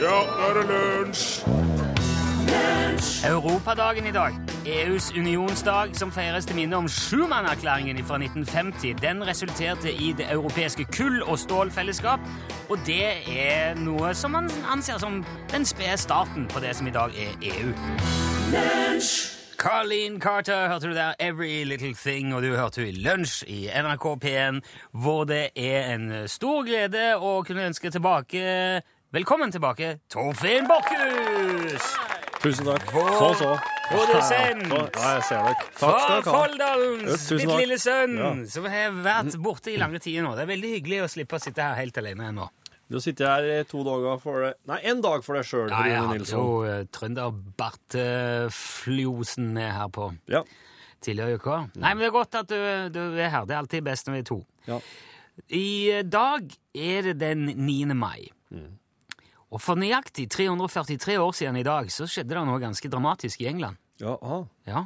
Ja, 0.00 0.06
nå 0.06 0.46
er 0.48 0.54
det 0.56 0.62
lunsj! 0.68 1.42
Europadagen 3.28 4.06
i 4.06 4.12
dag. 4.12 4.32
EUs 4.66 5.10
unionsdag 5.12 5.90
som 5.94 6.12
feires 6.12 6.46
til 6.48 6.56
minne 6.56 6.76
om 6.76 6.88
Schumann-erklæringen 6.88 8.04
fra 8.08 8.16
1950. 8.16 8.94
Den 9.02 9.26
resulterte 9.26 9.92
i 9.92 10.14
det 10.16 10.26
europeiske 10.32 10.86
kull- 10.96 11.22
og 11.22 11.38
stålfellesskap, 11.38 12.20
og 12.70 12.78
det 12.86 13.04
er 13.28 13.74
noe 13.76 14.14
som 14.14 14.30
man 14.30 14.48
anser 14.72 14.98
som 14.98 15.24
den 15.52 15.64
spede 15.68 15.96
starten 15.96 16.48
på 16.48 16.60
det 16.60 16.76
som 16.76 16.86
i 16.86 16.90
dag 16.90 17.10
er 17.20 17.36
EU. 17.42 17.72
Carleen 19.58 20.20
Carter 20.20 20.68
hørte 20.68 20.88
du 20.88 20.94
der, 20.94 21.12
Every 21.20 21.64
Little 21.64 21.94
Thing, 21.94 22.34
og 22.34 22.42
du 22.42 22.56
hørte 22.56 22.80
henne 22.80 22.96
i 22.96 23.02
Lunsj 23.04 23.44
i 23.46 23.68
NRK 23.82 24.06
P1, 24.24 24.60
hvor 24.92 25.24
det 25.24 25.50
er 25.56 25.92
en 25.94 26.28
stor 26.28 26.64
glede 26.64 27.12
å 27.16 27.42
kunne 27.42 27.66
ønske 27.68 27.90
tilbake 27.90 28.40
Velkommen 29.10 29.50
tilbake, 29.50 29.96
Torfinn 30.12 30.68
Borchhus! 30.70 31.82
Tusen 32.40 32.64
takk. 32.64 32.84
Så, 32.94 33.34
så. 33.40 33.48
produsent. 33.90 34.68
Ja, 34.70 34.84
jeg 35.16 35.22
ser 35.26 35.40
dere. 35.48 35.64
Fra. 35.76 36.20
Folldalens 36.24 37.24
mitt 37.36 37.50
lille 37.58 37.76
sønn, 37.82 38.14
Ja. 38.16 38.30
som 38.48 38.64
har 38.70 38.90
vært 39.04 39.34
borte 39.42 39.70
i 39.74 39.76
lange 39.82 39.98
tider 40.00 40.22
nå. 40.24 40.30
Det 40.38 40.42
er 40.46 40.50
veldig 40.52 40.70
hyggelig 40.76 40.98
å 41.02 41.08
slippe 41.10 41.34
å 41.36 41.40
sitte 41.42 41.60
her 41.66 41.74
helt 41.80 41.96
alene 42.00 42.24
ennå. 42.30 42.46
Du 42.90 42.96
sitter 43.02 43.24
her 43.26 43.64
to 43.70 43.78
dager 43.86 44.16
for 44.22 44.34
det 44.46 44.52
Nei, 44.66 44.78
én 44.90 45.00
dag 45.02 45.24
for 45.26 45.34
deg 45.36 45.44
sjøl, 45.46 45.68
Ja, 45.70 45.82
jeg 45.84 45.92
Rune 45.98 46.06
hadde 46.06 46.18
Nilsson. 46.18 46.38
jo 46.38 46.44
Trønder-Barte-Fljosen 46.96 49.46
med 49.58 49.70
her 49.74 49.88
på 49.88 50.12
Ja. 50.28 50.42
tidligere 51.02 51.30
i 51.30 51.34
uka. 51.34 51.68
Nei, 51.76 51.94
men 51.94 51.98
det 51.98 52.06
er 52.08 52.12
godt 52.18 52.34
at 52.34 52.48
du, 52.48 52.88
du 52.90 53.00
er 53.18 53.28
her. 53.28 53.44
Det 53.44 53.54
er 53.54 53.58
alltid 53.58 53.84
best 53.84 54.06
når 54.06 54.12
vi 54.12 54.18
er 54.18 54.22
to. 54.30 54.46
Ja. 54.66 54.80
I 55.50 56.02
dag 56.02 56.42
er 56.74 57.02
det 57.02 57.18
den 57.18 57.46
9. 57.66 57.84
mai. 57.94 58.28
Og 59.50 59.60
for 59.62 59.78
nøyaktig 59.78 60.28
343 60.30 61.18
år 61.18 61.32
siden 61.34 61.58
i 61.58 61.66
dag 61.66 61.90
så 61.90 62.06
skjedde 62.06 62.36
det 62.36 62.46
noe 62.46 62.62
ganske 62.62 62.90
dramatisk 62.90 63.42
i 63.42 63.48
England. 63.50 63.80
Ja, 64.00 64.14
aha. 64.16 64.44
Ja. 64.68 64.84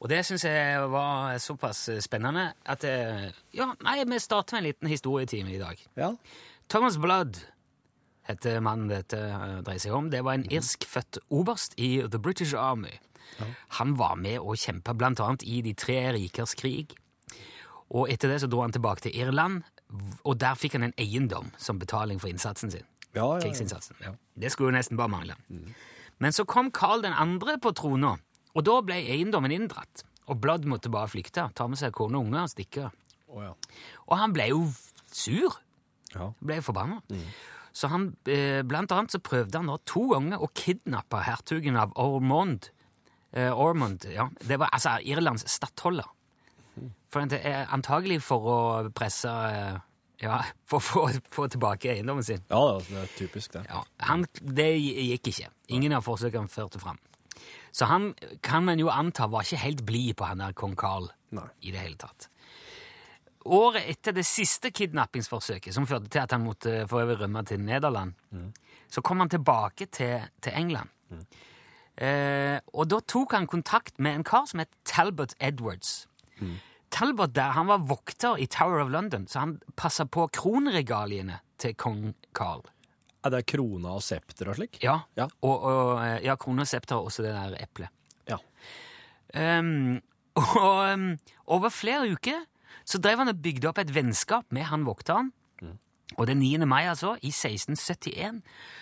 Og 0.00 0.08
det 0.08 0.22
syns 0.24 0.46
jeg 0.46 0.84
var 0.92 1.36
såpass 1.42 1.88
spennende 2.00 2.52
at 2.64 2.84
det... 2.86 2.94
Ja, 3.52 3.72
nei, 3.84 3.98
vi 4.08 4.20
starter 4.22 4.56
med 4.56 4.62
en 4.62 4.68
liten 4.70 4.88
historietime 4.88 5.52
i 5.52 5.60
dag. 5.60 5.82
ja. 5.98 6.14
Thomas 6.70 6.96
Blood 7.02 7.34
heter 8.28 8.60
mannen 8.62 8.86
dette 8.92 9.18
eh, 9.18 9.56
dreier 9.66 9.82
seg 9.82 9.94
om. 9.96 10.10
Det 10.12 10.20
var 10.22 10.38
en 10.38 10.46
irskfødt 10.46 11.18
oberst 11.34 11.74
i 11.82 11.96
The 12.06 12.20
British 12.22 12.54
Army. 12.54 12.92
Han 13.80 13.96
var 13.98 14.14
med 14.20 14.38
og 14.38 14.58
kjempa 14.58 14.94
annet 14.94 15.42
i 15.42 15.62
De 15.62 15.74
tre 15.74 16.12
rikers 16.12 16.54
krig. 16.54 16.94
Og 17.90 18.10
etter 18.10 18.30
det 18.30 18.40
så 18.42 18.46
dro 18.46 18.62
han 18.62 18.72
tilbake 18.72 19.00
til 19.06 19.16
Irland, 19.18 19.62
og 20.22 20.38
der 20.38 20.54
fikk 20.54 20.78
han 20.78 20.86
en 20.86 20.98
eiendom 20.98 21.50
som 21.58 21.78
betaling 21.78 22.20
for 22.20 22.30
innsatsen 22.30 22.70
sin. 22.70 22.86
Ja. 23.16 23.26
Krigsinnsatsen. 23.42 23.96
Det 24.38 24.52
skulle 24.52 24.70
jo 24.70 24.76
nesten 24.78 24.98
bare 25.00 25.10
mangle. 25.12 25.36
Men 26.20 26.36
så 26.36 26.44
kom 26.44 26.70
Karl 26.70 27.02
2. 27.02 27.56
på 27.62 27.72
trona, 27.74 28.16
og 28.54 28.64
da 28.66 28.80
ble 28.84 29.00
eiendommen 29.00 29.54
inndratt. 29.54 30.04
Og 30.30 30.38
Blood 30.38 30.66
måtte 30.70 30.92
bare 30.92 31.10
flykte, 31.10 31.48
ta 31.54 31.66
med 31.66 31.80
seg 31.80 31.94
kone 31.96 32.18
og 32.18 32.28
unger 32.28 32.44
og 32.44 32.52
stikke. 32.52 32.90
Oh, 33.30 33.42
ja. 33.42 33.54
Og 34.06 34.18
han 34.18 34.34
ble 34.34 34.50
jo 34.52 34.60
sur. 35.10 35.56
Ja. 36.14 36.30
Ble 36.42 36.60
forbanna. 36.62 37.00
Så 37.72 37.90
han, 37.90 38.16
eh, 38.26 38.62
blant 38.66 38.92
annet 38.92 39.14
så 39.14 39.18
prøvde 39.22 39.58
han 39.58 39.70
da 39.70 39.78
to 39.86 40.08
ganger 40.12 40.42
å 40.42 40.50
kidnappe 40.54 41.22
hertugen 41.26 41.76
av 41.78 41.92
Ormond. 41.98 42.70
Eh, 43.32 43.50
Ormond, 43.50 44.06
ja. 44.10 44.28
Det 44.38 44.58
var 44.58 44.70
altså 44.72 44.98
Irlands 45.02 45.46
stattholder. 45.50 46.06
For 47.10 47.26
det 47.26 47.40
er 47.46 47.66
antagelig 47.74 48.20
for 48.22 48.46
å 48.46 48.58
presse 48.94 49.30
eh, 49.30 49.78
Ja, 50.20 50.42
for 50.68 50.84
å 51.00 51.10
få, 51.32 51.46
tilbake 51.48 51.94
eiendommen 51.94 52.24
sin. 52.26 52.42
ja, 52.50 52.80
det 52.84 52.98
er 53.02 53.12
typisk, 53.16 53.54
det. 53.54 53.62
Ja, 53.70 53.84
han, 54.04 54.26
Det 54.40 54.68
gikk 54.76 55.30
ikke. 55.32 55.48
Ingen 55.72 55.94
av 55.96 56.04
forsøkene 56.04 56.50
førte 56.52 56.80
fram. 56.82 56.98
Så 57.72 57.86
han 57.88 58.10
kan 58.44 58.66
man 58.66 58.80
jo 58.82 58.90
anta 58.92 59.28
var 59.30 59.46
ikke 59.46 59.62
helt 59.62 59.84
blid 59.86 60.16
på 60.18 60.26
han 60.28 60.42
der 60.42 60.52
kong 60.52 60.74
Karl 60.76 61.08
Nei. 61.36 61.46
i 61.62 61.72
det 61.72 61.80
hele 61.80 61.96
tatt. 62.00 62.28
Året 63.48 63.86
etter 63.88 64.12
det 64.12 64.26
siste 64.28 64.68
kidnappingsforsøket, 64.76 65.72
som 65.72 65.86
førte 65.88 66.10
til 66.12 66.20
at 66.20 66.34
han 66.34 66.44
måtte 66.44 66.82
for 66.90 67.00
øvrig 67.00 67.22
rømme 67.22 67.40
til 67.48 67.62
Nederland, 67.64 68.12
så 68.90 69.00
kom 69.00 69.22
han 69.22 69.30
tilbake 69.32 69.86
til, 69.86 70.26
til 70.44 70.52
England. 70.58 70.90
Eh, 71.96 72.58
og 72.74 72.90
da 72.90 73.00
tok 73.00 73.32
han 73.38 73.48
kontakt 73.48 73.96
med 73.98 74.18
en 74.18 74.24
kar 74.24 74.44
som 74.50 74.60
het 74.60 74.70
Talbot 74.84 75.32
Edwards. 75.40 76.06
Talbot 76.90 77.32
der, 77.36 77.52
han 77.54 77.68
var 77.70 77.84
vokter 77.86 78.38
i 78.42 78.46
Tower 78.50 78.82
of 78.84 78.90
London, 78.92 79.26
så 79.30 79.44
han 79.44 79.56
passa 79.78 80.04
på 80.06 80.26
kronregaliene 80.34 81.40
til 81.60 81.74
kong 81.78 82.12
Karl. 82.36 82.62
Er 83.24 83.34
det 83.34 83.42
krona 83.52 83.96
og 83.98 84.02
septer 84.02 84.48
og 84.48 84.56
slik? 84.56 84.78
Ja, 84.82 85.00
Ja. 85.18 85.26
og, 85.44 85.62
og 85.70 85.90
eh, 86.04 86.20
ja, 86.24 86.36
krone 86.40 86.64
og 86.64 86.70
septer 86.70 86.96
og 86.96 87.10
også 87.10 87.22
det 87.26 87.34
der 87.36 87.56
eplet. 87.60 87.92
Ja. 88.30 88.38
Um, 89.34 90.00
og 90.40 90.80
um, 90.94 91.10
over 91.46 91.68
flere 91.74 92.08
uker 92.10 92.46
så 92.88 92.98
drev 92.98 93.20
han 93.22 93.30
og 93.30 93.42
bygde 93.44 93.68
opp 93.70 93.78
et 93.82 93.92
vennskap 93.94 94.48
med 94.50 94.66
han 94.70 94.86
vokteren. 94.88 95.32
Og 96.18 96.26
den 96.26 96.40
9. 96.42 96.66
mai, 96.66 96.88
altså, 96.90 97.12
i 97.22 97.30
1671, 97.30 98.40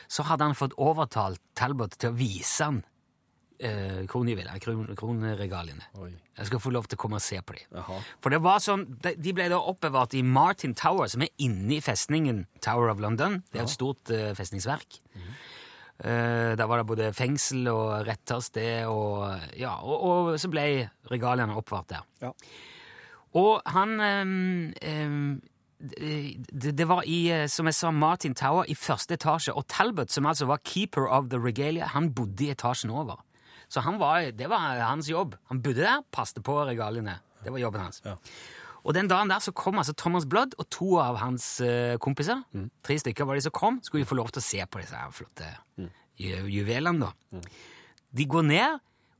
så 0.09 0.25
hadde 0.25 0.47
han 0.49 0.57
fått 0.57 0.73
overtalt 0.81 1.43
Talbot 1.59 1.99
til 2.01 2.09
å 2.09 2.17
vise 2.17 2.65
han 2.65 2.79
eh, 3.59 4.05
kronjuvelene, 4.11 4.61
kron, 4.63 4.95
kronregaliene. 4.99 5.89
Oi. 6.03 6.13
Jeg 6.39 6.51
skal 6.51 6.63
få 6.63 6.73
lov 6.75 6.87
til 6.89 6.99
å 6.99 7.03
komme 7.03 7.19
og 7.19 7.25
se 7.25 7.41
på 7.43 7.57
dem. 7.57 7.83
For 8.23 8.35
det 8.35 8.41
var 8.45 8.63
sånn, 8.63 8.87
de 9.05 9.15
de 9.19 9.35
ble 9.35 9.49
da 9.51 9.59
oppbevart 9.59 10.15
i 10.15 10.23
Martin 10.23 10.77
Tower, 10.79 11.11
som 11.11 11.25
er 11.27 11.33
inne 11.43 11.79
i 11.79 11.83
festningen 11.85 12.45
Tower 12.65 12.93
of 12.93 13.03
London. 13.03 13.43
Det 13.51 13.63
er 13.63 13.67
et 13.67 13.75
stort 13.75 14.15
eh, 14.15 14.33
festningsverk. 14.39 15.01
Eh, 15.99 16.55
der 16.55 16.67
var 16.71 16.79
det 16.79 16.87
både 16.87 17.13
fengsel 17.13 17.67
og 17.73 18.07
rettersted, 18.07 18.87
og, 18.87 19.41
ja, 19.59 19.75
og, 19.83 20.09
og 20.09 20.35
så 20.39 20.51
ble 20.53 20.67
regaliene 21.11 21.57
oppbevart 21.59 21.95
der. 21.97 22.11
Ja. 22.23 22.35
Og 23.39 23.59
han 23.67 24.01
ehm, 24.01 24.75
ehm, 24.81 25.41
det, 25.79 26.73
det 26.79 26.87
var 26.89 27.03
i, 27.07 27.29
eh, 27.31 27.47
som 27.51 27.67
jeg 27.67 27.75
sa, 27.75 27.91
Martin 27.91 28.35
Tower 28.35 28.67
i 28.69 28.75
første 28.75 29.15
etasje, 29.15 29.55
og 29.55 29.67
Talbot, 29.69 30.11
som 30.11 30.27
altså 30.27 30.47
var 30.47 30.63
keeper 30.65 31.07
of 31.07 31.31
the 31.31 31.39
regalia, 31.39 31.87
han 31.87 32.13
bodde 32.15 32.47
i 32.47 32.51
etasjen 32.51 32.91
over. 32.91 33.23
Så 33.69 33.83
han 33.85 33.99
var, 34.01 34.31
det 34.33 34.49
var 34.51 34.81
hans 34.81 35.11
jobb. 35.11 35.37
Han 35.51 35.61
bodde 35.63 35.85
der, 35.85 36.05
passet 36.15 36.41
på 36.45 36.57
regaliene. 36.65 37.19
Det 37.45 37.53
var 37.53 37.61
jobben 37.63 37.85
hans. 37.85 38.01
Ja. 38.05 38.17
Og 38.89 38.95
den 38.97 39.09
dagen 39.11 39.29
der 39.29 39.43
så 39.45 39.53
kom 39.53 39.77
altså 39.81 39.93
Thomas 39.99 40.25
Blood 40.27 40.55
og 40.57 40.69
to 40.73 40.95
av 41.03 41.19
hans 41.21 41.59
eh, 41.61 41.99
kompiser. 42.01 42.41
Tre 42.87 42.97
stykker 43.03 43.29
var 43.29 43.37
de 43.37 43.45
som 43.45 43.55
kom. 43.55 43.81
Skulle 43.85 44.07
de 44.07 44.09
få 44.09 44.17
lov 44.17 44.31
til 44.33 44.41
å 44.41 44.47
se 44.47 44.65
på 44.65 44.81
disse 44.81 44.97
her 44.97 45.13
flotte 45.13 45.51
ju 46.19 46.49
juvelene, 46.51 47.07
da. 47.07 47.41
De 48.11 48.27
går 48.27 48.47
ned 48.49 48.79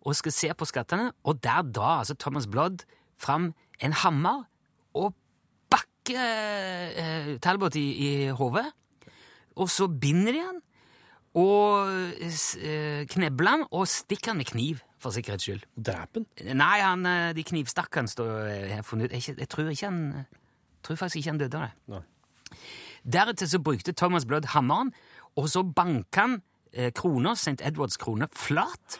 og 0.09 0.17
skal 0.17 0.35
se 0.35 0.51
på 0.57 0.67
skattene, 0.69 1.13
og 1.23 1.41
der 1.45 1.63
drar 1.63 2.03
altså 2.03 2.17
Thomas 2.19 2.49
Blood 2.51 2.85
fram 3.21 3.53
en 3.85 3.95
hammer 4.03 4.47
og 4.99 5.15
bakker 5.71 6.19
eh, 6.19 7.33
Talbot 7.45 7.77
i, 7.79 7.87
i 7.93 8.11
hodet. 8.35 8.67
Og 9.59 9.71
så 9.71 9.89
binder 9.91 10.35
de 10.35 10.43
han, 10.43 10.63
og 11.39 11.93
eh, 12.19 13.05
knebler 13.11 13.55
han 13.55 13.65
og 13.71 13.87
stikker 13.91 14.33
han 14.33 14.41
med 14.41 14.51
kniv, 14.51 14.83
for 14.99 15.15
sikkerhets 15.15 15.47
skyld. 15.47 15.65
Drepen? 15.79 16.27
Nei, 16.59 16.79
han, 16.83 17.07
eh, 17.07 17.31
de 17.37 17.45
knivstakkene 17.47 18.11
står 18.11 18.33
jeg. 18.51 18.83
Jeg, 19.39 19.49
tror 19.53 19.71
ikke 19.71 19.91
han 19.93 20.03
jeg 20.19 20.87
tror 20.87 21.01
faktisk 21.03 21.21
ikke 21.21 21.33
han 21.35 21.41
døde 21.43 21.59
av 21.59 21.67
det. 21.67 21.73
Nei. 21.95 22.59
Deretter 23.09 23.49
så 23.51 23.61
brukte 23.63 23.93
Thomas 23.93 24.27
Blood 24.27 24.51
hammeren, 24.55 24.93
og 25.37 25.49
så 25.51 25.63
banka 25.63 26.25
han 26.25 26.39
eh, 26.73 26.93
krona, 26.95 27.35
St. 27.37 27.61
Edwards 27.63 27.99
krone, 28.01 28.29
flat. 28.33 28.99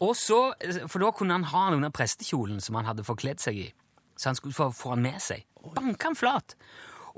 Og 0.00 0.14
så, 0.16 0.52
eh, 0.60 0.86
For 0.86 1.02
da 1.02 1.10
kunne 1.10 1.36
han 1.38 1.48
ha 1.50 1.68
den 1.68 1.80
under 1.80 1.90
prestekjolen 1.94 2.60
som 2.60 2.78
han 2.78 2.88
hadde 2.88 3.06
forkledd 3.06 3.42
seg 3.42 3.56
i. 3.56 3.72
Så 4.18 4.30
han 4.30 4.38
skulle 4.38 4.54
få, 4.54 4.70
få 4.74 4.94
han 4.94 5.02
med 5.02 5.20
seg. 5.22 5.44
Banka 5.74 6.10
han 6.10 6.18
flat. 6.18 6.56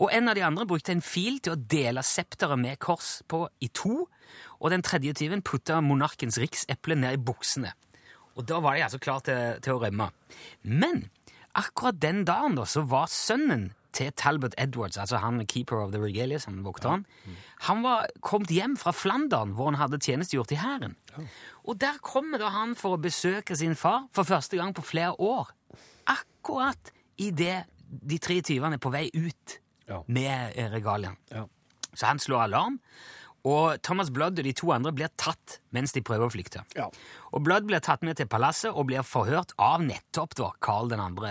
Og 0.01 0.09
en 0.12 0.28
av 0.28 0.34
de 0.34 0.45
andre 0.45 0.67
brukte 0.67 0.93
en 0.93 1.05
fil 1.05 1.41
til 1.45 1.55
å 1.55 1.61
dele 1.61 2.03
septeret 2.05 2.59
med 2.59 2.78
kors 2.81 3.21
på 3.28 3.45
i 3.60 3.69
to. 3.69 4.07
Og 4.60 4.71
den 4.71 4.83
tredje 4.84 5.15
tyven 5.16 5.42
putta 5.42 5.80
monarkens 5.80 6.36
rikseple 6.39 6.95
ned 7.01 7.16
i 7.16 7.22
buksene. 7.24 7.72
Og 8.36 8.45
da 8.47 8.60
var 8.60 8.77
de 8.77 8.83
altså 8.86 8.98
klar 9.03 9.21
til, 9.24 9.59
til 9.65 9.72
å 9.77 9.80
rømme. 9.83 10.10
Men 10.62 11.07
akkurat 11.59 11.98
den 12.01 12.24
dagen 12.28 12.54
da, 12.59 12.65
så 12.68 12.83
var 12.86 13.09
sønnen 13.10 13.71
til 13.97 14.12
Talbot 14.15 14.54
Edwards, 14.60 14.95
altså 15.03 15.18
han 15.18 15.41
keeper 15.51 15.80
of 15.83 15.91
the 15.91 15.98
regalias, 15.98 16.45
han 16.47 16.60
vokteren, 16.62 17.03
han 17.66 17.80
var 17.83 18.04
kommet 18.22 18.53
hjem 18.54 18.77
fra 18.78 18.92
Flandern, 18.95 19.57
hvor 19.59 19.66
han 19.72 19.80
hadde 19.80 19.98
tjenestegjort 19.98 20.53
i 20.54 20.60
hæren. 20.60 20.95
Og 21.66 21.80
der 21.83 21.98
kommer 22.06 22.39
da 22.39 22.53
han 22.54 22.77
for 22.78 22.95
å 22.95 23.01
besøke 23.03 23.56
sin 23.59 23.74
far 23.74 24.04
for 24.15 24.22
første 24.28 24.60
gang 24.60 24.71
på 24.78 24.84
flere 24.86 25.16
år. 25.18 25.51
Akkurat 26.06 26.92
idet 27.18 27.65
de 27.91 28.18
tre 28.22 28.39
tyvene 28.47 28.78
er 28.78 28.83
på 28.83 28.92
vei 28.95 29.09
ut 29.15 29.59
Ja. 29.91 30.04
med 30.06 30.53
eh, 30.54 30.71
regaliene. 30.71 31.16
Så 31.92 32.06
han 32.06 32.18
slår 32.22 32.45
alarm, 32.47 32.77
og 33.48 33.81
Thomas 33.87 34.10
Blood 34.13 34.39
og 34.39 34.45
de 34.45 34.53
to 34.57 34.71
andre 34.75 34.92
blir 34.92 35.13
tatt 35.21 35.60
mens 35.75 35.95
de 35.97 36.03
prøver 36.04 36.28
å 36.28 36.33
flykte. 36.33 36.65
Ja. 36.77 36.91
Og 37.33 37.45
Blood 37.47 37.69
blir 37.69 37.81
tatt 37.84 38.04
med 38.07 38.19
til 38.21 38.28
palasset 38.28 38.75
og 38.75 38.91
blir 38.91 39.07
forhørt 39.07 39.54
av 39.57 39.84
nettopp 39.84 40.37
da 40.39 40.51
Karl 40.60 40.92
2. 40.92 41.31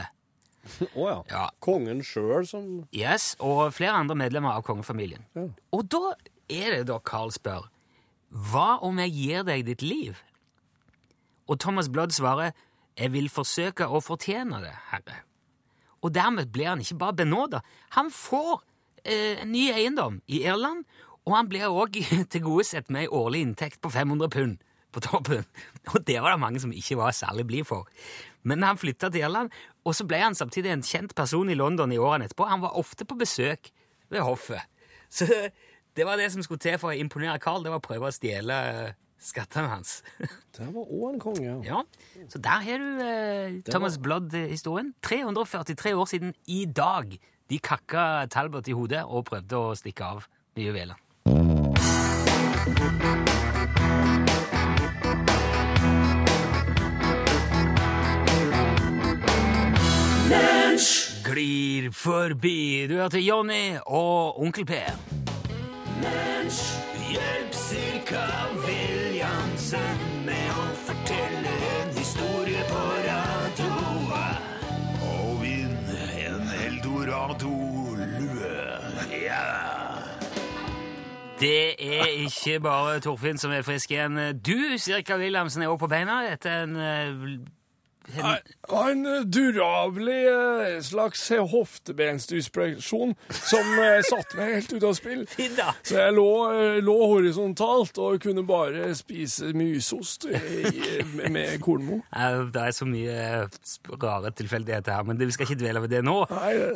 Å 1.01 1.06
ja. 1.06 1.19
Ja. 1.31 1.44
Kongen 1.63 2.01
sjøl 2.06 2.47
som 2.50 2.65
Yes, 2.95 3.33
og 3.39 3.69
flere 3.77 4.00
andre 4.01 4.17
medlemmer 4.19 4.57
av 4.57 4.65
kongefamilien. 4.67 5.23
Ja. 5.38 5.47
Og 5.75 5.85
da 5.91 6.15
er 6.50 6.79
det 6.79 6.88
da 6.89 6.97
Carl 7.06 7.31
spør 7.33 7.69
hva 8.29 8.77
om 8.85 9.00
jeg 9.01 9.13
gir 9.15 9.45
deg 9.47 9.63
ditt 9.65 9.81
liv? 9.81 10.19
Og 11.50 11.57
Thomas 11.61 11.89
Blood 11.89 12.13
svarer, 12.13 12.53
jeg 12.94 13.13
vil 13.15 13.29
forsøke 13.31 13.88
å 13.89 14.01
fortjene 14.06 14.59
det, 14.61 14.73
herre. 14.91 15.23
Og 16.06 16.13
dermed 16.13 16.51
blir 16.53 16.69
han 16.69 16.83
ikke 16.83 17.00
bare 17.01 17.17
benåda, 17.23 17.63
han 17.97 18.11
får 18.13 18.61
eh, 19.03 19.41
en 19.41 19.50
ny 19.51 19.65
eiendom 19.73 20.19
i 20.29 20.44
Irland, 20.45 20.85
og 21.27 21.36
han 21.36 21.50
blir 21.51 21.68
òg 21.69 22.00
tilgodesett 22.33 22.89
med 22.89 23.07
ei 23.07 23.13
årlig 23.19 23.44
inntekt 23.45 23.81
på 23.83 23.92
500 23.94 24.31
pund 24.33 24.57
på 24.92 25.04
toppen. 25.06 25.45
Og 25.94 26.01
det 26.07 26.18
var 26.21 26.33
det 26.33 26.42
mange 26.42 26.60
som 26.62 26.71
ikke 26.74 26.98
var 26.98 27.13
særlig 27.13 27.45
blide 27.50 27.68
for. 27.69 27.89
Men 28.48 28.63
han 28.66 28.80
flytta 28.80 29.12
til 29.13 29.21
Irland, 29.21 29.51
og 29.86 29.94
så 29.95 30.06
ble 30.07 30.21
han 30.21 30.38
samtidig 30.38 30.71
en 30.74 30.86
kjent 30.86 31.13
person 31.18 31.50
i 31.51 31.57
London 31.57 31.92
i 31.94 32.00
årene 32.01 32.25
etterpå. 32.25 32.48
Han 32.50 32.63
var 32.63 32.77
ofte 32.80 33.06
på 33.06 33.18
besøk 33.19 33.69
ved 34.10 34.24
hoffet. 34.25 34.63
Så 35.13 35.25
det 35.98 36.06
var 36.06 36.18
det 36.18 36.31
som 36.33 36.42
skulle 36.45 36.62
til 36.62 36.77
for 36.81 36.94
å 36.94 36.98
imponere 36.98 37.42
Carl, 37.42 37.63
det 37.66 37.71
var 37.74 37.81
å 37.81 37.86
prøve 37.86 38.10
å 38.10 38.13
stjele 38.13 38.57
eh, 38.69 38.98
skattene 39.19 39.71
hans. 39.71 39.95
Det 40.56 40.68
var 40.69 40.86
òg 40.86 41.07
en 41.10 41.21
konge, 41.24 41.45
ja. 41.48 41.57
Ja, 41.66 42.25
Så 42.30 42.42
der 42.45 42.63
har 42.66 42.83
du 42.83 43.01
eh, 43.04 43.57
Thomas 43.69 43.98
Blood-historien. 43.98 44.94
343 45.06 45.94
år 45.98 46.10
siden 46.10 46.33
i 46.48 46.63
dag. 46.66 47.18
De 47.50 47.57
kakka 47.57 48.27
Talbot 48.30 48.69
i 48.69 48.77
hodet 48.77 49.01
og 49.06 49.25
prøvde 49.31 49.57
å 49.57 49.75
stikke 49.77 50.13
av 50.13 50.30
med 50.56 50.69
juvelene. 50.69 51.08
Glir 61.23 61.91
forbi. 61.91 62.88
Du 62.88 63.01
heter 63.01 63.19
Jonny 63.19 63.77
og 63.85 64.41
Onkel 64.41 64.65
P. 64.65 64.73
Hjelp 67.09 67.53
cirka 67.53 68.25
Williamsen 68.65 70.03
med 70.25 70.51
å 70.51 70.67
fortelle 70.85 71.56
en 71.79 71.95
historie 71.97 72.67
på 72.69 72.85
radio. 73.07 73.71
Og 75.09 75.41
vinn 75.41 75.77
en 76.27 76.53
eldorado-lue. 76.67 77.78
Det 81.39 81.75
er 81.80 82.09
ikke 82.25 82.59
bare 82.59 83.00
Torfinn 83.00 83.38
som 83.39 83.51
er 83.56 83.63
frisk 83.63 83.94
igjen. 83.94 84.18
Du, 84.44 84.57
Sirka 84.77 85.15
Williamsen, 85.18 85.63
er 85.63 85.71
også 85.71 85.86
på 85.86 85.91
beina 85.94 86.18
etter 86.33 86.65
en, 86.65 86.75
eh, 86.75 87.39
en 88.17 88.38
En 88.69 89.03
durabelig 89.31 90.25
eh, 90.29 90.81
slags 90.85 91.23
hoftebensdyspresjon 91.51 93.13
som 93.29 93.69
eh, 93.81 94.00
satte 94.06 94.38
meg 94.38 94.53
helt 94.57 94.73
ut 94.75 94.85
av 94.89 94.94
spill. 94.97 95.23
Så 95.88 95.97
jeg 95.97 96.13
lå, 96.15 96.25
eh, 96.53 96.79
lå 96.85 96.95
horisontalt 97.11 97.97
og 98.01 98.19
kunne 98.23 98.44
bare 98.47 98.91
spise 98.97 99.51
mysost 99.57 100.27
med, 100.29 101.29
med 101.33 101.56
kornmo. 101.65 102.01
Eh, 102.15 102.39
Det 102.53 102.63
er 102.67 102.75
så 102.75 102.88
mye 102.89 103.15
eh, 103.15 103.61
rare 104.01 104.31
tilfeldigheter 104.38 104.95
her, 105.00 105.03
men 105.09 105.19
vi 105.19 105.31
skal 105.35 105.47
ikke 105.50 105.59
dvele 105.63 105.81
ved 105.85 105.94
det 105.97 106.03
nå. 106.06 106.17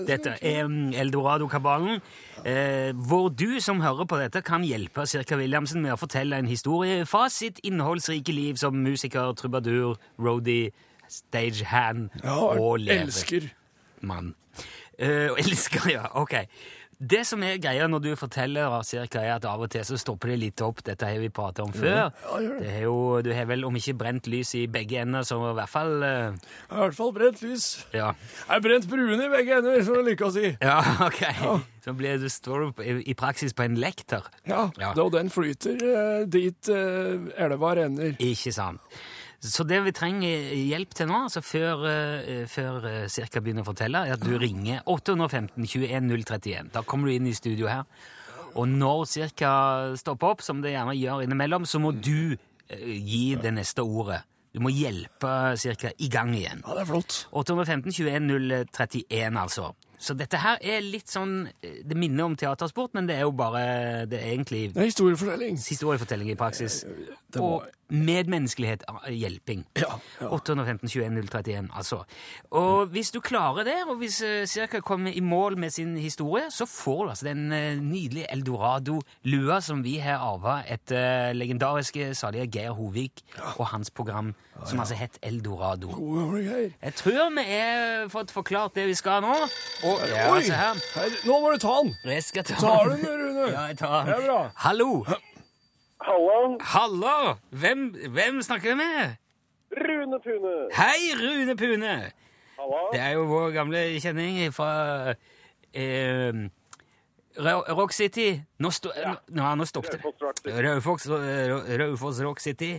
Dette 0.07 0.35
er 0.41 0.68
mm, 0.68 0.94
Eldorado-kabalen, 1.03 2.01
eh, 2.45 2.91
hvor 3.07 3.30
du 3.30 3.59
som 3.63 3.81
hører 3.83 4.06
på 4.09 4.19
dette, 4.21 4.41
kan 4.45 4.65
hjelpe 4.68 5.06
Sirka 5.09 5.38
Williamsen 5.39 5.81
med 5.83 5.94
å 5.95 6.00
fortelle 6.01 6.39
en 6.41 6.50
historie 6.50 7.06
fra 7.09 7.27
sitt 7.33 7.62
innholdsrike 7.63 8.33
liv 8.33 8.57
som 8.62 8.75
musiker, 8.83 9.33
trubadur, 9.39 9.95
roadie, 10.19 10.71
stagehand 11.13 12.10
Ja, 12.24 12.38
og 12.57 12.80
elsker. 12.89 13.51
Mann. 14.01 14.33
Uh, 15.00 15.33
elsker, 15.42 15.89
ja. 15.94 16.07
Ok. 16.19 16.36
Det 17.04 17.24
som 17.27 17.42
er 17.44 17.57
greia 17.60 17.83
når 17.89 18.00
du 18.00 18.10
forteller 18.15 18.69
cirka, 18.88 19.19
er 19.25 19.33
at 19.36 19.45
av 19.50 19.60
og 19.65 19.71
til 19.74 19.83
så 19.83 19.98
stopper 20.00 20.30
det 20.31 20.36
litt 20.39 20.62
opp. 20.63 20.77
Dette 20.88 21.07
har 21.10 21.18
vi 21.19 21.27
pratet 21.33 21.60
om 21.65 21.74
før. 21.75 21.89
ja, 21.89 22.06
ja, 22.39 22.51
er 22.69 22.86
jo, 22.86 22.94
du 23.25 23.31
har 23.36 23.48
vel 23.50 23.65
om 23.68 23.75
ikke 23.75 23.95
brent 24.00 24.30
lys 24.31 24.54
i 24.56 24.62
begge 24.71 25.01
ender, 25.01 25.25
så 25.27 25.36
i 25.50 25.56
hvert 25.57 25.71
fall 25.71 25.98
uh... 26.00 26.06
Jeg 26.38 26.69
har 26.69 26.77
i 26.77 26.86
hvert 26.86 26.95
fall 27.00 27.12
brent 27.18 27.42
lys. 27.44 27.66
Ja, 27.92 28.13
Jeg 28.13 28.51
har 28.54 28.63
brent 28.63 28.88
brune 28.94 29.19
i 29.25 29.31
begge 29.33 29.57
ender, 29.57 29.81
som 29.83 29.98
jeg 30.00 30.07
liker 30.13 30.30
å 30.30 30.31
si. 30.38 30.54
ja 30.62 30.77
ok. 31.09 31.24
Så 31.83 31.95
blir 32.00 32.21
du, 32.21 32.30
står 32.31 32.63
du 32.69 32.83
i, 32.86 32.95
i 33.12 33.18
praksis 33.19 33.57
på 33.57 33.66
en 33.66 33.75
lekter. 33.83 34.30
Ja, 34.48 34.69
Ja. 34.80 34.94
Og 35.04 35.12
den 35.18 35.33
flyter 35.33 35.83
uh, 35.83 36.24
dit 36.30 36.71
uh, 36.71 37.27
elva 37.36 37.74
renner. 37.81 38.16
Ikke 38.24 38.54
sant. 38.56 38.80
Så 39.44 39.66
det 39.68 39.81
vi 39.84 39.92
trenger 39.92 40.54
hjelp 40.56 40.94
til 40.95 41.10
nå, 41.10 41.18
altså 41.28 41.42
før, 41.44 41.81
eh, 41.90 42.44
før 42.48 42.86
eh, 42.88 43.07
Cirka 43.12 43.42
begynner 43.44 43.66
å 43.66 43.68
fortelle, 43.74 44.06
er 44.07 44.16
at 44.16 44.24
du 44.24 44.38
ringer 44.40 44.80
815 44.88 45.66
21 45.68 46.07
031. 46.24 46.69
Da 46.72 46.84
kommer 46.88 47.10
du 47.12 47.18
inn 47.18 47.28
i 47.28 47.36
studio 47.36 47.68
her. 47.68 47.84
Og 48.56 48.69
når 48.69 49.04
Cirka 49.10 49.51
stopper 50.00 50.36
opp, 50.36 50.42
som 50.45 50.62
det 50.63 50.72
gjerne 50.75 50.95
gjør 50.95 51.25
innimellom, 51.25 51.66
så 51.68 51.81
må 51.84 51.92
du 51.92 52.38
eh, 52.69 52.86
gi 53.04 53.36
det 53.42 53.51
neste 53.57 53.84
ordet. 53.84 54.22
Du 54.54 54.62
må 54.62 54.69
hjelpe 54.69 55.57
Cirka 55.57 55.92
i 55.98 56.07
gang 56.13 56.31
igjen. 56.38 56.62
Ja, 56.63 56.75
det 56.78 56.86
er 56.86 56.92
flott. 56.94 57.24
815 57.34 57.92
21 57.92 58.30
031, 58.72 59.40
altså. 59.44 59.74
Så 60.04 60.13
dette 60.19 60.36
her 60.42 60.57
er 60.60 60.81
litt 60.84 61.07
sånn 61.07 61.45
Det 61.63 61.95
minner 61.95 62.25
om 62.28 62.34
teatersport, 62.36 62.92
men 62.98 63.06
det 63.07 63.16
er 63.16 63.22
jo 63.24 63.31
bare 63.40 63.62
Det 64.12 64.18
er 64.19 64.34
egentlig 64.34 64.74
Det 64.74 64.81
er 64.81 64.90
historiefortelling. 64.90 65.56
historiefortelling 65.56 66.31
i 66.34 66.36
praksis. 66.36 66.81
det 67.31 67.40
Og 67.40 67.62
var- 67.62 67.69
medmenneskelighet, 67.94 68.84
eh, 68.90 69.13
hjelping. 69.13 69.63
Ja, 69.78 70.00
ja. 70.22 70.28
815 70.30 70.90
21 70.90 71.22
031, 71.30 71.69
altså. 71.75 72.04
Og 72.51 72.88
hvis 72.94 73.12
du 73.12 73.19
klarer 73.22 73.63
det, 73.68 73.78
og 73.88 73.98
hvis 74.01 74.22
uh, 74.25 74.45
Cirka 74.50 74.80
kommer 74.80 75.12
i 75.12 75.19
mål 75.19 75.57
med 75.57 75.69
sin 75.69 75.98
historie, 75.98 76.50
så 76.51 76.66
får 76.66 77.04
du 77.04 77.10
altså 77.10 77.25
den 77.25 77.51
eh, 77.51 77.78
nydelige 77.81 78.31
Eldorado-lua 78.34 79.60
som 79.62 79.84
vi 79.84 79.98
har 80.01 80.18
arva 80.24 80.62
etter 80.68 81.30
uh, 81.30 81.36
legendariske 81.38 82.16
salige 82.16 82.48
Geir 82.48 82.72
Hovik 82.72 83.24
og 83.57 83.68
hans 83.68 83.92
program, 83.92 84.34
som 84.66 84.80
altså 84.80 84.95
het 84.95 85.18
Eldorado. 85.22 85.90
Jeg 86.84 86.94
tror 86.95 87.30
vi 87.36 87.44
har 87.50 88.10
fått 88.10 88.31
forklart 88.31 88.75
det 88.75 88.88
vi 88.88 88.94
skal 88.98 89.22
nå. 89.22 89.34
Og 89.84 90.07
ja, 90.10 90.31
Oi, 90.31 90.38
Altså 90.38 90.54
her. 90.54 91.19
nå 91.28 91.40
må 91.40 91.51
du 91.54 91.57
ta 91.62 91.75
den. 91.84 91.94
Jeg 92.06 92.24
skal 92.24 92.44
ta 92.44 92.56
Tar 92.60 92.90
du 92.90 92.95
den, 92.95 93.06
Rune? 93.07 93.51
Ja, 93.51 93.68
jeg 93.72 93.78
tar 93.78 94.04
den. 94.06 94.13
Det 94.13 94.24
er 94.24 94.28
bra. 94.28 94.42
Hallo! 94.56 95.06
Hallo, 96.44 96.57
Hallo! 96.60 97.36
Hvem, 97.50 97.95
hvem 98.12 98.42
snakker 98.42 98.69
vi 98.69 98.75
med? 98.75 99.16
Rune 99.72 100.19
Pune. 100.19 100.56
Hei, 100.75 101.13
Rune 101.16 101.56
Pune! 101.56 101.94
Hallo. 102.57 102.80
Det 102.92 103.00
er 103.00 103.13
jo 103.16 103.24
vår 103.30 103.54
gamle 103.56 103.84
kjenning 104.04 104.42
fra 104.51 105.13
eh, 105.72 106.42
Rock 107.78 107.95
City. 107.95 108.28
Nå, 108.60 108.72
sto, 108.75 108.92
nå, 109.31 109.54
nå 109.56 109.68
stoppet 109.69 109.95
det. 109.95 110.57
Raufoss 110.66 111.07
Rock 111.07 111.23
City. 111.30 111.78
Raufoss, 111.80 112.19
Rock 112.28 112.44
City. 112.44 112.73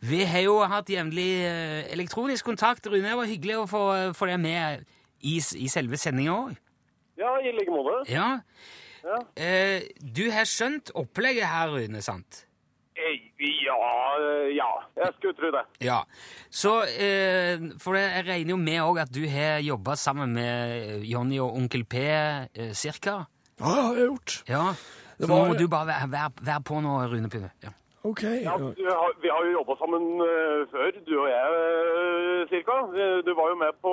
Vi 0.00 0.22
har 0.24 0.46
jo 0.46 0.56
hatt 0.72 0.88
jevnlig 0.88 1.28
eh, 1.44 1.82
elektronisk 1.92 2.48
kontakt. 2.48 2.88
Rune, 2.88 3.04
det 3.04 3.20
var 3.20 3.28
hyggelig 3.28 3.58
å 3.60 3.66
få, 3.68 3.82
få 4.16 4.30
deg 4.32 4.40
med 4.46 4.88
i, 5.20 5.36
i 5.36 5.68
selve 5.68 6.00
sendinga 6.00 6.38
òg. 6.38 6.56
Ja, 7.20 7.36
i 7.44 7.52
like 7.52 7.68
måte. 7.68 8.00
Ja. 8.08 8.30
Ja. 9.04 9.20
Eh, 9.36 9.92
du 10.00 10.24
har 10.32 10.48
skjønt 10.48 10.88
opplegget 10.96 11.52
her, 11.52 11.76
Rune, 11.76 12.00
sant? 12.02 12.46
Ja, 13.64 13.76
eh, 14.20 14.48
ja, 14.56 14.68
jeg 14.96 15.12
skulle 15.18 15.34
tro 15.38 15.50
det. 15.54 15.62
Ja. 15.84 16.00
Så 16.50 16.72
eh, 16.86 17.60
For 17.82 17.96
jeg 17.98 18.24
regner 18.28 18.54
jo 18.54 18.58
med 18.60 18.80
òg 18.84 19.00
at 19.04 19.12
du 19.14 19.22
har 19.28 19.60
jobba 19.64 19.96
sammen 20.00 20.32
med 20.36 21.04
Jonny 21.04 21.38
og 21.44 21.56
Onkel 21.58 21.84
P 21.84 21.94
eh, 22.04 22.72
cirka? 22.72 23.24
Ja, 23.60 23.64
det 23.70 23.82
har 23.86 23.94
jeg 24.00 24.08
gjort. 24.08 24.36
Ja. 24.48 24.64
Så 25.20 25.28
var- 25.30 25.48
må 25.48 25.54
du 25.58 25.68
bare 25.68 25.86
være, 25.92 26.10
være, 26.10 26.30
være 26.42 26.62
på 26.66 26.80
nå, 26.82 26.94
Rune 27.12 27.30
Pune. 27.30 27.50
Ja. 27.62 27.72
Ok. 28.04 28.22
Ja, 28.44 28.54
vi 29.22 29.28
har 29.32 29.40
jo 29.46 29.52
jobba 29.58 29.74
sammen 29.80 30.02
før, 30.72 30.90
du 31.06 31.14
og 31.22 31.28
jeg, 31.32 32.48
cirka. 32.50 32.74
Du 33.24 33.30
var 33.38 33.46
jo 33.48 33.56
med 33.62 33.72
på 33.80 33.92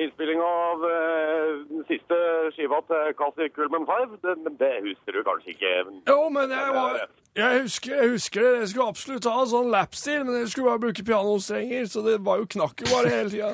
innspillinga 0.00 0.44
av 0.44 0.84
eh, 0.88 1.48
den 1.68 1.82
siste 1.88 2.18
skiva 2.56 2.78
til 2.88 3.10
Kasir 3.18 3.50
Kulman 3.56 3.84
5, 3.88 4.14
det, 4.22 4.36
men 4.44 4.56
det 4.60 4.70
husker 4.86 5.18
du 5.18 5.22
kanskje 5.26 5.52
ikke? 5.56 5.74
Jo, 6.08 6.20
men 6.32 6.50
jeg 6.54 6.76
var 6.78 7.02
jeg 7.36 7.62
husker, 7.64 7.94
jeg 7.96 8.10
husker 8.12 8.42
det. 8.44 8.54
Jeg 8.60 8.68
skulle 8.72 8.88
absolutt 8.92 9.24
ha 9.24 9.44
sånn 9.48 9.70
lapstil, 9.72 10.24
men 10.28 10.34
jeg 10.42 10.50
skulle 10.52 10.68
bare 10.68 10.82
bruke 10.82 11.04
pianostrenger, 11.08 11.86
så 11.88 12.02
det 12.04 12.18
var 12.26 12.42
jo 12.42 12.48
knakk 12.56 12.84
jo 12.84 12.90
bare 12.92 13.12
hele 13.14 13.30
tida. 13.32 13.52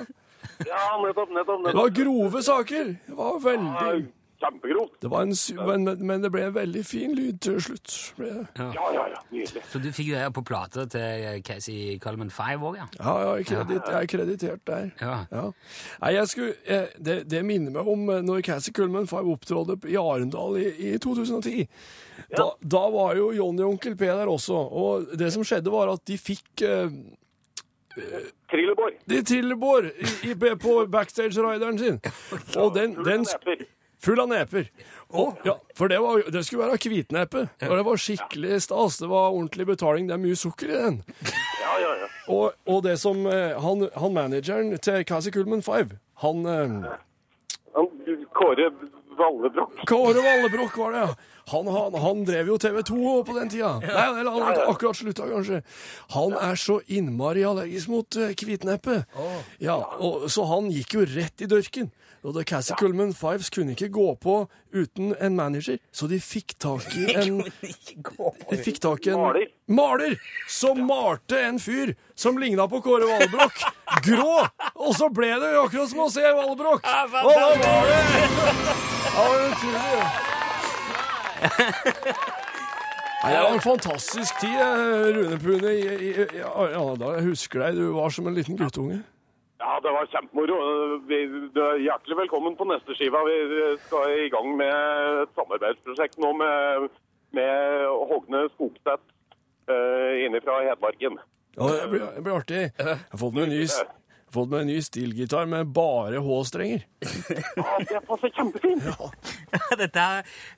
Ja, 0.67 0.85
nettopp, 0.99 1.31
nettopp. 1.31 1.67
Det 1.69 1.75
var 1.79 1.93
grove 1.95 2.43
saker. 2.43 2.89
Det 3.07 3.19
var 3.19 3.37
Ja, 3.37 3.43
veldig 3.45 4.09
Kjempegrovt. 4.39 4.99
det 5.03 5.11
var 5.11 5.23
en, 5.27 5.35
men, 5.67 6.07
men 6.07 6.23
det 6.23 6.31
ble 6.35 6.45
en 6.49 6.55
veldig 6.55 6.85
fin 6.87 7.15
lyd 7.15 7.41
til 7.43 7.61
slutt. 7.63 7.97
Ble 8.19 8.35
Ja. 8.59 8.69
Ja, 8.75 8.87
ja, 8.95 9.07
ja. 9.15 9.23
Nydelig. 9.31 9.63
Så 9.71 9.79
du 9.79 9.91
fikk 9.93 10.09
figurerer 10.09 10.31
på 10.31 10.43
plate 10.43 10.87
til 10.87 11.43
Casey 11.45 11.99
Coleman 11.99 12.31
5 12.31 12.63
òg, 12.63 12.77
ja? 12.77 12.87
Ja, 12.99 13.15
ja, 13.21 13.35
jeg, 13.37 13.47
kredit, 13.47 13.83
jeg 13.87 14.03
er 14.03 14.07
kreditert 14.07 14.67
der. 14.67 14.91
Ja. 15.01 15.17
Ja. 15.33 15.45
Nei, 16.03 16.13
jeg 16.15 16.29
skulle, 16.29 16.55
jeg, 16.69 16.89
det, 17.05 17.19
det 17.31 17.45
minner 17.45 17.75
meg 17.75 17.89
om 17.89 18.09
eh, 18.11 18.23
når 18.25 18.43
Cassie 18.47 18.73
Kullman 18.73 19.09
5 19.11 19.29
opptrådte 19.35 19.79
i 19.89 19.97
Arendal 20.01 20.59
i, 20.61 20.67
i 20.89 20.97
2010. 20.99 21.69
Da, 22.35 22.51
da 22.61 22.83
var 22.93 23.17
jo 23.17 23.31
Johnny 23.37 23.63
og 23.63 23.77
Onkel 23.77 23.97
P 23.97 24.09
der 24.09 24.29
også, 24.29 24.55
og 24.55 25.15
det 25.19 25.33
som 25.33 25.45
skjedde 25.47 25.73
var 25.73 25.93
at 25.93 26.03
de 26.09 26.19
fikk 26.19 26.65
uh, 26.67 26.89
Trilleborg. 28.51 28.99
de 29.11 29.23
trillebår 29.27 29.91
i, 29.91 30.31
i, 30.31 30.35
på 30.63 30.75
backstage-rideren 30.93 31.79
sin. 31.79 31.99
Og 32.63 32.75
den, 32.75 32.95
den, 33.05 33.27
Neper. 33.27 33.65
Full 34.05 34.21
av 34.23 34.29
neper. 34.31 34.69
Og, 35.09 35.41
ja, 35.45 35.57
for 35.75 35.91
det, 35.91 35.99
var, 36.05 36.23
det 36.31 36.45
skulle 36.47 36.69
være 36.69 36.79
hvitnepe. 36.79 37.47
Og 37.67 37.73
det 37.75 37.87
var 37.89 38.03
skikkelig 38.03 38.61
stas. 38.63 39.01
Det 39.03 39.09
var 39.11 39.33
ordentlig 39.33 39.67
betaling. 39.67 40.07
Det 40.09 40.15
er 40.15 40.23
mye 40.23 40.39
sukker 40.39 40.71
i 40.71 40.83
den. 40.85 41.01
Ja, 41.25 41.73
ja, 41.83 41.95
ja. 42.05 42.11
Og, 42.29 42.53
og 42.69 42.85
det 42.85 42.99
som 43.03 43.25
eh, 43.27 43.57
han, 43.59 43.89
han 43.97 44.15
manageren 44.15 44.77
til 44.85 45.03
Cassie 45.09 45.35
Kullman 45.35 45.65
5, 45.65 45.97
han 46.23 46.47
eh, 46.47 46.79
Han, 47.75 47.91
Kåre 48.37 48.71
Vallebrokk. 49.19 49.83
Kåre 49.89 50.23
Vallebrokk 50.23 50.79
var 50.79 50.95
det, 50.95 51.03
ja. 51.09 51.35
Han, 51.49 51.69
han, 51.73 51.95
han 52.03 52.25
drev 52.29 52.51
jo 52.53 52.59
TV 52.61 52.83
2 52.85 53.13
på 53.25 53.35
den 53.39 53.49
tida. 53.49 53.71
Nei, 53.81 54.07
eller 54.21 54.29
han 54.35 54.43
har 54.45 54.59
akkurat 54.69 54.99
slutta, 54.99 55.25
kanskje. 55.31 55.63
Han 56.13 56.35
er 56.37 56.59
så 56.61 56.77
innmari 56.93 57.47
allergisk 57.49 57.89
mot 57.89 58.19
hvitneppe. 58.37 58.99
Ja, 59.65 59.79
og, 59.97 60.29
så 60.29 60.45
han 60.51 60.69
gikk 60.75 60.99
jo 60.99 61.07
rett 61.09 61.41
i 61.41 61.49
dørken. 61.49 61.89
Og 62.27 62.35
da 62.35 62.43
Cassie 62.43 62.75
Kullman 62.81 63.13
Fives 63.15 63.51
kunne 63.55 63.73
ikke 63.77 63.89
gå 63.95 64.07
på 64.19 64.35
uten 64.75 65.13
en 65.23 65.37
manager, 65.39 65.79
så 65.95 66.09
de 66.11 66.19
fikk 66.21 66.57
tak 66.59 66.83
i 66.99 67.05
en 67.15 67.39
De 68.51 68.59
fikk 68.59 68.81
tak 68.83 69.07
i 69.07 69.13
en 69.15 69.21
Maler. 69.23 69.47
maler 69.71 70.17
som 70.51 70.81
malte 70.89 71.39
en 71.47 71.59
fyr 71.63 71.95
som 72.19 72.39
ligna 72.43 72.67
på 72.69 72.81
Kåre 72.83 73.07
Valbrokk, 73.07 73.63
Grå! 74.05 74.41
Og 74.75 74.91
så 74.99 75.09
ble 75.15 75.31
det 75.39 75.53
jo 75.55 75.63
akkurat 75.69 75.91
som 75.93 76.03
å 76.05 76.11
se 76.11 76.27
Vallebrokk. 76.27 76.83
Og 76.83 77.31
da 77.31 77.47
var 77.63 77.87
det 77.87 78.03
Det 78.99 79.15
var 79.15 79.47
utrolig. 79.47 80.03
Nei, 83.19 83.33
det 83.35 83.39
var 83.43 83.53
en 83.53 83.61
fantastisk 83.65 84.37
tid, 84.41 84.55
eh, 84.55 85.09
Rune 85.17 85.39
Pune. 85.43 85.73
Ja, 86.39 86.53
ja, 86.71 86.83
da 87.01 87.09
jeg 87.17 87.25
husker 87.33 87.65
deg, 87.65 87.79
du 87.81 87.89
var 87.97 88.11
som 88.15 88.29
en 88.31 88.37
liten 88.39 88.59
guttunge. 88.59 89.01
Ja, 89.59 89.81
det 89.83 89.91
var 89.91 90.07
kjempemoro. 90.13 90.57
Du 91.55 91.61
er 91.65 91.81
hjertelig 91.83 92.17
velkommen 92.21 92.55
på 92.59 92.67
neste 92.71 92.95
skiva. 92.95 93.25
Vi 93.27 93.37
skal 93.89 94.13
i 94.15 94.29
gang 94.31 94.53
med 94.61 95.23
et 95.25 95.33
samarbeidsprosjekt 95.39 96.19
nå 96.23 96.31
med, 96.39 96.87
med 97.35 97.87
Hogne 98.11 98.45
Skogstedt 98.55 99.03
uh, 99.71 100.15
inne 100.23 100.41
fra 100.45 100.61
Hedmarken. 100.63 101.19
Ja, 101.59 101.73
det 101.75 101.89
blir, 101.91 102.07
det 102.15 102.23
blir 102.23 102.39
artig. 102.39 102.63
Jeg 102.79 102.99
har 102.99 103.23
fått 103.25 103.35
meg 103.35 103.49
en 103.49 103.55
ny, 103.57 103.65
jeg 103.65 103.75
har 103.83 103.95
fått 104.35 104.51
meg 104.53 104.65
en 104.65 104.71
ny 104.71 104.79
stilgitar 104.85 105.49
med 105.51 105.73
bare 105.75 106.23
H-strenger. 106.25 106.87
Ja, 107.59 107.77
det 107.83 108.01
passer 108.07 108.33
kjempefint. 108.35 108.87
Dette 109.79 110.07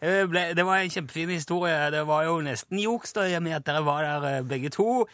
eh, 0.01 0.23
ble, 0.29 0.43
det 0.57 0.65
var 0.67 0.81
en 0.81 0.93
kjempefin 0.93 1.33
historie. 1.35 1.91
Det 1.93 2.03
var 2.09 2.25
jo 2.27 2.39
nesten 2.45 2.81
juks 2.81 3.15
da, 3.17 3.27
i 3.29 3.37
og 3.39 3.45
med 3.45 3.59
at 3.59 3.67
dere 3.69 3.83
var 3.87 4.07
der 4.07 4.27
eh, 4.31 4.47
begge 4.49 4.73
to. 4.75 5.05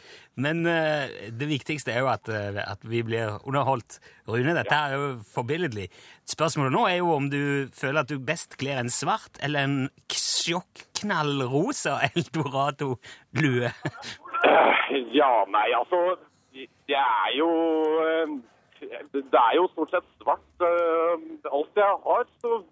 Men 0.41 0.63
eh, 0.71 1.31
det 1.35 1.49
viktigste 1.51 1.95
er 1.95 2.05
jo 2.05 2.11
at, 2.13 2.29
at 2.31 2.87
vi 2.87 3.03
blir 3.07 3.39
underholdt. 3.43 3.99
Rune, 4.29 4.55
dette 4.57 4.77
er 4.77 4.97
jo 4.97 5.09
forbilledlig. 5.35 5.89
Spørsmålet 6.29 6.75
nå 6.75 6.85
er 6.91 7.01
jo 7.01 7.13
om 7.17 7.31
du 7.33 7.43
føler 7.75 8.03
at 8.03 8.11
du 8.11 8.19
best 8.23 8.59
kler 8.61 8.81
en 8.83 8.93
svart 8.93 9.41
eller 9.45 9.67
en 9.67 9.79
sjokknallrosa 10.13 12.01
eldorado-lue. 12.13 13.73
Ja, 15.17 15.29
nei, 15.51 15.67
altså 15.77 15.99
Det 16.57 16.97
er 16.97 17.35
jo 17.39 17.51
eh, 18.05 18.37
Det 19.13 19.41
er 19.43 19.57
jo 19.57 19.69
stort 19.73 19.93
sett 19.95 20.09
svart 20.23 20.65
eh, 20.65 21.27
alt 21.53 21.83
jeg 21.83 21.99
har. 22.09 22.25
Så 22.41 22.63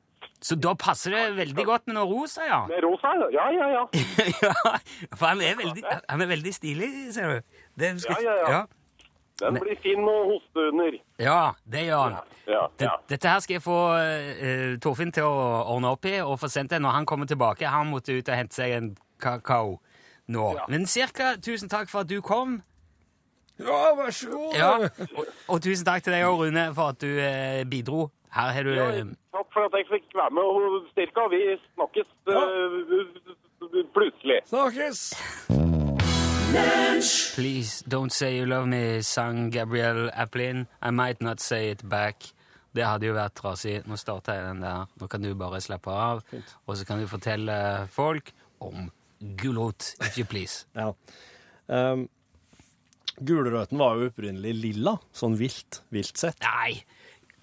Så 0.40 0.56
da 0.56 0.74
passer 0.74 1.10
det 1.16 1.36
veldig 1.36 1.64
godt 1.64 1.86
med 1.86 1.98
noe 1.98 2.08
rosa, 2.08 2.44
ja. 2.48 2.62
med 2.68 2.84
rosa 2.84 3.12
Ja, 3.32 3.50
ja, 3.52 3.68
ja. 3.76 3.84
ja, 4.44 4.54
for 5.16 5.26
han 5.26 5.40
er 5.40 5.56
veldig, 5.60 5.84
han 6.08 6.20
er 6.20 6.26
veldig 6.26 6.54
stilig, 6.54 6.90
ser 7.14 7.34
du. 7.34 7.60
Det 7.80 8.00
skal, 8.00 8.16
Ja, 8.24 8.32
ja, 8.32 8.50
ja. 8.56 8.64
Den 9.40 9.56
blir 9.58 9.74
fin 9.82 10.04
å 10.06 10.12
hoste 10.28 10.68
under. 10.70 10.94
Ja, 11.18 11.54
det 11.66 11.88
gjør 11.88 12.02
han. 12.04 12.34
Ja, 12.46 12.60
ja. 12.78 12.92
Dette 13.10 13.32
her 13.32 13.40
skal 13.42 13.56
jeg 13.56 13.64
få 13.64 13.78
uh, 13.96 14.76
Torfinn 14.82 15.10
til 15.14 15.26
å 15.26 15.64
ordne 15.74 15.90
opp 15.96 16.06
i 16.06 16.20
og 16.22 16.36
få 16.38 16.50
sendt 16.52 16.70
det 16.70 16.78
når 16.84 17.00
han 17.00 17.08
kommer 17.08 17.26
tilbake. 17.26 17.66
Han 17.66 17.90
måtte 17.90 18.14
ut 18.14 18.28
og 18.28 18.38
hente 18.38 18.54
seg 18.54 18.76
en 18.76 18.92
kakao 19.18 19.80
nå. 20.30 20.52
Men 20.70 20.86
cirka 20.86 21.34
tusen 21.42 21.72
takk 21.72 21.90
for 21.90 22.04
at 22.04 22.12
du 22.12 22.20
kom. 22.22 22.60
Ja, 23.58 23.94
vær 23.94 24.10
så 24.10 24.30
god. 24.30 24.54
Ja, 24.58 24.70
og, 25.18 25.26
og 25.48 25.60
tusen 25.62 25.86
takk 25.86 26.02
til 26.04 26.12
deg 26.16 26.24
òg, 26.26 26.40
Rune, 26.42 26.64
for 26.74 26.94
at 26.94 27.00
du 27.00 27.10
eh, 27.22 27.62
bidro. 27.70 28.08
Her 28.34 28.50
har 28.56 28.66
du 28.66 28.72
Ja, 28.74 28.88
eh, 28.98 29.12
takk 29.36 29.52
for 29.54 29.68
at 29.68 29.76
jeg 29.78 29.86
fikk 29.92 30.16
være 30.18 30.34
med. 30.34 30.42
Og 30.42 30.88
styrka. 30.90 31.28
vi 31.30 31.42
snakkes 31.74 32.08
eh, 32.34 33.84
plutselig. 33.94 34.40
Snakkes. 34.50 35.04
Please 37.34 37.82
don't 37.90 38.10
say 38.10 38.38
you 38.38 38.46
love 38.46 38.66
me, 38.66 39.02
sang 39.02 39.50
Gabrielle 39.52 40.10
Applin. 40.14 40.66
I 40.82 40.90
might 40.90 41.20
not 41.20 41.40
say 41.40 41.70
it 41.70 41.88
back. 41.88 42.24
Det 42.74 42.82
hadde 42.84 43.06
jo 43.06 43.14
vært 43.14 43.34
trasig. 43.38 43.82
Nå 43.86 43.96
starter 43.98 44.34
jeg 44.34 44.44
den 44.48 44.62
der. 44.62 44.86
Nå 45.00 45.06
kan 45.10 45.22
du 45.22 45.30
bare 45.38 45.60
slappe 45.62 45.90
av, 45.90 46.22
og 46.66 46.76
så 46.76 46.86
kan 46.86 46.98
du 46.98 47.06
fortelle 47.06 47.86
folk 47.90 48.32
om 48.60 48.90
gulrot, 49.38 49.94
if 50.02 50.18
you 50.18 50.24
please. 50.26 50.66
Ja. 50.74 50.90
Um, 51.68 52.08
Gulrøten 53.20 53.78
var 53.78 53.96
jo 54.00 54.10
opprinnelig 54.10 54.54
lilla, 54.58 54.96
sånn 55.14 55.36
vilt, 55.38 55.82
vilt 55.94 56.18
sett. 56.18 56.40
Nei, 56.42 56.80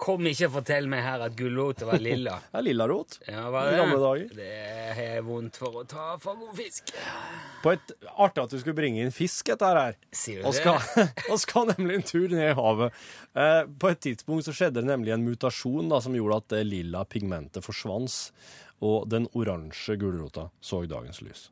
kom 0.02 0.26
ikke 0.26 0.48
og 0.48 0.56
fortell 0.56 0.88
meg 0.90 1.04
her 1.06 1.22
at 1.24 1.36
gulrota 1.38 1.86
var 1.88 2.02
lilla. 2.02 2.34
Det 2.52 2.58
er 2.58 2.66
lillarot. 2.66 3.18
Ja, 3.28 3.44
I 3.48 3.60
er 3.70 3.78
gamle 3.78 4.00
dager. 4.02 4.32
Det 4.36 4.50
har 4.98 5.22
vondt 5.26 5.60
for 5.62 5.78
å 5.80 5.84
ta 5.88 6.08
for 6.22 6.40
god 6.40 6.56
fisk. 6.58 6.90
På 7.62 7.72
et, 7.76 7.94
artig 8.18 8.42
at 8.42 8.56
du 8.56 8.58
skulle 8.58 8.76
bringe 8.76 9.04
inn 9.04 9.14
fisk 9.14 9.52
etter 9.54 9.78
her. 9.78 9.96
Sier 10.10 10.42
du 10.42 10.50
Og 10.50 10.56
det? 10.56 10.60
skal, 10.60 11.06
og 11.32 11.40
skal 11.40 11.70
nemlig 11.72 12.00
en 12.00 12.06
tur 12.10 12.26
ned 12.34 12.50
i 12.50 12.58
havet. 12.58 13.00
Eh, 13.38 13.62
på 13.70 13.92
et 13.94 14.02
tidspunkt 14.08 14.48
så 14.48 14.56
skjedde 14.56 14.82
det 14.82 14.90
nemlig 14.90 15.14
en 15.14 15.24
mutasjon 15.24 15.88
da, 15.92 16.02
som 16.04 16.18
gjorde 16.18 16.42
at 16.42 16.50
det 16.56 16.66
lilla 16.68 17.06
pigmentet 17.06 17.64
forsvant, 17.64 18.18
og 18.82 19.06
den 19.08 19.30
oransje 19.38 19.94
gulrota 20.02 20.48
så 20.60 20.82
dagens 20.90 21.22
lys. 21.22 21.46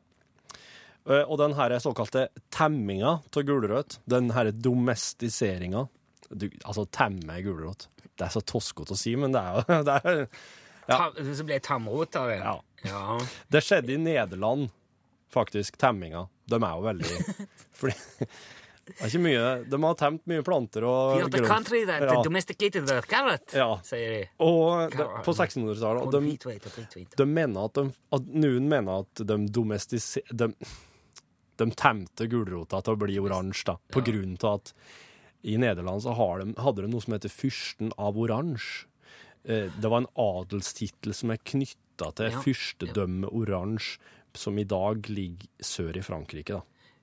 Eh, 1.09 1.23
og 1.25 1.37
den 1.41 1.55
her 1.57 1.73
såkalte 1.81 2.27
temminga 2.53 3.17
av 3.25 3.43
gulrøtt, 3.47 3.99
den 4.05 4.29
her 4.35 4.51
domestiseringa 4.53 5.87
Altså 6.63 6.85
temme 6.87 7.41
gulrot. 7.43 7.89
Det 8.15 8.23
er 8.23 8.31
så 8.31 8.39
toskete 8.47 8.93
å 8.93 8.99
si, 8.99 9.17
men 9.19 9.33
det 9.33 9.41
er 9.41 9.57
jo 9.57 9.79
det, 9.89 9.95
er, 9.99 10.21
Ja. 10.87 11.09
Så 11.35 11.43
ble 11.47 11.57
tamrot 11.59 12.15
av 12.15 12.29
det. 12.31 12.37
Ja. 12.39 12.53
ja. 12.87 13.17
det 13.51 13.61
skjedde 13.65 13.97
i 13.97 13.97
Nederland, 13.99 14.69
faktisk. 15.33 15.75
Temminga. 15.81 16.27
De 16.47 16.55
er 16.61 16.77
jo 16.77 16.85
veldig 16.85 17.11
Fordi 17.81 17.97
det 18.91 18.95
er 18.97 19.11
ikke 19.11 19.21
mye 19.23 19.43
De 19.71 19.77
har 19.83 19.97
temt 19.99 20.23
mye 20.27 20.43
planter 20.43 20.83
og 20.87 21.19
You're 21.19 21.29
the 21.31 21.41
grønt. 21.41 21.51
country 21.51 21.81
that 21.87 22.01
Ja. 22.07 22.15
domesticated 22.23 22.87
the 22.87 23.01
carrot, 23.07 23.53
Ja. 23.55 23.67
sier 23.87 24.15
de. 24.15 24.21
Og 24.43 24.95
de, 24.95 25.09
på 25.27 25.35
1600-tallet 25.35 26.07
og 26.07 26.15
de, 26.15 27.03
de 27.17 27.27
mener 27.29 27.67
at, 27.67 27.75
de, 27.77 27.85
at 28.17 28.31
noen 28.45 28.71
mener 28.71 29.03
at 29.05 29.25
de 29.27 29.37
domestise... 29.51 30.23
De, 31.61 31.71
temte 31.77 32.27
gulrota 32.31 32.81
til 32.83 32.95
å 32.97 32.99
bli 33.03 33.17
oransje, 33.21 33.65
da. 33.71 33.75
På 33.93 34.01
grunn 34.05 34.37
av 34.43 34.59
at 34.59 34.73
i 35.43 35.55
Nederland 35.57 36.03
så 36.03 36.13
har 36.17 36.41
de, 36.43 36.53
hadde 36.61 36.83
de 36.85 36.89
noe 36.91 37.01
som 37.01 37.13
heter 37.15 37.31
fyrsten 37.33 37.91
av 37.97 38.17
oransje. 38.21 38.87
Eh, 39.43 39.69
Det 39.81 39.89
var 39.89 40.03
en 40.03 40.11
adelstittel 40.21 41.13
som 41.17 41.31
er 41.33 41.37
knytta 41.37 42.11
til 42.17 42.29
Ja. 42.31 42.41
fyrstedømmet 42.41 43.31
oransje, 43.33 43.97
som 44.33 44.57
i 44.59 44.63
dag 44.63 45.01
ligger 45.09 45.47
sør 45.61 45.97
i 45.97 46.01
Frankrike, 46.05 46.53
da. 46.59 46.61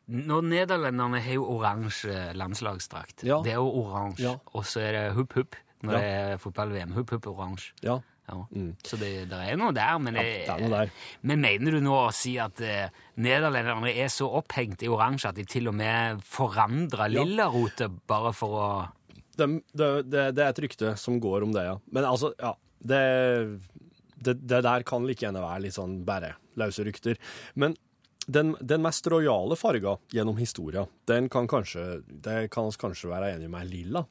Når 0.08 0.42
nederlenderne 0.48 1.20
har 1.20 1.34
jo 1.34 1.44
oransje 1.58 2.32
landslagsdrakt. 2.34 3.24
Ja. 3.28 3.42
Det 3.42 3.50
er 3.52 3.56
jo 3.60 3.68
oransje. 3.84 4.22
Ja. 4.24 4.36
Og 4.54 4.64
så 4.64 4.80
er 4.80 4.92
det 4.92 5.16
hupp-hupp 5.18 5.54
når 5.82 5.92
Ja. 5.92 5.98
det 5.98 6.08
er 6.08 6.38
fotball-VM. 6.38 6.94
Hupp-hupp 6.94 7.26
oransje. 7.26 7.72
Ja, 7.82 7.98
Ja. 8.28 8.42
Så 8.84 8.98
det, 9.00 9.10
det 9.30 9.38
er 9.52 9.56
noe 9.56 9.72
der, 9.76 9.96
men, 10.02 10.18
det 10.18 10.44
er 10.44 10.60
noe 10.60 10.70
der. 10.74 10.92
men 11.24 11.40
mener 11.40 11.78
du 11.78 11.80
nå 11.84 11.94
å 11.96 12.12
si 12.12 12.34
at 12.42 12.60
eh, 12.60 12.92
nederlenderne 13.24 13.94
er 13.94 14.12
så 14.12 14.28
opphengt 14.40 14.84
i 14.84 14.90
oransje 14.92 15.30
at 15.32 15.40
de 15.40 15.46
til 15.48 15.70
og 15.72 15.76
med 15.78 16.20
forandrer 16.28 17.08
Ja. 17.08 17.24
lillarotet 17.24 18.00
bare 18.08 18.34
for 18.36 18.60
å 18.60 18.68
det, 19.38 19.46
det, 19.72 20.22
det, 20.34 20.42
er 20.42 20.48
et 20.50 20.58
rykte 20.64 20.96
som 20.98 21.20
går 21.22 21.44
om 21.46 21.52
det, 21.54 21.62
ja. 21.68 21.76
Men 21.94 22.08
altså, 22.08 22.32
ja. 22.42 22.56
Det, 22.78 22.98
det, 24.14 24.34
det 24.46 24.60
der 24.66 24.84
kan 24.86 25.06
like 25.06 25.24
gjerne 25.24 25.42
være 25.42 25.64
litt 25.64 25.74
sånn 25.74 26.00
bare 26.06 26.32
løse 26.58 26.84
rykter. 26.86 27.18
Men 27.58 27.74
den, 28.26 28.52
den 28.60 28.84
mest 28.84 29.06
rojale 29.10 29.56
farga 29.58 29.96
gjennom 30.14 30.38
historia, 30.38 30.84
den 31.08 31.30
kan 31.32 31.48
kanskje, 31.50 32.02
det 32.06 32.50
kan 32.54 32.68
vi 32.68 32.80
kanskje 32.82 33.10
være 33.10 33.32
enige 33.34 33.50
med 33.52 33.64
er 33.64 33.70
lilla. 33.72 34.04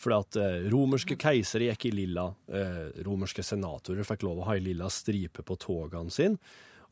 Fordi 0.00 0.18
at 0.18 0.38
eh, 0.42 0.68
romerske 0.72 1.16
keisere 1.20 1.70
gikk 1.70 1.88
i 1.90 1.94
lilla, 2.02 2.28
eh, 2.50 3.02
romerske 3.06 3.44
senatorer 3.46 4.06
fikk 4.06 4.26
lov 4.26 4.42
å 4.42 4.48
ha 4.48 4.56
ei 4.58 4.64
lilla 4.64 4.90
stripe 4.92 5.44
på 5.46 5.58
togene 5.60 6.12
sine. 6.12 6.40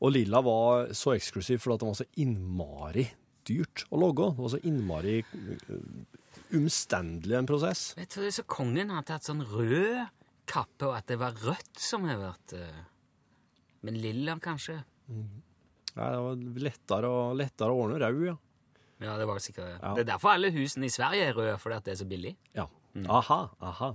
Og 0.02 0.14
lilla 0.16 0.40
var 0.42 0.90
så 0.99 1.14
eksklusiv 1.14 1.61
fordi 1.62 1.82
den 1.82 1.92
var 1.92 2.00
så 2.00 2.09
innmari 2.23 3.06
dyrt 3.47 3.85
å 3.90 4.00
logge. 4.02 4.32
Det 4.35 4.44
var 4.44 4.52
så 4.54 4.62
innmari 4.66 5.21
umstendelig 5.23 6.18
omstendelig 6.52 7.38
en 7.38 7.49
prosess. 7.49 7.82
Vet 7.97 8.16
du, 8.16 8.26
så 8.32 8.44
kongen 8.50 8.90
har 8.92 9.04
tatt 9.09 9.26
sånn 9.26 9.42
rød 9.47 10.02
kappe, 10.49 10.88
og 10.88 10.97
at 10.99 11.09
det 11.09 11.18
var 11.21 11.37
rødt 11.44 11.80
som 11.80 12.04
har 12.09 12.18
vært 12.21 12.56
eh, 12.59 12.82
Men 13.87 13.99
lilla, 13.99 14.37
kanskje? 14.42 14.82
Nei, 15.09 16.09
det 16.09 16.21
var 16.26 16.42
lettere 16.66 17.12
lettere 17.38 17.73
å 17.73 17.85
ordne 17.85 18.00
rød, 18.02 18.26
ja. 18.26 18.37
Ja, 19.02 19.16
det 19.18 19.26
var 19.26 19.40
sikkert 19.42 19.80
Ja. 19.80 19.94
Det 19.97 20.04
er 20.04 20.12
derfor 20.12 20.37
alle 20.37 20.52
husene 20.54 20.87
i 20.87 20.92
Sverige 20.92 21.30
er 21.30 21.37
røde, 21.38 21.56
fordi 21.62 21.78
at 21.78 21.88
det 21.88 21.94
er 21.94 22.00
så 22.02 22.09
billig. 22.11 22.37
Ja, 22.54 22.68
Aha, 23.09 23.49
aha. 23.59 23.95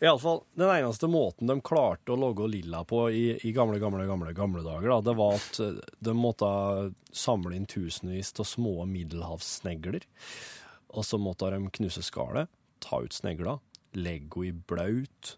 Iallfall, 0.00 0.44
den 0.54 0.70
eneste 0.70 1.08
måten 1.10 1.50
de 1.50 1.56
klarte 1.64 2.14
å 2.14 2.18
logge 2.20 2.46
lilla 2.50 2.84
på 2.86 3.08
i, 3.10 3.24
i 3.42 3.50
gamle, 3.54 3.80
gamle, 3.82 4.04
gamle, 4.06 4.30
gamle 4.36 4.62
dager, 4.62 4.92
da, 4.92 5.00
det 5.08 5.14
var 5.18 5.34
at 5.40 5.58
eh, 5.64 5.80
de 6.06 6.14
måtte 6.14 6.50
samle 7.10 7.56
inn 7.58 7.66
tusenvis 7.66 8.30
av 8.38 8.46
små 8.46 8.86
middelhavssnegler. 8.86 10.06
Og 10.94 11.04
så 11.04 11.18
måtte 11.20 11.50
de 11.50 11.60
knuse 11.80 12.04
skallet, 12.06 12.48
ta 12.84 13.02
ut 13.02 13.16
snegla, 13.16 13.58
legge 13.98 14.44
henne 14.44 14.52
i 14.52 14.64
blaut. 14.70 15.34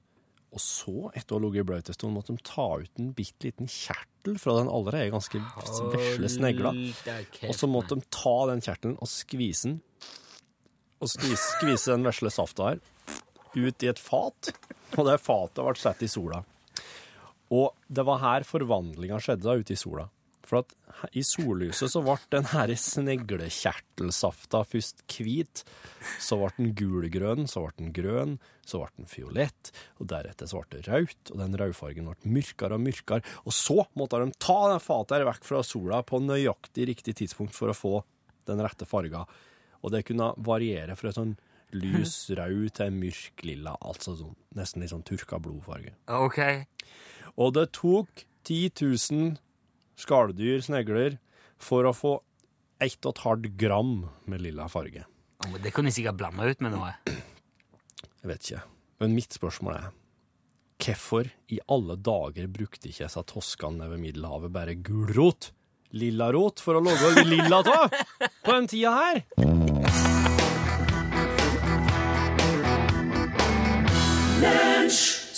Og 0.50 0.61
så, 0.61 0.95
etter 1.14 1.37
å 1.37 1.38
ha 1.38 1.45
ligget 1.47 1.64
i 1.64 1.69
blaut 1.71 1.88
en 1.88 1.97
stund, 1.97 2.16
måtte 2.19 2.35
de 2.37 2.45
ta 2.45 2.69
ut 2.83 3.00
en 3.00 3.12
bitte 3.16 3.49
liten 3.49 3.71
kjertel 3.71 4.37
fra 4.42 4.59
den 4.59 4.69
allerede 4.69 5.12
ganske 5.14 5.40
vesle 5.95 6.30
snegla. 6.37 6.75
Og 7.49 7.54
så 7.57 7.71
måtte 7.71 7.97
de 7.97 8.04
ta 8.12 8.37
den 8.50 8.61
kjertelen 8.66 8.99
og 9.00 9.09
skvise 9.09 9.71
den. 9.71 9.80
Og 11.00 11.09
skvise, 11.09 11.57
skvise 11.57 11.95
den 11.95 12.07
vesle 12.07 12.33
safta 12.33 12.73
her 12.73 12.80
ut 13.57 13.83
i 13.83 13.90
et 13.90 13.99
fat. 13.99 14.52
Og 14.99 15.07
det 15.07 15.21
fatet 15.23 15.64
ble 15.64 15.78
satt 15.78 16.02
i 16.04 16.11
sola. 16.11 16.42
Og 17.50 17.75
det 17.90 18.07
var 18.07 18.23
her 18.23 18.47
forvandlinga 18.47 19.19
skjedde, 19.23 19.47
da, 19.47 19.59
ute 19.59 19.75
i 19.75 19.78
sola. 19.80 20.07
For 20.47 20.64
at 20.64 20.73
i 21.14 21.23
sollyset 21.23 21.92
så 21.92 22.00
ble 22.02 22.16
den 22.35 22.49
her 22.50 22.71
sneglekjertelsafta 22.83 24.64
først 24.66 25.04
hvit, 25.14 25.62
så 26.23 26.40
ble 26.40 26.50
den 26.57 26.73
gulgrønn, 26.78 27.47
så 27.50 27.62
ble 27.62 27.76
den 27.78 27.92
grønn, 27.95 28.38
så 28.66 28.80
ble 28.83 28.90
den 28.99 29.11
fiolett, 29.11 29.71
og 30.02 30.11
deretter 30.11 30.50
så 30.50 30.62
ble 30.62 30.80
det 30.80 30.88
rødt, 30.90 31.30
og 31.30 31.42
den 31.42 31.59
rødfargen 31.61 32.11
ble 32.11 32.35
mørkere 32.38 32.78
og 32.78 32.83
mørkere. 32.87 33.37
Og 33.47 33.54
så 33.54 33.78
måtte 33.99 34.23
de 34.23 34.35
ta 34.42 34.59
det 34.73 34.80
fatet 34.83 35.21
her 35.21 35.28
vekk 35.30 35.47
fra 35.52 35.62
sola 35.66 36.02
på 36.07 36.23
nøyaktig 36.25 36.88
riktig 36.90 37.19
tidspunkt 37.23 37.54
for 37.54 37.71
å 37.71 37.76
få 37.76 37.95
den 38.50 38.62
rette 38.64 38.88
farga. 38.90 39.26
Og 39.80 39.94
det 39.94 40.04
kunne 40.08 40.32
variere 40.37 40.96
fra 40.99 41.12
sånn 41.14 41.37
lys 41.76 42.14
rød 42.38 42.72
til 42.76 42.96
mørk 42.96 43.44
lilla, 43.46 43.76
altså 43.80 44.16
sånn, 44.18 44.34
nesten 44.58 44.82
litt 44.84 44.92
sånn 44.92 45.06
turka 45.06 45.38
blodfarge. 45.42 45.94
Ok. 46.10 46.40
Og 47.40 47.54
det 47.56 47.70
tok 47.78 48.26
10 48.49 48.72
000 48.82 49.38
skalldyr, 50.00 50.60
snegler, 50.64 51.18
for 51.60 51.87
å 51.87 51.94
få 51.94 52.16
1,5 52.80 53.50
gram 53.60 54.06
med 54.30 54.40
lilla 54.40 54.66
farge. 54.72 55.04
Oh, 55.44 55.49
men 55.52 55.60
Det 55.62 55.72
kunne 55.72 55.92
jeg 55.92 56.00
sikkert 56.00 56.20
blande 56.20 56.49
ut 56.49 56.62
med 56.64 56.75
noe. 56.75 56.92
Jeg 58.20 58.28
vet 58.28 58.46
ikke. 58.46 58.62
Men 59.00 59.16
mitt 59.16 59.37
spørsmål 59.37 59.76
er 59.78 59.88
hvorfor 60.80 61.28
i 61.52 61.58
alle 61.68 61.96
dager 62.00 62.49
brukte 62.52 62.88
ikke 62.88 63.04
disse 63.04 63.22
toskene 63.28 63.88
ved 63.90 64.00
Middelhavet 64.00 64.52
bare 64.52 64.76
gulrot, 64.80 65.50
lillarot, 65.97 66.61
for 66.62 66.78
å 66.78 66.85
lage 66.85 67.25
lilla 67.26 67.62
tå 67.66 67.78
på 68.44 68.54
den 68.54 68.68
tida 68.70 68.92
her? 68.97 69.23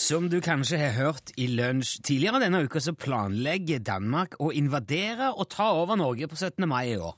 Som 0.02 0.28
du 0.28 0.40
kanskje 0.44 0.78
har 0.80 0.92
hørt 0.98 1.32
i 1.40 1.46
lunsj 1.48 2.02
tidligere 2.04 2.42
denne 2.42 2.64
uka, 2.66 2.80
så 2.82 2.92
planlegger 2.94 3.80
Danmark 3.86 4.36
å 4.42 4.50
invadere 4.52 5.30
og 5.32 5.48
ta 5.54 5.70
over 5.78 5.96
Norge 6.00 6.28
på 6.28 6.36
17. 6.36 6.66
mai 6.68 6.92
i 6.92 7.00
år. 7.00 7.16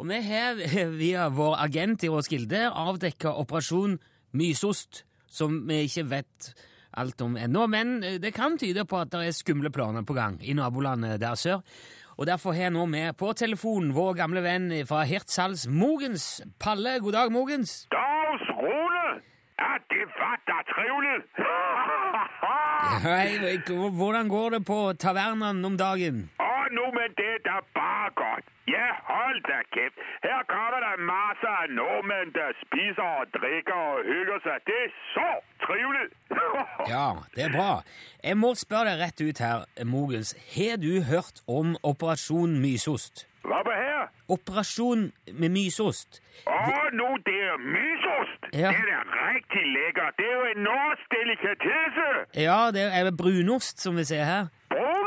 Og 0.00 0.08
vi 0.08 0.20
har 0.26 0.60
via 1.02 1.28
vår 1.34 1.58
agent 1.66 2.04
i 2.06 2.10
Roskilde 2.12 2.66
avdekka 2.70 3.34
operasjon 3.42 3.98
Mysost, 4.38 5.04
som 5.28 5.62
vi 5.68 5.84
ikke 5.86 6.06
vet 6.10 6.52
alt 7.00 7.20
om 7.24 7.36
ennå, 7.40 7.66
men 7.72 8.00
det 8.20 8.34
kan 8.36 8.58
tyde 8.60 8.84
på 8.88 8.98
at 9.00 9.12
det 9.12 9.26
er 9.26 9.36
skumle 9.36 9.72
planer 9.72 10.04
på 10.04 10.16
gang 10.16 10.38
i 10.44 10.56
nabolandet 10.56 11.20
der 11.22 11.36
sør. 11.40 11.62
Og 12.18 12.26
Derfor 12.26 12.52
har 12.52 12.68
jeg 12.68 12.74
nå 12.76 12.84
med 12.86 13.16
på 13.16 13.32
telefonen 13.32 13.94
vår 13.96 14.14
gamle 14.20 14.42
venn 14.44 14.68
fra 14.88 15.02
Hirtshals, 15.08 15.64
Mogens. 15.68 16.42
Palle, 16.60 16.98
god 17.00 17.12
dag, 17.16 17.32
Mogens. 17.32 17.86
Dags, 17.94 18.44
Rune! 18.58 19.06
Ja, 19.62 19.72
det 19.92 20.04
var 20.18 20.36
da 20.48 20.58
trivelig! 20.72 21.16
Hei, 23.06 23.56
hvordan 23.98 24.28
går 24.28 24.50
det 24.56 24.62
på 24.68 24.78
tavernaen 24.98 25.64
om 25.64 25.76
dagen? 25.80 26.24
Å, 26.42 26.51
nå, 26.78 26.84
men 26.98 27.08
det 27.18 27.28
er 27.36 27.40
da 27.48 27.56
bare 27.78 28.10
godt. 28.22 28.46
Ja, 28.74 28.88
hold 29.10 29.40
da 29.48 29.58
kjeft. 29.74 29.96
Her 30.26 30.42
kommer 30.52 30.78
der 30.86 31.00
masser 31.12 31.50
av 31.62 31.72
nordmenn 31.78 32.30
der 32.36 32.52
spiser 32.64 33.02
og 33.20 33.32
drikker 33.38 33.80
og 33.94 34.06
hygger 34.10 34.38
seg. 34.46 34.62
Det 34.70 34.78
er 34.84 34.94
så 35.14 35.30
trivelig! 35.66 36.06
Ja, 36.94 37.08
det 37.34 37.44
er 37.48 37.52
bra. 37.58 37.72
Jeg 38.24 38.36
må 38.42 38.54
spørre 38.58 38.92
deg 38.92 39.02
rett 39.04 39.20
ut 39.28 39.38
her, 39.46 39.66
Mogens. 39.86 40.32
Har 40.54 40.80
du 40.82 40.92
hørt 41.12 41.42
om 41.58 41.76
Operasjon 41.82 42.58
Mysost? 42.62 43.26
Hva 43.42 43.58
på 43.66 43.74
her? 43.74 44.10
Operasjon 44.30 45.08
med 45.34 45.50
mysost. 45.50 46.20
Å, 46.46 46.56
nå, 46.94 47.08
det 47.26 47.38
er 47.50 47.58
mysost! 47.58 48.46
Ja. 48.54 48.70
Det 48.70 48.94
er 48.94 49.08
riktig 49.34 49.64
lekkert. 49.74 50.14
Det 50.18 50.28
er 50.28 50.36
jo 50.36 50.44
en 50.52 50.62
norsk 50.68 51.16
delikatesse! 51.16 52.08
Ja, 52.38 52.60
det 52.74 52.86
er 53.00 53.10
brunost, 53.18 53.82
som 53.82 53.98
vi 53.98 54.06
ser 54.08 54.24
her. 54.28 54.50
Brunost! 54.70 55.01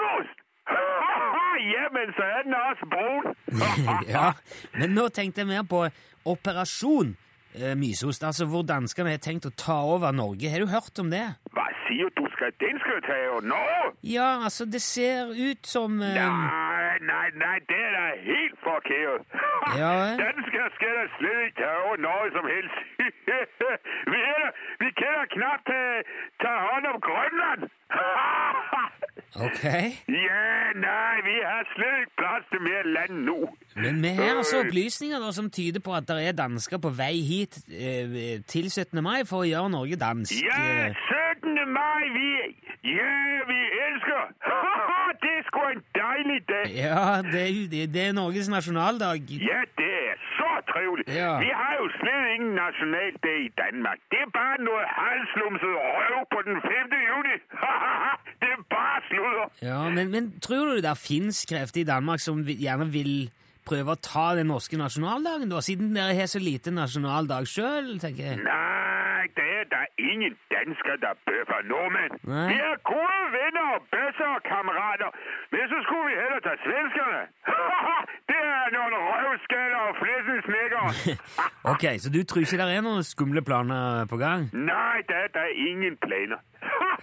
Jamen, 1.74 2.14
så 2.18 2.24
er 2.36 2.42
den 2.48 2.56
også 2.62 2.86
brun. 2.94 3.26
Ja, 4.16 4.32
Men 4.80 4.96
nå 4.98 5.08
tenkte 5.14 5.44
jeg 5.44 5.48
mer 5.50 5.64
på 5.70 5.86
Operasjon 6.26 7.16
eh, 7.56 7.76
Mysost, 7.80 8.24
altså 8.24 8.46
hvor 8.50 8.66
danskene 8.68 9.16
har 9.16 9.22
tenkt 9.24 9.48
å 9.50 9.54
ta 9.56 9.78
over 9.86 10.12
Norge. 10.16 10.50
Har 10.52 10.64
du 10.66 10.72
hørt 10.72 11.00
om 11.02 11.12
det? 11.14 11.26
Hva 11.56 11.66
sier 11.86 12.12
du 12.18 12.26
skal 12.36 12.54
den 12.62 12.80
skal 12.84 13.02
ta 13.06 13.18
over 13.32 13.48
nå? 13.52 13.62
Ja, 14.04 14.30
altså, 14.46 14.66
det 14.66 14.82
ser 14.84 15.32
ut 15.34 15.68
som 15.70 16.02
eh, 16.04 16.18
Nei, 16.18 16.75
nei, 17.12 17.28
nei, 17.44 17.58
det 17.70 17.80
er 17.88 17.92
da 17.98 18.06
helt 18.30 18.58
forkert. 18.66 19.24
Ja, 19.80 19.90
vel? 20.00 20.18
Dansker 20.22 20.68
skal 20.76 20.92
da 21.00 21.06
slet 21.18 21.40
ikke 21.48 21.62
ta 21.64 21.70
over 21.86 21.98
noe 22.06 22.28
som 22.36 22.46
helst. 22.54 22.78
vi, 24.12 24.20
er 24.32 24.38
da, 24.44 24.50
vi 24.84 24.90
kan 25.00 25.16
da 25.20 25.24
knapt 25.36 25.66
ta, 25.72 25.80
ta 26.44 26.52
hånd 26.68 26.86
om 26.94 27.00
Grønland. 27.08 27.64
Ok. 29.36 29.64
ja, 30.08 30.44
nei, 30.80 31.16
vi 31.28 31.34
har 31.44 31.66
slet 31.74 31.98
ikke 32.06 32.14
plass 32.22 32.46
til 32.54 32.62
mer 32.64 32.86
land 32.88 33.18
nå. 33.28 33.36
Men 33.76 33.98
vi 34.04 34.14
har 34.16 34.38
altså 34.40 34.62
opplysninger 34.64 35.20
da, 35.20 35.32
som 35.36 35.50
tyder 35.52 35.84
på 35.84 35.92
at 35.98 36.08
det 36.08 36.22
er 36.30 36.38
dansker 36.38 36.80
på 36.80 36.92
vei 36.96 37.18
hit 37.28 37.58
eh, 37.68 38.40
til 38.48 38.70
17. 38.72 39.02
mai 39.04 39.26
for 39.28 39.44
å 39.44 39.50
gjøre 39.50 39.74
Norge 39.76 40.00
dansk. 40.00 40.38
Ja, 40.46 40.62
Eh, 40.86 40.96
17. 41.36 41.52
mai, 41.76 42.08
vi, 42.16 42.30
ja, 42.94 43.12
vi 43.50 43.60
elsker. 43.90 44.24
En 45.76 45.82
dejlig 46.02 46.40
dag. 46.52 46.66
Ja, 46.86 47.22
det 47.34 47.44
det, 47.72 47.82
det 47.94 48.02
er 48.08 48.14
Norges 48.22 48.50
nasjonaldag. 48.50 49.20
Ja, 49.52 49.62
det 49.82 49.94
er 50.10 50.16
så 50.38 50.52
trivelig. 50.72 51.06
Ja. 51.22 51.34
Vi 51.46 51.52
har 51.60 51.74
jo 51.82 51.86
slett 52.00 52.28
ingen 52.36 52.54
nasjonaldag 52.62 53.38
i 53.48 53.52
Danmark. 53.62 54.00
Det 54.12 54.20
er 54.26 54.30
bare 54.40 54.58
noe 54.68 54.82
halslumset 55.00 55.74
røv 56.10 56.24
på 56.34 56.40
den 56.48 56.58
5. 56.68 57.00
juni. 57.10 57.36
det 58.42 58.50
er 58.56 58.62
bare 58.76 59.00
sludder. 59.10 59.48
Ja, 59.70 59.80
men, 59.96 60.06
men 60.14 60.24
tror 60.46 60.66
du 60.76 60.82
det 60.88 60.98
finnes 61.10 61.46
krefter 61.50 61.82
i 61.82 61.90
Danmark 61.94 62.20
som 62.28 62.44
gjerne 62.46 62.88
vil 62.98 63.14
prøve 63.66 63.96
å 63.96 64.02
ta 64.02 64.28
den 64.38 64.52
norske 64.54 64.78
nasjonaldagen, 64.78 65.50
da? 65.50 65.62
Siden 65.66 65.96
dere 65.96 66.14
har 66.18 66.30
så 66.30 66.42
lite 66.42 66.74
nasjonaldag 66.74 67.48
sjøl, 67.50 67.96
tenker 68.02 68.24
jeg. 68.30 68.44
Der 68.46 68.85
ingen 70.12 70.34
dansker, 70.56 70.96
der 71.06 71.14
bøffer 71.28 71.60
nordmænd. 71.72 72.12
Nej. 72.34 72.48
Vi 72.52 72.56
er 72.70 72.76
gode 72.94 73.24
venner 73.38 73.66
og 73.76 73.82
bedste 73.96 74.26
kammerater. 74.52 75.10
Men 75.54 75.64
så 75.72 75.78
skulle 75.86 76.06
vi 76.10 76.16
heller 76.24 76.40
tage 76.48 76.60
svenskerne. 76.68 77.22
det 78.30 78.42
er 78.60 78.68
noen 78.76 78.96
røvskaller 79.10 79.82
og 79.90 79.94
flæsensnækker. 80.02 80.84
Ok, 81.72 81.84
så 82.02 82.08
du 82.14 82.20
tror 82.24 82.40
ikke 82.40 82.58
det 82.70 82.78
er 82.78 82.86
noen 82.90 83.04
skumle 83.04 83.42
planer 83.50 84.06
på 84.12 84.18
gang? 84.26 84.42
Nei, 84.54 84.98
det 85.10 85.18
er 85.26 85.30
der 85.38 85.48
ingen 85.70 85.96
planer. 86.06 86.40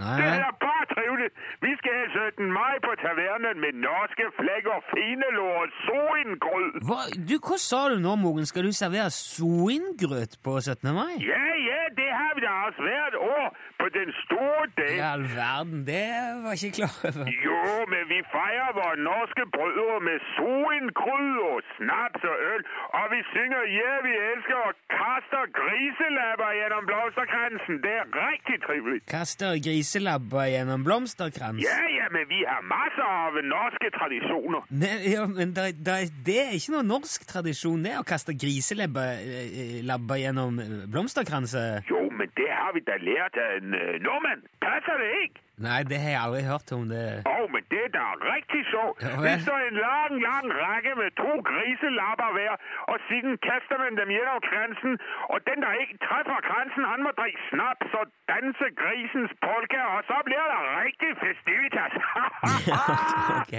Det 0.03 0.29
er 0.49 0.55
bare 0.67 0.85
trivelig. 0.95 1.29
Vi 1.65 1.73
skal 1.79 1.93
ha 2.01 2.05
17. 2.31 2.53
maj 2.59 2.75
på 2.87 2.93
tavernen 3.05 3.57
med 3.65 3.73
norske 3.87 4.27
flagg 4.39 4.65
og 4.77 4.81
finelår 4.93 5.55
og 5.63 5.69
soingrøt. 5.87 6.79
Hva, 6.89 7.01
du, 7.31 7.37
hva 7.47 7.57
sa 7.69 7.81
du 7.93 7.97
nå, 8.07 8.13
Mogen? 8.25 8.47
Skal 8.51 8.67
du 8.69 8.73
servere 8.83 9.11
soingrøt 9.15 10.33
på 10.47 10.53
17. 10.61 10.95
mai? 10.99 11.13
Ja, 11.33 11.47
ja, 11.71 11.83
det 12.01 12.11
har 12.21 12.33
vi 12.37 12.41
da 12.47 12.53
også 12.69 12.83
hvert 12.89 13.17
år 13.37 13.47
på 13.81 13.87
den 13.99 14.11
store 14.25 14.65
dagen. 14.79 14.97
I 14.99 15.05
all 15.13 15.25
verden, 15.43 15.79
det 15.93 16.09
var 16.45 16.53
ikke 16.59 16.73
klar 16.81 16.97
over. 17.11 17.27
Jo, 17.47 17.61
men 17.93 18.03
vi 18.13 18.19
feirer 18.35 18.71
våre 18.81 18.97
norske 19.11 19.45
brødre 19.57 19.97
med 20.09 20.19
soingrøt 20.35 21.39
og 21.53 21.59
snaps 21.77 22.23
og 22.33 22.37
øl, 22.53 22.63
og 22.99 23.05
vi 23.15 23.21
synger 23.35 23.63
Ja, 23.81 23.93
vi 24.07 24.13
elsker 24.31 24.59
og 24.69 24.75
kaster 24.97 25.45
griselabber 25.59 26.51
gjennom 26.59 26.83
blomsterkransen. 26.91 27.75
Det 27.85 27.95
er 28.03 28.07
riktig 28.29 28.57
trivelig. 28.67 28.99
Kaster 29.17 29.52
griselabber 29.61 30.49
gjennom 30.53 30.85
blomsterkrans? 30.87 31.63
Ja, 31.65 31.79
ja, 31.97 32.09
men 32.15 32.29
vi 32.31 32.43
har 32.49 32.63
masse 32.69 33.07
av 33.07 33.39
norske 33.47 33.91
tradisjoner. 33.97 34.67
Ne, 34.71 34.93
ja, 35.11 35.27
men 35.27 35.55
det, 35.57 35.69
det, 35.85 35.99
det 36.27 36.39
er 36.45 36.57
ikke 36.57 36.77
noe 36.77 36.87
norsk 36.87 37.27
tradisjon, 37.29 37.83
det, 37.85 37.97
å 38.01 38.07
kaste 38.07 38.37
griselabber 38.39 39.21
eh, 39.21 40.23
gjennom 40.23 40.61
eh, 40.63 40.75
blomsterkranser. 40.93 41.83
Jo, 41.91 42.05
men 42.13 42.31
det 42.39 42.49
har 42.73 42.79
vi 42.81 42.85
da 42.91 42.97
lært 43.11 43.35
af 43.45 43.51
en 43.61 43.69
øh, 43.83 43.95
nordmand. 44.07 44.41
Passer 44.67 44.95
det 45.03 45.11
ikke? 45.25 45.39
Nei, 45.67 45.81
det 45.91 45.99
har 46.03 46.11
jeg 46.17 46.23
aldri 46.27 46.43
hørt 46.53 46.69
om. 46.77 46.83
det. 46.93 47.05
Åh, 47.31 47.33
oh, 47.39 47.47
men 47.55 47.63
det 47.73 47.81
er 47.87 47.93
da 48.01 48.07
riktig 48.35 48.63
så. 48.75 48.85
Ja, 49.05 49.13
Det 49.27 49.35
står 49.47 49.59
en 49.71 49.79
lang, 49.89 50.13
lang 50.29 50.47
rekke 50.65 50.93
med 51.01 51.11
to 51.23 51.31
griselapper 51.51 52.31
hver, 52.37 52.55
og 52.91 52.97
siden 53.09 53.33
kaster 53.49 53.77
man 53.83 53.93
dem 54.01 54.09
gjennom 54.17 54.41
grensen, 54.49 54.93
og 55.33 55.39
den, 55.49 55.59
der 55.65 55.73
ikke 55.83 55.97
treffer 56.07 56.39
grensen, 56.49 56.83
han 56.93 57.01
må 57.07 57.11
drikke 57.21 57.41
snaps 57.51 57.91
og 58.01 58.05
danse 58.33 58.67
grisens 58.81 59.33
polka, 59.47 59.81
og 59.95 60.01
så 60.11 60.17
blir 60.29 60.45
det 60.53 60.61
riktig 60.83 61.11
festivitas. 61.25 61.93
Ok. 63.41 63.53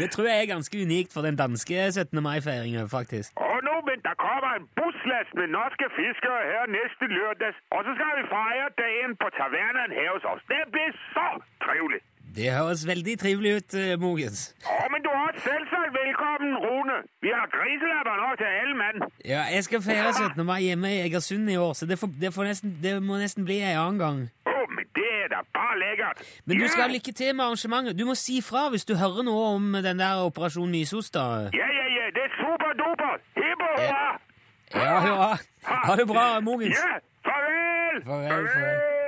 Det 0.00 0.06
tror 0.12 0.24
jeg 0.30 0.36
er 0.42 0.48
ganske 0.56 0.76
unikt 0.86 1.10
for 1.14 1.22
den 1.28 1.36
danske 1.44 1.74
17. 1.92 2.22
mai-feiringa, 2.28 2.82
faktisk. 2.98 3.30
og 3.50 3.58
nå, 3.68 3.74
men 3.88 3.98
der 4.08 4.14
kommer 4.26 4.50
en 4.58 4.66
buslast 4.78 5.32
med 5.40 5.46
norske 5.58 5.86
fiskere 5.98 6.40
her 6.52 6.64
neste 6.78 7.04
lørdag, 7.16 7.52
og 7.74 7.80
så 7.86 7.90
skal 7.96 8.12
vi 8.18 8.24
fejre 8.36 8.51
dagen 8.82 9.10
på 9.22 9.26
tavernaen 9.38 9.92
her 9.98 10.08
hos 10.14 10.24
oss. 10.32 10.42
Det 10.52 10.62
blir 10.74 10.90
så 11.14 11.28
trivelig! 11.64 12.00
Det 12.36 12.48
høres 12.58 12.86
veldig 12.86 13.18
trivelig 13.18 13.50
ut, 13.56 13.74
eh, 13.74 13.98
Mogens. 14.00 14.54
Ja, 14.64 14.86
men 14.92 15.02
du 15.06 15.10
har 15.20 15.32
selvsagt 15.36 15.92
velkommen, 16.02 16.52
Rune. 16.64 16.96
Vi 17.24 17.28
har 17.38 17.46
griselabber 17.56 18.16
nå 18.22 18.30
til 18.40 18.48
alle 18.60 18.76
mann. 18.82 18.96
Ja, 19.24 19.42
jeg 19.54 19.64
skal 19.64 19.82
feire 19.82 20.12
17. 20.12 20.46
mai 20.46 20.62
hjemme 20.62 20.88
i 20.94 21.00
Egersund 21.06 21.50
i 21.50 21.56
år, 21.56 21.72
så 21.72 21.86
det, 21.86 21.98
får, 21.98 22.08
det, 22.20 22.34
får 22.34 22.44
nesten, 22.44 22.78
det 22.82 23.02
må 23.02 23.18
nesten 23.20 23.44
bli 23.44 23.58
en 23.60 23.78
annen 23.78 23.98
gang. 24.04 24.18
Å, 24.46 24.54
oh, 24.54 24.64
men 24.76 24.88
det 24.96 25.10
er 25.24 25.28
da 25.34 25.44
bare 25.58 25.76
lekkert. 25.84 26.24
Men 26.46 26.58
du 26.58 26.66
skal 26.68 26.86
ha 26.86 26.90
lykke 26.96 27.12
til 27.20 27.36
med 27.36 27.44
arrangementet. 27.44 27.98
Du 28.00 28.04
må 28.08 28.14
si 28.14 28.40
fra 28.40 28.68
hvis 28.72 28.88
du 28.88 28.94
hører 28.96 29.28
noe 29.28 29.44
om 29.56 29.72
den 29.88 30.00
der 30.00 30.24
Operasjon 30.24 30.72
Mysos, 30.72 31.12
da. 31.12 31.26
Ja, 31.60 31.68
ja, 31.78 31.86
ja, 31.98 32.04
det 32.16 32.28
er 32.30 32.36
super 32.40 32.72
duper. 32.80 33.20
Hippo 33.36 33.72
hurra. 33.76 34.31
Ja, 34.72 35.00
hurra. 35.00 35.38
Ha 35.62 35.96
det 35.96 36.06
bra, 36.06 36.40
Mogens. 36.40 36.76
Ja, 36.76 37.00
farvel. 37.24 38.02
Farvel, 38.06 38.48
farvel. 38.48 39.02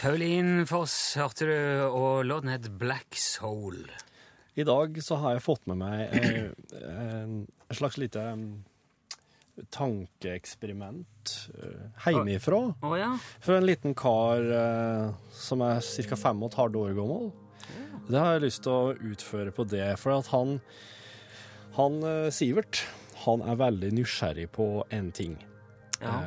Pauline 0.00 0.66
Foss 0.66 1.16
hørte 1.18 1.46
du, 1.48 1.56
og 1.90 2.24
låten 2.28 2.52
het 2.52 2.68
Black 2.78 3.16
Soul. 3.18 3.80
I 4.54 4.64
dag 4.64 4.98
så 5.02 5.18
har 5.20 5.36
jeg 5.36 5.44
fått 5.44 5.66
med 5.66 5.80
meg 5.80 6.14
eh, 6.14 6.46
en 7.26 7.46
slags 7.74 7.98
lite 8.00 8.22
um, 8.32 8.44
tankeeksperiment 9.72 11.32
eh, 11.56 12.12
hjemmefra. 12.12 12.60
oh 12.82 12.96
ja? 12.98 13.12
For 13.44 13.56
en 13.56 13.66
liten 13.66 13.96
kar 13.98 14.44
eh, 14.44 15.14
som 15.32 15.64
er 15.64 15.80
ca. 15.80 16.18
fem 16.20 16.42
og 16.42 16.52
et 16.52 16.58
halvt 16.60 16.80
år 16.82 16.94
gammel. 16.98 17.32
Det 18.06 18.20
har 18.20 18.36
jeg 18.36 18.44
lyst 18.44 18.62
til 18.62 18.72
å 18.72 18.94
utføre 19.12 19.54
på 19.54 19.64
det, 19.66 19.88
for 19.98 20.14
at 20.14 20.28
han, 20.30 20.60
han 21.78 21.98
eh, 22.06 22.28
Sivert, 22.34 22.84
han 23.24 23.42
er 23.42 23.58
veldig 23.58 23.90
nysgjerrig 23.96 24.50
på 24.54 24.70
en 24.94 25.10
ting. 25.12 25.40
ja. 26.02 26.20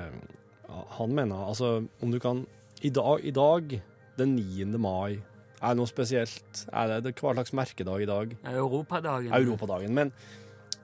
Han 0.70 1.16
mener 1.18 1.48
altså 1.50 1.88
om 2.06 2.12
du 2.14 2.20
kan 2.22 2.44
I 2.86 2.92
dag, 2.94 3.24
i 3.26 3.32
dag 3.34 3.72
den 4.20 4.36
9. 4.36 4.78
mai, 4.78 5.18
er 5.60 5.74
det 5.74 5.80
noe 5.80 5.90
spesielt? 5.90 6.62
Er 6.72 6.92
det, 6.92 7.00
det 7.08 7.14
hva 7.20 7.34
slags 7.34 7.56
merkedag 7.58 8.04
i 8.04 8.08
dag? 8.08 8.36
Europadagen. 8.48 9.34
Europadagen. 9.34 9.96
Men 9.96 10.12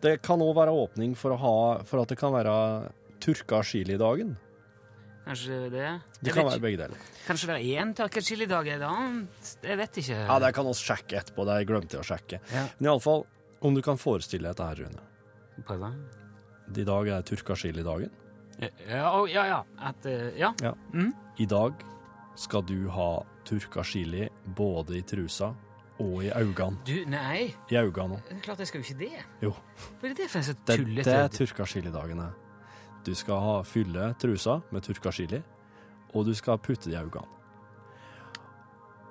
det 0.03 0.21
kan 0.25 0.41
òg 0.43 0.55
være 0.57 0.73
åpning 0.75 1.15
for, 1.17 1.35
ha, 1.39 1.53
for 1.87 2.01
at 2.03 2.11
det 2.11 2.17
kan 2.19 2.33
være 2.35 2.55
tørka 3.23 3.61
chilidagen. 3.65 4.35
Kanskje 5.25 5.55
det? 5.73 5.87
Det 6.21 6.33
kan 6.35 6.45
være 6.45 6.61
begge 6.61 6.77
deler. 6.83 7.05
Kanskje 7.25 7.47
det 7.49 7.55
er 7.57 7.81
én 7.81 7.93
tørka 7.97 8.21
chilidag 8.21 8.67
en 8.75 8.83
annen? 8.85 9.21
Jeg 9.65 9.77
vet 9.79 9.97
ikke. 10.03 10.19
Ja, 10.27 10.37
Det 10.39 10.51
kan 10.53 10.67
vi 10.67 10.75
sjekke 10.77 11.17
etterpå. 11.17 11.45
Det 11.49 11.55
glemte 11.65 11.97
jeg 11.97 12.03
å 12.03 12.09
sjekke. 12.11 12.39
Ja. 12.53 12.67
Men 12.77 12.91
iallfall, 12.91 13.25
om 13.65 13.73
du 13.73 13.81
kan 13.81 13.97
forestille 13.97 14.45
deg 14.45 14.53
dette 14.53 14.67
her, 14.69 14.83
Rune. 14.83 15.65
Prøve. 15.65 15.89
I 16.75 16.85
dag 16.85 17.07
er 17.15 17.25
tørka 17.25 17.57
chilidagen. 17.57 18.11
Ja, 18.59 18.69
Ja, 19.27 19.45
ja, 19.49 19.63
At, 19.81 20.05
ja. 20.37 20.53
ja. 20.61 20.71
At, 20.71 20.95
eh. 20.95 21.09
I 21.39 21.45
dag 21.45 21.73
skal 22.39 22.61
du 22.63 22.87
ha 22.89 23.23
tørka 23.47 23.83
chili 23.83 24.29
både 24.45 24.99
i 24.99 25.01
trusa 25.01 25.53
og 25.99 26.23
i 26.23 26.31
øynene. 26.35 26.77
Du, 26.85 26.95
nei. 27.07 27.53
I 27.71 27.77
øynene 27.79 28.17
òg. 28.17 28.31
Klart 28.43 28.59
jeg 28.59 28.67
skal 28.67 28.81
jo 28.81 28.87
ikke 28.89 28.99
det. 28.99 29.25
Jo. 29.41 29.53
Hva 30.01 30.09
er 30.09 30.17
det 30.17 30.29
for 30.31 30.41
en 30.41 30.47
så 30.49 30.55
tullete 30.67 31.05
det 31.07 31.19
er 31.21 31.29
turka 31.31 31.67
chili-dagen 31.69 32.19
er. 32.19 32.33
Du 33.05 33.13
skal 33.15 33.39
ha, 33.39 33.55
fylle 33.63 34.09
trusa 34.19 34.59
med 34.73 34.89
chili, 35.13 35.41
og 36.13 36.25
du 36.25 36.33
skal 36.33 36.57
putte 36.57 36.89
det 36.89 36.97
i 36.97 36.99
øynene. 36.99 37.27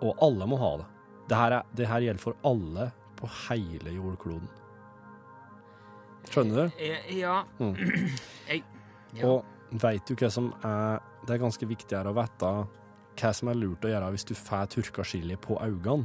Og 0.02 0.18
alle 0.22 0.46
må 0.46 0.58
ha 0.60 0.76
det. 0.82 0.86
Det 1.28 1.36
her, 1.36 1.52
er, 1.52 1.62
det 1.72 1.88
her 1.88 2.00
gjelder 2.04 2.20
for 2.20 2.36
alle 2.44 2.90
på 3.16 3.28
hele 3.48 3.94
jordkloden. 3.94 4.48
Skjønner 6.28 6.56
du? 6.68 6.78
Eh, 6.82 7.18
Ja. 7.18 7.44
Mm. 7.58 7.74
Jeg, 8.48 8.64
ja. 9.14 9.28
Og 9.28 9.44
veit 9.80 10.04
du 10.08 10.14
hva 10.14 10.30
som 10.32 10.52
er 10.64 11.00
Det 11.24 11.34
er 11.34 11.40
ganske 11.40 11.66
viktig 11.68 11.96
her 11.96 12.08
å 12.10 12.14
vite 12.16 12.50
hva 13.14 13.30
som 13.32 13.48
er 13.48 13.56
lurt 13.56 13.84
å 13.86 13.88
gjøre 13.92 14.10
hvis 14.12 14.26
du 14.28 14.34
får 14.34 14.66
tørka 14.74 15.04
chili 15.06 15.36
på 15.40 15.56
øynene. 15.62 16.04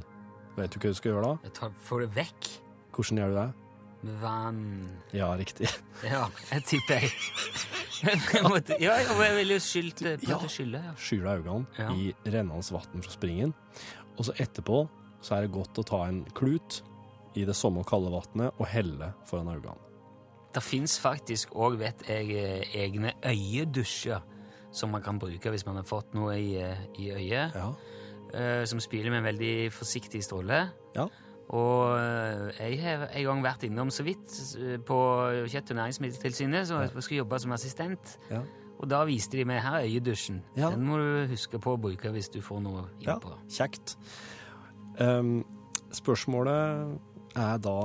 Vet 0.59 0.73
du 0.75 0.79
hva 0.81 0.91
du 0.91 0.97
skal 0.99 1.11
gjøre 1.13 1.23
da? 1.25 1.33
Jeg 1.47 1.53
tar, 1.59 1.73
får 1.87 2.05
det 2.05 2.09
vekk 2.19 2.49
Hvordan 2.95 3.21
gjør 3.21 3.33
du 3.33 3.39
det? 3.39 3.49
med 4.01 4.15
vann. 4.21 4.59
Ja, 5.11 5.25
riktig. 5.35 5.67
Ja, 6.07 6.21
jeg 6.53 6.63
tipper 6.69 7.01
jeg. 7.03 7.09
jeg 8.03 8.43
måtte, 8.47 8.77
ja, 8.79 8.93
jeg 9.01 9.33
ville 9.35 9.57
jo 9.57 9.63
skylt 9.63 9.99
på 9.99 10.29
Ja. 10.29 10.37
det 10.39 10.51
skyllet, 10.53 10.85
ja. 10.87 10.93
Skyle 10.95 11.33
øynene 11.35 11.65
Ja. 11.77 11.89
i 11.91 12.13
rennende 12.31 12.63
vann 12.71 13.03
fra 13.03 13.11
springen. 13.11 13.53
Og 14.17 14.25
så 14.29 14.35
etterpå 14.39 14.85
så 15.21 15.35
er 15.35 15.41
det 15.47 15.51
godt 15.51 15.81
å 15.81 15.83
ta 15.83 15.99
en 16.07 16.21
klut 16.31 16.79
i 17.35 17.43
det 17.43 17.55
samme 17.59 17.83
kalde 17.83 18.07
vannet 18.13 18.53
og 18.57 18.67
helle 18.71 19.11
foran 19.27 19.51
øynene. 19.51 19.75
Det 20.55 20.63
fins 20.63 20.95
faktisk 20.99 21.51
òg, 21.59 21.75
vet 21.83 22.07
jeg, 22.07 22.31
eh, 22.31 22.63
egne 22.85 23.11
øyedusjer 23.21 24.21
som 24.71 24.91
man 24.95 25.03
kan 25.03 25.19
bruke 25.19 25.51
hvis 25.51 25.65
man 25.67 25.75
har 25.75 25.83
fått 25.83 26.13
noe 26.15 26.37
i, 26.39 26.55
eh, 26.55 26.77
i 26.97 27.11
øyet, 27.11 27.53
Ja. 27.55 27.73
Eh, 28.33 28.63
som 28.69 28.81
spiller 28.83 29.13
med 29.13 29.23
en 29.23 29.29
veldig 29.31 29.55
forsiktig 29.73 30.21
stråle. 30.25 30.61
Ja. 30.95 31.07
Og 31.49 31.97
eh, 31.97 32.59
jeg 32.59 32.79
har 32.83 33.07
en 33.09 33.27
gang 33.31 33.43
vært 33.45 33.65
innom 33.65 33.89
så 33.93 34.05
vidt 34.05 34.33
eh, 34.59 34.77
på 34.85 34.97
Kjøtt- 35.49 35.73
og 35.73 35.79
næringsmiddeltilsynet, 35.81 36.69
så 36.69 36.83
jeg 36.85 36.93
skulle 36.93 37.23
jobbe 37.23 37.39
som 37.41 37.55
assistent. 37.57 38.17
Ja. 38.29 38.43
Og 38.79 38.87
da 38.87 39.01
viste 39.07 39.39
de 39.39 39.45
meg 39.49 39.63
her 39.65 39.79
er 39.81 39.87
øyedusjen. 39.89 40.43
Ja. 40.55 40.69
Den 40.71 40.85
må 40.87 40.99
du 41.01 41.31
huske 41.31 41.59
på 41.59 41.75
å 41.75 41.79
bruke 41.81 42.13
hvis 42.15 42.29
du 42.31 42.39
får 42.43 42.61
noe 42.63 42.85
ja. 43.03 43.17
Kjekt. 43.51 43.97
Um, 44.99 45.41
spørsmålet 45.95 47.35
er 47.39 47.59
da 47.63 47.77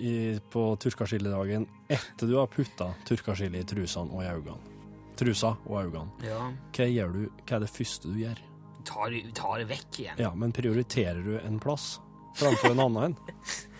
i, 0.00 0.14
på 0.52 0.62
turkachili-dagen 0.80 1.66
etter 1.92 2.30
du 2.30 2.38
har 2.38 2.48
putta 2.48 2.94
turkachili 3.08 3.60
i 3.60 3.68
trusene 3.68 4.14
og 4.14 4.24
i 4.24 4.30
øynene. 4.30 4.76
Trusa 5.20 5.52
og 5.66 5.82
øynene. 5.82 6.08
Ja. 6.24 6.46
Hva 6.72 6.86
gjør 6.88 7.16
du? 7.18 7.26
Hva 7.44 7.58
er 7.58 7.66
det 7.66 7.72
første 7.74 8.08
du 8.08 8.22
gjør? 8.22 8.40
Ta 8.86 9.08
tar, 9.34 9.58
det 9.60 9.68
vekk 9.70 9.98
igjen. 10.04 10.22
Ja, 10.22 10.30
men 10.34 10.52
prioriterer 10.56 11.20
du 11.24 11.34
en 11.40 11.58
plass 11.62 11.98
framfor 12.38 12.74
en 12.74 12.86
annen 12.86 13.10
en? 13.10 13.18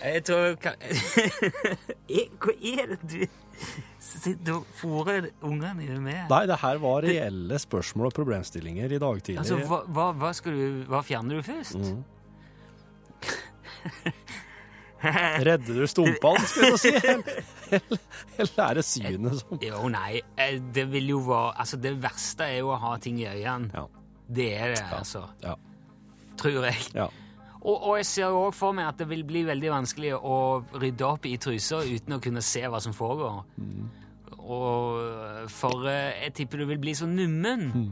Jeg 0.00 0.22
tror 0.24 0.54
Hva 2.40 2.54
er 2.56 2.94
det 2.94 3.00
du 3.04 3.24
sitter 4.00 4.54
og 4.56 5.10
ungene 5.44 5.82
dine 5.82 6.00
med? 6.00 6.22
Nei, 6.30 6.46
det 6.48 6.56
her 6.62 6.80
var 6.80 7.04
reelle 7.04 7.58
spørsmål 7.60 8.08
og 8.08 8.14
problemstillinger 8.16 8.96
i 8.96 9.00
dag 9.02 9.20
tidlig. 9.20 9.42
Altså, 9.42 9.60
hva, 9.68 9.82
hva, 9.92 10.06
hva, 10.16 10.32
skal 10.36 10.56
du, 10.56 10.84
hva 10.88 11.02
fjerner 11.04 11.36
du 11.36 11.42
først? 11.44 11.76
Mm. 11.76 12.00
Redder 15.48 15.78
du 15.80 15.86
stumpene, 15.88 16.48
skulle 16.48 16.74
jeg 16.74 16.80
si? 16.80 16.92
Eller, 17.70 18.00
eller 18.36 18.64
er 18.66 18.74
det 18.80 18.84
synet 18.84 19.38
som 19.38 19.62
Jo, 19.64 19.84
nei, 19.92 20.20
eh, 20.36 20.58
det 20.74 20.84
vil 20.92 21.14
jo 21.14 21.20
være 21.28 21.54
Altså, 21.62 21.78
det 21.80 21.94
verste 22.02 22.48
er 22.48 22.58
jo 22.60 22.72
å 22.74 22.80
ha 22.82 22.96
ting 23.00 23.20
i 23.22 23.28
øynene. 23.30 23.70
Ja. 23.76 23.86
Det 24.30 24.50
er 24.54 24.74
det, 24.76 24.84
altså. 24.94 25.24
Ja. 25.42 25.56
Tror 26.40 26.64
jeg. 26.68 26.76
ja. 26.94 27.08
Og, 27.60 27.74
og 27.76 27.96
jeg 27.98 28.06
ser 28.08 28.32
òg 28.32 28.54
for 28.56 28.72
meg 28.72 28.86
at 28.88 29.00
det 29.02 29.08
vil 29.10 29.24
bli 29.28 29.42
veldig 29.44 29.72
vanskelig 29.74 30.14
å 30.16 30.36
rydde 30.80 31.04
opp 31.04 31.26
i 31.28 31.34
trusa 31.42 31.82
uten 31.84 32.16
å 32.16 32.20
kunne 32.24 32.40
se 32.44 32.62
hva 32.64 32.80
som 32.80 32.94
foregår. 32.96 33.42
Og 34.40 35.50
for 35.52 35.84
eh, 35.90 36.22
jeg 36.24 36.36
tipper 36.38 36.62
du 36.62 36.70
vil 36.70 36.80
bli 36.80 36.94
så 36.96 37.08
nummen 37.10 37.66
mm. 37.74 37.90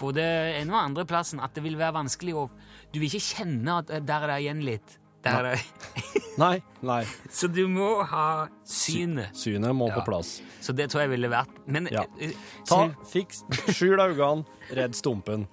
både 0.00 0.24
ene 0.62 0.72
og 0.72 0.80
andre 0.80 1.04
plassen 1.10 1.42
at 1.44 1.52
det 1.56 1.64
vil 1.66 1.76
være 1.80 1.98
vanskelig 1.98 2.36
å 2.38 2.46
Du 2.94 2.98
vil 2.98 3.10
ikke 3.10 3.36
kjenne 3.42 3.76
at 3.82 3.92
eh, 3.92 4.00
der 4.00 4.24
er 4.24 4.32
det 4.32 4.38
igjen 4.46 4.64
litt. 4.66 4.96
Der 5.20 5.44
er 5.50 5.58
det. 5.58 6.00
Nei, 6.40 6.54
nei. 6.86 7.02
Så 7.36 7.50
du 7.52 7.66
må 7.68 7.90
ha 8.08 8.46
synet. 8.64 9.34
Synet 9.36 9.76
må 9.76 9.90
Ja. 9.90 9.98
på 9.98 10.06
plass. 10.08 10.38
Så 10.64 10.72
det 10.72 10.88
tror 10.88 11.02
jeg 11.04 11.10
ville 11.18 11.28
vært 11.28 11.52
Men 11.68 11.90
Ja. 11.92 12.06
eh, 12.22 12.32
Ta, 12.64 12.86
fiks, 13.10 13.44
Skjul 13.68 14.00
øynene, 14.00 14.46
redd 14.72 14.96
stumpen 14.96 15.44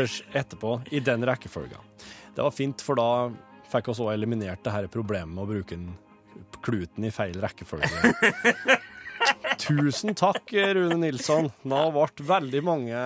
til 0.00 0.36
etterpå, 0.36 0.78
i 0.90 1.00
den 1.04 1.24
rekkefølga. 1.28 1.80
Det 2.34 2.44
var 2.44 2.54
fint, 2.54 2.82
for 2.84 2.98
da 2.98 3.08
fikk 3.70 3.90
vi 3.90 3.94
også 3.94 4.08
eliminert 4.14 4.62
det 4.64 4.74
her 4.74 4.88
problemet 4.92 5.34
med 5.34 5.44
å 5.44 5.50
bruke 5.50 5.78
kluten 6.64 7.06
i 7.06 7.12
feil 7.14 7.36
rekkefølge. 7.42 8.14
Tusen 9.60 10.16
takk, 10.16 10.52
Rune 10.76 10.96
Nilsson. 11.02 11.50
Nå 11.68 11.82
ble 11.94 12.26
veldig 12.30 12.62
mange 12.64 13.02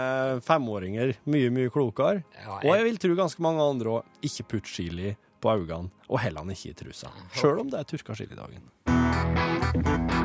femåringer 0.46 1.16
mye, 1.26 1.50
mye 1.54 1.72
klokere. 1.74 2.22
Og 2.62 2.70
jeg 2.70 2.88
vil 2.88 3.00
tro 3.02 3.18
ganske 3.18 3.44
mange 3.44 3.70
andre 3.74 3.98
òg. 3.98 4.18
Ikke 4.26 4.46
putt 4.54 4.70
chili 4.70 5.16
på 5.44 5.56
øynene, 5.58 5.90
og 6.08 6.22
heller 6.22 6.54
ikke 6.54 6.72
i 6.72 6.78
trusa. 6.84 7.12
Sjøl 7.36 7.64
om 7.66 7.74
det 7.74 7.82
er 7.82 7.90
turka 7.90 8.16
chilidagen. 8.16 10.22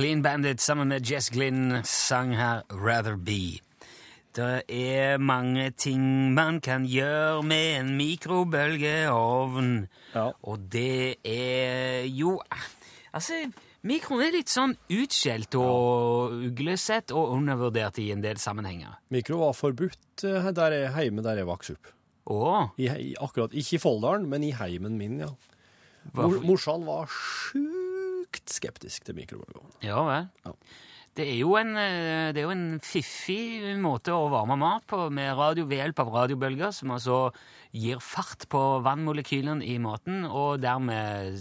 Clean 0.00 0.22
Bandit 0.22 0.60
sammen 0.60 0.88
med 0.88 1.04
Jess 1.04 1.28
Glynn 1.28 1.82
sang 1.84 2.30
her 2.32 2.62
Rather 2.72 3.18
Be. 3.20 3.60
Det 4.32 4.62
er 4.72 5.18
mange 5.20 5.66
ting 5.76 6.32
man 6.32 6.62
kan 6.64 6.86
gjøre 6.88 7.42
med 7.44 7.66
en 7.74 7.90
mikrobølgeovn. 7.98 9.74
Ja. 10.14 10.22
Og 10.40 10.62
det 10.72 11.20
er 11.20 12.08
jo 12.08 12.38
Altså, 13.12 13.42
mikroen 13.84 14.24
er 14.24 14.32
litt 14.38 14.48
sånn 14.48 14.72
utskjelt 14.88 15.58
og 15.60 16.32
uglesett 16.48 17.12
og 17.12 17.34
undervurdert 17.36 18.00
i 18.00 18.08
en 18.14 18.24
del 18.24 18.40
sammenhenger. 18.40 18.96
Mikro 19.12 19.42
var 19.42 19.52
forbudt 19.58 20.24
eh, 20.24 20.48
der 20.56 20.78
jeg, 20.78 20.94
hjemme 21.10 21.26
der 21.28 21.42
jeg 21.42 21.50
vokste 21.50 21.76
opp. 21.76 21.92
Å, 22.30 22.40
I, 22.80 22.88
akkurat, 23.20 23.52
ikke 23.52 23.76
i 23.76 23.84
Folldalen, 23.84 24.30
men 24.32 24.48
i 24.48 24.54
heimen 24.56 24.96
min, 24.96 25.20
ja. 25.26 25.34
Mor, 26.16 26.40
morsan 26.40 26.88
var 26.88 27.12
sjukt 28.30 28.54
skeptisk 28.54 29.04
til 29.04 29.16
mikrobølgeovn. 29.18 29.76
Ja 29.82 30.00
vel. 30.06 30.28
Ja. 30.44 30.52
Det 31.16 31.26
er, 31.26 31.38
jo 31.40 31.56
en, 31.58 31.74
eh, 31.76 32.30
det 32.32 32.38
er 32.38 32.44
jo 32.46 32.52
en 32.54 32.80
fiffig 32.80 33.76
måte 33.82 34.12
å 34.14 34.28
varme 34.30 34.56
mat 34.56 34.86
på 34.86 35.10
med 35.10 35.36
radio 35.36 35.64
ved 35.66 35.82
hjelp 35.82 35.98
av 35.98 36.12
radiobølger, 36.14 36.70
som 36.70 36.92
altså 36.94 37.32
gir 37.72 37.98
fart 37.98 38.46
på 38.48 38.60
vannmolekylene 38.84 39.64
i 39.66 39.76
maten, 39.82 40.24
og 40.24 40.60
dermed 40.62 41.36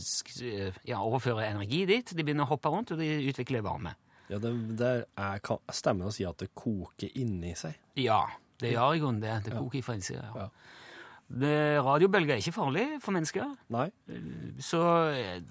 ja, 0.83 0.99
overfører 0.99 1.51
energi 1.51 1.85
dit. 1.85 2.11
De 2.11 2.23
begynner 2.25 2.47
å 2.47 2.55
hoppe 2.55 2.69
rundt, 2.73 2.91
og 2.91 2.99
de 2.99 3.29
utvikler 3.29 3.61
varme. 3.61 3.93
Ja, 4.29 4.39
det, 4.41 4.51
det 4.77 4.91
er, 5.05 5.39
kan, 5.45 5.61
stemmer 5.71 6.09
å 6.09 6.13
si 6.13 6.25
at 6.25 6.41
det 6.41 6.49
koker 6.57 7.13
inni 7.17 7.53
seg. 7.57 7.77
Ja, 7.97 8.23
det 8.59 8.73
gjør 8.73 8.97
i 8.97 9.03
grunnen 9.03 9.21
det. 9.21 9.37
Det 9.45 9.53
koker 9.53 9.85
fra 9.85 9.97
innsida. 9.97 10.25
Ja. 10.33 10.49
Ja. 10.49 10.49
Radiobølger 11.85 12.33
er 12.33 12.41
ikke 12.41 12.57
farlig 12.57 12.87
for 13.03 13.13
mennesker. 13.13 13.53
Nei? 13.69 13.91
Så 14.65 14.81
eh, 15.13 15.45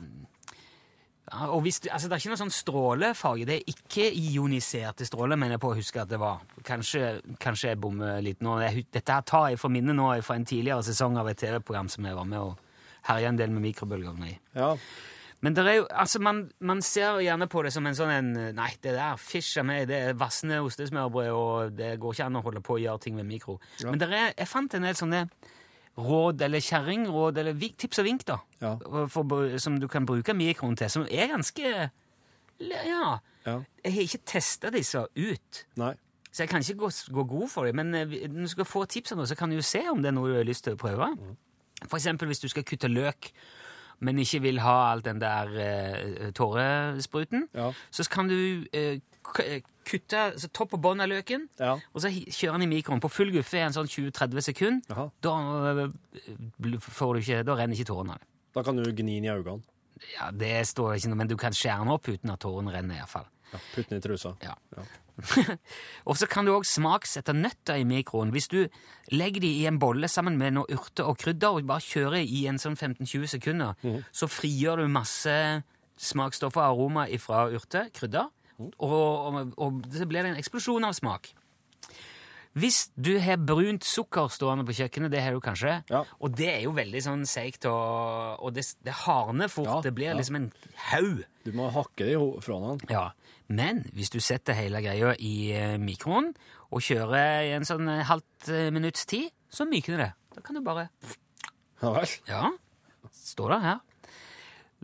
ja, 1.33 1.49
og 1.53 1.63
hvis, 1.65 1.81
du- 1.85 1.89
altså 1.93 2.09
Det 2.09 2.17
er 2.17 2.23
ikke 2.23 2.33
noe 2.35 2.41
sånn 2.41 2.55
strålefarge. 2.55 3.47
Det 3.47 3.57
er 3.59 3.73
ikke 3.73 4.07
ioniserte 4.15 5.07
stråler, 5.09 5.37
mener 5.37 5.57
jeg 5.57 5.61
på 5.61 5.73
å 5.73 5.77
huske 5.79 6.01
at 6.03 6.09
det 6.09 6.19
var. 6.21 6.41
Kanskje, 6.65 7.21
kanskje 7.39 7.69
jeg 7.75 7.81
bommer 7.81 8.23
litt 8.25 8.41
nå. 8.41 8.59
Jeg, 8.65 8.87
dette 8.93 9.13
her 9.13 9.23
tar 9.29 9.49
jeg 9.51 9.59
fra 9.61 9.69
minnet 9.73 9.97
nå 9.99 10.09
fra 10.23 10.35
en 10.37 10.45
tidligere 10.49 10.83
sesong 10.87 11.19
av 11.21 11.29
et 11.29 11.39
TV-program 11.39 11.89
som 11.93 12.05
jeg 12.09 12.15
var 12.17 12.25
med 12.25 12.39
og 12.41 12.57
herja 13.09 13.29
en 13.29 13.37
del 13.37 13.51
med 13.51 13.63
mikrobølgeovner 13.63 14.29
i. 14.33 14.39
Ja. 14.57 14.75
Men 15.41 15.55
det 15.55 15.63
er 15.71 15.77
jo, 15.77 15.85
altså 15.95 16.19
man, 16.21 16.41
man 16.59 16.81
ser 16.83 17.21
gjerne 17.23 17.47
på 17.47 17.63
det 17.63 17.71
som 17.73 17.87
en 17.87 17.95
sånn 17.95 18.11
en 18.11 18.33
Nei, 18.57 18.73
det 18.83 18.97
der 18.97 19.21
fisher 19.23 19.63
meg, 19.63 19.85
det 19.87 20.01
er 20.09 20.17
vassende 20.19 20.59
ostesmørbrød, 20.67 21.29
og 21.31 21.77
det 21.79 21.93
går 22.03 22.17
ikke 22.17 22.27
an 22.27 22.41
å 22.41 22.43
holde 22.43 22.61
på 22.67 22.75
å 22.75 22.81
gjøre 22.83 23.01
ting 23.05 23.15
med 23.15 23.29
mikro. 23.29 23.61
Men 23.85 24.01
det 24.03 24.09
er, 24.11 24.33
jeg 24.37 24.49
fant 24.51 24.75
en 24.75 24.83
del 24.89 24.99
sånne 24.99 25.21
råd 25.99 26.43
eller 26.47 26.63
kjerringråd 26.63 27.39
eller 27.43 27.57
vink, 27.59 27.77
tips 27.83 27.99
og 27.99 28.07
vink, 28.07 28.25
da, 28.29 28.37
Ja. 28.63 28.77
for, 29.11 29.59
som 29.59 29.79
du 29.83 29.89
kan 29.91 30.07
bruke 30.07 30.35
mikroen 30.35 30.77
til, 30.79 30.91
som 30.91 31.07
er 31.11 31.29
ganske 31.35 31.91
Ja. 32.61 33.19
Ja. 33.47 33.61
Jeg 33.85 33.93
har 33.95 34.03
ikke 34.03 34.19
testa 34.27 34.71
disse 34.75 34.99
ut. 35.17 35.65
Nei. 35.77 35.93
Så 36.33 36.43
jeg 36.45 36.49
kan 36.51 36.61
ikke 36.61 36.75
gå, 36.83 36.91
gå 37.15 37.25
god 37.25 37.49
for 37.49 37.65
dem, 37.67 37.77
men 37.77 37.95
eh, 37.95 38.29
når 38.29 38.41
du 38.45 38.49
skal 38.53 38.65
få 38.69 38.85
tips 38.91 39.13
av 39.13 39.19
noe, 39.19 39.27
så 39.31 39.37
kan 39.39 39.49
du 39.51 39.57
jo 39.57 39.63
se 39.65 39.81
om 39.91 40.03
det 40.03 40.11
er 40.11 40.17
noe 40.17 40.29
du 40.29 40.37
har 40.37 40.45
lyst 40.47 40.65
til 40.67 40.75
å 40.77 40.81
prøve. 40.81 41.09
For 41.87 41.97
eksempel 41.97 42.29
hvis 42.29 42.43
du 42.43 42.49
skal 42.51 42.65
kutte 42.69 42.91
løk, 42.91 43.31
men 44.01 44.19
ikke 44.23 44.43
vil 44.45 44.61
ha 44.63 44.75
all 44.93 45.01
den 45.03 45.19
der 45.23 45.49
uh, 45.55 46.31
tårespruten, 46.37 47.49
Ja. 47.55 47.73
så 47.91 48.05
kan 48.11 48.29
du 48.29 48.67
eh, 48.73 49.01
k- 49.89 50.35
så 50.39 50.49
topp 50.53 50.75
og 50.77 50.83
bånd 50.85 51.03
av 51.05 51.09
løken, 51.11 51.49
Ja. 51.59 51.75
og 51.95 52.01
så 52.03 52.11
kjører 52.13 52.37
kjøre 52.39 52.59
den 52.59 52.67
i 52.69 52.71
mikroen 52.77 53.01
på 53.01 53.11
full 53.11 53.31
guffe 53.35 53.59
i 53.59 53.65
en 53.65 53.73
sånn 53.73 53.89
20-30 53.89 54.43
sekunder. 54.51 55.11
Da, 55.21 55.35
eh, 55.83 56.79
får 56.79 57.15
du 57.15 57.21
ikke, 57.23 57.45
da 57.45 57.55
renner 57.59 57.77
ikke 57.77 57.89
tårene. 57.93 58.19
Da 58.55 58.63
kan 58.63 58.77
du 58.77 58.85
gni 58.93 59.21
den 59.21 59.25
i 59.25 59.33
øynene. 59.35 59.63
Ja, 60.15 60.31
det 60.31 60.67
står 60.67 60.95
ikke 60.97 61.09
noe, 61.11 61.17
men 61.17 61.27
du 61.29 61.37
kan 61.37 61.53
skjære 61.53 61.83
den 61.85 61.89
opp 61.95 62.07
uten 62.09 62.31
at 62.31 62.41
tårene 62.41 62.73
renner 62.73 62.95
i 62.95 62.99
hvert 63.03 63.09
fall. 63.17 63.27
Ja, 63.53 63.59
Putt 63.75 63.89
den 63.89 63.99
i 63.99 64.01
trusa. 64.05 64.37
Ja. 64.45 64.55
Ja. 64.77 64.83
og 66.07 66.15
så 66.17 66.29
kan 66.31 66.45
du 66.47 66.53
òg 66.55 66.63
smaksette 66.69 67.35
nøtter 67.35 67.81
i 67.81 67.85
mikroen. 67.89 68.31
Hvis 68.31 68.47
du 68.53 68.69
legger 69.11 69.41
de 69.43 69.51
i 69.63 69.67
en 69.67 69.79
bolle 69.83 70.07
sammen 70.07 70.37
med 70.39 70.55
noe 70.55 70.69
urter 70.71 71.09
og 71.09 71.19
krydder 71.19 71.57
og 71.59 71.67
bare 71.67 71.81
kjører 71.83 72.23
i 72.23 72.45
en 72.47 72.61
sånn 72.63 72.77
15-20 72.79 73.27
sekunder, 73.27 73.75
så 74.15 74.29
frigjør 74.31 74.85
du 74.85 74.89
masse 74.93 75.35
smaksstoffer 75.99 76.63
og 76.63 76.77
aroma 76.77 77.07
fra 77.19 77.49
urter, 77.51 77.89
krydder, 77.91 78.29
og, 78.59 78.73
og, 78.83 79.53
og 79.57 79.85
så 79.95 80.07
blir 80.11 80.25
det 80.27 80.35
en 80.35 80.41
eksplosjon 80.41 80.85
av 80.89 80.97
smak. 80.99 81.31
Hvis 82.59 82.89
du 82.99 83.13
har 83.23 83.37
brunt 83.39 83.85
sukker 83.87 84.31
stående 84.33 84.65
på 84.67 84.75
kjøkkenet, 84.75 85.13
det 85.13 85.21
har 85.23 85.37
du 85.37 85.41
kanskje, 85.45 85.77
Ja. 85.93 86.01
og 86.19 86.33
det 86.35 86.49
er 86.57 86.63
jo 86.65 86.73
veldig 86.75 87.03
sånn 87.05 87.23
seigt, 87.29 87.67
og, 87.71 88.41
og 88.43 88.55
det, 88.57 88.65
det 88.83 88.95
hardner 89.05 89.51
fort, 89.53 89.69
Ja, 89.69 89.81
det 89.85 89.93
blir 89.95 90.09
ja. 90.11 90.17
liksom 90.19 90.37
en 90.41 90.49
haug. 90.91 91.21
Du 91.45 91.53
må 91.55 91.69
hakke 91.71 92.09
det 92.09 92.17
fra 92.43 92.57
hverandre. 92.59 92.91
Ja, 92.91 93.05
men 93.47 93.85
hvis 93.95 94.11
du 94.11 94.19
setter 94.25 94.57
hele 94.59 94.81
greia 94.83 95.13
i 95.23 95.53
eh, 95.55 95.77
mikroen 95.79 96.33
og 96.73 96.83
kjører 96.83 97.47
i 97.47 97.53
en 97.61 97.69
sånn 97.69 97.87
eh, 97.93 98.03
halvt 98.09 98.51
eh, 98.51 98.71
minutts 98.75 99.07
tid, 99.09 99.31
så 99.53 99.69
mykner 99.69 100.03
det. 100.03 100.11
Da 100.35 100.43
kan 100.45 100.59
du 100.59 100.65
bare 100.65 100.89
Ja 101.83 101.93
vel. 101.95 102.17
Ja, 102.27 102.51
står 103.15 103.55
det 103.55 103.61
her. 103.69 103.79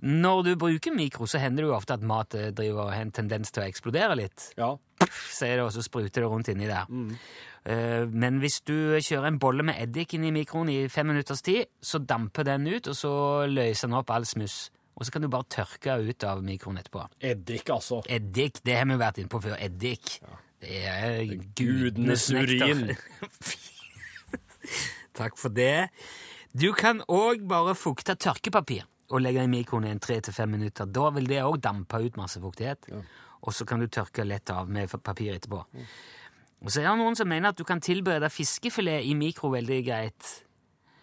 Når 0.05 0.43
du 0.45 0.51
bruker 0.61 0.93
mikro, 0.93 1.25
så 1.31 1.38
hender 1.40 1.64
det 1.64 1.71
jo 1.71 1.77
ofte 1.79 1.95
at 1.97 2.03
mat 2.05 2.35
eh, 2.37 2.51
driver 2.53 2.90
har 2.93 3.01
en 3.07 3.12
tendens 3.17 3.49
til 3.55 3.62
å 3.62 3.69
eksplodere 3.71 4.17
litt. 4.21 4.51
Ja. 4.61 4.75
Sier 5.33 5.57
det, 5.57 5.64
og 5.64 5.73
så 5.73 5.81
spruter 5.85 6.21
det 6.25 6.29
rundt 6.29 6.51
inni 6.53 6.69
der. 6.69 6.85
Eh, 7.64 8.05
Men 8.12 8.37
hvis 8.43 8.59
du 8.69 8.75
kjører 9.01 9.31
en 9.31 9.38
bolle 9.40 9.64
med 9.64 9.81
eddik 9.81 10.12
inn 10.19 10.27
i 10.29 10.33
mikroen 10.35 10.69
i 10.69 10.79
fem 10.93 11.09
minutters 11.09 11.40
tid, 11.47 11.71
så 11.81 12.03
damper 12.05 12.45
den 12.51 12.69
ut, 12.69 12.88
og 12.93 12.99
så 12.99 13.14
løser 13.49 13.88
den 13.88 13.97
opp 14.03 14.12
all 14.12 14.29
smuss. 14.29 14.67
Og 14.95 15.09
så 15.09 15.11
kan 15.17 15.25
du 15.25 15.29
bare 15.33 15.49
tørke 15.51 15.97
ut 16.05 16.25
av 16.29 16.45
mikroen 16.47 16.77
etterpå. 16.79 17.09
Eddik, 17.25 17.64
altså. 17.73 18.03
Eddik, 18.07 18.61
det 18.62 18.77
har 18.79 18.87
vi 18.87 19.01
vært 19.01 19.19
inne 19.25 19.33
på 19.33 19.40
før. 19.43 19.57
Eddik. 19.59 20.19
Det 20.62 20.85
er 20.87 21.33
gudenes 21.59 22.29
urin. 22.31 22.93
Takk 25.19 25.37
for 25.38 25.53
det. 25.55 25.88
Du 26.55 26.71
kan 26.77 27.01
òg 27.11 27.43
bare 27.51 27.75
fukte 27.75 28.14
tørkepapir 28.14 28.85
og 29.11 29.21
legge 29.21 29.45
i 29.45 29.51
mikroen 29.51 29.88
i 29.88 29.93
en 29.93 30.03
tre 30.03 30.21
til 30.25 30.35
fem 30.37 30.51
minutter. 30.57 30.88
Da 30.88 31.11
vil 31.17 31.29
det 31.29 31.43
òg 31.45 31.61
dampe 31.64 32.01
ut 32.01 32.17
masse 32.21 32.40
fuktighet. 32.40 32.88
Og 33.45 33.53
så 33.53 33.67
kan 33.69 33.83
du 33.83 33.88
tørke 33.93 34.25
lett 34.25 34.51
av 34.51 34.71
med 34.73 34.93
papir 35.05 35.35
etterpå. 35.35 35.61
Og 36.64 36.73
så 36.73 36.81
er 36.81 36.88
det 36.88 36.97
noen 37.03 37.19
som 37.19 37.29
mener 37.29 37.53
at 37.53 37.61
du 37.61 37.67
kan 37.69 37.83
tilberede 37.85 38.31
fiskefilet 38.33 39.05
i 39.05 39.12
mikro 39.19 39.51
veldig 39.53 39.81
greit. 39.85 40.31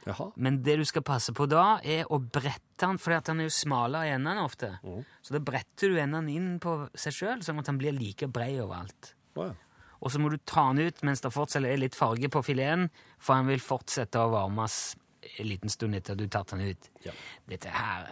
Jaha. 0.08 0.32
Men 0.42 0.64
det 0.66 0.80
du 0.80 0.86
skal 0.90 1.06
passe 1.06 1.34
på 1.38 1.46
da, 1.46 1.78
er 1.86 2.08
å 2.10 2.18
brette 2.18 2.82
den, 2.82 2.98
for 2.98 3.14
den 3.14 3.44
er 3.44 3.46
jo 3.46 3.54
smalere 3.54 4.10
i 4.10 4.14
endene 4.16 4.42
ofte. 4.42 4.72
Så 5.22 5.36
da 5.36 5.44
bretter 5.46 5.94
du 5.94 6.00
endene 6.02 6.34
inn 6.34 6.56
på 6.64 6.80
seg 6.98 7.14
sjøl, 7.14 7.44
sånn 7.46 7.62
at 7.62 7.70
den 7.70 7.78
blir 7.82 7.94
like 7.94 8.32
brei 8.34 8.56
overalt. 8.58 9.14
Å 9.38 9.52
ja. 9.52 9.60
Og 10.02 10.10
så 10.10 10.18
må 10.18 10.32
du 10.34 10.40
ta 10.50 10.64
den 10.72 10.90
ut 10.90 11.04
mens 11.06 11.22
det 11.22 11.30
fortsatt 11.30 11.66
er 11.70 11.78
litt 11.78 11.94
farge 11.94 12.26
på 12.34 12.42
fileten, 12.42 12.88
for 13.22 13.38
den 13.38 13.52
vil 13.52 13.62
fortsette 13.62 14.18
å 14.18 14.32
varmes 14.34 14.96
en 15.38 15.48
liten 15.48 15.70
stund 15.70 15.96
etter 15.98 16.16
at 16.16 16.20
du 16.22 16.28
tatt 16.32 16.54
den 16.56 16.66
ut. 16.72 16.92
Ja. 17.06 17.16
Dette 17.50 17.72
her 17.74 18.12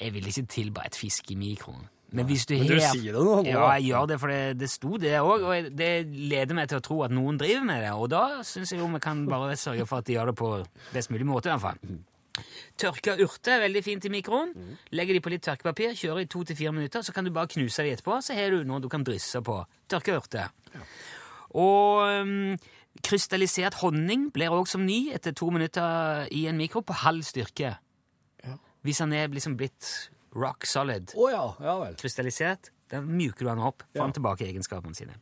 Jeg 0.00 0.14
vil 0.14 0.28
ikke 0.30 0.46
tilberede 0.48 0.96
fisk 0.96 1.30
i 1.30 1.36
mikroen. 1.36 1.88
Men 2.10 2.26
hvis 2.26 2.46
du 2.46 2.56
Men 2.56 2.66
du 2.66 2.80
sier 2.80 3.14
det 3.14 3.22
nå. 3.22 3.34
Ja, 3.46 3.66
jeg 3.76 3.90
gjør 3.90 4.06
det, 4.10 4.16
for 4.18 4.32
det, 4.32 4.58
det 4.58 4.70
sto 4.70 4.96
det 4.98 5.12
òg, 5.20 5.44
og 5.46 5.68
det 5.78 5.90
leder 6.10 6.56
meg 6.58 6.70
til 6.70 6.80
å 6.80 6.82
tro 6.82 7.02
at 7.06 7.14
noen 7.14 7.38
driver 7.38 7.66
med 7.68 7.84
det. 7.84 7.92
Og 7.94 8.08
da 8.10 8.40
syns 8.46 8.72
jeg 8.72 8.80
jo 8.80 8.88
vi 8.90 9.02
kan 9.02 9.22
bare 9.30 9.58
sørge 9.60 9.86
for 9.86 10.02
at 10.02 10.08
de 10.08 10.16
gjør 10.16 10.32
det 10.32 10.36
på 10.40 10.50
best 10.94 11.12
mulig 11.14 11.28
måte, 11.28 11.50
i 11.50 11.54
hvert 11.54 11.68
fall. 11.68 12.00
Tørka 12.80 13.14
urter 13.20 13.58
er 13.58 13.64
veldig 13.66 13.82
fint 13.84 14.08
i 14.08 14.12
mikroen. 14.12 14.52
Legger 14.96 15.14
de 15.14 15.22
på 15.22 15.32
litt 15.34 15.44
tørkepapir, 15.46 15.94
kjører 15.98 16.24
i 16.24 16.30
to 16.30 16.42
til 16.48 16.58
fire 16.58 16.74
minutter, 16.74 17.04
så 17.06 17.14
kan 17.14 17.26
du 17.26 17.32
bare 17.34 17.50
knuse 17.52 17.86
de 17.86 17.94
etterpå, 17.94 18.18
så 18.24 18.34
har 18.38 18.54
du 18.54 18.66
noe 18.66 18.82
du 18.82 18.88
kan 18.90 19.06
drysse 19.06 19.42
på. 19.46 19.60
Tørka 19.90 20.18
urter. 20.18 20.50
Og 21.60 22.24
um, 22.24 22.54
krystallisert 23.06 23.78
honning 23.80 24.28
blir 24.34 24.52
òg 24.54 24.68
som 24.68 24.82
ny 24.86 25.10
etter 25.14 25.34
to 25.36 25.50
minutter 25.54 26.26
i 26.34 26.46
en 26.50 26.58
mikro 26.58 26.82
på 26.84 26.96
halv 27.04 27.22
styrke. 27.26 27.76
Ja. 28.44 28.56
Hvis 28.86 29.00
han 29.02 29.12
er 29.16 29.30
liksom 29.30 29.56
blitt 29.60 30.10
rock 30.36 30.66
solid, 30.66 31.14
oh 31.16 31.30
ja. 31.30 31.44
Ja 31.62 31.78
vel. 31.80 31.96
krystallisert, 31.98 32.70
da 32.90 33.00
myker 33.00 33.46
du 33.46 33.52
han 33.52 33.62
opp, 33.62 33.84
får 33.94 34.04
han 34.04 34.16
tilbake 34.16 34.46
egenskapene 34.48 34.94
sine. 34.98 35.16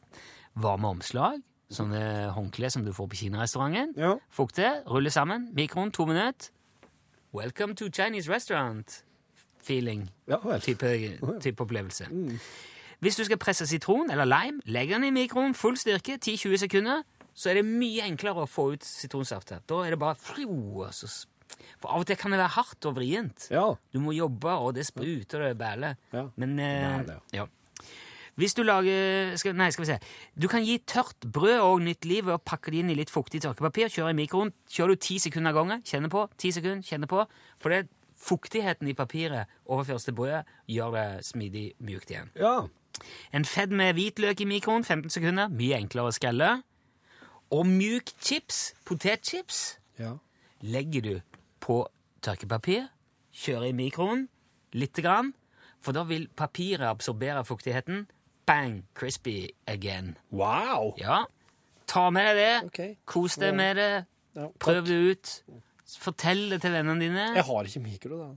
Varme 0.59 0.91
omslag, 0.91 1.43
sånne 1.71 2.31
håndklær 2.35 2.73
som 2.73 2.85
du 2.87 2.93
får 2.97 3.11
på 3.13 3.21
kinarestauranten. 3.25 3.93
Ja. 4.01 4.15
Fukte, 4.33 4.79
rulle 4.89 5.13
sammen, 5.13 5.51
mikroen, 5.57 5.93
to 5.93 6.07
minutter. 6.09 6.51
Welcome 7.35 7.77
to 7.77 7.91
Chinese 7.93 8.33
restaurant. 8.33 9.05
Feeling. 9.61 10.09
Type, 10.65 11.19
type 11.41 11.61
opplevelse. 11.61 12.07
Mm. 12.11 12.39
Hvis 13.01 13.17
du 13.17 13.25
skal 13.25 13.39
presse 13.39 13.67
sitron 13.67 14.11
eller 14.11 14.25
lime, 14.25 14.61
legg 14.65 14.91
den 14.91 15.05
i 15.05 15.11
mikroen, 15.11 15.55
full 15.55 15.77
styrke, 15.77 16.19
10-20 16.25 16.57
sekunder, 16.57 17.03
så 17.39 17.53
er 17.53 17.61
det 17.61 17.67
mye 17.69 18.07
enklere 18.09 18.43
å 18.43 18.51
få 18.51 18.73
ut 18.75 18.87
sitronsaft 18.87 19.55
her. 19.55 19.63
Da 19.71 19.85
er 19.85 19.95
det 19.95 20.01
bare 20.03 20.19
frio, 20.19 20.59
og 20.83 20.95
så 20.97 21.11
For 21.79 21.89
av 21.95 22.03
og 22.03 22.09
til 22.09 22.19
kan 22.19 22.35
det 22.35 22.41
være 22.41 22.55
hardt 22.59 22.87
og 22.91 22.97
vrient. 22.99 23.47
Ja. 23.55 23.69
Du 23.95 24.01
må 24.03 24.13
jobbe, 24.13 24.53
og 24.59 24.75
det 24.77 24.85
spruter 24.89 25.45
og 25.45 25.53
det 25.53 25.59
bæler. 25.61 25.95
Ja. 26.13 26.27
Men 26.37 26.59
eh, 26.59 26.99
Nei, 27.07 27.17
ja. 27.33 27.47
Hvis 28.39 28.55
du 28.55 28.63
lager 28.63 29.35
skal, 29.39 29.57
Nei, 29.59 29.71
skal 29.75 29.83
vi 29.85 29.89
se. 29.89 29.97
Du 30.39 30.47
kan 30.51 30.63
gi 30.63 30.77
tørt 30.87 31.27
brød 31.27 31.59
og 31.59 31.81
nytt 31.83 32.07
liv 32.07 32.27
ved 32.27 32.37
å 32.37 32.43
pakke 32.43 32.71
det 32.71 32.83
inn 32.83 32.93
i 32.93 32.99
litt 32.99 33.11
fuktig 33.11 33.41
tørkepapir. 33.43 33.91
Kjøre 33.91 34.13
i 34.15 34.19
mikroen. 34.19 34.53
Kjører 34.71 34.95
du 34.95 35.03
ti 35.09 35.19
sekunder 35.23 35.55
av 35.55 35.59
gangen, 35.59 35.83
kjenner 35.87 36.13
på. 36.13 36.27
Ti 36.39 36.53
sekunder, 36.55 36.85
kjenner 36.87 37.11
på. 37.11 37.25
For 37.63 37.75
det 37.75 37.89
fuktigheten 38.19 38.91
i 38.91 38.95
papiret 38.99 39.51
overføres 39.67 40.07
til 40.07 40.15
brødet, 40.19 40.45
gjør 40.71 40.95
det 40.95 41.09
smidig 41.27 41.65
mjukt 41.83 42.13
igjen. 42.15 42.31
Ja. 42.39 42.57
En 43.35 43.47
fedd 43.47 43.75
med 43.75 43.95
hvitløk 43.99 44.43
i 44.43 44.49
mikroen, 44.51 44.87
15 44.87 45.15
sekunder, 45.15 45.51
mye 45.55 45.79
enklere 45.79 46.11
å 46.11 46.15
skrelle. 46.15 46.57
Og 47.51 47.67
mjuk 47.67 48.11
chips, 48.21 48.75
potetchips, 48.85 49.79
ja. 49.99 50.13
legger 50.61 51.01
du 51.03 51.21
på 51.65 51.81
tørkepapir, 52.23 52.89
kjører 53.33 53.71
i 53.71 53.73
mikroen 53.73 54.29
lite 54.77 55.03
grann, 55.03 55.33
for 55.81 55.97
da 55.97 56.03
vil 56.05 56.29
papiret 56.37 56.85
absorbere 56.89 57.45
fuktigheten. 57.49 58.07
Bang! 58.47 58.85
Crispy 58.95 59.49
again. 59.67 60.17
Wow! 60.33 60.95
Ja, 61.01 61.25
ta 61.87 62.11
med 62.11 62.29
deg 62.29 62.37
det. 62.37 62.67
Okay. 62.67 62.95
Kos 63.09 63.37
deg 63.41 63.57
med 63.57 63.77
det. 63.81 64.05
Ja, 64.37 64.49
Prøv 64.61 64.85
det 64.87 65.01
ut. 65.11 65.43
Fortell 65.99 66.51
det 66.53 66.61
til 66.65 66.73
vennene 66.73 67.01
dine. 67.01 67.33
Jeg 67.37 67.45
har 67.49 67.63
ikke 67.65 67.81
mikro, 67.81 68.21
da. 68.21 68.29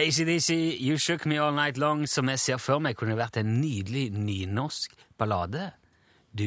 ACDC, 0.00 0.50
You 0.80 0.96
Shook 0.98 1.26
Me 1.28 1.38
All 1.42 1.54
Night 1.54 1.78
Long, 1.80 2.06
som 2.08 2.28
jeg 2.32 2.40
ser 2.40 2.58
for 2.62 2.80
meg 2.82 2.96
kunne 2.98 3.16
vært 3.18 3.36
en 3.40 3.50
nydelig 3.60 4.08
nynorsk 4.16 4.94
ballade. 5.20 5.70
Du 6.32 6.46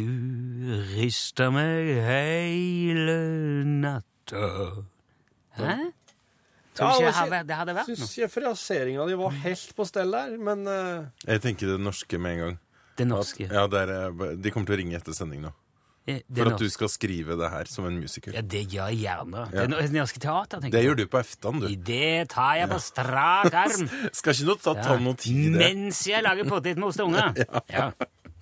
rister 0.94 1.52
meg 1.52 1.89
heile 2.08 3.18
natta 3.68 4.46
Hæ? 5.60 5.76
Tror 6.74 6.89
ikke 6.96 7.06
det 7.06 7.13
hadde- 7.13 7.42
det 7.48 7.56
hadde 7.60 7.74
vært 7.78 7.89
noe? 7.92 8.08
Syns 8.10 8.34
fraseringa 8.34 9.06
di 9.08 9.18
var 9.20 9.36
helt 9.44 9.76
på 9.78 9.86
stell 9.86 10.12
der, 10.16 10.38
men 10.42 10.63
uh... 10.66 11.06
Jeg 11.28 11.42
tenker 11.44 11.68
det 11.76 11.80
norske 11.84 12.18
med 12.18 12.32
en 12.34 12.39
gang. 12.46 12.56
Det 12.98 13.06
norske. 13.08 13.46
Ja, 13.52 13.68
det 13.68 13.84
er, 13.84 13.92
eh, 14.10 14.36
De 14.42 14.52
kommer 14.54 14.66
til 14.72 14.76
å 14.76 14.80
ringe 14.82 14.98
etter 14.98 15.13
sending 15.13 15.42
nå. 15.46 15.52
Eh, 16.06 16.18
For 16.36 16.50
at 16.52 16.60
du 16.60 16.68
skal 16.68 16.89
skrive 16.92 17.38
det 17.39 17.48
her 17.54 17.70
som 17.72 17.86
en 17.88 17.96
musiker. 18.02 18.34
Ja, 18.36 18.42
det 18.44 18.66
gjør 18.74 18.89
jeg 18.92 19.06
gjerne. 19.06 19.44
Det 19.54 19.68
no- 19.72 19.80
norske 19.94 20.20
teater, 20.20 20.60
tenker 20.60 20.74
Det 20.74 20.82
jeg. 20.82 20.89
gjør 20.89 20.98
du 21.00 21.06
på 21.13 21.20
eftan, 21.22 21.60
du. 21.63 21.68
Det 21.76 22.30
tar 22.34 22.58
jeg 22.60 22.68
på 22.74 22.80
strak 22.84 23.54
arm. 23.62 23.86
Skal 24.20 24.34
ikke 24.36 24.48
noe 24.50 24.60
ta, 24.66 24.74
ta 24.84 24.98
noe 25.00 25.16
tid 25.16 25.46
i 25.46 25.54
det. 25.54 25.62
Mens 25.63 26.02
jeg 26.10 26.26
lager 26.26 26.50
potetmos 26.50 27.00
til 27.00 27.06
unger. 27.08 27.39
ja. 27.78 27.86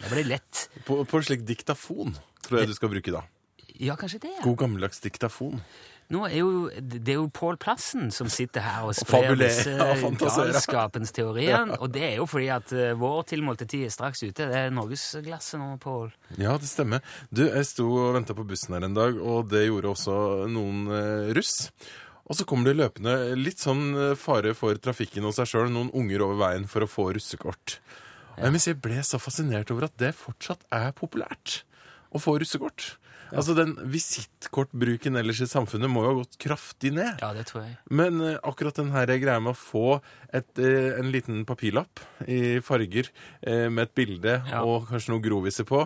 Det 0.02 0.10
blir 0.10 0.26
lett. 0.32 0.64
På, 0.88 1.04
på 1.06 1.22
en 1.22 1.28
slik 1.30 1.46
diktafon 1.46 2.16
tror 2.42 2.64
jeg 2.64 2.72
du 2.72 2.74
skal 2.74 2.90
bruke 2.90 3.14
da. 3.14 3.22
Ja, 3.82 3.94
kanskje 3.98 4.24
det. 4.26 4.34
ja. 4.40 4.42
God 4.46 4.58
gammeldags 4.64 5.00
diktafon. 5.06 5.62
Nå 6.12 6.26
er 6.28 6.38
jo, 6.42 6.50
det 6.76 7.14
er 7.14 7.20
jo 7.22 7.30
Pål 7.32 7.56
Plassen 7.62 8.10
som 8.12 8.28
sitter 8.32 8.66
her 8.66 8.90
og 8.90 8.96
sprer 8.98 9.38
disse 9.40 9.72
galskapens 10.20 11.14
teorier. 11.16 11.72
Og 11.80 11.88
det 11.94 12.04
er 12.10 12.16
jo 12.20 12.28
fordi 12.28 12.50
at 12.52 12.74
eh, 12.76 12.92
vår 13.00 13.24
tilmålte 13.32 13.68
tid 13.70 13.88
er 13.88 13.94
straks 13.96 14.24
ute. 14.26 14.50
Det 14.52 14.60
er 14.66 14.76
norgesglasset 14.76 15.62
nå, 15.62 15.72
Pål. 15.82 16.12
Ja, 16.36 16.58
det 16.60 16.68
stemmer. 16.68 17.04
Du, 17.32 17.46
jeg 17.48 17.68
sto 17.70 17.88
og 17.88 18.16
venta 18.18 18.36
på 18.36 18.46
bussen 18.48 18.76
her 18.76 18.88
en 18.88 18.98
dag, 18.98 19.16
og 19.16 19.48
det 19.54 19.66
gjorde 19.70 19.94
også 19.96 20.18
noen 20.52 20.86
eh, 20.92 21.32
russ. 21.38 21.72
Og 22.28 22.38
så 22.38 22.48
kommer 22.48 22.70
det 22.70 22.80
løpende 22.80 23.16
litt 23.40 23.64
sånn 23.64 23.88
eh, 23.96 24.14
fare 24.20 24.54
for 24.58 24.76
trafikken 24.84 25.26
og 25.28 25.36
seg 25.38 25.48
sjøl, 25.52 25.72
noen 25.72 25.94
unger 25.96 26.28
over 26.28 26.42
veien 26.44 26.68
for 26.72 26.84
å 26.84 26.92
få 26.92 27.12
russekort. 27.16 27.80
Og 28.38 28.48
jeg, 28.48 28.64
jeg 28.68 28.82
ble 28.84 29.00
så 29.06 29.20
fascinert 29.20 29.72
over 29.72 29.88
at 29.88 29.96
det 30.00 30.12
fortsatt 30.16 30.68
er 30.76 30.92
populært 30.96 31.62
å 32.12 32.20
få 32.20 32.38
russekort. 32.42 32.96
Altså, 33.32 33.56
den 33.56 33.76
visittkortbruken 33.94 35.16
ellers 35.20 35.42
i 35.44 35.48
samfunnet 35.50 35.90
må 35.92 36.04
jo 36.06 36.10
ha 36.12 36.18
gått 36.22 36.38
kraftig 36.42 36.92
ned. 36.96 37.22
Ja, 37.22 37.32
det 37.38 37.46
tror 37.52 37.64
jeg. 37.66 37.78
Men 37.90 38.20
eh, 38.26 38.38
akkurat 38.44 38.76
den 38.80 38.92
her 38.92 39.06
greia 39.08 39.40
med 39.44 39.54
å 39.56 39.58
få 39.58 40.02
et, 40.34 40.52
eh, 40.60 41.00
en 41.00 41.12
liten 41.14 41.46
papirlapp 41.48 42.00
i 42.28 42.60
farger 42.66 43.10
eh, 43.42 43.68
med 43.70 43.88
et 43.90 43.96
bilde 43.96 44.40
Ja. 44.52 44.64
og 44.64 44.88
kanskje 44.92 45.14
noe 45.16 45.24
groviser 45.24 45.64
på, 45.68 45.86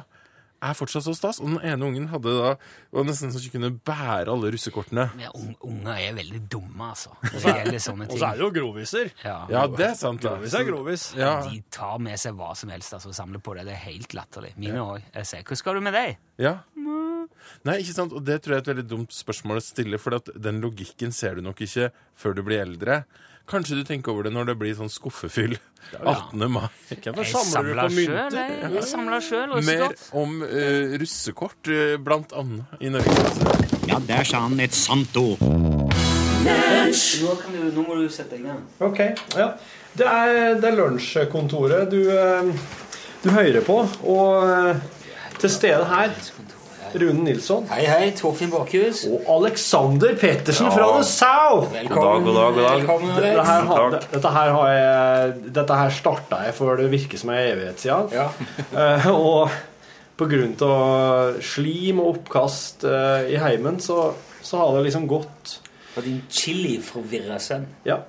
er 0.65 0.73
fortsatt 0.73 1.03
så 1.05 1.13
stas. 1.13 1.38
Og 1.43 1.51
den 1.51 1.60
ene 1.67 1.86
ungen 1.86 2.08
hadde 2.10 2.31
da 2.34 2.53
var 2.95 3.03
nesten 3.05 3.29
så 3.29 3.38
ikke 3.43 3.60
kunne 3.60 3.69
bære 3.86 4.31
alle 4.31 4.49
russekortene. 4.55 5.10
Men 5.19 5.29
un- 5.36 5.58
unger 5.67 5.99
er 5.99 6.15
veldig 6.17 6.39
dumme, 6.49 6.88
altså. 6.95 7.12
Når 7.21 7.36
det 7.43 7.53
gjelder 7.60 7.84
sånne 7.86 8.08
Og 8.10 8.17
så 8.17 8.29
er 8.31 8.39
det 8.39 8.45
jo 8.47 8.49
groviser. 8.55 9.12
Ja. 9.21 9.36
Ja, 9.51 9.65
det 9.69 9.86
er 9.91 9.93
sant. 9.99 10.23
da. 10.23 10.34
Grovis 10.39 10.55
er 10.58 10.65
grovis. 10.71 11.05
Ja, 11.19 11.34
De 11.45 11.62
tar 11.69 11.99
med 12.01 12.17
seg 12.23 12.34
hva 12.39 12.55
som 12.58 12.71
helst 12.73 12.95
altså, 12.97 13.12
og 13.13 13.19
samler 13.19 13.43
på 13.45 13.53
det. 13.60 13.67
Det 13.69 13.75
er 13.75 13.84
helt 13.91 14.15
latterlig. 14.17 14.55
Mine 14.58 14.81
òg. 14.81 15.03
Jeg 15.13 15.25
sier 15.29 15.43
'Hva 15.43 15.55
skal 15.62 15.75
du 15.75 15.81
med 15.81 15.93
deg?' 15.93 16.17
ja. 16.39 16.55
Nei, 17.68 17.80
ikke 17.84 17.96
sant? 17.98 18.16
Og 18.16 18.26
det 18.26 18.42
tror 18.44 18.56
jeg 18.56 18.62
er 18.62 18.66
et 18.66 18.74
veldig 18.74 18.88
dumt 18.90 19.16
spørsmål 19.16 19.62
å 19.62 19.64
stille, 19.66 20.00
for 20.02 20.18
at 20.18 20.32
den 20.36 20.62
logikken 20.64 21.14
ser 21.16 21.40
du 21.40 21.46
nok 21.46 21.62
ikke 21.66 21.92
før 22.18 22.38
du 22.38 22.44
blir 22.48 22.64
eldre. 22.64 23.04
Kanskje 23.46 23.78
du 23.78 23.84
tenker 23.86 24.10
over 24.10 24.26
det 24.26 24.32
når 24.34 24.48
det 24.50 24.56
blir 24.58 24.74
sånn 24.74 24.90
skuffefyll 24.90 25.54
18. 26.00 26.48
mai. 26.50 26.66
Hvorfor 26.90 27.22
Jeg 27.22 27.34
samler 27.46 27.68
du 27.68 27.82
på 27.84 27.90
sjøl, 27.94 28.16
mynter? 28.16 28.40
jeg. 28.74 28.86
Samler 28.90 29.22
sjøl 29.22 29.54
Mer 29.68 29.84
om 30.18 30.40
uh, 30.42 30.96
russekort, 30.98 31.60
uh, 31.70 31.94
blant 32.02 32.34
annet, 32.34 32.74
i 32.82 32.90
Norge. 32.90 33.14
Ja, 33.86 34.00
der 34.02 34.26
sa 34.26 34.42
han 34.48 34.58
et 34.66 34.74
sant 34.74 35.14
ord. 35.22 35.44
Nå, 36.46 37.36
kan 37.42 37.54
du, 37.54 37.62
nå 37.74 37.86
må 37.86 38.00
du 38.02 38.10
sette 38.10 38.34
deg 38.36 38.48
ned. 38.48 38.66
Ok, 38.86 39.02
ja. 39.38 39.52
Det 39.96 40.10
er, 40.10 40.58
det 40.60 40.72
er 40.72 40.76
lunsjkontoret 40.76 41.88
du, 41.94 42.02
eh, 42.12 42.50
du 43.24 43.30
hører 43.32 43.64
på, 43.64 43.78
og 44.12 45.38
til 45.40 45.54
stede 45.54 45.86
her 45.88 46.12
Rune 46.95 47.23
Nilsson 47.25 47.65
Hei, 47.69 47.84
hei. 47.89 48.12
Torfinn 48.15 48.51
Bakhus. 48.53 49.01
og 49.10 49.25
Alexander 49.36 50.13
Pettersen 50.15 50.69
fra 50.71 50.86
The 50.95 51.03
South. 51.03 51.73
Velkommen. 51.73 52.23
god 52.23 52.36
dag, 52.38 52.53
god 52.55 52.62
dag. 52.63 52.79
Velkommen, 52.79 53.15
Dette 53.15 53.45
her, 53.49 53.65
har- 53.69 53.97
dette 54.13 54.31
her, 54.38 54.51
har 54.55 54.69
jeg, 54.71 55.34
dette 55.58 55.79
her 55.81 55.89
starta 55.97 56.39
jeg 56.45 56.53
for 56.55 56.79
det 56.79 56.88
virker 56.93 57.19
som 57.19 57.34
en 57.34 57.41
evighet 57.41 57.79
siden. 57.84 58.12
Ja. 58.15 58.29
uh, 58.71 59.10
og 59.29 59.49
på 60.15 60.29
grunn 60.31 60.55
av 60.63 61.41
slim 61.43 61.99
og 61.99 62.13
oppkast 62.13 62.86
uh, 62.88 63.27
i 63.27 63.36
heimen, 63.43 63.81
så, 63.84 64.13
så 64.41 64.62
har 64.63 64.77
det 64.77 64.86
liksom 64.88 65.08
gått 65.12 65.58
Og 65.97 66.03
din 66.03 66.21
chili-forvirra 66.31 67.39
sønn. 67.39 67.67
Ja. 67.88 67.99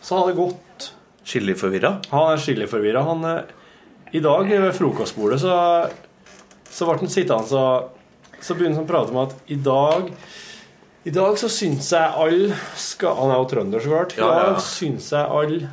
Så 0.00 0.16
har 0.16 0.30
det 0.30 0.38
gått 0.38 0.92
Chiliforvirra? 1.28 1.98
Han 2.08 2.30
er 2.32 2.40
chiliforvirra. 2.40 3.02
Han 3.04 3.24
uh, 3.24 3.40
I 4.16 4.20
dag 4.24 4.48
ved 4.48 4.72
frokostbordet 4.72 5.42
så, 5.42 5.54
så 6.72 6.86
ble 6.88 6.96
han 7.02 7.12
sittende 7.12 7.44
så, 7.50 7.64
så 8.40 8.54
begynner 8.54 8.78
han 8.80 8.86
å 8.86 8.90
prate 8.90 9.14
om 9.14 9.20
at 9.24 9.34
i 9.50 9.56
dag 9.60 10.10
I 11.08 11.12
dag 11.14 11.38
så 11.40 11.48
syns 11.52 11.88
jeg 11.94 12.14
alle 12.22 12.56
skal 12.78 13.16
Han 13.20 13.32
er 13.32 13.38
jo 13.40 13.46
trønder, 13.52 13.80
så 13.84 13.92
klart. 13.92 14.16
I 14.16 14.20
Ja, 14.22 14.28
ja, 14.34 14.46
ja. 14.52 14.62
syns 14.64 15.10
jeg 15.14 15.24
alle 15.40 15.70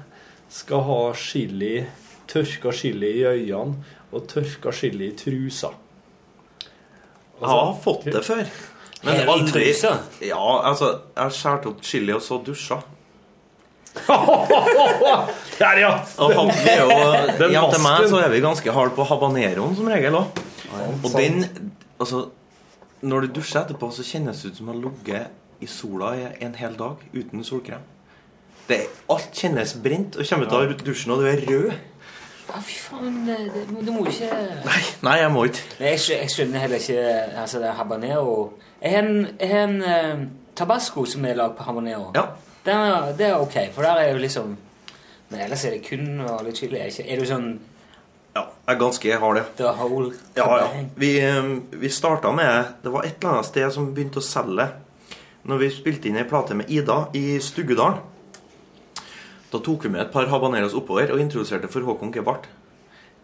skal 0.55 0.83
ha 0.87 0.99
chili, 1.19 1.73
tørka 2.31 2.71
chili 2.71 3.09
i 3.19 3.25
øynene 3.27 3.83
og 4.15 4.27
tørka 4.31 4.71
chili 4.71 5.09
i 5.09 5.15
trusa. 5.19 5.73
Jeg 7.41 7.49
har 7.51 7.73
fått 7.83 8.05
det 8.07 8.21
før. 8.23 8.45
Men 9.03 9.17
Hele 9.19 9.33
aldri 9.33 9.65
trusa? 9.67 9.91
Ja, 10.23 10.43
altså, 10.69 10.93
jeg 11.17 11.35
skåret 11.35 11.67
opp 11.73 11.83
chili 11.83 12.13
og 12.15 12.23
så 12.23 12.39
dusja. 12.45 12.77
Der, 15.59 15.77
ja! 15.79 15.91
Og 16.19 16.33
han 16.35 16.49
er 16.67 16.81
jo, 16.81 16.95
Den 17.39 17.53
ja, 17.55 17.61
til 17.71 17.83
meg 17.83 18.07
så 18.11 18.19
er 18.23 18.31
vi 18.33 18.41
ganske 18.43 18.73
harde 18.75 18.95
på 18.97 19.05
habaneroen 19.07 19.75
som 19.77 19.87
regel 19.91 20.17
òg. 20.21 20.41
Og 21.03 21.11
den 21.15 21.45
Altså, 21.95 22.25
når 23.01 23.25
du 23.25 23.39
dusjer 23.39 23.63
etterpå, 23.63 23.89
så 23.91 24.05
kjennes 24.05 24.41
det 24.41 24.53
ut 24.53 24.61
som 24.61 24.69
å 24.69 24.73
ha 24.75 24.79
ligget 24.85 25.63
i 25.63 25.67
sola 25.71 26.13
i 26.17 26.29
en 26.45 26.55
hel 26.59 26.77
dag 26.79 27.01
uten 27.13 27.43
solkrem. 27.47 27.83
Det, 28.65 28.79
alt 29.13 29.35
kjennes 29.37 29.75
brent, 29.83 30.15
og 30.17 30.25
kommer 30.29 30.47
ut 30.47 30.55
av 30.57 30.85
dusjen, 30.85 31.13
og 31.13 31.21
du 31.21 31.27
er 31.29 31.43
rød. 31.45 31.73
Ja, 32.45 32.61
fy 32.61 32.77
faen. 32.77 33.15
Du 33.81 33.91
må 33.91 34.03
jo 34.05 34.11
ikke 34.11 34.29
Nei, 34.65 34.81
nei 35.05 35.15
jeg 35.17 35.31
må 35.33 35.45
ikke. 35.49 35.63
Nei, 35.79 35.93
Jeg, 35.95 36.01
jeg 36.13 36.33
skjønner 36.33 36.61
heller 36.61 36.81
ikke 36.81 37.05
altså 37.41 37.61
det 37.61 37.69
er 37.71 37.77
habanero. 37.79 38.35
Jeg 38.81 38.93
har 38.93 39.07
en, 39.07 39.27
jeg 39.39 39.49
har 39.49 39.63
en 39.65 39.79
eh, 39.81 40.25
tabasco 40.57 41.05
som 41.09 41.25
er 41.25 41.39
lagd 41.39 41.55
på 41.57 41.65
habanero. 41.65 42.11
Ja. 42.15 42.27
Den 42.65 42.83
er, 42.83 43.11
det 43.17 43.27
er 43.31 43.41
ok, 43.41 43.57
for 43.73 43.85
der 43.85 44.01
er 44.01 44.11
jo 44.11 44.21
liksom 44.21 44.57
Men 45.29 45.39
ellers 45.41 45.65
er 45.65 45.73
det 45.73 45.81
kun 45.87 46.21
litt 46.45 46.57
chili. 46.57 46.77
Er, 46.77 46.91
ikke, 46.91 47.07
er 47.09 47.17
du 47.19 47.25
sånn 47.25 47.47
Ja, 48.35 48.41
jeg 48.67 48.73
er 48.73 48.79
ganske 48.79 49.19
det. 49.37 49.43
the 49.55 49.69
whole 49.77 50.11
Ja, 50.35 50.45
ja. 50.59 50.67
Vi, 50.95 51.19
eh, 51.23 51.43
vi 51.71 51.89
starta 51.89 52.31
med 52.35 52.65
Det 52.83 52.91
var 52.91 53.05
et 53.05 53.15
eller 53.23 53.37
annet 53.37 53.45
sted 53.45 53.71
som 53.71 53.93
begynte 53.95 54.19
å 54.19 54.25
selge 54.25 54.67
Når 55.47 55.61
vi 55.61 55.69
spilte 55.71 56.09
inn 56.09 56.17
ei 56.19 56.27
plate 56.27 56.57
med 56.57 56.69
Ida 56.69 57.07
i 57.13 57.39
Stuggedalen. 57.39 58.01
Da 59.51 59.59
tok 59.59 59.85
vi 59.85 59.89
med 59.93 60.01
et 60.01 60.11
par 60.11 60.25
habaneros 60.27 60.73
oppover 60.73 61.13
og 61.13 61.21
introduserte 61.21 61.69
for 61.71 61.85
Håkon 61.85 62.11
Gebhardt. 62.11 62.47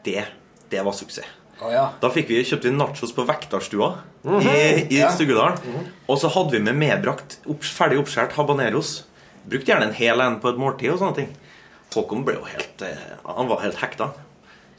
Det, 0.05 0.22
det 0.70 0.86
var 0.86 0.93
suksess. 0.93 1.26
Oh, 1.62 1.70
ja. 1.74 1.88
Da 2.01 2.09
fikk 2.14 2.30
vi, 2.30 2.39
kjøpte 2.45 2.70
vi 2.70 2.76
nachos 2.78 3.12
på 3.14 3.26
Vektarstua 3.26 3.89
i, 4.38 4.95
i 4.95 5.01
Stuggedalen. 5.01 5.57
Og 6.05 6.22
så 6.22 6.30
hadde 6.34 6.55
vi 6.55 6.64
med 6.64 6.78
medbrakt 6.78 7.39
opp, 7.49 7.66
ferdig 7.66 7.99
oppskåret 8.01 8.38
habaneros. 8.38 8.99
Brukte 9.49 9.74
gjerne 9.74 9.89
en 9.89 9.97
hel 9.97 10.22
en 10.22 10.39
på 10.41 10.53
et 10.53 10.62
måltid 10.62 10.93
og 10.93 11.01
sånne 11.01 11.20
ting. 11.24 11.34
Håkon 11.93 12.24
ble 12.26 12.38
jo 12.38 12.45
helt 12.47 12.86
eh, 12.86 13.07
Han 13.26 13.49
var 13.49 13.66
helt 13.66 13.82
hekta. 13.82 14.14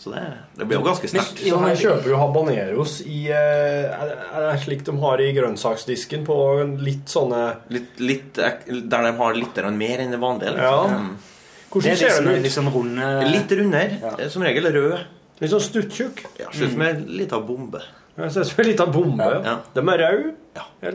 Så 0.02 0.10
det, 0.10 0.22
det 0.58 0.66
blir 0.66 0.80
jo 0.80 0.84
ganske 0.88 1.06
sterkt. 1.06 1.40
Ja, 1.46 1.60
her 1.62 1.76
kjøper 1.78 2.10
jo 2.10 2.16
habaneros 2.18 2.96
i 3.06 3.20
eh, 3.30 3.92
Er 3.92 4.48
det 4.48 4.56
slik 4.64 4.80
de 4.88 4.94
har 4.98 5.20
i 5.22 5.28
grønnsaksdisken 5.36 6.24
på 6.26 6.36
litt 6.82 7.12
sånne 7.12 7.42
Litt, 7.70 8.00
litt, 8.02 8.32
der 8.34 9.06
de 9.06 9.12
har 9.20 9.36
litt 9.38 9.60
mer 9.78 10.02
enn 10.02 10.10
det 10.10 10.18
vanlige. 10.18 10.56
Ja. 10.58 10.72
Liksom. 10.82 11.06
Ja. 11.12 11.30
Hvordan 11.72 11.92
er 11.92 12.00
ser 12.00 12.08
liksom, 12.10 12.26
de 12.26 12.34
ut? 12.34 12.42
liksom 12.48 12.70
runde 12.74 13.10
Mm. 13.12 13.30
Litt 13.32 13.52
rundere. 13.60 13.98
Ja. 14.02 14.14
eh, 14.18 14.28
Som 14.28 14.42
regel 14.42 14.66
rød. 14.74 14.96
Litt 15.40 15.50
sånn 15.54 15.62
stuttjukk. 15.64 16.24
Ja, 16.40 16.50
Ser 16.52 16.66
ut 16.66 16.74
som 16.74 16.82
en 16.88 17.04
lita 17.06 17.38
bombe. 17.40 17.80
Ser 18.16 18.42
ut 18.42 18.46
som 18.50 18.60
en 18.64 18.68
lita 18.68 18.86
bombe. 18.86 19.28
Ja. 19.46 19.54
De 19.74 19.84
er 19.94 20.02
røde. 20.02 20.34
Ja. 20.82 20.92